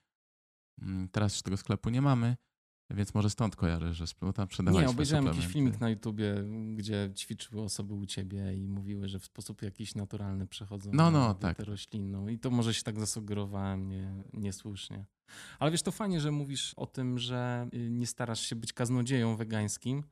Mm, 0.81 1.09
teraz 1.09 1.33
już 1.33 1.41
tego 1.41 1.57
sklepu 1.57 1.89
nie 1.89 2.01
mamy, 2.01 2.35
więc 2.93 3.13
może 3.13 3.29
stąd 3.29 3.55
kojarzę, 3.55 3.93
że 3.93 4.05
no 4.21 4.33
tam 4.33 4.47
sprzedawali 4.47 4.85
Nie, 4.85 4.91
obejrzałem 4.91 5.25
jakiś 5.25 5.47
filmik 5.47 5.79
na 5.79 5.89
YouTubie, 5.89 6.35
gdzie 6.75 7.11
ćwiczyły 7.15 7.61
osoby 7.61 7.93
u 7.93 8.05
ciebie 8.05 8.53
i 8.55 8.67
mówiły, 8.67 9.07
że 9.07 9.19
w 9.19 9.25
sposób 9.25 9.61
jakiś 9.61 9.95
naturalny 9.95 10.47
przechodzą 10.47 10.89
no, 10.93 11.11
no, 11.11 11.33
tak. 11.33 11.59
roślinną. 11.59 12.27
I 12.27 12.39
to 12.39 12.51
może 12.51 12.73
się 12.73 12.83
tak 12.83 12.99
zasugerowałem 12.99 13.89
nie, 13.89 14.23
niesłusznie. 14.33 15.05
Ale 15.59 15.71
wiesz, 15.71 15.81
to 15.81 15.91
fajnie, 15.91 16.19
że 16.19 16.31
mówisz 16.31 16.73
o 16.73 16.85
tym, 16.85 17.19
że 17.19 17.67
y, 17.73 17.89
nie 17.89 18.07
starasz 18.07 18.39
się 18.39 18.55
być 18.55 18.73
kaznodzieją 18.73 19.35
wegańskim, 19.35 20.03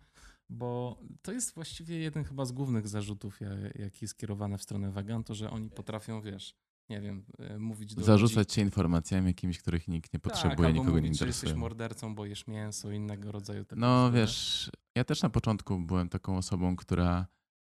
bo 0.49 0.99
to 1.21 1.31
jest 1.31 1.53
właściwie 1.55 1.99
jeden 1.99 2.23
chyba 2.23 2.45
z 2.45 2.51
głównych 2.51 2.87
zarzutów, 2.87 3.39
jaki 3.75 3.97
jest 4.01 4.11
skierowany 4.11 4.57
w 4.57 4.63
stronę 4.63 4.91
wegan, 4.91 5.23
to 5.23 5.35
że 5.35 5.51
oni 5.51 5.69
potrafią, 5.69 6.21
wiesz, 6.21 6.55
nie 6.91 7.01
wiem, 7.01 7.25
e, 7.39 7.59
mówić 7.59 7.95
do 7.95 8.03
Zarzucać 8.03 8.37
ludzi. 8.37 8.55
się 8.55 8.61
informacjami 8.61 9.27
jakimiś, 9.27 9.59
których 9.59 9.87
nikt 9.87 10.13
nie 10.13 10.19
potrzebuje, 10.19 10.67
tak, 10.67 10.73
nikogo 10.75 10.89
mówić, 10.89 11.03
nie 11.03 11.09
interesuje. 11.09 11.33
że 11.33 11.45
jesteś 11.47 11.59
mordercą, 11.59 12.15
bo 12.15 12.25
jesz 12.25 12.47
mięso, 12.47 12.91
innego 12.91 13.31
rodzaju. 13.31 13.65
No 13.75 14.11
wiesz, 14.11 14.71
ja 14.95 15.03
też 15.03 15.21
na 15.21 15.29
początku 15.29 15.79
byłem 15.79 16.09
taką 16.09 16.37
osobą, 16.37 16.75
która 16.75 17.25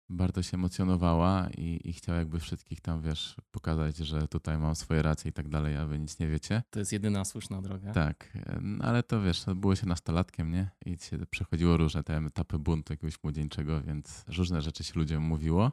bardzo 0.08 0.42
się 0.42 0.54
emocjonowała 0.54 1.48
i, 1.58 1.80
i 1.84 1.92
chciała 1.92 2.18
jakby 2.18 2.40
wszystkich 2.40 2.80
tam, 2.80 3.02
wiesz, 3.02 3.36
pokazać, 3.50 3.96
że 3.96 4.28
tutaj 4.28 4.58
mam 4.58 4.74
swoje 4.74 5.02
racje 5.02 5.30
i 5.30 5.32
tak 5.32 5.48
dalej, 5.48 5.76
a 5.76 5.86
wy 5.86 5.98
nic 5.98 6.18
nie 6.18 6.26
wiecie. 6.26 6.62
To 6.70 6.78
jest 6.78 6.92
jedyna 6.92 7.24
słuszna 7.24 7.62
droga. 7.62 7.92
Tak, 7.92 8.38
no, 8.60 8.84
ale 8.84 9.02
to 9.02 9.22
wiesz, 9.22 9.44
było 9.56 9.76
się 9.76 9.86
nastolatkiem, 9.86 10.50
nie? 10.50 10.70
I 10.86 10.96
się 10.98 11.18
przechodziło 11.30 11.76
różne 11.76 12.02
te 12.02 12.16
etapy 12.16 12.58
buntu 12.58 12.92
jakiegoś 12.92 13.22
młodzieńczego, 13.22 13.80
więc 13.80 14.24
różne 14.28 14.62
rzeczy 14.62 14.84
się 14.84 14.92
ludziom 14.96 15.22
mówiło. 15.22 15.72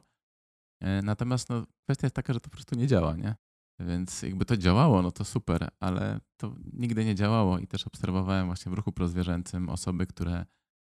E, 0.80 1.02
natomiast 1.02 1.48
no, 1.48 1.66
kwestia 1.84 2.06
jest 2.06 2.16
taka, 2.16 2.32
że 2.32 2.40
to 2.40 2.50
po 2.50 2.56
prostu 2.56 2.76
nie 2.76 2.86
działa, 2.86 3.16
nie? 3.16 3.34
Więc 3.80 4.22
jakby 4.22 4.44
to 4.44 4.56
działało, 4.56 5.02
no 5.02 5.10
to 5.10 5.24
super, 5.24 5.68
ale 5.80 6.20
to 6.36 6.54
nigdy 6.72 7.04
nie 7.04 7.14
działało 7.14 7.58
i 7.58 7.66
też 7.66 7.86
obserwowałem 7.86 8.46
właśnie 8.46 8.72
w 8.72 8.74
ruchu 8.74 8.92
prozwierzęcym 8.92 9.68
osoby, 9.68 10.06
które, 10.06 10.46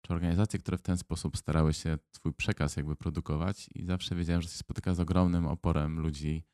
czy 0.06 0.12
organizacje, 0.12 0.58
które 0.58 0.78
w 0.78 0.82
ten 0.82 0.96
sposób 0.96 1.36
starały 1.36 1.74
się 1.74 1.98
swój 2.16 2.34
przekaz 2.34 2.76
jakby 2.76 2.96
produkować 2.96 3.68
i 3.74 3.84
zawsze 3.84 4.14
wiedziałem, 4.14 4.42
że 4.42 4.48
się 4.48 4.58
spotyka 4.58 4.94
z 4.94 5.00
ogromnym 5.00 5.46
oporem 5.46 6.00
ludzi, 6.00 6.44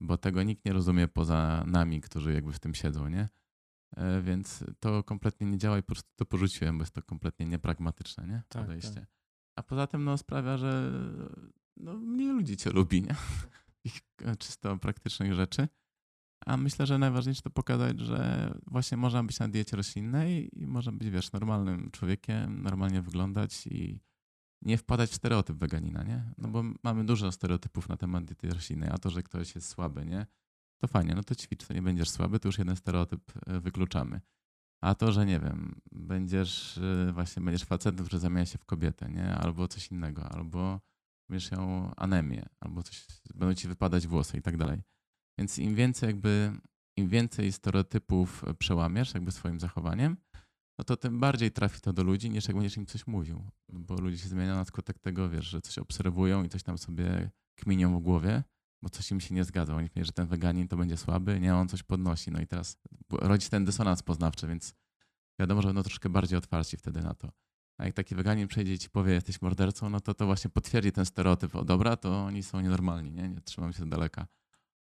bo 0.00 0.18
tego 0.18 0.42
nikt 0.42 0.64
nie 0.64 0.72
rozumie 0.72 1.08
poza 1.08 1.64
nami, 1.66 2.00
którzy 2.00 2.32
jakby 2.32 2.52
w 2.52 2.58
tym 2.58 2.74
siedzą, 2.74 3.08
nie? 3.08 3.28
E, 3.96 4.22
więc 4.22 4.64
to 4.80 5.02
kompletnie 5.02 5.46
nie 5.46 5.58
działa 5.58 5.78
i 5.78 5.82
po 5.82 5.86
prostu 5.86 6.10
to 6.16 6.26
porzuciłem, 6.26 6.78
bo 6.78 6.82
jest 6.82 6.94
to 6.94 7.02
kompletnie 7.02 7.46
niepragmatyczne, 7.46 8.26
nie? 8.26 8.42
Tak, 8.48 8.62
Podejście. 8.62 9.00
Tak. 9.00 9.06
A 9.56 9.62
poza 9.62 9.86
tym 9.86 10.04
no, 10.04 10.18
sprawia, 10.18 10.56
że 10.56 10.92
no, 11.76 11.98
mniej 11.98 12.28
ludzi 12.28 12.56
cię 12.56 12.70
lubi, 12.70 13.02
nie? 13.02 13.16
Ich 13.84 14.00
e, 14.24 14.36
czysto 14.36 14.76
praktycznych 14.76 15.34
rzeczy. 15.34 15.68
A 16.46 16.56
myślę, 16.56 16.86
że 16.86 16.98
najważniejsze 16.98 17.42
to 17.42 17.50
pokazać, 17.50 18.00
że 18.00 18.50
właśnie 18.66 18.96
można 18.96 19.24
być 19.24 19.38
na 19.38 19.48
diecie 19.48 19.76
roślinnej 19.76 20.50
i 20.60 20.66
można 20.66 20.92
być, 20.92 21.10
wiesz, 21.10 21.32
normalnym 21.32 21.90
człowiekiem, 21.90 22.62
normalnie 22.62 23.02
wyglądać 23.02 23.66
i 23.66 24.00
nie 24.62 24.78
wpadać 24.78 25.10
w 25.10 25.14
stereotyp 25.14 25.56
weganina, 25.56 26.02
nie? 26.02 26.32
No 26.38 26.48
bo 26.48 26.62
mamy 26.82 27.04
dużo 27.04 27.32
stereotypów 27.32 27.88
na 27.88 27.96
temat 27.96 28.24
diety 28.24 28.50
roślinnej, 28.50 28.90
a 28.92 28.98
to, 28.98 29.10
że 29.10 29.22
ktoś 29.22 29.54
jest 29.54 29.68
słaby, 29.68 30.06
nie? 30.06 30.26
To 30.78 30.88
fajnie, 30.88 31.14
no 31.14 31.22
to 31.22 31.34
ćwicz, 31.34 31.66
to 31.66 31.74
nie 31.74 31.82
będziesz 31.82 32.10
słaby, 32.10 32.40
to 32.40 32.48
już 32.48 32.58
jeden 32.58 32.76
stereotyp 32.76 33.32
e, 33.46 33.60
wykluczamy. 33.60 34.20
A 34.80 34.94
to, 34.94 35.12
że 35.12 35.26
nie 35.26 35.40
wiem, 35.40 35.80
będziesz 35.92 36.78
e, 36.78 37.12
właśnie 37.12 37.42
będziesz 37.42 37.64
facetem, 37.64 38.06
który 38.06 38.20
zamienia 38.20 38.46
się 38.46 38.58
w 38.58 38.64
kobietę, 38.64 39.08
nie? 39.08 39.34
Albo 39.34 39.68
coś 39.68 39.90
innego, 39.90 40.28
albo 40.28 40.80
będziesz 41.28 41.50
miał 41.50 41.92
anemię, 41.96 42.46
albo 42.60 42.82
coś, 42.82 43.06
będą 43.34 43.54
ci 43.54 43.68
wypadać 43.68 44.06
włosy 44.06 44.36
i 44.36 44.42
tak 44.42 44.56
dalej. 44.56 44.82
Więc 45.38 45.58
im 45.58 45.74
więcej 45.74 46.06
jakby, 46.06 46.52
im 46.96 47.08
więcej 47.08 47.52
stereotypów 47.52 48.44
przełamiesz 48.58 49.14
jakby 49.14 49.32
swoim 49.32 49.60
zachowaniem, 49.60 50.16
no 50.78 50.84
to 50.84 50.96
tym 50.96 51.20
bardziej 51.20 51.50
trafi 51.50 51.80
to 51.80 51.92
do 51.92 52.02
ludzi, 52.02 52.30
niż 52.30 52.48
jak 52.48 52.56
będziesz 52.56 52.76
im 52.76 52.86
coś 52.86 53.06
mówił. 53.06 53.44
Bo 53.68 53.94
ludzie 53.94 54.18
się 54.18 54.28
zmieniają 54.28 54.56
na 54.56 54.64
skutek 54.64 54.98
tego, 54.98 55.30
wiesz, 55.30 55.46
że 55.46 55.60
coś 55.60 55.78
obserwują 55.78 56.44
i 56.44 56.48
coś 56.48 56.62
tam 56.62 56.78
sobie 56.78 57.30
kminią 57.54 57.98
w 57.98 58.02
głowie, 58.02 58.42
bo 58.82 58.90
coś 58.90 59.10
im 59.10 59.20
się 59.20 59.34
nie 59.34 59.44
zgadza. 59.44 59.74
Oni 59.74 59.84
myślą, 59.84 60.04
że 60.04 60.12
ten 60.12 60.26
weganin 60.26 60.68
to 60.68 60.76
będzie 60.76 60.96
słaby, 60.96 61.40
nie, 61.40 61.54
on 61.54 61.68
coś 61.68 61.82
podnosi. 61.82 62.30
No 62.30 62.40
i 62.40 62.46
teraz 62.46 62.78
rodzi 63.10 63.48
ten 63.48 63.64
dysonans 63.64 64.02
poznawczy, 64.02 64.48
więc 64.48 64.74
wiadomo, 65.40 65.62
że 65.62 65.68
będą 65.68 65.82
troszkę 65.82 66.08
bardziej 66.08 66.38
otwarci 66.38 66.76
wtedy 66.76 67.02
na 67.02 67.14
to. 67.14 67.32
A 67.78 67.84
jak 67.84 67.94
taki 67.94 68.14
weganin 68.14 68.48
przejdzie 68.48 68.74
i 68.74 68.78
ci 68.78 68.90
powie, 68.90 69.12
jesteś 69.12 69.42
mordercą, 69.42 69.90
no 69.90 70.00
to 70.00 70.14
to 70.14 70.26
właśnie 70.26 70.50
potwierdzi 70.50 70.92
ten 70.92 71.06
stereotyp. 71.06 71.56
O 71.56 71.64
dobra, 71.64 71.96
to 71.96 72.24
oni 72.24 72.42
są 72.42 72.60
nienormalni, 72.60 73.12
nie? 73.12 73.28
Nie 73.28 73.40
trzymam 73.40 73.72
się 73.72 73.82
z 73.82 73.88
daleka. 73.88 74.26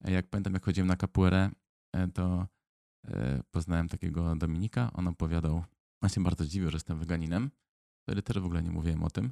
Jak 0.04 0.30
pamiętam, 0.30 0.54
jak 0.54 0.66
chodziłem 0.66 0.88
na 0.88 0.96
kapuerę, 0.96 1.50
e, 1.94 2.08
to 2.08 2.48
e, 3.08 3.44
poznałem 3.52 3.90
takiego 3.90 4.36
Dominika. 4.36 4.94
On 4.94 5.08
opowiadał, 5.08 5.64
on 6.02 6.10
się 6.10 6.24
bardzo 6.24 6.44
zdziwił, 6.44 6.70
że 6.70 6.76
jestem 6.76 7.00
weganinem. 7.00 7.52
Wtedy 8.04 8.22
też 8.22 8.40
w 8.40 8.46
ogóle 8.46 8.64
nie 8.64 8.72
mówiłem 8.72 9.04
o 9.04 9.10
tym. 9.10 9.32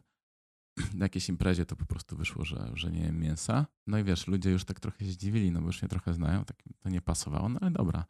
Na 0.94 1.06
jakiejś 1.06 1.30
imprezie 1.30 1.66
to 1.66 1.76
po 1.76 1.86
prostu 1.86 2.18
wyszło, 2.18 2.46
że, 2.46 2.72
że 2.74 2.92
nie 2.92 3.02
jem 3.02 3.20
mięsa. 3.20 3.66
No 3.88 3.98
i 3.98 4.04
wiesz, 4.04 4.28
ludzie 4.28 4.52
już 4.52 4.66
tak 4.66 4.80
trochę 4.80 5.06
się 5.06 5.12
zdziwili, 5.12 5.52
no 5.52 5.62
bo 5.62 5.68
już 5.68 5.82
mnie 5.82 5.90
trochę 5.90 6.14
znają, 6.14 6.46
tak 6.46 6.58
to 6.80 6.90
nie 6.90 7.02
pasowało, 7.02 7.50
no 7.50 7.60
ale 7.62 7.72
dobra. 7.72 8.06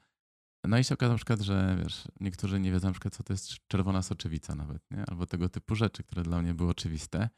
No 0.67 0.77
i 0.77 0.83
się 0.83 0.93
okazało 0.93 1.13
na 1.13 1.17
przykład, 1.17 1.41
że 1.41 1.77
wiesz, 1.83 2.07
niektórzy 2.19 2.59
nie 2.59 2.71
wiedzą 2.71 2.87
na 2.87 2.91
przykład, 2.91 3.15
co 3.15 3.23
to 3.23 3.33
jest 3.33 3.67
czerwona 3.67 4.01
soczewica 4.01 4.55
nawet, 4.55 4.91
nie? 4.91 5.05
Albo 5.05 5.25
tego 5.25 5.49
typu 5.49 5.75
rzeczy, 5.75 6.03
które 6.03 6.23
dla 6.23 6.41
mnie 6.41 6.53
były 6.53 6.69
oczywiste. 6.69 7.29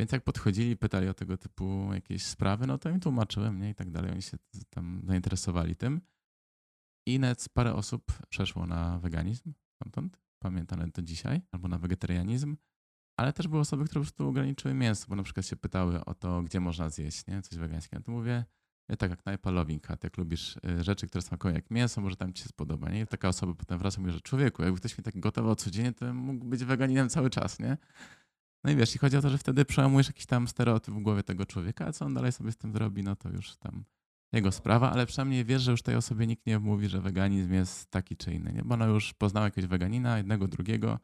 Więc 0.00 0.12
jak 0.12 0.24
podchodzili, 0.24 0.76
pytali 0.76 1.08
o 1.08 1.14
tego 1.14 1.36
typu 1.38 1.90
jakieś 1.94 2.22
sprawy, 2.26 2.66
no 2.66 2.78
to 2.78 2.90
im 2.90 3.00
tłumaczyłem, 3.00 3.60
nie? 3.60 3.70
I 3.70 3.74
tak 3.74 3.90
dalej. 3.90 4.10
Oni 4.12 4.22
się 4.22 4.36
tam 4.70 5.02
zainteresowali 5.06 5.76
tym. 5.76 6.00
I 7.08 7.18
nawet 7.18 7.48
parę 7.48 7.74
osób 7.74 8.12
przeszło 8.28 8.66
na 8.66 8.98
weganizm 8.98 9.52
stamtąd, 9.74 10.20
pamiętam 10.42 10.78
nawet 10.78 10.94
do 10.94 11.02
dzisiaj, 11.02 11.42
albo 11.50 11.68
na 11.68 11.78
wegetarianizm, 11.78 12.56
ale 13.16 13.32
też 13.32 13.48
były 13.48 13.60
osoby, 13.60 13.84
które 13.84 14.00
po 14.00 14.04
prostu 14.04 14.28
ograniczyły 14.28 14.74
mięso, 14.74 15.06
bo 15.08 15.16
na 15.16 15.22
przykład 15.22 15.46
się 15.46 15.56
pytały 15.56 16.04
o 16.04 16.14
to, 16.14 16.42
gdzie 16.42 16.60
można 16.60 16.90
zjeść, 16.90 17.26
nie? 17.26 17.42
Coś 17.42 17.58
wegańskiego. 17.58 18.00
No 18.00 18.04
to 18.04 18.12
mówię, 18.12 18.44
tak 18.96 19.10
jak 19.10 19.22
knajpa 19.22 19.50
Loving 19.50 19.86
Cat, 19.86 20.04
jak 20.04 20.16
lubisz 20.18 20.56
y, 20.56 20.84
rzeczy, 20.84 21.06
które 21.06 21.22
smakują 21.22 21.54
jak 21.54 21.70
mięso, 21.70 22.00
może 22.00 22.16
tam 22.16 22.32
ci 22.32 22.42
się 22.42 22.48
spodoba, 22.48 22.90
nie? 22.90 23.00
I 23.00 23.06
taka 23.06 23.28
osoba 23.28 23.54
potem 23.54 23.78
wraca 23.78 23.96
i 23.98 24.00
mówi, 24.00 24.12
że 24.12 24.20
człowieku, 24.20 24.62
jakby 24.62 24.78
ktoś 24.78 24.98
mi 24.98 25.04
tak 25.04 25.20
gotował 25.20 25.56
codziennie, 25.56 25.92
to 25.92 26.14
mógł 26.14 26.44
być 26.44 26.64
weganinem 26.64 27.08
cały 27.08 27.30
czas, 27.30 27.58
nie? 27.58 27.76
No 28.64 28.70
i 28.70 28.76
wiesz, 28.76 28.94
i 28.94 28.98
chodzi 28.98 29.16
o 29.16 29.22
to, 29.22 29.30
że 29.30 29.38
wtedy 29.38 29.64
przełamujesz 29.64 30.06
jakiś 30.06 30.26
tam 30.26 30.48
stereotyp 30.48 30.94
w 30.94 31.02
głowie 31.02 31.22
tego 31.22 31.46
człowieka, 31.46 31.86
a 31.86 31.92
co 31.92 32.04
on 32.04 32.14
dalej 32.14 32.32
sobie 32.32 32.52
z 32.52 32.56
tym 32.56 32.72
zrobi, 32.72 33.02
no 33.02 33.16
to 33.16 33.28
już 33.28 33.56
tam 33.56 33.84
jego 34.32 34.52
sprawa, 34.52 34.92
ale 34.92 35.06
przynajmniej 35.06 35.44
wiesz, 35.44 35.62
że 35.62 35.70
już 35.70 35.82
tej 35.82 35.96
osobie 35.96 36.26
nikt 36.26 36.46
nie 36.46 36.58
mówi, 36.58 36.88
że 36.88 37.00
weganizm 37.00 37.52
jest 37.52 37.90
taki 37.90 38.16
czy 38.16 38.34
inny, 38.34 38.52
nie? 38.52 38.62
Bo 38.62 38.74
ona 38.74 38.86
już 38.86 39.14
poznała 39.14 39.46
jakiegoś 39.46 39.70
weganina, 39.70 40.18
jednego, 40.18 40.48
drugiego, 40.48 40.98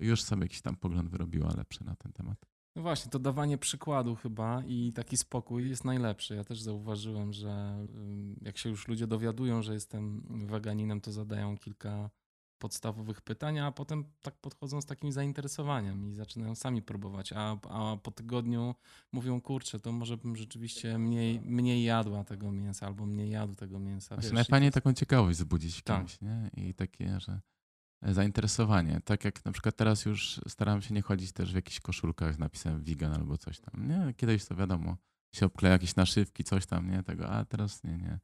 już 0.00 0.22
sobie 0.22 0.42
jakiś 0.42 0.62
tam 0.62 0.76
pogląd 0.76 1.08
wyrobiła 1.08 1.54
lepszy 1.56 1.84
na 1.84 1.96
ten 1.96 2.12
temat. 2.12 2.53
No 2.76 2.82
właśnie, 2.82 3.10
to 3.10 3.18
dawanie 3.18 3.58
przykładu 3.58 4.14
chyba 4.16 4.62
i 4.66 4.92
taki 4.92 5.16
spokój 5.16 5.68
jest 5.68 5.84
najlepszy. 5.84 6.34
Ja 6.34 6.44
też 6.44 6.60
zauważyłem, 6.60 7.32
że 7.32 7.76
ym, 7.94 8.36
jak 8.42 8.58
się 8.58 8.68
już 8.68 8.88
ludzie 8.88 9.06
dowiadują, 9.06 9.62
że 9.62 9.74
jestem 9.74 10.22
weganinem, 10.46 11.00
to 11.00 11.12
zadają 11.12 11.58
kilka 11.58 12.10
podstawowych 12.58 13.20
pytań, 13.20 13.58
a 13.58 13.72
potem 13.72 14.04
tak 14.22 14.40
podchodzą 14.40 14.80
z 14.80 14.86
takim 14.86 15.12
zainteresowaniem 15.12 16.08
i 16.08 16.14
zaczynają 16.14 16.54
sami 16.54 16.82
próbować, 16.82 17.32
a, 17.32 17.56
a 17.68 17.96
po 17.96 18.10
tygodniu 18.10 18.74
mówią, 19.12 19.40
kurczę, 19.40 19.80
to 19.80 19.92
może 19.92 20.16
bym 20.16 20.36
rzeczywiście 20.36 20.98
mniej, 20.98 21.40
mniej 21.40 21.84
jadła 21.84 22.24
tego 22.24 22.52
mięsa 22.52 22.86
albo 22.86 23.06
mniej 23.06 23.30
jadł 23.30 23.54
tego 23.54 23.78
mięsa. 23.78 24.14
Właśnie 24.14 24.28
wiesz, 24.28 24.34
najfajniej 24.34 24.72
taką 24.72 24.92
ciekawość 24.94 25.38
wzbudzić 25.38 25.76
w 25.76 25.82
Tak. 25.82 25.98
kimś, 25.98 26.20
nie? 26.20 26.50
I 26.56 26.74
takie, 26.74 27.20
że 27.20 27.40
zainteresowanie. 28.12 29.00
Tak 29.04 29.24
jak 29.24 29.44
na 29.44 29.52
przykład 29.52 29.76
teraz 29.76 30.04
już 30.04 30.40
staram 30.48 30.82
się 30.82 30.94
nie 30.94 31.02
chodzić 31.02 31.32
też 31.32 31.52
w 31.52 31.54
jakichś 31.54 31.80
koszulkach 31.80 32.34
z 32.34 32.38
napisem 32.38 32.82
vegan 32.82 33.12
albo 33.12 33.38
coś 33.38 33.60
tam, 33.60 33.88
nie? 33.88 34.14
Kiedyś 34.16 34.44
to 34.44 34.54
wiadomo, 34.54 34.96
się 35.34 35.46
obkleja 35.46 35.72
jakieś 35.72 35.96
naszywki, 35.96 36.44
coś 36.44 36.66
tam, 36.66 36.90
nie? 36.90 37.02
Tego, 37.02 37.28
a 37.28 37.44
teraz 37.44 37.84
nie, 37.84 37.96
nie. 37.96 38.18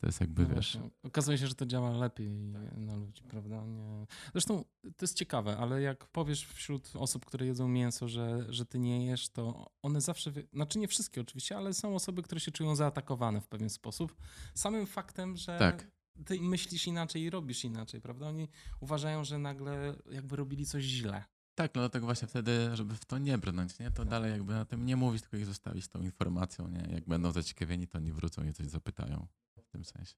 To 0.00 0.08
jest 0.08 0.20
jakby, 0.20 0.42
No 0.42 0.54
wiesz. 0.54 0.78
Okazuje 1.02 1.38
się, 1.38 1.46
że 1.46 1.54
to 1.54 1.66
działa 1.66 1.90
lepiej 1.90 2.30
na 2.76 2.96
ludzi, 2.96 3.22
prawda? 3.22 3.66
Nie. 3.66 4.06
Zresztą 4.32 4.64
to 4.82 5.04
jest 5.04 5.16
ciekawe, 5.16 5.56
ale 5.56 5.82
jak 5.82 6.06
powiesz 6.06 6.46
wśród 6.46 6.92
osób, 6.96 7.24
które 7.24 7.46
jedzą 7.46 7.68
mięso, 7.68 8.08
że, 8.08 8.44
że 8.48 8.66
ty 8.66 8.78
nie 8.78 9.06
jesz, 9.06 9.28
to 9.28 9.70
one 9.82 10.00
zawsze, 10.00 10.32
znaczy 10.52 10.78
nie 10.78 10.88
wszystkie 10.88 11.20
oczywiście, 11.20 11.56
ale 11.56 11.74
są 11.74 11.94
osoby, 11.94 12.22
które 12.22 12.40
się 12.40 12.52
czują 12.52 12.76
zaatakowane 12.76 13.40
w 13.40 13.48
pewien 13.48 13.70
sposób. 13.70 14.16
Samym 14.54 14.86
faktem, 14.86 15.36
że 15.36 15.58
Tak. 15.58 15.90
Ty 16.26 16.40
myślisz 16.40 16.86
inaczej 16.86 17.22
i 17.22 17.30
robisz 17.30 17.64
inaczej, 17.64 18.00
prawda? 18.00 18.26
Oni 18.28 18.48
uważają, 18.80 19.24
że 19.24 19.38
nagle 19.38 19.94
jakby 20.10 20.36
robili 20.36 20.66
coś 20.66 20.84
źle. 20.84 21.24
Tak, 21.54 21.74
no 21.74 21.80
dlatego 21.80 22.06
właśnie 22.06 22.28
wtedy, 22.28 22.76
żeby 22.76 22.94
w 22.94 23.04
to 23.04 23.18
nie 23.18 23.38
brnąć, 23.38 23.78
nie? 23.78 23.86
Tak. 23.86 23.94
To 23.96 24.04
dalej 24.04 24.30
jakby 24.30 24.52
na 24.52 24.64
tym 24.64 24.86
nie 24.86 24.96
mówić, 24.96 25.22
tylko 25.22 25.36
ich 25.36 25.46
zostawić 25.46 25.88
tą 25.88 26.02
informacją, 26.02 26.68
nie? 26.68 26.88
Jak 26.92 27.04
będą 27.04 27.32
zaciekawieni, 27.32 27.88
to 27.88 27.98
oni 27.98 28.12
wrócą 28.12 28.44
i 28.44 28.52
coś 28.52 28.66
zapytają 28.66 29.26
w 29.62 29.68
tym 29.68 29.84
sensie. 29.84 30.14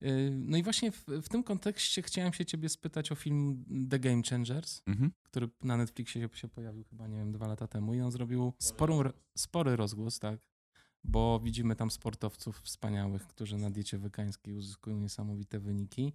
Yy, 0.00 0.30
No 0.34 0.56
i 0.56 0.62
właśnie 0.62 0.92
w, 0.92 1.04
w 1.06 1.28
tym 1.28 1.42
kontekście 1.42 2.02
chciałem 2.02 2.32
się 2.32 2.44
ciebie 2.46 2.68
spytać 2.68 3.12
o 3.12 3.14
film 3.14 3.64
The 3.90 3.98
Game 3.98 4.22
Changers. 4.30 4.82
Mhm. 4.86 5.12
który 5.22 5.48
na 5.62 5.76
Netflixie 5.76 6.28
się, 6.32 6.48
pojawił 6.48 6.84
chyba, 6.84 7.06
nie 7.06 7.16
wiem, 7.18 7.32
dwa 7.32 7.46
lata 7.46 7.66
temu 7.66 7.94
i 7.94 8.00
on 8.00 8.10
zrobił 8.10 8.52
sporą, 8.58 9.02
spory 9.38 9.76
rozgłos, 9.76 10.18
tak, 10.18 10.40
bo 11.08 11.40
widzimy 11.40 11.76
tam 11.76 11.90
sportowców 11.90 12.60
wspaniałych, 12.60 13.26
którzy 13.26 13.56
na 13.58 13.70
diecie 13.70 13.98
wegańskiej 13.98 14.54
uzyskują 14.54 14.96
niesamowite 14.98 15.58
wyniki. 15.58 16.12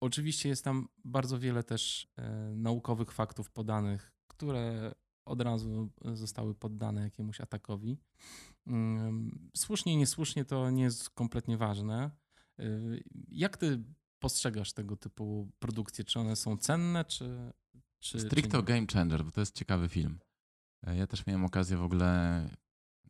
Oczywiście 0.00 0.48
jest 0.48 0.64
tam 0.64 0.88
bardzo 1.04 1.38
wiele 1.38 1.62
też 1.62 2.08
e, 2.16 2.30
naukowych 2.56 3.12
faktów 3.12 3.50
podanych, 3.50 4.12
które 4.28 4.94
od 5.24 5.40
razu 5.40 5.90
zostały 6.12 6.54
poddane 6.54 7.02
jakiemuś 7.02 7.40
atakowi. 7.40 7.98
Mm, 8.66 9.50
Słusznie, 9.56 9.96
niesłusznie 9.96 10.44
to 10.44 10.70
nie 10.70 10.82
jest 10.82 11.10
kompletnie 11.10 11.56
ważne. 11.56 12.10
Y, 12.60 13.04
Jak 13.28 13.56
ty 13.56 13.82
postrzegasz 14.18 14.72
tego 14.72 14.96
typu 14.96 15.48
produkcje? 15.58 16.04
Czy 16.04 16.20
one 16.20 16.36
są 16.36 16.56
cenne, 16.56 17.04
czy, 17.04 17.52
czy, 18.00 18.20
Stricto? 18.20 18.62
Game 18.62 18.86
Changer, 18.92 19.24
bo 19.24 19.30
to 19.30 19.40
jest 19.40 19.54
ciekawy 19.54 19.88
film. 19.88 20.18
E, 20.86 20.96
Ja 20.96 21.06
też 21.06 21.26
miałem 21.26 21.44
okazję 21.44 21.76
w 21.76 21.82
ogóle, 21.82 22.48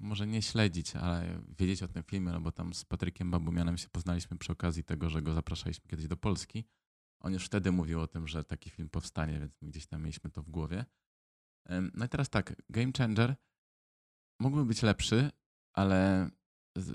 może 0.01 0.27
nie 0.27 0.43
śledzić, 0.43 0.97
ale 0.97 1.43
wiedzieć 1.59 1.83
o 1.83 1.89
tym 1.89 2.03
filmie, 2.03 2.33
no 2.33 2.41
bo 2.41 2.53
tam 2.53 2.75
z 2.75 2.85
Patrykiem 2.85 3.31
Babumianem 3.31 3.79
się 3.79 3.89
poznaliśmy 3.89 4.39
przy 4.39 4.53
okazji 4.53 4.85
tego, 4.85 5.11
że 5.11 5.23
go 5.23 5.35
zapraszaliśmy 5.35 5.89
kiedyś 5.89 6.07
do 6.07 6.16
Polski. 6.16 6.65
On 7.21 7.33
już 7.33 7.45
wtedy 7.45 7.73
mówił 7.73 8.01
o 8.01 8.07
tym, 8.07 8.29
że 8.29 8.45
taki 8.45 8.71
film 8.71 8.89
powstanie, 8.89 9.41
więc 9.41 9.53
gdzieś 9.62 9.87
tam 9.87 10.03
mieliśmy 10.03 10.31
to 10.31 10.43
w 10.43 10.51
głowie. 10.51 10.85
No 11.95 12.05
i 12.05 12.09
teraz 12.09 12.31
tak, 12.31 12.62
Game 12.71 12.93
Changer 12.99 13.37
mógłby 14.41 14.65
być 14.65 14.83
lepszy, 14.83 15.31
ale 15.73 16.31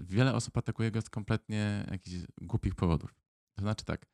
wiele 0.02 0.34
osób 0.34 0.58
atakuje 0.58 0.92
go 0.92 1.02
z 1.02 1.10
kompletnie 1.10 1.88
jakichś 1.92 2.26
głupich 2.42 2.76
powodów. 2.76 3.16
To 3.54 3.62
znaczy 3.62 3.86
tak, 3.86 4.06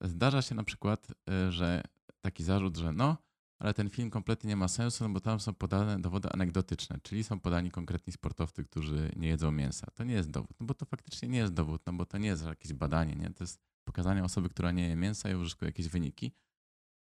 zdarza 0.00 0.42
się 0.42 0.54
na 0.54 0.64
przykład, 0.64 1.10
y, 1.10 1.52
że 1.52 1.82
taki 2.20 2.44
zarzut, 2.44 2.76
że 2.76 2.92
no, 2.92 3.16
ale 3.58 3.74
ten 3.74 3.90
film 3.90 4.10
kompletnie 4.10 4.48
nie 4.48 4.56
ma 4.56 4.68
sensu, 4.68 5.04
no 5.04 5.10
bo 5.10 5.20
tam 5.20 5.40
są 5.40 5.54
podane 5.54 6.00
dowody 6.00 6.28
anegdotyczne, 6.32 6.98
czyli 7.02 7.24
są 7.24 7.40
podani 7.40 7.70
konkretni 7.70 8.12
sportowcy, 8.12 8.64
którzy 8.64 9.12
nie 9.16 9.28
jedzą 9.28 9.52
mięsa. 9.52 9.86
To 9.94 10.04
nie 10.04 10.14
jest 10.14 10.30
dowód, 10.30 10.56
no 10.60 10.66
bo 10.66 10.74
to 10.74 10.86
faktycznie 10.86 11.28
nie 11.28 11.38
jest 11.38 11.52
dowód, 11.52 11.82
no 11.86 11.92
bo 11.92 12.06
to 12.06 12.18
nie 12.18 12.28
jest 12.28 12.44
jakieś 12.44 12.72
badanie, 12.72 13.14
nie? 13.14 13.30
To 13.30 13.44
jest 13.44 13.60
pokazanie 13.84 14.24
osoby, 14.24 14.48
która 14.48 14.72
nie 14.72 14.88
je 14.88 14.96
mięsa 14.96 15.30
i 15.30 15.34
uzyskuje 15.34 15.68
jakieś 15.68 15.88
wyniki. 15.88 16.32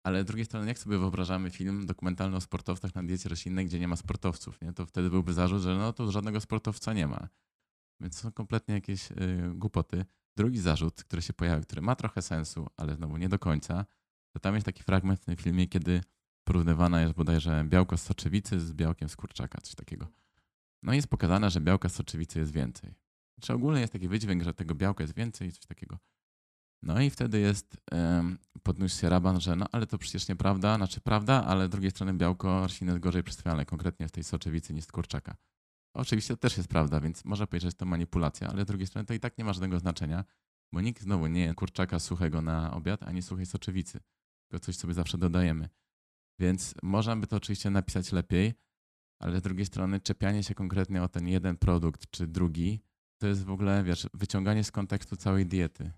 Ale 0.06 0.24
z 0.24 0.26
drugiej 0.26 0.46
strony, 0.46 0.68
jak 0.68 0.80
sobie 0.80 0.98
wyobrażamy 0.98 1.50
film 1.50 1.86
dokumentalny 1.86 2.38
o 2.38 2.42
sportowcach 2.42 2.96
na 2.96 3.04
diecie 3.04 3.30
roślinnej, 3.30 3.66
gdzie 3.66 3.80
nie 3.80 3.88
ma 3.88 3.96
sportowców, 3.96 4.62
nie? 4.62 4.74
to 4.74 4.86
wtedy 4.86 5.10
byłby 5.10 5.34
zarzut, 5.34 5.62
że 5.62 5.76
no 5.76 5.94
to 5.94 6.12
żadnego 6.12 6.42
sportowca 6.42 6.94
nie 6.94 7.08
ma. 7.08 7.28
Więc 8.02 8.20
są 8.20 8.32
kompletnie 8.32 8.74
jakieś 8.74 9.12
y, 9.12 9.16
głupoty. 9.56 10.06
Drugi 10.38 10.60
zarzut, 10.60 11.04
który 11.04 11.22
się 11.22 11.34
pojawił, 11.34 11.64
który 11.64 11.82
ma 11.82 11.96
trochę 11.96 12.22
sensu, 12.22 12.68
ale 12.78 12.96
znowu 12.96 13.18
nie 13.18 13.30
do 13.30 13.40
końca, 13.40 13.86
to 14.34 14.40
tam 14.40 14.54
jest 14.54 14.66
taki 14.66 14.84
fragment 14.84 15.20
w 15.20 15.26
tym 15.26 15.36
filmie, 15.36 15.68
kiedy 15.68 16.02
porównywana 16.46 17.02
jest 17.02 17.14
bodajże 17.14 17.66
białko 17.68 17.98
z 17.98 18.02
soczewicy 18.02 18.60
z 18.60 18.74
białkiem 18.74 19.10
z 19.10 19.16
kurczaka, 19.16 19.62
coś 19.62 19.76
takiego. 19.76 20.08
No 20.84 20.94
i 20.94 20.96
jest 20.96 21.08
pokazane, 21.08 21.50
że 21.50 21.62
białka 21.62 21.90
z 21.90 21.94
soczewicy 21.94 22.40
jest 22.40 22.52
więcej. 22.52 22.96
Czy 23.42 23.54
ogólnie 23.54 23.82
jest 23.82 23.94
taki 23.94 24.08
wydźwięk, 24.08 24.44
że 24.44 24.54
tego 24.54 24.76
białka 24.76 25.04
jest 25.04 25.16
więcej, 25.16 25.52
coś 25.52 25.66
takiego. 25.66 25.98
No 26.84 27.02
i 27.02 27.10
wtedy 27.10 27.40
jest, 27.40 27.78
um, 27.92 28.38
podniósł 28.64 29.02
się 29.02 29.10
raban, 29.10 29.42
że 29.42 29.56
no 29.56 29.66
ale 29.72 29.88
to 29.88 29.98
przecież 29.98 30.28
nieprawda, 30.28 30.76
znaczy 30.76 31.02
prawda, 31.02 31.46
ale 31.46 31.68
z 31.68 31.70
drugiej 31.70 31.92
strony 31.92 32.14
białko 32.14 32.62
roślinne 32.62 32.94
jest 32.94 33.04
gorzej 33.04 33.24
przetwarzane, 33.24 33.66
konkretnie 33.66 34.08
w 34.08 34.12
tej 34.12 34.24
soczewicy 34.24 34.74
niż 34.74 34.86
z 34.86 34.92
kurczaka. 34.92 35.36
Oczywiście 35.94 36.34
to 36.34 36.38
też 36.38 36.58
jest 36.58 36.70
prawda, 36.70 37.00
więc 37.00 37.26
można 37.26 37.48
powiedzieć, 37.48 37.72
że 37.72 37.74
to 37.74 37.86
manipulacja, 37.86 38.48
ale 38.48 38.64
z 38.64 38.66
drugiej 38.66 38.88
strony 38.88 39.06
to 39.06 39.14
i 39.14 39.20
tak 39.20 39.38
nie 39.38 39.44
ma 39.44 39.54
żadnego 39.54 39.80
znaczenia, 39.80 40.24
bo 40.74 40.82
nikt 40.82 41.02
znowu 41.02 41.28
nie 41.28 41.42
je 41.42 41.54
kurczaka 41.54 42.00
suchego 42.00 42.42
na 42.42 42.74
obiad, 42.74 43.04
ani 43.04 43.22
suchej 43.22 43.46
soczewicy, 43.46 44.00
tylko 44.48 44.66
coś 44.66 44.78
sobie 44.78 44.94
zawsze 44.94 45.18
dodajemy. 45.18 45.70
Więc 46.40 46.76
można 46.84 47.16
by 47.16 47.28
to 47.28 47.36
oczywiście 47.36 47.70
napisać 47.70 48.12
lepiej, 48.12 48.54
ale 49.20 49.40
z 49.40 49.42
drugiej 49.42 49.66
strony 49.66 50.00
czepianie 50.00 50.44
się 50.44 50.56
konkretnie 50.56 51.04
o 51.04 51.08
ten 51.08 51.28
jeden 51.28 51.58
produkt 51.58 52.12
czy 52.12 52.28
drugi, 52.28 52.82
to 53.18 53.28
jest 53.28 53.44
w 53.44 53.52
ogóle, 53.52 53.84
wiesz, 53.84 54.08
wyciąganie 54.14 54.64
z 54.64 54.72
kontekstu 54.72 55.16
całej 55.16 55.46
diety. 55.46 55.92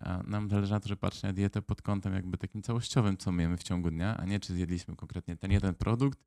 A 0.00 0.22
nam 0.22 0.50
zależy 0.50 0.72
na 0.72 0.80
to, 0.80 0.88
że 0.88 0.96
patrzeć 0.96 1.22
na 1.22 1.32
dietę 1.32 1.62
pod 1.62 1.82
kątem 1.82 2.14
jakby 2.14 2.38
takim 2.38 2.62
całościowym, 2.62 3.16
co 3.16 3.32
my 3.32 3.42
jemy 3.42 3.56
w 3.56 3.62
ciągu 3.62 3.90
dnia, 3.90 4.16
a 4.16 4.24
nie 4.24 4.40
czy 4.40 4.54
zjedliśmy 4.54 4.96
konkretnie 4.96 5.36
ten 5.36 5.52
jeden 5.52 5.74
produkt 5.74 6.24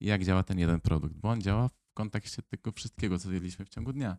i 0.00 0.06
jak 0.06 0.24
działa 0.24 0.42
ten 0.42 0.58
jeden 0.58 0.80
produkt, 0.80 1.16
bo 1.16 1.28
on 1.28 1.40
działa 1.40 1.68
w 1.68 1.94
kontekście 1.94 2.42
tego 2.42 2.72
wszystkiego, 2.72 3.18
co 3.18 3.28
zjedliśmy 3.28 3.64
w 3.64 3.68
ciągu 3.68 3.92
dnia. 3.92 4.16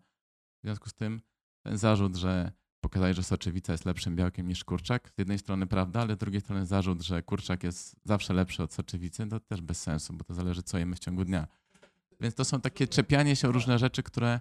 W 0.60 0.66
związku 0.66 0.90
z 0.90 0.94
tym 0.94 1.22
ten 1.64 1.78
zarzut, 1.78 2.16
że 2.16 2.52
pokazać, 2.82 3.16
że 3.16 3.24
soczewica 3.24 3.72
jest 3.72 3.86
lepszym 3.86 4.16
białkiem 4.16 4.48
niż 4.48 4.64
kurczak, 4.64 5.12
z 5.16 5.20
jednej 5.20 5.40
strony 5.40 5.68
prawda, 5.68 6.02
ale 6.02 6.16
z 6.16 6.18
drugiej 6.18 6.42
strony 6.42 6.66
zarzut, 6.66 7.02
że 7.02 7.24
kurczak 7.24 7.64
jest 7.64 7.96
zawsze 8.04 8.34
lepszy 8.34 8.64
od 8.64 8.74
soczewicy, 8.74 9.28
to 9.28 9.40
też 9.40 9.62
bez 9.62 9.82
sensu, 9.82 10.14
bo 10.14 10.24
to 10.24 10.34
zależy, 10.34 10.64
co 10.64 10.78
jemy 10.78 10.96
w 10.96 11.00
ciągu 11.00 11.26
dnia. 11.26 11.48
Więc 12.22 12.36
to 12.36 12.46
są 12.46 12.62
takie 12.62 12.88
czepianie 12.88 13.36
się 13.36 13.50
o 13.50 13.52
różne 13.52 13.80
rzeczy, 13.80 14.04
które 14.04 14.40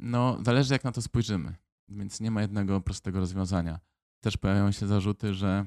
no, 0.00 0.38
zależy, 0.44 0.72
jak 0.72 0.84
na 0.84 0.92
to 0.92 1.02
spojrzymy. 1.02 1.54
Więc 1.88 2.20
nie 2.20 2.30
ma 2.30 2.42
jednego 2.42 2.80
prostego 2.80 3.20
rozwiązania. 3.20 3.80
Też 4.20 4.36
pojawiają 4.36 4.72
się 4.72 4.86
zarzuty, 4.86 5.34
że 5.34 5.66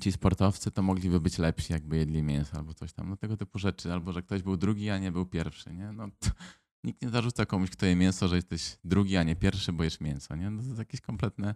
ci 0.00 0.12
sportowcy 0.12 0.70
to 0.70 0.82
mogliby 0.82 1.20
być 1.20 1.38
lepsi, 1.38 1.72
jakby 1.72 1.96
jedli 1.96 2.22
mięso 2.22 2.56
albo 2.56 2.74
coś 2.74 2.92
tam. 2.92 3.08
No 3.08 3.16
tego 3.16 3.36
typu 3.36 3.58
rzeczy. 3.58 3.92
Albo, 3.92 4.12
że 4.12 4.22
ktoś 4.22 4.42
był 4.42 4.56
drugi, 4.56 4.90
a 4.90 4.98
nie 4.98 5.12
był 5.12 5.26
pierwszy, 5.26 5.74
nie? 5.74 5.92
No, 5.92 6.08
to, 6.18 6.30
nikt 6.84 7.02
nie 7.02 7.08
zarzuca 7.08 7.46
komuś, 7.46 7.70
kto 7.70 7.86
je 7.86 7.96
mięso, 7.96 8.28
że 8.28 8.36
jesteś 8.36 8.78
drugi, 8.84 9.16
a 9.16 9.22
nie 9.22 9.36
pierwszy, 9.36 9.72
bo 9.72 9.84
jesz 9.84 10.00
mięso, 10.00 10.36
nie? 10.36 10.50
No 10.50 10.62
to 10.62 10.68
są 10.68 10.78
jakieś 10.78 11.00
kompletne 11.00 11.54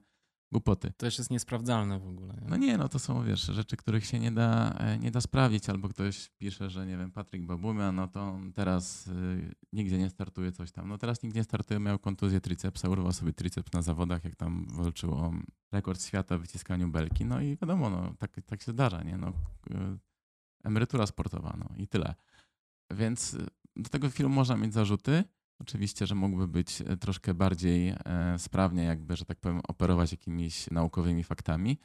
głupoty. 0.52 0.88
To 0.90 0.96
też 0.96 1.18
jest 1.18 1.30
niesprawdzalne 1.30 1.98
w 1.98 2.08
ogóle. 2.08 2.34
Nie? 2.42 2.48
No 2.48 2.56
nie, 2.56 2.78
no 2.78 2.88
to 2.88 2.98
są, 2.98 3.24
wiesz, 3.24 3.40
rzeczy, 3.40 3.76
których 3.76 4.06
się 4.06 4.18
nie 4.18 4.32
da, 4.32 4.72
e, 4.78 4.98
nie 4.98 5.10
da 5.10 5.20
sprawdzić, 5.20 5.70
albo 5.70 5.88
ktoś 5.88 6.30
pisze, 6.38 6.70
że 6.70 6.86
nie 6.86 6.96
wiem, 6.96 7.12
Patryk 7.12 7.46
Babumia, 7.46 7.92
no 7.92 8.08
to 8.08 8.38
teraz 8.54 9.06
y, 9.06 9.54
nigdzie 9.72 9.98
nie 9.98 10.10
startuje 10.10 10.52
coś 10.52 10.72
tam. 10.72 10.88
No 10.88 10.98
teraz 10.98 11.22
nigdzie 11.22 11.40
nie 11.40 11.44
startuje, 11.44 11.80
miał 11.80 11.98
kontuzję 11.98 12.40
tricepsa, 12.40 12.88
urwał 12.88 13.12
sobie 13.12 13.32
triceps 13.32 13.72
na 13.72 13.82
zawodach, 13.82 14.24
jak 14.24 14.36
tam 14.36 14.66
walczył 14.70 15.14
o 15.14 15.32
rekord 15.72 16.02
świata 16.02 16.38
w 16.38 16.40
wyciskaniu 16.40 16.88
belki, 16.88 17.24
no 17.24 17.40
i 17.40 17.56
wiadomo, 17.56 17.90
no 17.90 18.14
tak, 18.18 18.36
tak 18.46 18.62
się 18.62 18.72
zdarza, 18.72 19.02
nie, 19.02 19.16
no 19.16 19.28
y, 19.28 19.98
emerytura 20.64 21.06
sportowa, 21.06 21.56
no 21.58 21.76
i 21.76 21.88
tyle. 21.88 22.14
Więc 22.90 23.36
do 23.76 23.90
tego 23.90 24.10
filmu 24.10 24.34
można 24.34 24.56
mieć 24.56 24.74
zarzuty, 24.74 25.24
Oczywiście, 25.58 26.06
że 26.06 26.14
mógłby 26.14 26.48
być 26.48 26.82
e, 26.82 26.96
troszkę 26.96 27.34
bardziej 27.34 27.88
e, 27.88 28.38
sprawnie, 28.38 28.84
jakby, 28.84 29.16
że 29.16 29.24
tak 29.24 29.40
powiem, 29.40 29.60
operować 29.68 30.12
jakimiś 30.12 30.70
naukowymi 30.70 31.24
faktami, 31.24 31.78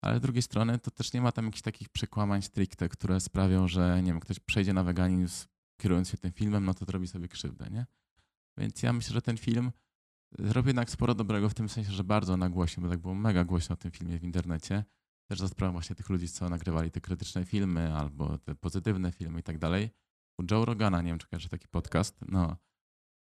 ale 0.00 0.18
z 0.18 0.20
drugiej 0.20 0.42
strony 0.42 0.78
to 0.78 0.90
też 0.90 1.12
nie 1.12 1.20
ma 1.20 1.32
tam 1.32 1.44
jakichś 1.44 1.62
takich 1.62 1.88
przekłamań 1.88 2.42
stricte, 2.42 2.88
które 2.88 3.20
sprawią, 3.20 3.68
że 3.68 4.02
nie 4.02 4.12
wiem, 4.12 4.20
ktoś 4.20 4.40
przejdzie 4.40 4.72
na 4.72 4.84
weganizm 4.84 5.46
kierując 5.80 6.08
się 6.08 6.16
tym 6.16 6.32
filmem, 6.32 6.64
no 6.64 6.74
to 6.74 6.84
robi 6.92 7.06
sobie 7.08 7.28
krzywdę, 7.28 7.66
nie? 7.70 7.86
Więc 8.58 8.82
ja 8.82 8.92
myślę, 8.92 9.14
że 9.14 9.22
ten 9.22 9.36
film 9.36 9.72
robi 10.38 10.68
jednak 10.68 10.90
sporo 10.90 11.14
dobrego 11.14 11.48
w 11.48 11.54
tym 11.54 11.68
sensie, 11.68 11.92
że 11.92 12.04
bardzo 12.04 12.36
nagłośnił, 12.36 12.86
bo 12.86 12.90
tak 12.90 13.00
było 13.00 13.14
mega 13.14 13.44
głośno 13.44 13.72
o 13.72 13.76
tym 13.76 13.90
filmie 13.90 14.18
w 14.18 14.24
internecie. 14.24 14.84
Też 15.28 15.38
za 15.38 15.48
sprawą 15.48 15.72
właśnie 15.72 15.96
tych 15.96 16.08
ludzi, 16.08 16.28
co 16.28 16.48
nagrywali 16.48 16.90
te 16.90 17.00
krytyczne 17.00 17.44
filmy 17.44 17.94
albo 17.94 18.38
te 18.38 18.54
pozytywne 18.54 19.12
filmy 19.12 19.40
i 19.40 19.42
tak 19.42 19.58
dalej 19.58 19.90
u 20.40 20.44
Joe 20.50 20.64
Rogana, 20.64 21.02
nie 21.02 21.10
wiem 21.10 21.18
czy 21.18 21.28
kojarzysz 21.28 21.50
taki 21.50 21.68
podcast, 21.68 22.20
no, 22.28 22.56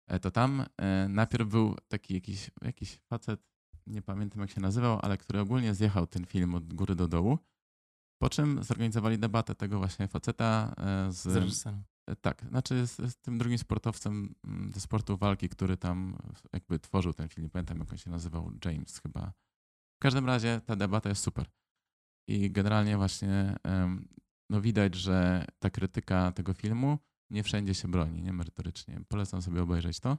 e, 0.07 0.19
to 0.19 0.31
tam 0.31 0.65
e, 0.77 1.07
najpierw 1.09 1.49
był 1.49 1.75
taki 1.87 2.13
jakiś, 2.13 2.51
jakiś 2.61 2.99
facet, 3.09 3.41
nie 3.87 4.01
pamiętam 4.01 4.41
jak 4.41 4.51
się 4.51 4.61
nazywał, 4.61 4.99
ale 5.01 5.17
który 5.17 5.39
ogólnie 5.39 5.75
zjechał 5.75 6.07
ten 6.07 6.25
film 6.25 6.55
od 6.55 6.73
góry 6.73 6.95
do 6.95 7.07
dołu, 7.07 7.39
po 8.21 8.29
czym 8.29 8.63
zorganizowali 8.63 9.19
debatę 9.19 9.55
tego 9.55 9.77
właśnie 9.77 10.07
faceta 10.07 10.73
e, 10.77 11.11
z... 11.11 11.21
Z 11.21 11.35
reżyserem. 11.35 11.83
Tak, 12.21 12.45
znaczy 12.49 12.87
z, 12.87 12.95
z 12.95 13.15
tym 13.15 13.37
drugim 13.37 13.57
sportowcem 13.57 14.35
mm, 14.43 14.71
ze 14.73 14.79
sportu 14.79 15.17
walki, 15.17 15.49
który 15.49 15.77
tam 15.77 16.17
jakby 16.53 16.79
tworzył 16.79 17.13
ten 17.13 17.29
film. 17.29 17.43
Nie 17.43 17.49
pamiętam, 17.49 17.79
jak 17.79 17.91
on 17.91 17.97
się 17.97 18.09
nazywał, 18.09 18.51
James 18.65 18.99
chyba. 18.99 19.33
W 19.95 19.99
każdym 19.99 20.25
razie 20.25 20.61
ta 20.65 20.75
debata 20.75 21.09
jest 21.09 21.23
super. 21.23 21.45
I 22.27 22.51
generalnie 22.51 22.97
właśnie 22.97 23.55
em, 23.63 24.07
no 24.49 24.61
widać, 24.61 24.95
że 24.95 25.45
ta 25.59 25.69
krytyka 25.69 26.31
tego 26.31 26.53
filmu 26.53 26.97
nie 27.29 27.43
wszędzie 27.43 27.73
się 27.75 27.87
broni, 27.87 28.21
nie 28.21 28.33
merytorycznie. 28.33 29.01
Polecam 29.07 29.41
sobie 29.41 29.61
obejrzeć 29.61 29.99
to. 29.99 30.17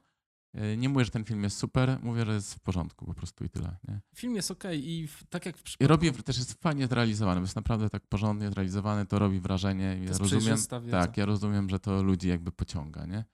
E, 0.54 0.76
Nie 0.76 0.88
mówię, 0.88 1.04
że 1.04 1.10
ten 1.10 1.24
film 1.24 1.42
jest 1.42 1.56
super, 1.58 1.98
mówię, 2.02 2.24
że 2.26 2.32
jest 2.34 2.54
w 2.54 2.60
porządku 2.60 3.06
po 3.06 3.14
prostu 3.14 3.44
i 3.44 3.48
tyle. 3.50 3.76
Nie? 3.88 4.00
Film 4.16 4.34
jest 4.34 4.50
okej 4.50 4.90
i 4.90 5.06
w, 5.06 5.24
tak 5.28 5.46
jak 5.46 5.56
w 5.56 5.60
I 5.60 5.62
przypadku... 5.64 5.88
robi, 6.06 6.22
też 6.22 6.38
jest 6.38 6.52
fajnie 6.62 6.86
zrealizowany, 6.86 7.40
jest 7.40 7.56
naprawdę 7.56 7.90
tak 7.90 8.06
porządnie 8.06 8.50
zrealizowany, 8.50 9.06
to 9.06 9.18
robi 9.18 9.40
wrażenie. 9.40 9.96
to 10.06 10.12
Ja 10.12 10.18
rozumiem, 10.18 10.58
tak, 10.90 11.16
ja 11.16 11.24
rozumiem, 11.26 11.70
że 11.70 11.80
to 11.80 12.02
ludzi 12.02 12.28
jakby 12.28 12.52
pociąga, 12.52 13.06
nie? 13.06 13.24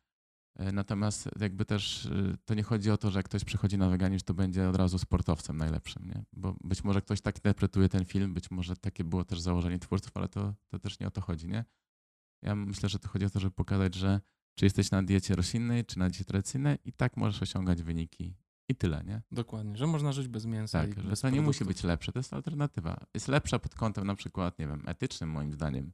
E, 0.56 0.72
Natomiast 0.72 1.28
jakby 1.40 1.64
też 1.64 2.04
y, 2.06 2.36
to 2.44 2.54
nie 2.54 2.62
chodzi 2.62 2.90
o 2.90 2.96
to, 2.96 3.10
że 3.10 3.18
jak 3.18 3.26
ktoś 3.26 3.44
przychodzi 3.44 3.78
na 3.78 3.88
weganizm, 3.88 4.24
to 4.24 4.34
będzie 4.34 4.68
od 4.68 4.76
razu 4.76 4.98
sportowcem 4.98 5.56
najlepszym, 5.56 6.08
nie? 6.08 6.24
Bo 6.32 6.56
być 6.64 6.84
może 6.84 7.02
ktoś 7.02 7.20
tak 7.20 7.36
interpretuje 7.36 7.88
ten 7.88 8.04
film, 8.04 8.34
być 8.34 8.50
może 8.50 8.76
takie 8.76 9.04
było 9.04 9.24
też 9.24 9.40
założenie 9.40 9.78
twórców, 9.78 10.16
ale 10.16 10.28
to, 10.28 10.54
to 10.68 10.78
też 10.78 11.00
nie 11.00 11.06
o 11.06 11.10
to 11.10 11.20
chodzi, 11.20 11.48
nie? 11.48 11.64
Ja 12.42 12.54
myślę, 12.54 12.88
że 12.88 12.98
to 12.98 13.08
chodzi 13.08 13.24
o 13.24 13.30
to, 13.30 13.40
żeby 13.40 13.50
pokazać, 13.50 13.94
że 13.94 14.20
czy 14.58 14.66
jesteś 14.66 14.90
na 14.90 15.02
diecie 15.02 15.34
roślinnej, 15.34 15.84
czy 15.84 15.98
na 15.98 16.08
diecie 16.08 16.24
tradycyjnej 16.24 16.78
i 16.84 16.92
tak 16.92 17.16
możesz 17.16 17.42
osiągać 17.42 17.82
wyniki 17.82 18.36
i 18.68 18.74
tyle, 18.74 19.04
nie? 19.04 19.22
Dokładnie, 19.32 19.76
że 19.76 19.86
można 19.86 20.12
żyć 20.12 20.28
bez 20.28 20.46
mięsa 20.46 20.80
Tak, 20.80 20.90
i 20.98 21.02
że 21.02 21.08
bez 21.08 21.20
to 21.20 21.30
nie 21.30 21.42
musi 21.42 21.64
być 21.64 21.82
lepsze, 21.82 22.12
to 22.12 22.18
jest 22.18 22.32
alternatywa. 22.32 22.96
Jest 23.14 23.28
lepsza 23.28 23.58
pod 23.58 23.74
kątem 23.74 24.06
na 24.06 24.14
przykład, 24.14 24.58
nie 24.58 24.66
wiem, 24.66 24.82
etycznym 24.86 25.30
moim 25.30 25.52
zdaniem, 25.52 25.92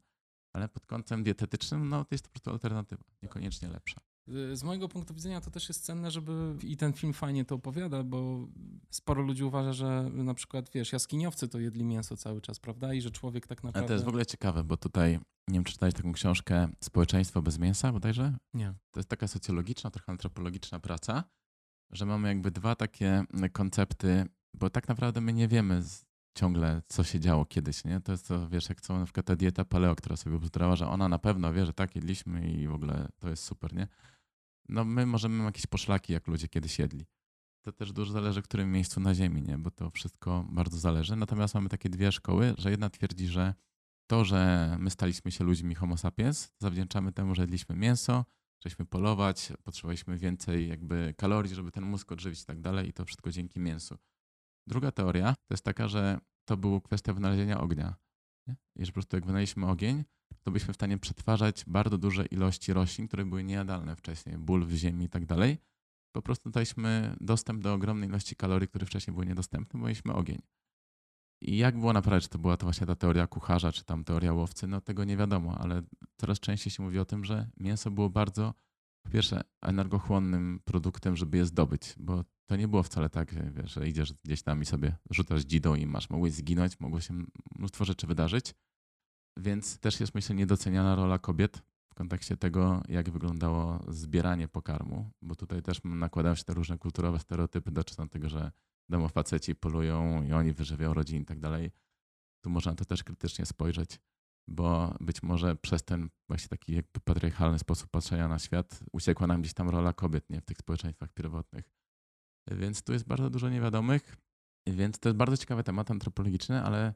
ale 0.52 0.68
pod 0.68 0.86
kątem 0.86 1.22
dietetycznym, 1.22 1.88
no 1.88 2.04
to 2.04 2.14
jest 2.14 2.24
to 2.24 2.28
po 2.28 2.32
prostu 2.32 2.50
alternatywa, 2.50 3.04
niekoniecznie 3.22 3.68
lepsza. 3.68 4.00
Y, 4.30 4.56
Z 4.56 4.62
mojego 4.62 4.88
punktu 4.88 5.14
widzenia 5.14 5.40
to 5.40 5.50
też 5.50 5.68
jest 5.68 5.84
cenne, 5.84 6.10
żeby 6.10 6.56
i 6.62 6.76
ten 6.76 6.92
film 6.92 7.12
fajnie 7.12 7.44
to 7.44 7.54
opowiada, 7.54 8.02
bo 8.02 8.48
sporo 8.90 9.22
ludzi 9.22 9.44
uważa, 9.44 9.72
że 9.72 10.10
na 10.12 10.34
przykład, 10.34 10.70
wiesz, 10.74 10.92
jaskiniowcy 10.92 11.48
to 11.48 11.58
jedli 11.58 11.84
mięso 11.84 12.16
cały 12.16 12.40
czas, 12.40 12.58
prawda? 12.60 12.94
I 12.94 13.00
że 13.00 13.10
człowiek 13.10 13.46
tak 13.46 13.58
Ale 13.58 13.66
naprawdę... 13.66 13.88
to 13.88 13.92
jest 13.92 14.04
w 14.04 14.08
ogóle 14.08 14.26
ciekawe, 14.26 14.64
bo 14.64 14.76
tutaj, 14.76 15.12
nie 15.48 15.54
wiem, 15.54 15.64
czy 15.64 15.72
czytałeś 15.72 15.94
taką 15.94 16.12
książkę 16.12 16.68
Społeczeństwo 16.80 17.42
bez 17.42 17.58
mięsa 17.58 17.92
bodajże? 17.92 18.36
Nie. 18.54 18.74
To 18.90 19.00
jest 19.00 19.08
taka 19.08 19.28
socjologiczna, 19.28 19.90
trochę 19.90 20.12
antropologiczna 20.12 20.80
praca, 20.80 21.24
że 21.90 22.06
mamy 22.06 22.28
jakby 22.28 22.50
dwa 22.50 22.76
takie 22.76 23.24
koncepty, 23.52 24.24
bo 24.54 24.70
tak 24.70 24.88
naprawdę 24.88 25.20
my 25.20 25.32
nie 25.32 25.48
wiemy 25.48 25.82
ciągle, 26.34 26.82
co 26.88 27.04
się 27.04 27.20
działo 27.20 27.44
kiedyś, 27.44 27.84
nie? 27.84 28.00
To 28.00 28.12
jest 28.12 28.28
to, 28.28 28.48
wiesz, 28.48 28.68
jak 28.68 28.80
co 28.80 28.98
na 28.98 29.04
przykład 29.04 29.26
ta 29.26 29.36
dieta 29.36 29.64
paleo, 29.64 29.94
która 29.96 30.16
sobie 30.16 30.36
obzdrała, 30.36 30.76
że 30.76 30.88
ona 30.88 31.08
na 31.08 31.18
pewno 31.18 31.52
wie, 31.52 31.66
że 31.66 31.72
tak 31.72 31.96
jedliśmy 31.96 32.50
i 32.50 32.68
w 32.68 32.74
ogóle 32.74 33.08
to 33.18 33.28
jest 33.28 33.42
super, 33.42 33.74
nie? 33.74 33.88
No 34.70 34.84
my 34.84 35.06
możemy 35.06 35.36
mamy 35.36 35.48
jakieś 35.48 35.66
poszlaki, 35.66 36.12
jak 36.12 36.26
ludzie 36.26 36.48
kiedyś 36.48 36.78
jedli. 36.78 37.06
To 37.62 37.72
też 37.72 37.92
dużo 37.92 38.12
zależy, 38.12 38.42
w 38.42 38.44
którym 38.44 38.72
miejscu 38.72 39.00
na 39.00 39.14
ziemi, 39.14 39.42
nie? 39.42 39.58
Bo 39.58 39.70
to 39.70 39.90
wszystko 39.90 40.46
bardzo 40.50 40.78
zależy. 40.78 41.16
Natomiast 41.16 41.54
mamy 41.54 41.68
takie 41.68 41.88
dwie 41.88 42.12
szkoły, 42.12 42.54
że 42.58 42.70
jedna 42.70 42.90
twierdzi, 42.90 43.26
że 43.26 43.54
to, 44.06 44.24
że 44.24 44.76
my 44.80 44.90
staliśmy 44.90 45.30
się 45.30 45.44
ludźmi 45.44 45.74
homo 45.74 45.96
sapiens, 45.96 46.52
zawdzięczamy 46.58 47.12
temu, 47.12 47.34
że 47.34 47.42
jedliśmy 47.42 47.76
mięso, 47.76 48.24
żeśmy 48.64 48.86
polować, 48.86 49.52
potrzebowaliśmy 49.64 50.18
więcej 50.18 50.68
jakby 50.68 51.14
kalorii, 51.16 51.54
żeby 51.54 51.70
ten 51.70 51.84
mózg 51.84 52.12
odżywić 52.12 52.42
i 52.42 52.44
tak 52.44 52.60
dalej 52.60 52.88
i 52.88 52.92
to 52.92 53.04
wszystko 53.04 53.30
dzięki 53.30 53.60
mięsu. 53.60 53.98
Druga 54.66 54.92
teoria 54.92 55.34
to 55.46 55.54
jest 55.54 55.64
taka, 55.64 55.88
że 55.88 56.18
to 56.44 56.56
była 56.56 56.80
kwestia 56.80 57.12
wynalezienia 57.12 57.60
ognia. 57.60 57.94
Nie? 58.46 58.56
I 58.76 58.84
że 58.84 58.92
po 58.92 58.94
prostu 58.94 59.16
jak 59.16 59.26
wynaleźliśmy 59.26 59.66
ogień, 59.66 60.04
to 60.44 60.50
byliśmy 60.50 60.74
w 60.74 60.76
stanie 60.76 60.98
przetwarzać 60.98 61.64
bardzo 61.66 61.98
duże 61.98 62.26
ilości 62.26 62.72
roślin, 62.72 63.08
które 63.08 63.24
były 63.24 63.44
niejadalne 63.44 63.96
wcześniej, 63.96 64.38
ból 64.38 64.66
w 64.66 64.72
ziemi 64.72 65.04
i 65.04 65.08
tak 65.08 65.26
dalej. 65.26 65.58
Po 66.12 66.22
prostu 66.22 66.50
daliśmy 66.50 67.16
dostęp 67.20 67.62
do 67.62 67.74
ogromnej 67.74 68.08
ilości 68.08 68.36
kalorii, 68.36 68.68
które 68.68 68.86
wcześniej 68.86 69.14
były 69.14 69.26
niedostępne, 69.26 69.80
bo 69.80 69.86
mieliśmy 69.86 70.14
ogień. 70.14 70.42
I 71.42 71.56
jak 71.56 71.78
było 71.78 71.92
naprawdę, 71.92 72.20
czy 72.20 72.28
to 72.28 72.38
była 72.38 72.56
to 72.56 72.66
właśnie 72.66 72.86
ta 72.86 72.96
teoria 72.96 73.26
kucharza, 73.26 73.72
czy 73.72 73.84
tam 73.84 74.04
teoria 74.04 74.32
łowcy, 74.32 74.66
no 74.66 74.80
tego 74.80 75.04
nie 75.04 75.16
wiadomo, 75.16 75.58
ale 75.58 75.82
coraz 76.16 76.40
częściej 76.40 76.70
się 76.70 76.82
mówi 76.82 76.98
o 76.98 77.04
tym, 77.04 77.24
że 77.24 77.50
mięso 77.56 77.90
było 77.90 78.10
bardzo, 78.10 78.54
po 79.02 79.10
pierwsze, 79.10 79.40
energochłonnym 79.62 80.60
produktem, 80.64 81.16
żeby 81.16 81.36
je 81.36 81.46
zdobyć, 81.46 81.94
bo 81.98 82.24
to 82.46 82.56
nie 82.56 82.68
było 82.68 82.82
wcale 82.82 83.10
tak, 83.10 83.52
wiesz, 83.52 83.72
że 83.72 83.88
idziesz 83.88 84.12
gdzieś 84.12 84.42
tam 84.42 84.62
i 84.62 84.64
sobie 84.64 84.96
rzucasz 85.10 85.42
dzidą 85.42 85.74
i 85.74 85.86
masz, 85.86 86.10
mogłeś 86.10 86.32
zginąć, 86.32 86.80
mogło 86.80 87.00
się 87.00 87.14
mnóstwo 87.58 87.84
rzeczy 87.84 88.06
wydarzyć, 88.06 88.54
więc 89.40 89.78
też 89.78 90.00
jest 90.00 90.14
myślę 90.14 90.34
niedoceniana 90.34 90.94
rola 90.94 91.18
kobiet 91.18 91.62
w 91.90 91.94
kontekście 91.94 92.36
tego, 92.36 92.82
jak 92.88 93.10
wyglądało 93.10 93.84
zbieranie 93.88 94.48
pokarmu, 94.48 95.10
bo 95.22 95.34
tutaj 95.34 95.62
też 95.62 95.80
nakładają 95.84 96.34
się 96.34 96.44
te 96.44 96.54
różne 96.54 96.78
kulturowe 96.78 97.18
stereotypy 97.18 97.70
dotyczące 97.70 98.12
tego, 98.12 98.28
że 98.28 98.52
domofaceci 98.88 99.54
polują 99.54 100.22
i 100.22 100.32
oni 100.32 100.52
wyżywiają 100.52 100.94
rodziny 100.94 101.20
i 101.20 101.24
tak 101.24 101.40
dalej. 101.40 101.70
Tu 102.40 102.50
można 102.50 102.74
to 102.74 102.84
też 102.84 103.04
krytycznie 103.04 103.46
spojrzeć, 103.46 104.00
bo 104.48 104.94
być 105.00 105.22
może 105.22 105.56
przez 105.56 105.84
ten 105.84 106.08
właśnie 106.28 106.48
taki 106.48 106.74
jakby 106.74 107.00
patriarchalny 107.00 107.58
sposób 107.58 107.90
patrzenia 107.90 108.28
na 108.28 108.38
świat 108.38 108.80
uciekła 108.92 109.26
nam 109.26 109.40
gdzieś 109.40 109.54
tam 109.54 109.68
rola 109.68 109.92
kobiet 109.92 110.30
nie 110.30 110.40
w 110.40 110.44
tych 110.44 110.58
społeczeństwach 110.58 111.12
pierwotnych. 111.12 111.70
Więc 112.50 112.82
tu 112.82 112.92
jest 112.92 113.06
bardzo 113.06 113.30
dużo 113.30 113.48
niewiadomych, 113.48 114.16
więc 114.66 114.98
to 114.98 115.08
jest 115.08 115.16
bardzo 115.16 115.36
ciekawy 115.36 115.62
temat 115.62 115.90
antropologiczny, 115.90 116.62
ale 116.62 116.94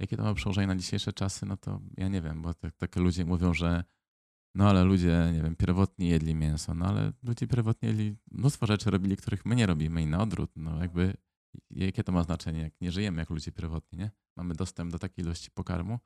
jakie 0.00 0.16
to 0.16 0.22
ma 0.22 0.34
przełożenie 0.34 0.66
na 0.66 0.76
dzisiejsze 0.76 1.12
czasy, 1.12 1.46
no 1.46 1.56
to 1.56 1.80
ja 1.96 2.08
nie 2.08 2.22
wiem, 2.22 2.42
bo 2.42 2.54
tak, 2.54 2.76
takie 2.76 3.00
ludzie 3.00 3.24
mówią, 3.24 3.54
że 3.54 3.84
no 4.54 4.68
ale 4.68 4.84
ludzie, 4.84 5.30
nie 5.32 5.42
wiem, 5.42 5.56
pierwotnie 5.56 6.08
jedli 6.08 6.34
mięso, 6.34 6.74
no 6.74 6.86
ale 6.86 7.12
ludzie 7.22 7.46
pierwotnie 7.46 7.88
jedli 7.88 8.16
mnóstwo 8.30 8.66
rzeczy 8.66 8.90
robili, 8.90 9.16
których 9.16 9.46
my 9.46 9.56
nie 9.56 9.66
robimy 9.66 10.02
i 10.02 10.06
na 10.06 10.22
odwrót, 10.22 10.50
no 10.56 10.80
jakby 10.80 11.14
jakie 11.70 12.04
to 12.04 12.12
ma 12.12 12.22
znaczenie, 12.22 12.60
jak 12.60 12.80
nie 12.80 12.92
żyjemy 12.92 13.18
jak 13.22 13.30
ludzie 13.30 13.52
pierwotni, 13.52 13.98
nie? 13.98 14.10
Mamy 14.36 14.54
dostęp 14.54 14.92
do 14.92 14.98
takiej 14.98 15.24
ilości 15.24 15.50
pokarmu, 15.50 15.98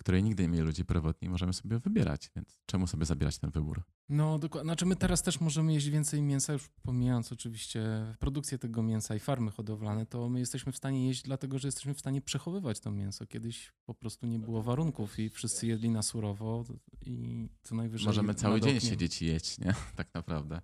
której 0.00 0.22
nigdy 0.22 0.42
nie 0.42 0.48
mieli 0.48 0.62
ludzie 0.62 0.84
pierwotni 0.84 1.26
i 1.26 1.30
możemy 1.30 1.52
sobie 1.52 1.78
wybierać, 1.78 2.30
więc 2.36 2.58
czemu 2.66 2.86
sobie 2.86 3.06
zabierać 3.06 3.38
ten 3.38 3.50
wybór? 3.50 3.82
No 4.08 4.38
dokładnie. 4.38 4.68
Znaczy 4.68 4.86
my 4.86 4.96
teraz 4.96 5.22
też 5.22 5.40
możemy 5.40 5.72
jeść 5.72 5.88
więcej 5.88 6.22
mięsa, 6.22 6.52
już 6.52 6.68
pomijając 6.82 7.32
oczywiście 7.32 7.80
produkcję 8.18 8.58
tego 8.58 8.82
mięsa 8.82 9.14
i 9.14 9.18
farmy 9.18 9.50
hodowlane, 9.50 10.06
to 10.06 10.28
my 10.28 10.38
jesteśmy 10.38 10.72
w 10.72 10.76
stanie 10.76 11.06
jeść 11.06 11.22
dlatego, 11.22 11.58
że 11.58 11.68
jesteśmy 11.68 11.94
w 11.94 12.00
stanie 12.00 12.20
przechowywać 12.20 12.80
to 12.80 12.90
mięso. 12.90 13.26
Kiedyś 13.26 13.72
po 13.84 13.94
prostu 13.94 14.26
nie 14.26 14.38
było 14.38 14.62
warunków 14.62 15.18
i 15.18 15.30
wszyscy 15.30 15.66
jedli 15.66 15.90
na 15.90 16.02
surowo 16.02 16.64
i 17.06 17.48
co 17.62 17.74
najwyżej... 17.74 18.06
Możemy 18.06 18.34
cały 18.34 18.60
dzień 18.60 18.80
siedzieć 18.80 19.22
i 19.22 19.26
jeść, 19.26 19.58
nie? 19.58 19.74
Tak 19.96 20.14
naprawdę. 20.14 20.60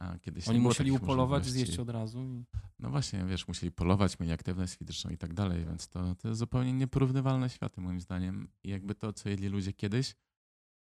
A 0.00 0.18
kiedyś 0.18 0.48
Oni 0.48 0.60
musieli 0.60 0.92
upolować, 0.92 1.46
zjeść 1.46 1.78
od 1.78 1.90
razu. 1.90 2.24
I... 2.24 2.44
No 2.78 2.90
właśnie, 2.90 3.24
wiesz, 3.24 3.48
musieli 3.48 3.72
polować, 3.72 4.18
mieli 4.18 4.32
aktywność 4.32 4.76
fizyczną 4.76 5.10
i 5.10 5.18
tak 5.18 5.34
dalej, 5.34 5.64
więc 5.64 5.88
to, 5.88 6.14
to 6.14 6.28
jest 6.28 6.38
zupełnie 6.38 6.72
nieporównywalne 6.72 7.50
światy 7.50 7.80
moim 7.80 8.00
zdaniem. 8.00 8.48
I 8.64 8.70
jakby 8.70 8.94
to, 8.94 9.12
co 9.12 9.28
jedli 9.28 9.48
ludzie 9.48 9.72
kiedyś, 9.72 10.14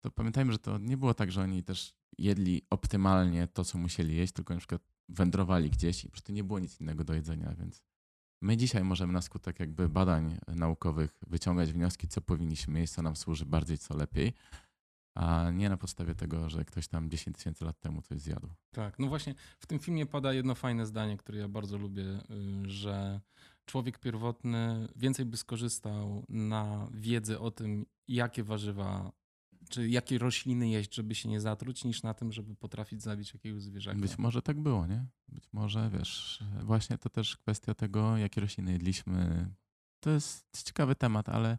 to 0.00 0.10
pamiętajmy, 0.10 0.52
że 0.52 0.58
to 0.58 0.78
nie 0.78 0.96
było 0.96 1.14
tak, 1.14 1.32
że 1.32 1.42
oni 1.42 1.62
też 1.62 1.94
jedli 2.18 2.62
optymalnie 2.70 3.48
to, 3.48 3.64
co 3.64 3.78
musieli 3.78 4.16
jeść, 4.16 4.32
tylko 4.32 4.54
na 4.54 4.58
przykład 4.58 4.82
wędrowali 5.08 5.70
gdzieś 5.70 6.04
i 6.04 6.06
po 6.06 6.12
prostu 6.12 6.32
nie 6.32 6.44
było 6.44 6.58
nic 6.58 6.80
innego 6.80 7.04
do 7.04 7.14
jedzenia, 7.14 7.54
więc 7.54 7.82
my 8.42 8.56
dzisiaj 8.56 8.84
możemy 8.84 9.12
na 9.12 9.22
skutek 9.22 9.60
jakby 9.60 9.88
badań 9.88 10.38
naukowych 10.48 11.18
wyciągać 11.26 11.72
wnioski, 11.72 12.08
co 12.08 12.20
powinniśmy 12.20 12.80
jeść, 12.80 12.92
co 12.92 13.02
nam 13.02 13.16
służy 13.16 13.46
bardziej, 13.46 13.78
co 13.78 13.96
lepiej, 13.96 14.32
a 15.14 15.50
nie 15.50 15.68
na 15.68 15.76
podstawie 15.76 16.14
tego, 16.14 16.48
że 16.48 16.64
ktoś 16.64 16.88
tam 16.88 17.10
10 17.10 17.36
tysięcy 17.36 17.64
lat 17.64 17.80
temu 17.80 18.02
coś 18.02 18.20
zjadł. 18.20 18.48
Tak, 18.70 18.98
no 18.98 19.08
właśnie 19.08 19.34
w 19.58 19.66
tym 19.66 19.78
filmie 19.78 20.06
pada 20.06 20.32
jedno 20.32 20.54
fajne 20.54 20.86
zdanie, 20.86 21.16
które 21.16 21.38
ja 21.38 21.48
bardzo 21.48 21.78
lubię, 21.78 22.04
y, 22.04 22.70
że 22.70 23.20
człowiek 23.64 23.98
pierwotny 23.98 24.88
więcej 24.96 25.26
by 25.26 25.36
skorzystał 25.36 26.24
na 26.28 26.88
wiedzę 26.94 27.40
o 27.40 27.50
tym, 27.50 27.86
jakie 28.08 28.44
warzywa, 28.44 29.12
czy 29.68 29.88
jakie 29.88 30.18
rośliny 30.18 30.68
jeść, 30.68 30.94
żeby 30.94 31.14
się 31.14 31.28
nie 31.28 31.40
zatruć, 31.40 31.84
niż 31.84 32.02
na 32.02 32.14
tym, 32.14 32.32
żeby 32.32 32.56
potrafić 32.56 33.02
zabić 33.02 33.34
jakiegoś 33.34 33.62
zwierzaka. 33.62 33.98
Być 33.98 34.18
może 34.18 34.42
tak 34.42 34.60
było, 34.60 34.86
nie? 34.86 35.06
Być 35.28 35.52
może, 35.52 35.90
wiesz, 35.90 36.44
właśnie 36.62 36.98
to 36.98 37.10
też 37.10 37.36
kwestia 37.36 37.74
tego, 37.74 38.16
jakie 38.16 38.40
rośliny 38.40 38.72
jedliśmy. 38.72 39.50
To 40.00 40.10
jest 40.10 40.64
ciekawy 40.64 40.94
temat, 40.94 41.28
ale 41.28 41.58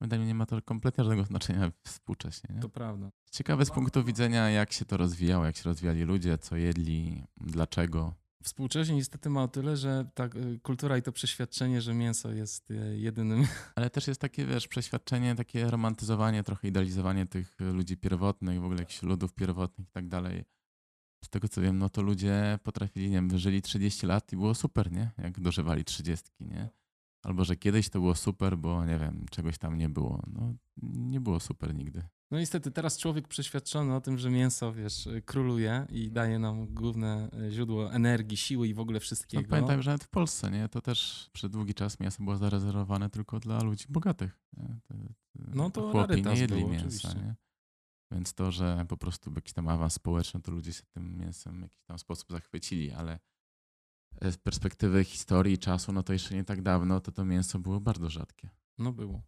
moim 0.00 0.08
zdaniem 0.08 0.26
nie 0.26 0.34
ma 0.34 0.46
to 0.46 0.62
kompletnie 0.62 1.04
żadnego 1.04 1.24
znaczenia 1.24 1.72
współcześnie. 1.86 2.54
Nie? 2.54 2.60
To 2.60 2.68
prawda. 2.68 3.10
Ciekawe 3.30 3.64
z 3.64 3.70
punktu 3.70 4.04
widzenia, 4.04 4.50
jak 4.50 4.72
się 4.72 4.84
to 4.84 4.96
rozwijało, 4.96 5.44
jak 5.44 5.56
się 5.56 5.64
rozwijali 5.64 6.02
ludzie, 6.02 6.38
co 6.38 6.56
jedli, 6.56 7.24
dlaczego. 7.36 8.14
Współcześnie 8.42 8.94
niestety 8.94 9.30
ma 9.30 9.42
o 9.42 9.48
tyle, 9.48 9.76
że 9.76 10.10
ta 10.14 10.24
y, 10.24 10.60
kultura 10.62 10.98
i 10.98 11.02
to 11.02 11.12
przeświadczenie, 11.12 11.80
że 11.80 11.94
mięso 11.94 12.32
jest 12.32 12.70
y, 12.70 12.98
jedynym. 12.98 13.46
Ale 13.76 13.90
też 13.90 14.06
jest 14.06 14.20
takie, 14.20 14.46
wiesz, 14.46 14.68
przeświadczenie, 14.68 15.34
takie 15.34 15.70
romantyzowanie, 15.70 16.42
trochę 16.42 16.68
idealizowanie 16.68 17.26
tych 17.26 17.56
ludzi 17.60 17.96
pierwotnych, 17.96 18.60
w 18.60 18.64
ogóle 18.64 18.80
jakichś 18.80 19.02
ludów 19.02 19.34
pierwotnych 19.34 19.88
i 19.88 19.92
tak 19.92 20.08
dalej. 20.08 20.44
Z 21.24 21.28
tego 21.28 21.48
co 21.48 21.60
wiem, 21.60 21.78
no 21.78 21.88
to 21.88 22.02
ludzie 22.02 22.58
potrafili, 22.62 23.06
nie 23.06 23.16
wiem, 23.16 23.28
wyżyli 23.28 23.62
30 23.62 24.06
lat 24.06 24.32
i 24.32 24.36
było 24.36 24.54
super, 24.54 24.92
nie? 24.92 25.10
Jak 25.18 25.40
dożywali 25.40 25.84
30, 25.84 26.30
nie? 26.40 26.68
Albo 27.28 27.44
że 27.44 27.56
kiedyś 27.56 27.88
to 27.88 28.00
było 28.00 28.14
super, 28.14 28.58
bo 28.58 28.84
nie 28.84 28.98
wiem, 28.98 29.26
czegoś 29.30 29.58
tam 29.58 29.78
nie 29.78 29.88
było. 29.88 30.22
No, 30.32 30.54
nie 30.82 31.20
było 31.20 31.40
super 31.40 31.74
nigdy. 31.74 32.02
No 32.30 32.38
niestety, 32.38 32.70
teraz 32.70 32.98
człowiek 32.98 33.28
przeświadczony 33.28 33.94
o 33.94 34.00
tym, 34.00 34.18
że 34.18 34.30
mięso, 34.30 34.72
wiesz, 34.72 35.08
króluje 35.24 35.86
i 35.90 36.10
daje 36.10 36.38
nam 36.38 36.74
główne 36.74 37.30
e, 37.32 37.50
źródło 37.50 37.92
energii, 37.92 38.36
siły 38.36 38.68
i 38.68 38.74
w 38.74 38.80
ogóle 38.80 39.00
wszystkiego. 39.00 39.42
No, 39.42 39.48
pamiętaj, 39.48 39.82
że 39.82 39.90
nawet 39.90 40.04
w 40.04 40.08
Polsce, 40.08 40.50
nie? 40.50 40.68
To 40.68 40.80
też 40.80 41.30
przez 41.32 41.50
długi 41.50 41.74
czas 41.74 42.00
mięso 42.00 42.24
było 42.24 42.36
zarezerwowane 42.36 43.10
tylko 43.10 43.40
dla 43.40 43.62
ludzi 43.62 43.84
bogatych. 43.88 44.40
To, 44.88 44.94
no 45.54 45.70
to 45.70 45.90
chłopi 45.90 46.22
nie 46.22 46.34
jedli 46.34 46.60
było, 46.60 46.70
mięsa, 46.70 47.12
nie? 47.12 47.34
Więc 48.12 48.34
to, 48.34 48.52
że 48.52 48.86
po 48.88 48.96
prostu 48.96 49.32
jakiś 49.36 49.52
tam 49.52 49.68
awans 49.68 49.92
społeczny, 49.92 50.40
to 50.40 50.52
ludzie 50.52 50.72
się 50.72 50.82
tym 50.90 51.18
mięsem 51.18 51.58
w 51.58 51.62
jakiś 51.62 51.84
tam 51.84 51.98
sposób 51.98 52.30
zachwycili, 52.30 52.92
ale 52.92 53.18
z 54.22 54.36
perspektywy 54.36 55.04
historii 55.04 55.58
czasu, 55.58 55.92
no 55.92 56.02
to 56.02 56.12
jeszcze 56.12 56.34
nie 56.34 56.44
tak 56.44 56.62
dawno, 56.62 57.00
to 57.00 57.12
to 57.12 57.24
mięso 57.24 57.58
było 57.58 57.80
bardzo 57.80 58.10
rzadkie. 58.10 58.50
No 58.78 58.92
było. 58.92 59.22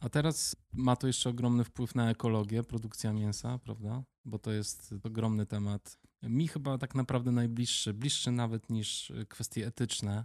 A 0.00 0.08
teraz 0.08 0.56
ma 0.72 0.96
to 0.96 1.06
jeszcze 1.06 1.30
ogromny 1.30 1.64
wpływ 1.64 1.94
na 1.94 2.10
ekologię, 2.10 2.62
produkcja 2.62 3.12
mięsa, 3.12 3.58
prawda? 3.58 4.02
Bo 4.24 4.38
to 4.38 4.52
jest 4.52 4.94
ogromny 5.02 5.46
temat. 5.46 5.98
Mi 6.22 6.48
chyba 6.48 6.78
tak 6.78 6.94
naprawdę 6.94 7.32
najbliższy, 7.32 7.94
bliższy 7.94 8.30
nawet 8.30 8.70
niż 8.70 9.12
kwestie 9.28 9.66
etyczne, 9.66 10.24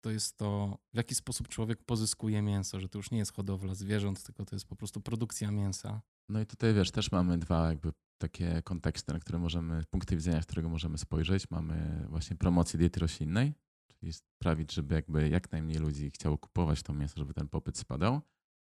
to 0.00 0.10
jest 0.10 0.36
to, 0.36 0.78
w 0.92 0.96
jaki 0.96 1.14
sposób 1.14 1.48
człowiek 1.48 1.84
pozyskuje 1.84 2.42
mięso, 2.42 2.80
że 2.80 2.88
to 2.88 2.98
już 2.98 3.10
nie 3.10 3.18
jest 3.18 3.32
hodowla 3.32 3.74
zwierząt, 3.74 4.22
tylko 4.22 4.44
to 4.44 4.56
jest 4.56 4.66
po 4.66 4.76
prostu 4.76 5.00
produkcja 5.00 5.50
mięsa. 5.50 6.02
No 6.28 6.40
i 6.40 6.46
tutaj 6.46 6.74
wiesz, 6.74 6.90
też 6.90 7.12
mamy 7.12 7.38
dwa 7.38 7.68
jakby 7.68 7.92
takie 8.18 8.62
konteksty, 8.62 9.12
na 9.12 9.20
które 9.20 9.38
możemy, 9.38 9.84
punkty 9.90 10.16
widzenia, 10.16 10.42
z 10.42 10.46
którego 10.46 10.68
możemy 10.68 10.98
spojrzeć. 10.98 11.50
Mamy 11.50 12.06
właśnie 12.08 12.36
promocję 12.36 12.78
diety 12.78 13.00
roślinnej, 13.00 13.54
czyli 13.86 14.12
sprawić, 14.12 14.72
żeby 14.72 14.94
jakby 14.94 15.28
jak 15.28 15.52
najmniej 15.52 15.78
ludzi 15.78 16.10
chciało 16.10 16.38
kupować 16.38 16.82
to 16.82 16.92
mięso, 16.94 17.14
żeby 17.18 17.34
ten 17.34 17.48
popyt 17.48 17.78
spadał. 17.78 18.20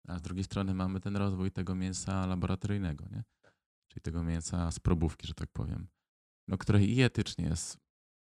A 0.08 0.18
z 0.18 0.22
drugiej 0.22 0.44
strony 0.44 0.74
mamy 0.74 1.00
ten 1.00 1.16
rozwój 1.16 1.50
tego 1.50 1.74
mięsa 1.74 2.26
laboratoryjnego, 2.26 3.04
nie? 3.10 3.24
czyli 3.88 4.02
tego 4.02 4.24
mięsa 4.24 4.70
z 4.70 4.80
probówki, 4.80 5.26
że 5.26 5.34
tak 5.34 5.50
powiem, 5.52 5.88
no, 6.48 6.58
które 6.58 6.84
i 6.84 7.02
etycznie 7.02 7.44
jest 7.44 7.78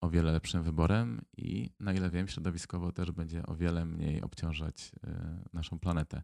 o 0.02 0.10
wiele 0.10 0.32
lepszym 0.32 0.62
wyborem 0.62 1.20
i 1.36 1.70
na 1.80 1.92
ile 1.92 2.10
wiem, 2.10 2.28
środowiskowo 2.28 2.92
też 2.92 3.12
będzie 3.12 3.46
o 3.46 3.56
wiele 3.56 3.84
mniej 3.84 4.22
obciążać 4.22 4.92
y, 5.06 5.10
naszą 5.52 5.78
planetę. 5.78 6.22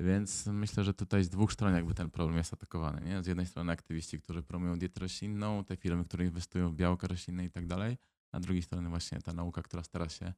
Więc 0.00 0.46
myślę, 0.46 0.84
że 0.84 0.94
tutaj 0.94 1.24
z 1.24 1.28
dwóch 1.28 1.52
stron 1.52 1.74
jakby 1.74 1.94
ten 1.94 2.10
problem 2.10 2.36
jest 2.36 2.52
atakowany. 2.52 3.00
Nie? 3.00 3.22
Z 3.22 3.26
jednej 3.26 3.46
strony 3.46 3.72
aktywiści, 3.72 4.18
którzy 4.18 4.42
promują 4.42 4.78
dietę 4.78 5.00
roślinną, 5.00 5.64
te 5.64 5.76
firmy, 5.76 6.04
które 6.04 6.24
inwestują 6.24 6.70
w 6.70 6.74
białko 6.74 7.06
roślinne 7.06 7.44
i 7.44 7.50
tak 7.50 7.66
dalej, 7.66 7.98
a 8.32 8.38
z 8.38 8.42
drugiej 8.42 8.62
strony 8.62 8.88
właśnie 8.88 9.18
ta 9.18 9.32
nauka, 9.32 9.62
która 9.62 9.82
stara 9.82 10.08
się 10.08 10.32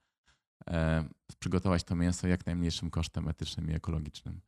e, 0.66 1.08
przygotować 1.38 1.84
to 1.84 1.96
mięso 1.96 2.28
jak 2.28 2.46
najmniejszym 2.46 2.90
kosztem 2.90 3.28
etycznym 3.28 3.70
i 3.70 3.74
ekologicznym. 3.74 4.40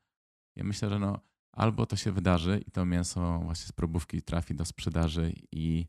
Ja 0.56 0.64
myślę, 0.64 0.90
że 0.90 0.98
no, 0.98 1.20
albo 1.52 1.86
to 1.86 1.96
się 1.96 2.12
wydarzy 2.12 2.60
i 2.66 2.70
to 2.70 2.84
mięso 2.84 3.38
właśnie 3.38 3.66
z 3.66 3.72
probówki 3.72 4.22
trafi 4.22 4.54
do 4.54 4.64
sprzedaży 4.64 5.32
i 5.52 5.86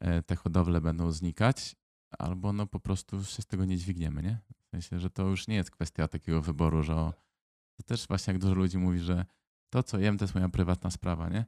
e, 0.00 0.22
te 0.22 0.36
hodowle 0.36 0.80
będą 0.80 1.12
znikać, 1.12 1.76
albo 2.18 2.52
no 2.52 2.66
po 2.66 2.80
prostu 2.80 3.24
się 3.24 3.42
z 3.42 3.46
tego 3.46 3.64
nie 3.64 3.76
dźwigniemy, 3.76 4.22
nie? 4.22 4.38
W 4.66 4.70
sensie, 4.70 5.00
że 5.00 5.10
to 5.10 5.22
już 5.28 5.48
nie 5.48 5.54
jest 5.54 5.70
kwestia 5.70 6.08
takiego 6.08 6.42
wyboru, 6.42 6.82
że 6.82 6.96
o, 6.96 7.14
to 7.76 7.82
też 7.82 8.06
właśnie 8.06 8.32
jak 8.32 8.42
dużo 8.42 8.54
ludzi 8.54 8.78
mówi, 8.78 8.98
że 8.98 9.24
to, 9.70 9.82
co 9.82 9.98
jem, 9.98 10.18
to 10.18 10.24
jest 10.24 10.34
moja 10.34 10.48
prywatna 10.48 10.90
sprawa, 10.90 11.28
nie? 11.28 11.44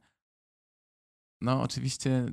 No, 1.41 1.61
oczywiście 1.61 2.25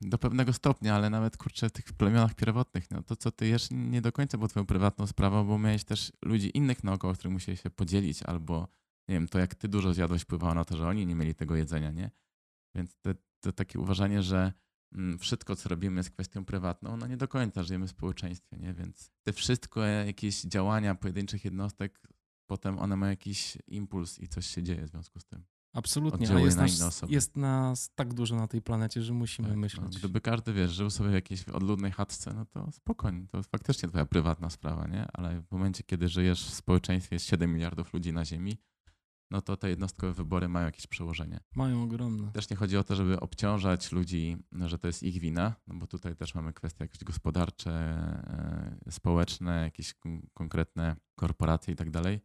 do 0.00 0.18
pewnego 0.18 0.52
stopnia, 0.52 0.94
ale 0.94 1.10
nawet 1.10 1.36
kurczę 1.36 1.68
w 1.68 1.72
tych 1.72 1.84
plemionach 1.84 2.34
pierwotnych, 2.34 2.90
no 2.90 3.02
to 3.02 3.16
co 3.16 3.30
ty 3.30 3.46
jesz 3.46 3.68
nie 3.70 4.02
do 4.02 4.12
końca 4.12 4.38
było 4.38 4.48
twoją 4.48 4.66
prywatną 4.66 5.06
sprawą, 5.06 5.44
bo 5.44 5.58
miałeś 5.58 5.84
też 5.84 6.12
ludzi 6.24 6.56
innych 6.56 6.84
naokoło, 6.84 7.14
których 7.14 7.32
musieli 7.32 7.58
się 7.58 7.70
podzielić, 7.70 8.22
albo 8.22 8.68
nie 9.08 9.14
wiem, 9.14 9.28
to 9.28 9.38
jak 9.38 9.54
ty 9.54 9.68
dużo 9.68 9.94
zjadłeś 9.94 10.22
wpływało 10.22 10.54
na 10.54 10.64
to, 10.64 10.76
że 10.76 10.88
oni 10.88 11.06
nie 11.06 11.14
mieli 11.14 11.34
tego 11.34 11.56
jedzenia, 11.56 11.90
nie? 11.90 12.10
Więc 12.74 12.96
to, 13.00 13.10
to 13.40 13.52
takie 13.52 13.78
uważanie, 13.78 14.22
że 14.22 14.52
mm, 14.92 15.18
wszystko, 15.18 15.56
co 15.56 15.68
robimy 15.68 15.96
jest 15.96 16.10
kwestią 16.10 16.44
prywatną, 16.44 16.96
no 16.96 17.06
nie 17.06 17.16
do 17.16 17.28
końca 17.28 17.62
żyjemy 17.62 17.86
w 17.86 17.90
społeczeństwie, 17.90 18.56
nie? 18.56 18.74
Więc 18.74 19.10
te 19.22 19.32
wszystko 19.32 19.84
jakieś 19.84 20.42
działania 20.42 20.94
pojedynczych 20.94 21.44
jednostek 21.44 22.08
potem 22.46 22.78
one 22.78 22.96
mają 22.96 23.10
jakiś 23.10 23.58
impuls 23.66 24.18
i 24.18 24.28
coś 24.28 24.46
się 24.46 24.62
dzieje 24.62 24.86
w 24.86 24.88
związku 24.88 25.20
z 25.20 25.24
tym. 25.24 25.44
Absolutnie, 25.76 26.30
ale 26.30 26.40
jest, 26.40 26.58
nas, 26.58 27.02
jest 27.08 27.36
nas 27.36 27.90
tak 27.94 28.14
dużo 28.14 28.36
na 28.36 28.48
tej 28.48 28.62
planecie, 28.62 29.02
że 29.02 29.12
musimy 29.12 29.48
tak, 29.48 29.56
no, 29.56 29.60
myśleć. 29.60 29.92
No, 29.92 29.98
gdyby 29.98 30.20
każdy, 30.20 30.52
wiesz, 30.52 30.72
żył 30.72 30.90
sobie 30.90 31.10
w 31.10 31.12
jakiejś 31.12 31.48
odludnej 31.48 31.92
chatce, 31.92 32.34
no 32.34 32.44
to 32.44 32.72
spokojnie, 32.72 33.26
to 33.28 33.42
faktycznie 33.42 33.88
twoja 33.88 34.06
prywatna 34.06 34.50
sprawa, 34.50 34.86
nie? 34.86 35.06
Ale 35.12 35.40
w 35.40 35.50
momencie, 35.50 35.84
kiedy 35.84 36.08
żyjesz 36.08 36.46
w 36.46 36.54
społeczeństwie 36.54 37.18
z 37.18 37.24
7 37.24 37.52
miliardów 37.52 37.92
ludzi 37.94 38.12
na 38.12 38.24
Ziemi, 38.24 38.58
no 39.30 39.42
to 39.42 39.56
te 39.56 39.68
jednostkowe 39.68 40.12
wybory 40.12 40.48
mają 40.48 40.66
jakieś 40.66 40.86
przełożenie. 40.86 41.40
Mają 41.54 41.82
ogromne. 41.82 42.32
Też 42.32 42.50
nie 42.50 42.56
chodzi 42.56 42.76
o 42.76 42.84
to, 42.84 42.96
żeby 42.96 43.20
obciążać 43.20 43.92
ludzi, 43.92 44.36
że 44.66 44.78
to 44.78 44.86
jest 44.86 45.02
ich 45.02 45.18
wina, 45.20 45.54
no 45.66 45.74
bo 45.74 45.86
tutaj 45.86 46.16
też 46.16 46.34
mamy 46.34 46.52
kwestie 46.52 46.84
jakieś 46.84 47.04
gospodarcze, 47.04 47.72
e, 48.86 48.92
społeczne, 48.92 49.62
jakieś 49.62 49.94
konkretne 50.34 50.96
korporacje 51.14 51.74
i 51.74 51.76
tak 51.76 51.90
dalej 51.90 52.20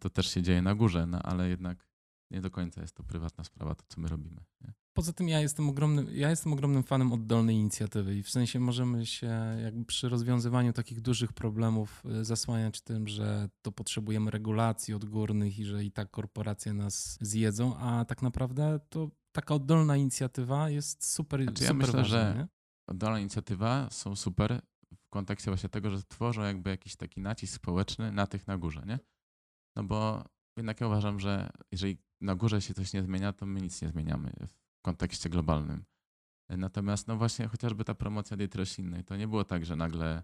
to 0.00 0.10
też 0.10 0.34
się 0.34 0.42
dzieje 0.42 0.62
na 0.62 0.74
górze, 0.74 1.06
no 1.06 1.18
ale 1.22 1.48
jednak 1.48 1.88
nie 2.30 2.40
do 2.40 2.50
końca 2.50 2.80
jest 2.80 2.94
to 2.94 3.02
prywatna 3.02 3.44
sprawa, 3.44 3.74
to 3.74 3.84
co 3.88 4.00
my 4.00 4.08
robimy. 4.08 4.44
Nie? 4.60 4.72
Poza 4.92 5.12
tym 5.12 5.28
ja 5.28 5.40
jestem 5.40 5.68
ogromnym, 5.68 6.08
ja 6.12 6.30
jestem 6.30 6.52
ogromnym 6.52 6.82
fanem 6.82 7.12
oddolnej 7.12 7.56
inicjatywy 7.56 8.16
i 8.16 8.22
w 8.22 8.30
sensie 8.30 8.60
możemy 8.60 9.06
się 9.06 9.30
jakby 9.62 9.84
przy 9.84 10.08
rozwiązywaniu 10.08 10.72
takich 10.72 11.00
dużych 11.00 11.32
problemów 11.32 12.02
y, 12.20 12.24
zasłaniać 12.24 12.80
tym, 12.80 13.08
że 13.08 13.48
to 13.62 13.72
potrzebujemy 13.72 14.30
regulacji 14.30 14.94
odgórnych 14.94 15.58
i 15.58 15.64
że 15.64 15.84
i 15.84 15.92
tak 15.92 16.10
korporacje 16.10 16.72
nas 16.72 17.18
zjedzą, 17.20 17.76
a 17.76 18.04
tak 18.04 18.22
naprawdę 18.22 18.80
to 18.88 19.10
taka 19.32 19.54
oddolna 19.54 19.96
inicjatywa 19.96 20.70
jest 20.70 21.06
super, 21.12 21.42
znaczy, 21.42 21.64
super 21.64 21.76
ja 21.76 21.86
myślę, 21.86 21.92
ważna, 21.92 22.04
że 22.04 22.34
nie? 22.38 22.48
oddolna 22.86 23.20
inicjatywa 23.20 23.90
są 23.90 24.16
super 24.16 24.60
w 24.96 25.08
kontekście 25.08 25.50
właśnie 25.50 25.68
tego, 25.68 25.90
że 25.90 26.02
tworzą 26.02 26.42
jakby 26.42 26.70
jakiś 26.70 26.96
taki 26.96 27.20
nacisk 27.20 27.54
społeczny 27.54 28.12
na 28.12 28.26
tych 28.26 28.46
na 28.46 28.58
górze, 28.58 28.82
nie? 28.86 28.98
No 29.76 29.84
bo 29.84 30.24
jednak 30.56 30.80
ja 30.80 30.86
uważam, 30.86 31.20
że 31.20 31.50
jeżeli 31.72 31.98
na 32.20 32.34
górze 32.34 32.60
się 32.60 32.74
coś 32.74 32.92
nie 32.92 33.02
zmienia, 33.02 33.32
to 33.32 33.46
my 33.46 33.60
nic 33.60 33.82
nie 33.82 33.88
zmieniamy 33.88 34.32
w 34.46 34.82
kontekście 34.82 35.30
globalnym. 35.30 35.84
Natomiast 36.48 37.08
no 37.08 37.16
właśnie 37.16 37.48
chociażby 37.48 37.84
ta 37.84 37.94
promocja 37.94 38.36
diety 38.36 38.58
roślinnej, 38.58 39.04
to 39.04 39.16
nie 39.16 39.28
było 39.28 39.44
tak, 39.44 39.64
że 39.64 39.76
nagle, 39.76 40.22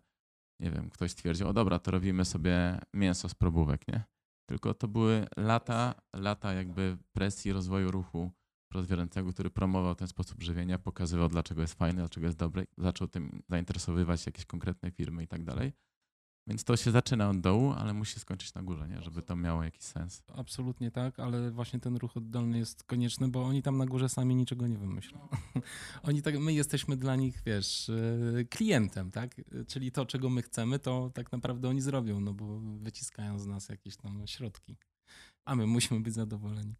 nie 0.61 0.71
wiem, 0.71 0.91
ktoś 0.91 1.11
stwierdził, 1.11 1.49
o 1.49 1.53
dobra, 1.53 1.79
to 1.79 1.91
robimy 1.91 2.25
sobie 2.25 2.79
mięso 2.95 3.29
z 3.29 3.35
probówek, 3.35 3.89
nie? 3.89 4.05
Tylko 4.47 4.75
to 4.75 4.89
były 4.89 5.27
lata, 5.37 5.95
lata 6.17 6.53
jakby 6.53 6.99
presji 7.13 7.53
rozwoju 7.53 7.91
ruchu 7.91 8.31
prozwierzęcego, 8.73 9.33
który 9.33 9.51
promował 9.51 9.95
ten 9.95 10.09
sposób 10.09 10.43
żywienia, 10.43 10.79
pokazywał 10.79 11.29
dlaczego 11.29 11.61
jest 11.61 11.75
fajny, 11.75 12.01
dlaczego 12.01 12.27
jest 12.27 12.39
dobry, 12.39 12.67
zaczął 12.79 13.09
tym 13.09 13.43
zainteresowywać 13.49 14.27
jakieś 14.27 14.47
konkretne 14.47 14.91
firmy 14.91 15.23
i 15.23 15.29
tak 15.29 15.45
dalej. 15.45 15.73
Więc 16.51 16.65
to 16.65 16.77
się 16.77 16.91
zaczyna 16.91 17.31
od 17.31 17.41
dołu, 17.41 17.73
ale 17.73 17.95
musi 17.95 18.21
skończyć 18.21 18.55
na 18.55 18.63
górze, 18.63 18.89
nie? 18.89 19.03
żeby 19.03 19.23
to 19.23 19.37
miało 19.37 19.65
jakiś 19.65 19.83
sens. 19.83 20.23
Absolutnie 20.35 20.91
tak, 20.91 21.21
ale 21.21 21.51
właśnie 21.51 21.81
ten 21.81 21.97
ruch 21.97 22.17
oddolny 22.17 22.59
jest 22.59 22.85
konieczny, 22.85 23.29
bo 23.29 23.45
oni 23.45 23.63
tam 23.63 23.79
na 23.79 23.87
górze 23.87 24.09
sami 24.09 24.35
niczego 24.35 24.67
nie 24.67 24.79
wymyślą. 24.79 25.29
oni 26.09 26.23
tak, 26.23 26.39
my 26.39 26.53
jesteśmy 26.53 26.97
dla 26.97 27.17
nich, 27.17 27.43
wiesz, 27.47 27.91
e, 27.91 28.45
klientem, 28.45 29.11
tak? 29.11 29.41
Czyli 29.67 29.93
to, 29.93 30.07
czego 30.07 30.31
my 30.31 30.43
chcemy, 30.43 30.79
to 30.79 31.11
tak 31.15 31.33
naprawdę 31.33 31.69
oni 31.69 31.81
zrobią, 31.81 32.21
no 32.21 32.35
bo 32.35 32.61
wyciskają 32.61 33.39
z 33.39 33.47
nas 33.47 33.69
jakieś 33.69 33.97
tam 33.97 34.27
środki. 34.27 34.77
A 35.45 35.55
my 35.55 35.67
musimy 35.67 36.01
być 36.01 36.15
zadowoleni. 36.15 36.75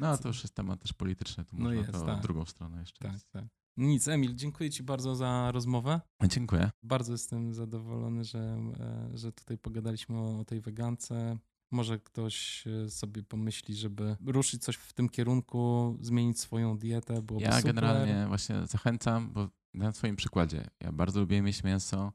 No, 0.00 0.18
to 0.18 0.28
już 0.28 0.42
jest 0.42 0.54
temat 0.54 0.80
też 0.80 0.92
polityczny, 0.92 1.44
tu 1.44 1.56
no 1.56 1.64
można 1.64 1.80
jest, 1.80 1.92
to 1.92 2.06
tak. 2.06 2.22
drugą 2.22 2.44
stronę 2.44 2.80
jeszcze. 2.80 3.04
Tak, 3.04 3.12
jest. 3.12 3.30
tak. 3.30 3.44
Nic, 3.76 4.08
Emil, 4.08 4.34
dziękuję 4.34 4.70
Ci 4.70 4.82
bardzo 4.82 5.16
za 5.16 5.52
rozmowę. 5.52 6.00
Dziękuję. 6.28 6.70
Bardzo 6.82 7.12
jestem 7.12 7.54
zadowolony, 7.54 8.24
że, 8.24 8.38
e, 8.80 9.10
że 9.14 9.32
tutaj 9.32 9.58
pogadaliśmy 9.58 10.18
o, 10.18 10.38
o 10.38 10.44
tej 10.44 10.60
wegance. 10.60 11.38
Może 11.72 11.98
ktoś 11.98 12.64
e, 12.66 12.90
sobie 12.90 13.22
pomyśli, 13.22 13.74
żeby 13.74 14.16
ruszyć 14.26 14.62
coś 14.62 14.76
w 14.76 14.92
tym 14.92 15.08
kierunku, 15.08 15.96
zmienić 16.00 16.40
swoją 16.40 16.78
dietę, 16.78 17.22
byłoby 17.22 17.44
Ja 17.44 17.52
super. 17.52 17.74
generalnie 17.74 18.24
właśnie 18.28 18.66
zachęcam, 18.66 19.32
bo 19.32 19.48
na 19.74 19.92
swoim 19.92 20.16
przykładzie, 20.16 20.66
ja 20.80 20.92
bardzo 20.92 21.20
lubię 21.20 21.42
mieć 21.42 21.64
mięso, 21.64 22.12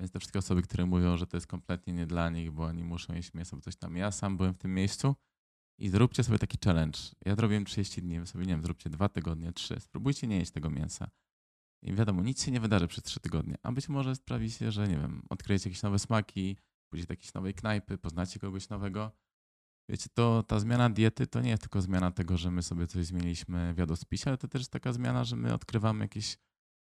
więc 0.00 0.12
te 0.12 0.18
wszystkie 0.18 0.38
osoby, 0.38 0.62
które 0.62 0.86
mówią, 0.86 1.16
że 1.16 1.26
to 1.26 1.36
jest 1.36 1.46
kompletnie 1.46 1.92
nie 1.92 2.06
dla 2.06 2.30
nich, 2.30 2.52
bo 2.52 2.64
oni 2.64 2.84
muszą 2.84 3.14
jeść 3.14 3.34
mięso, 3.34 3.56
bo 3.56 3.62
coś 3.62 3.76
tam. 3.76 3.96
Ja 3.96 4.10
sam 4.10 4.36
byłem 4.36 4.54
w 4.54 4.58
tym 4.58 4.74
miejscu 4.74 5.14
i 5.78 5.88
zróbcie 5.88 6.24
sobie 6.24 6.38
taki 6.38 6.58
challenge. 6.64 6.98
Ja 7.24 7.36
zrobiłem 7.36 7.64
30 7.64 8.02
dni, 8.02 8.20
wy 8.20 8.26
sobie, 8.26 8.46
nie 8.46 8.52
wiem, 8.52 8.62
zróbcie 8.62 8.90
dwa 8.90 9.08
tygodnie, 9.08 9.52
trzy. 9.52 9.80
Spróbujcie 9.80 10.26
nie 10.26 10.36
jeść 10.38 10.50
tego 10.50 10.70
mięsa. 10.70 11.10
I 11.82 11.94
wiadomo, 11.94 12.22
nic 12.22 12.44
się 12.44 12.50
nie 12.50 12.60
wydarzy 12.60 12.88
przez 12.88 13.04
trzy 13.04 13.20
tygodnie, 13.20 13.54
a 13.62 13.72
być 13.72 13.88
może 13.88 14.16
sprawi 14.16 14.50
się, 14.50 14.72
że 14.72 14.88
nie 14.88 14.96
wiem, 14.96 15.22
odkryjecie 15.30 15.70
jakieś 15.70 15.82
nowe 15.82 15.98
smaki, 15.98 16.56
pójdziecie 16.90 17.06
do 17.06 17.12
jakiejś 17.12 17.34
nowej 17.34 17.54
knajpy, 17.54 17.98
poznacie 17.98 18.40
kogoś 18.40 18.68
nowego. 18.68 19.12
Wiecie, 19.88 20.08
to 20.14 20.42
ta 20.42 20.60
zmiana 20.60 20.90
diety 20.90 21.26
to 21.26 21.40
nie 21.40 21.50
jest 21.50 21.62
tylko 21.62 21.82
zmiana 21.82 22.10
tego, 22.10 22.36
że 22.36 22.50
my 22.50 22.62
sobie 22.62 22.86
coś 22.86 23.06
zmieniliśmy 23.06 23.74
w 23.74 23.78
jadłospisie, 23.78 24.24
ale 24.26 24.38
to 24.38 24.48
też 24.48 24.60
jest 24.60 24.72
taka 24.72 24.92
zmiana, 24.92 25.24
że 25.24 25.36
my 25.36 25.54
odkrywamy 25.54 26.04
jakieś, 26.04 26.38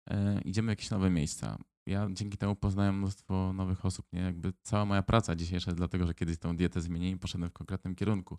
e, 0.09 0.41
idziemy 0.41 0.65
w 0.65 0.69
jakieś 0.69 0.89
nowe 0.89 1.09
miejsca. 1.09 1.57
Ja 1.85 2.07
dzięki 2.11 2.37
temu 2.37 2.55
poznałem 2.55 2.97
mnóstwo 2.97 3.53
nowych 3.53 3.85
osób, 3.85 4.05
nie? 4.13 4.21
Jakby 4.21 4.53
cała 4.61 4.85
moja 4.85 5.03
praca 5.03 5.35
dzisiejsza 5.35 5.71
jest 5.71 5.77
dlatego, 5.77 6.07
że 6.07 6.13
kiedyś 6.13 6.37
tą 6.37 6.57
dietę 6.57 6.81
zmieniłem 6.81 7.15
i 7.15 7.19
poszedłem 7.19 7.49
w 7.49 7.53
konkretnym 7.53 7.95
kierunku. 7.95 8.37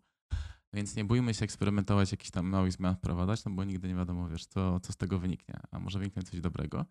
Więc 0.73 0.97
nie 0.97 1.05
bójmy 1.05 1.35
się 1.35 1.45
eksperymentować, 1.45 2.13
jakichś 2.13 2.31
tam 2.31 2.47
małych 2.47 2.73
zmian 2.73 2.97
wprowadzać, 2.97 3.45
no 3.45 3.51
bo 3.51 3.65
nigdy 3.65 3.89
nie 3.89 3.95
wiadomo, 3.95 4.29
wiesz, 4.29 4.47
co, 4.47 4.81
co 4.81 4.93
z 4.93 4.97
tego 4.97 5.19
wyniknie. 5.19 5.61
A 5.71 5.79
może 5.79 5.99
wyniknie 5.99 6.23
coś 6.23 6.41
dobrego. 6.41 6.85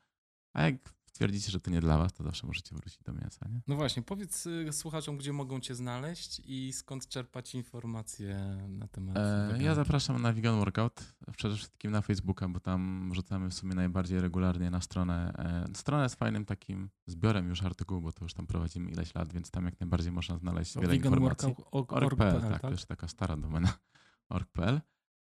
A 0.55 0.63
jak 0.63 0.75
stwierdzicie, 1.05 1.51
że 1.51 1.59
to 1.59 1.71
nie 1.71 1.81
dla 1.81 1.97
was, 1.97 2.13
to 2.13 2.23
zawsze 2.23 2.47
możecie 2.47 2.75
wrócić 2.75 2.99
do 3.03 3.13
mięsa, 3.13 3.47
nie? 3.49 3.61
No 3.67 3.75
właśnie, 3.75 4.03
powiedz 4.03 4.45
y, 4.45 4.73
słuchaczom, 4.73 5.17
gdzie 5.17 5.33
mogą 5.33 5.59
cię 5.59 5.75
znaleźć 5.75 6.41
i 6.45 6.73
skąd 6.73 7.07
czerpać 7.07 7.55
informacje 7.55 8.35
na 8.69 8.87
temat 8.87 9.17
e, 9.17 9.57
Ja 9.59 9.75
zapraszam 9.75 10.21
na 10.21 10.33
Vegan 10.33 10.55
Workout, 10.55 11.15
przede 11.37 11.55
wszystkim 11.55 11.91
na 11.91 12.01
Facebooka, 12.01 12.47
bo 12.49 12.59
tam 12.59 13.09
wrzucamy 13.11 13.49
w 13.49 13.53
sumie 13.53 13.75
najbardziej 13.75 14.21
regularnie 14.21 14.69
na 14.69 14.81
stronę. 14.81 15.33
E, 15.71 15.75
strona 15.75 16.03
jest 16.03 16.15
fajnym 16.15 16.45
takim 16.45 16.89
zbiorem 17.05 17.49
już 17.49 17.63
artykułów, 17.63 18.03
bo 18.03 18.11
to 18.11 18.25
już 18.25 18.33
tam 18.33 18.47
prowadzimy 18.47 18.91
ileś 18.91 19.15
lat, 19.15 19.33
więc 19.33 19.51
tam 19.51 19.65
jak 19.65 19.79
najbardziej 19.79 20.11
można 20.11 20.37
znaleźć 20.37 20.73
to 20.73 20.81
wiele 20.81 20.95
informacji. 20.95 21.55
Org.pl, 21.71 22.41
tak, 22.41 22.51
tak, 22.51 22.61
to 22.61 22.71
jest 22.71 22.87
taka 22.87 23.07
stara 23.07 23.37
domena. 23.37 23.73
Org.pl. 24.29 24.81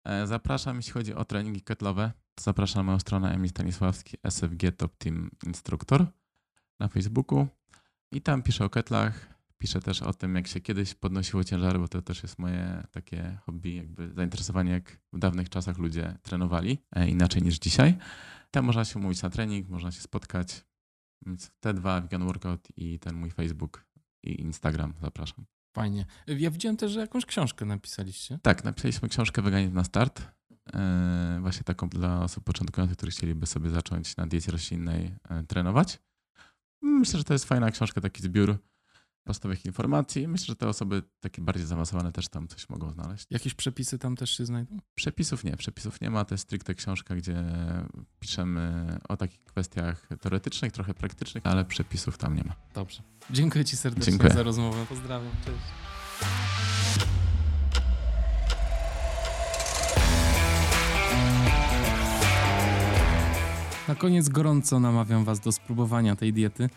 E, 0.08 0.28
zapraszam, 0.28 0.78
jeśli 0.78 0.94
chodzi 0.94 1.14
o 1.14 1.26
treningi 1.26 1.62
ketlowe, 1.62 2.12
zapraszam 2.40 2.80
na 2.80 2.84
moją 2.84 3.00
stronę 3.00 3.34
Emil 3.34 3.50
Stanisławski, 3.50 4.18
SFG 4.24 4.72
Top 4.78 4.98
Team 4.98 5.30
Instruktor 5.46 6.06
na 6.80 6.88
Facebooku 6.88 7.48
i 8.12 8.22
tam 8.22 8.44
piszę 8.44 8.66
o 8.66 8.70
ketlach, 8.70 9.34
piszę 9.58 9.82
też 9.82 10.02
o 10.02 10.14
tym, 10.14 10.36
jak 10.36 10.48
się 10.48 10.62
kiedyś 10.62 10.94
podnosiło 10.94 11.44
ciężary, 11.44 11.80
bo 11.80 11.88
to 11.88 12.02
też 12.02 12.24
jest 12.24 12.40
moje 12.40 12.84
takie 12.92 13.38
hobby, 13.46 13.76
jakby 13.76 14.14
zainteresowanie, 14.14 14.72
jak 14.72 15.00
w 15.14 15.20
dawnych 15.20 15.50
czasach 15.50 15.78
ludzie 15.78 16.18
trenowali, 16.24 16.78
e, 16.96 17.10
inaczej 17.10 17.42
niż 17.42 17.60
dzisiaj. 17.60 17.98
Tam 18.52 18.66
można 18.66 18.86
się 18.86 19.00
umówić 19.00 19.22
na 19.22 19.30
trening, 19.30 19.70
można 19.70 19.92
się 19.92 20.02
spotkać. 20.02 20.66
Więc 21.26 21.52
te 21.60 21.74
dwa, 21.74 22.02
Vegan 22.02 22.26
Workout 22.26 22.68
i 22.76 23.00
ten 23.00 23.16
mój 23.16 23.32
Facebook 23.32 23.86
i 24.24 24.42
Instagram 24.42 24.94
zapraszam. 25.02 25.46
Fajnie. 25.78 26.06
Ja 26.28 26.52
widziałem 26.52 26.78
też, 26.78 26.91
że 26.91 26.99
jakąś 26.99 27.26
książkę 27.26 27.66
napisaliście. 27.66 28.40
Tak, 28.41 28.64
napisaliśmy 28.64 29.10
książkę 29.10 29.41
Weganizm 29.41 29.76
na 29.76 29.84
start. 29.84 30.22
E, 30.74 31.38
właśnie 31.41 31.64
taką 31.64 31.90
dla 31.90 32.24
osób 32.24 32.44
początkujących, 32.44 32.98
które 32.98 33.12
chcieliby 33.12 33.45
sobie 33.45 33.70
zacząć 33.70 34.18
na 34.18 34.28
diecie 34.28 34.52
roślinnej 34.52 35.16
e, 35.30 35.44
trenować. 35.44 35.99
Myślę, 36.82 37.18
że 37.18 37.24
to 37.24 37.34
jest 37.34 37.45
fajna 37.45 37.72
książka, 37.72 38.02
taki 38.02 38.24
zbiór 38.24 38.58
podstawowych 39.28 39.66
informacji. 39.66 40.28
Myślę, 40.28 40.45
że 40.45 40.56
te 40.56 40.68
osoby 40.68 41.04
takie 41.20 41.41
bardziej 41.41 41.66
zaawansowane 41.66 42.12
też 42.12 42.28
tam 42.28 42.48
coś 42.48 42.70
mogą 42.70 42.91
znaleźć. 42.91 43.26
Jakieś 43.30 43.54
przepisy 43.54 43.99
tam 43.99 44.16
też 44.16 44.38
się 44.38 44.45
znajdą? 44.45 44.78
Przepisów 44.95 45.44
nie, 45.44 45.58
przepisów 45.58 46.02
nie 46.02 46.10
ma. 46.10 46.26
To 46.26 46.34
jest 46.34 46.44
stricte 46.44 46.76
książka, 46.76 47.16
gdzie 47.16 47.44
piszemy 48.20 48.98
o 49.10 49.18
takich 49.18 49.44
kwestiach 49.44 50.08
teoretycznych, 50.22 50.72
trochę 50.72 50.94
praktycznych, 50.94 51.45
ale 51.45 51.66
przepisów 51.66 52.18
tam 52.18 52.36
nie 52.36 52.44
ma. 52.44 52.56
Dobrze. 52.74 53.04
Dziękuję 53.32 53.66
Ci 53.66 53.78
serdecznie 53.78 54.12
Dziękuję. 54.12 54.34
za 54.34 54.44
rozmowę. 54.44 54.86
Pozdrawiam. 54.90 55.32
Cześć. 55.45 55.58
Na 63.88 63.95
koniec 63.95 64.30
gorąco 64.30 64.80
namawiam 64.80 65.26
Was 65.26 65.40
do 65.40 65.52
spróbowania 65.52 66.16
tej 66.16 66.34
diety. 66.34 66.70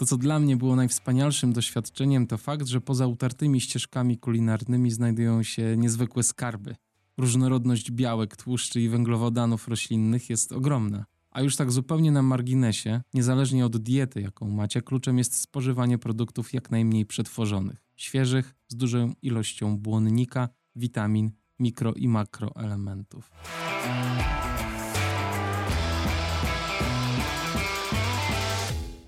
To, 0.00 0.06
co 0.06 0.16
dla 0.16 0.38
mnie 0.38 0.56
było 0.56 0.76
najwspanialszym 0.76 1.52
doświadczeniem, 1.52 2.26
to 2.26 2.38
fakt, 2.38 2.66
że 2.66 2.80
poza 2.80 3.06
utartymi 3.06 3.60
ścieżkami 3.60 4.18
kulinarnymi 4.18 4.90
znajdują 4.90 5.42
się 5.42 5.76
niezwykłe 5.76 6.22
skarby. 6.22 6.76
Różnorodność 7.18 7.90
białek, 7.90 8.36
tłuszczy 8.36 8.80
i 8.80 8.88
węglowodanów 8.88 9.68
roślinnych 9.68 10.30
jest 10.30 10.52
ogromna. 10.52 11.04
A 11.30 11.42
już 11.42 11.56
tak 11.56 11.72
zupełnie 11.72 12.12
na 12.12 12.22
marginesie, 12.22 13.02
niezależnie 13.14 13.66
od 13.66 13.76
diety, 13.76 14.20
jaką 14.20 14.50
macie, 14.50 14.82
kluczem 14.82 15.18
jest 15.18 15.40
spożywanie 15.40 15.98
produktów 15.98 16.54
jak 16.54 16.70
najmniej 16.70 17.06
przetworzonych, 17.06 17.84
świeżych, 17.96 18.54
z 18.68 18.76
dużą 18.76 19.12
ilością 19.22 19.78
błonnika, 19.78 20.48
witamin, 20.76 21.30
mikro 21.58 21.92
i 21.94 22.08
makroelementów. 22.08 23.30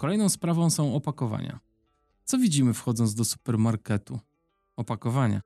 Kolejną 0.02 0.28
sprawą 0.28 0.70
są 0.70 0.94
opakowania. 0.94 1.60
Co 2.24 2.38
widzimy 2.38 2.74
wchodząc 2.74 3.14
do 3.14 3.24
supermarketu? 3.24 4.20
Opakowania. 4.76 5.40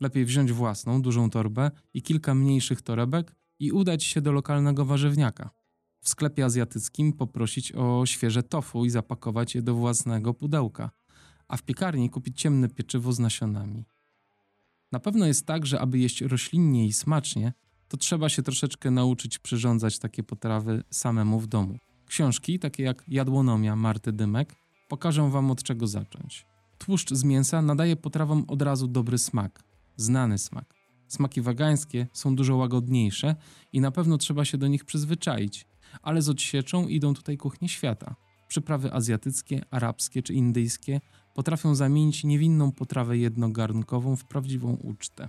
Lepiej 0.00 0.24
wziąć 0.24 0.52
własną, 0.52 1.02
dużą 1.02 1.30
torbę 1.30 1.70
i 1.94 2.02
kilka 2.02 2.34
mniejszych 2.34 2.82
torebek 2.82 3.36
i 3.58 3.72
udać 3.72 4.04
się 4.04 4.20
do 4.20 4.32
lokalnego 4.32 4.84
warzywniaka. 4.84 5.50
W 6.00 6.08
sklepie 6.08 6.44
azjatyckim 6.44 7.12
poprosić 7.12 7.72
o 7.72 8.06
świeże 8.06 8.42
tofu 8.42 8.84
i 8.84 8.90
zapakować 8.90 9.54
je 9.54 9.62
do 9.62 9.74
własnego 9.74 10.34
pudełka, 10.34 10.90
a 11.48 11.56
w 11.56 11.62
piekarni 11.62 12.10
kupić 12.10 12.40
ciemne 12.40 12.68
pieczywo 12.68 13.12
z 13.12 13.18
nasionami. 13.18 13.84
Na 14.92 15.00
pewno 15.00 15.26
jest 15.26 15.46
tak, 15.46 15.66
że 15.66 15.80
aby 15.80 15.98
jeść 15.98 16.20
roślinnie 16.20 16.86
i 16.86 16.92
smacznie, 16.92 17.52
to 17.88 17.96
trzeba 17.96 18.28
się 18.28 18.42
troszeczkę 18.42 18.90
nauczyć 18.90 19.38
przyrządzać 19.38 19.98
takie 19.98 20.22
potrawy 20.22 20.82
samemu 20.90 21.40
w 21.40 21.46
domu. 21.46 21.78
Książki, 22.14 22.58
takie 22.58 22.82
jak 22.82 23.04
Jadłonomia 23.08 23.76
Marty 23.76 24.12
Dymek, 24.12 24.54
pokażą 24.88 25.30
Wam 25.30 25.50
od 25.50 25.62
czego 25.62 25.86
zacząć. 25.86 26.46
Tłuszcz 26.78 27.14
z 27.14 27.24
mięsa 27.24 27.62
nadaje 27.62 27.96
potrawom 27.96 28.44
od 28.48 28.62
razu 28.62 28.88
dobry 28.88 29.18
smak, 29.18 29.62
znany 29.96 30.38
smak. 30.38 30.74
Smaki 31.08 31.40
wegańskie 31.40 32.06
są 32.12 32.36
dużo 32.36 32.56
łagodniejsze 32.56 33.36
i 33.72 33.80
na 33.80 33.90
pewno 33.90 34.18
trzeba 34.18 34.44
się 34.44 34.58
do 34.58 34.68
nich 34.68 34.84
przyzwyczaić, 34.84 35.66
ale 36.02 36.22
z 36.22 36.28
odsieczą 36.28 36.88
idą 36.88 37.14
tutaj 37.14 37.36
kuchnie 37.36 37.68
świata. 37.68 38.14
Przyprawy 38.48 38.92
azjatyckie, 38.92 39.64
arabskie 39.70 40.22
czy 40.22 40.34
indyjskie 40.34 41.00
potrafią 41.34 41.74
zamienić 41.74 42.24
niewinną 42.24 42.72
potrawę 42.72 43.18
jednogarnkową 43.18 44.16
w 44.16 44.24
prawdziwą 44.24 44.74
ucztę. 44.74 45.28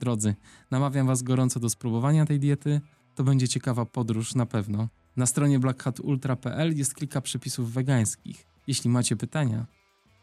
Drodzy, 0.00 0.34
namawiam 0.70 1.06
Was 1.06 1.22
gorąco 1.22 1.60
do 1.60 1.70
spróbowania 1.70 2.26
tej 2.26 2.40
diety. 2.40 2.80
To 3.14 3.24
będzie 3.24 3.48
ciekawa 3.48 3.86
podróż 3.86 4.34
na 4.34 4.46
pewno. 4.46 4.88
Na 5.16 5.26
stronie 5.26 5.58
blackhatultra.pl 5.58 6.76
jest 6.76 6.94
kilka 6.94 7.20
przepisów 7.20 7.72
wegańskich. 7.72 8.46
Jeśli 8.66 8.90
macie 8.90 9.16
pytania, 9.16 9.66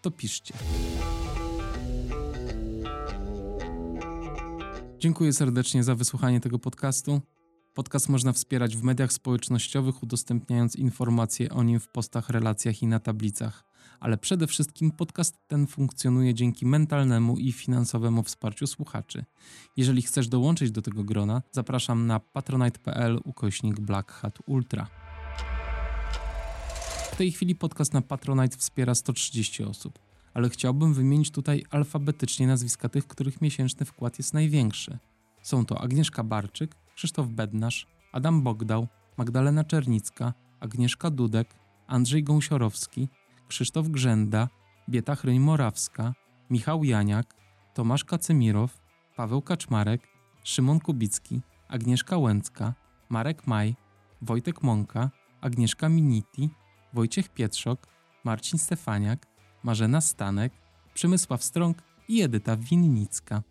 to 0.01 0.11
piszcie. 0.11 0.53
Dziękuję 4.99 5.33
serdecznie 5.33 5.83
za 5.83 5.95
wysłuchanie 5.95 6.39
tego 6.39 6.59
podcastu. 6.59 7.21
Podcast 7.73 8.09
można 8.09 8.33
wspierać 8.33 8.77
w 8.77 8.83
mediach 8.83 9.13
społecznościowych, 9.13 10.03
udostępniając 10.03 10.75
informacje 10.75 11.49
o 11.49 11.63
nim 11.63 11.79
w 11.79 11.87
postach, 11.87 12.29
relacjach 12.29 12.81
i 12.81 12.87
na 12.87 12.99
tablicach. 12.99 13.70
Ale 14.01 14.17
przede 14.17 14.47
wszystkim 14.47 14.91
podcast 14.91 15.37
ten 15.47 15.67
funkcjonuje 15.67 16.33
dzięki 16.33 16.65
mentalnemu 16.65 17.37
i 17.37 17.51
finansowemu 17.51 18.23
wsparciu 18.23 18.67
słuchaczy. 18.67 19.25
Jeżeli 19.77 20.01
chcesz 20.01 20.27
dołączyć 20.27 20.71
do 20.71 20.81
tego 20.81 21.03
grona, 21.03 21.41
zapraszam 21.51 22.07
na 22.07 22.19
patronite.pl 22.19 23.19
ukośnik 23.25 23.79
Black 23.79 24.11
Hat 24.11 24.39
Ultra. 24.45 24.87
W 27.11 27.15
tej 27.15 27.31
chwili 27.31 27.55
podcast 27.55 27.93
na 27.93 28.01
Patronite 28.01 28.57
wspiera 28.57 28.95
130 28.95 29.63
osób, 29.63 29.99
ale 30.33 30.49
chciałbym 30.49 30.93
wymienić 30.93 31.31
tutaj 31.31 31.63
alfabetycznie 31.69 32.47
nazwiska 32.47 32.89
tych, 32.89 33.07
których 33.07 33.41
miesięczny 33.41 33.85
wkład 33.85 34.17
jest 34.17 34.33
największy. 34.33 34.97
Są 35.41 35.65
to 35.65 35.81
Agnieszka 35.81 36.23
Barczyk, 36.23 36.75
Krzysztof 36.95 37.27
Bednarz, 37.27 37.87
Adam 38.11 38.43
Bogdał, 38.43 38.87
Magdalena 39.17 39.63
Czernicka, 39.63 40.33
Agnieszka 40.59 41.09
Dudek, 41.09 41.55
Andrzej 41.87 42.23
Gąsiorowski, 42.23 43.09
Krzysztof 43.51 43.87
Grzenda, 43.87 44.49
Bieta 44.89 45.15
Chryń-Morawska, 45.15 46.13
Michał 46.49 46.83
Janiak, 46.83 47.35
Tomasz 47.73 48.03
Kacymirow, 48.03 48.81
Paweł 49.15 49.41
Kaczmarek, 49.41 50.07
Szymon 50.43 50.79
Kubicki, 50.79 51.41
Agnieszka 51.67 52.17
Łęcka, 52.17 52.73
Marek 53.09 53.47
Maj, 53.47 53.75
Wojtek 54.21 54.63
Mąka, 54.63 55.09
Agnieszka 55.41 55.89
Miniti, 55.89 56.49
Wojciech 56.93 57.29
Pietrzok, 57.29 57.87
Marcin 58.23 58.59
Stefaniak, 58.59 59.27
Marzena 59.63 60.01
Stanek, 60.01 60.53
Przemysław 60.93 61.43
Strąg 61.43 61.83
i 62.07 62.21
Edyta 62.21 62.57
Winnicka. 62.57 63.43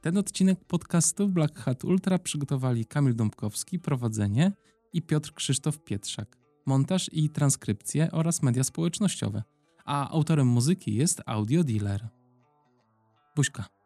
Ten 0.00 0.18
odcinek 0.18 0.64
podcastu 0.64 1.28
Black 1.28 1.58
Hat 1.58 1.84
Ultra 1.84 2.18
przygotowali 2.18 2.86
Kamil 2.86 3.16
Dąbkowski, 3.16 3.78
prowadzenie 3.78 4.52
i 4.92 5.02
Piotr 5.02 5.34
Krzysztof 5.34 5.78
Pietrzak, 5.78 6.36
montaż 6.70 7.10
i 7.12 7.30
transkrypcje 7.30 8.10
oraz 8.12 8.42
media 8.42 8.64
społecznościowe, 8.64 9.42
a 9.84 10.10
autorem 10.10 10.46
muzyki 10.46 10.94
jest 10.94 11.22
Audio 11.26 11.64
Dealer. 11.64 12.08
Buźka. 13.36 13.79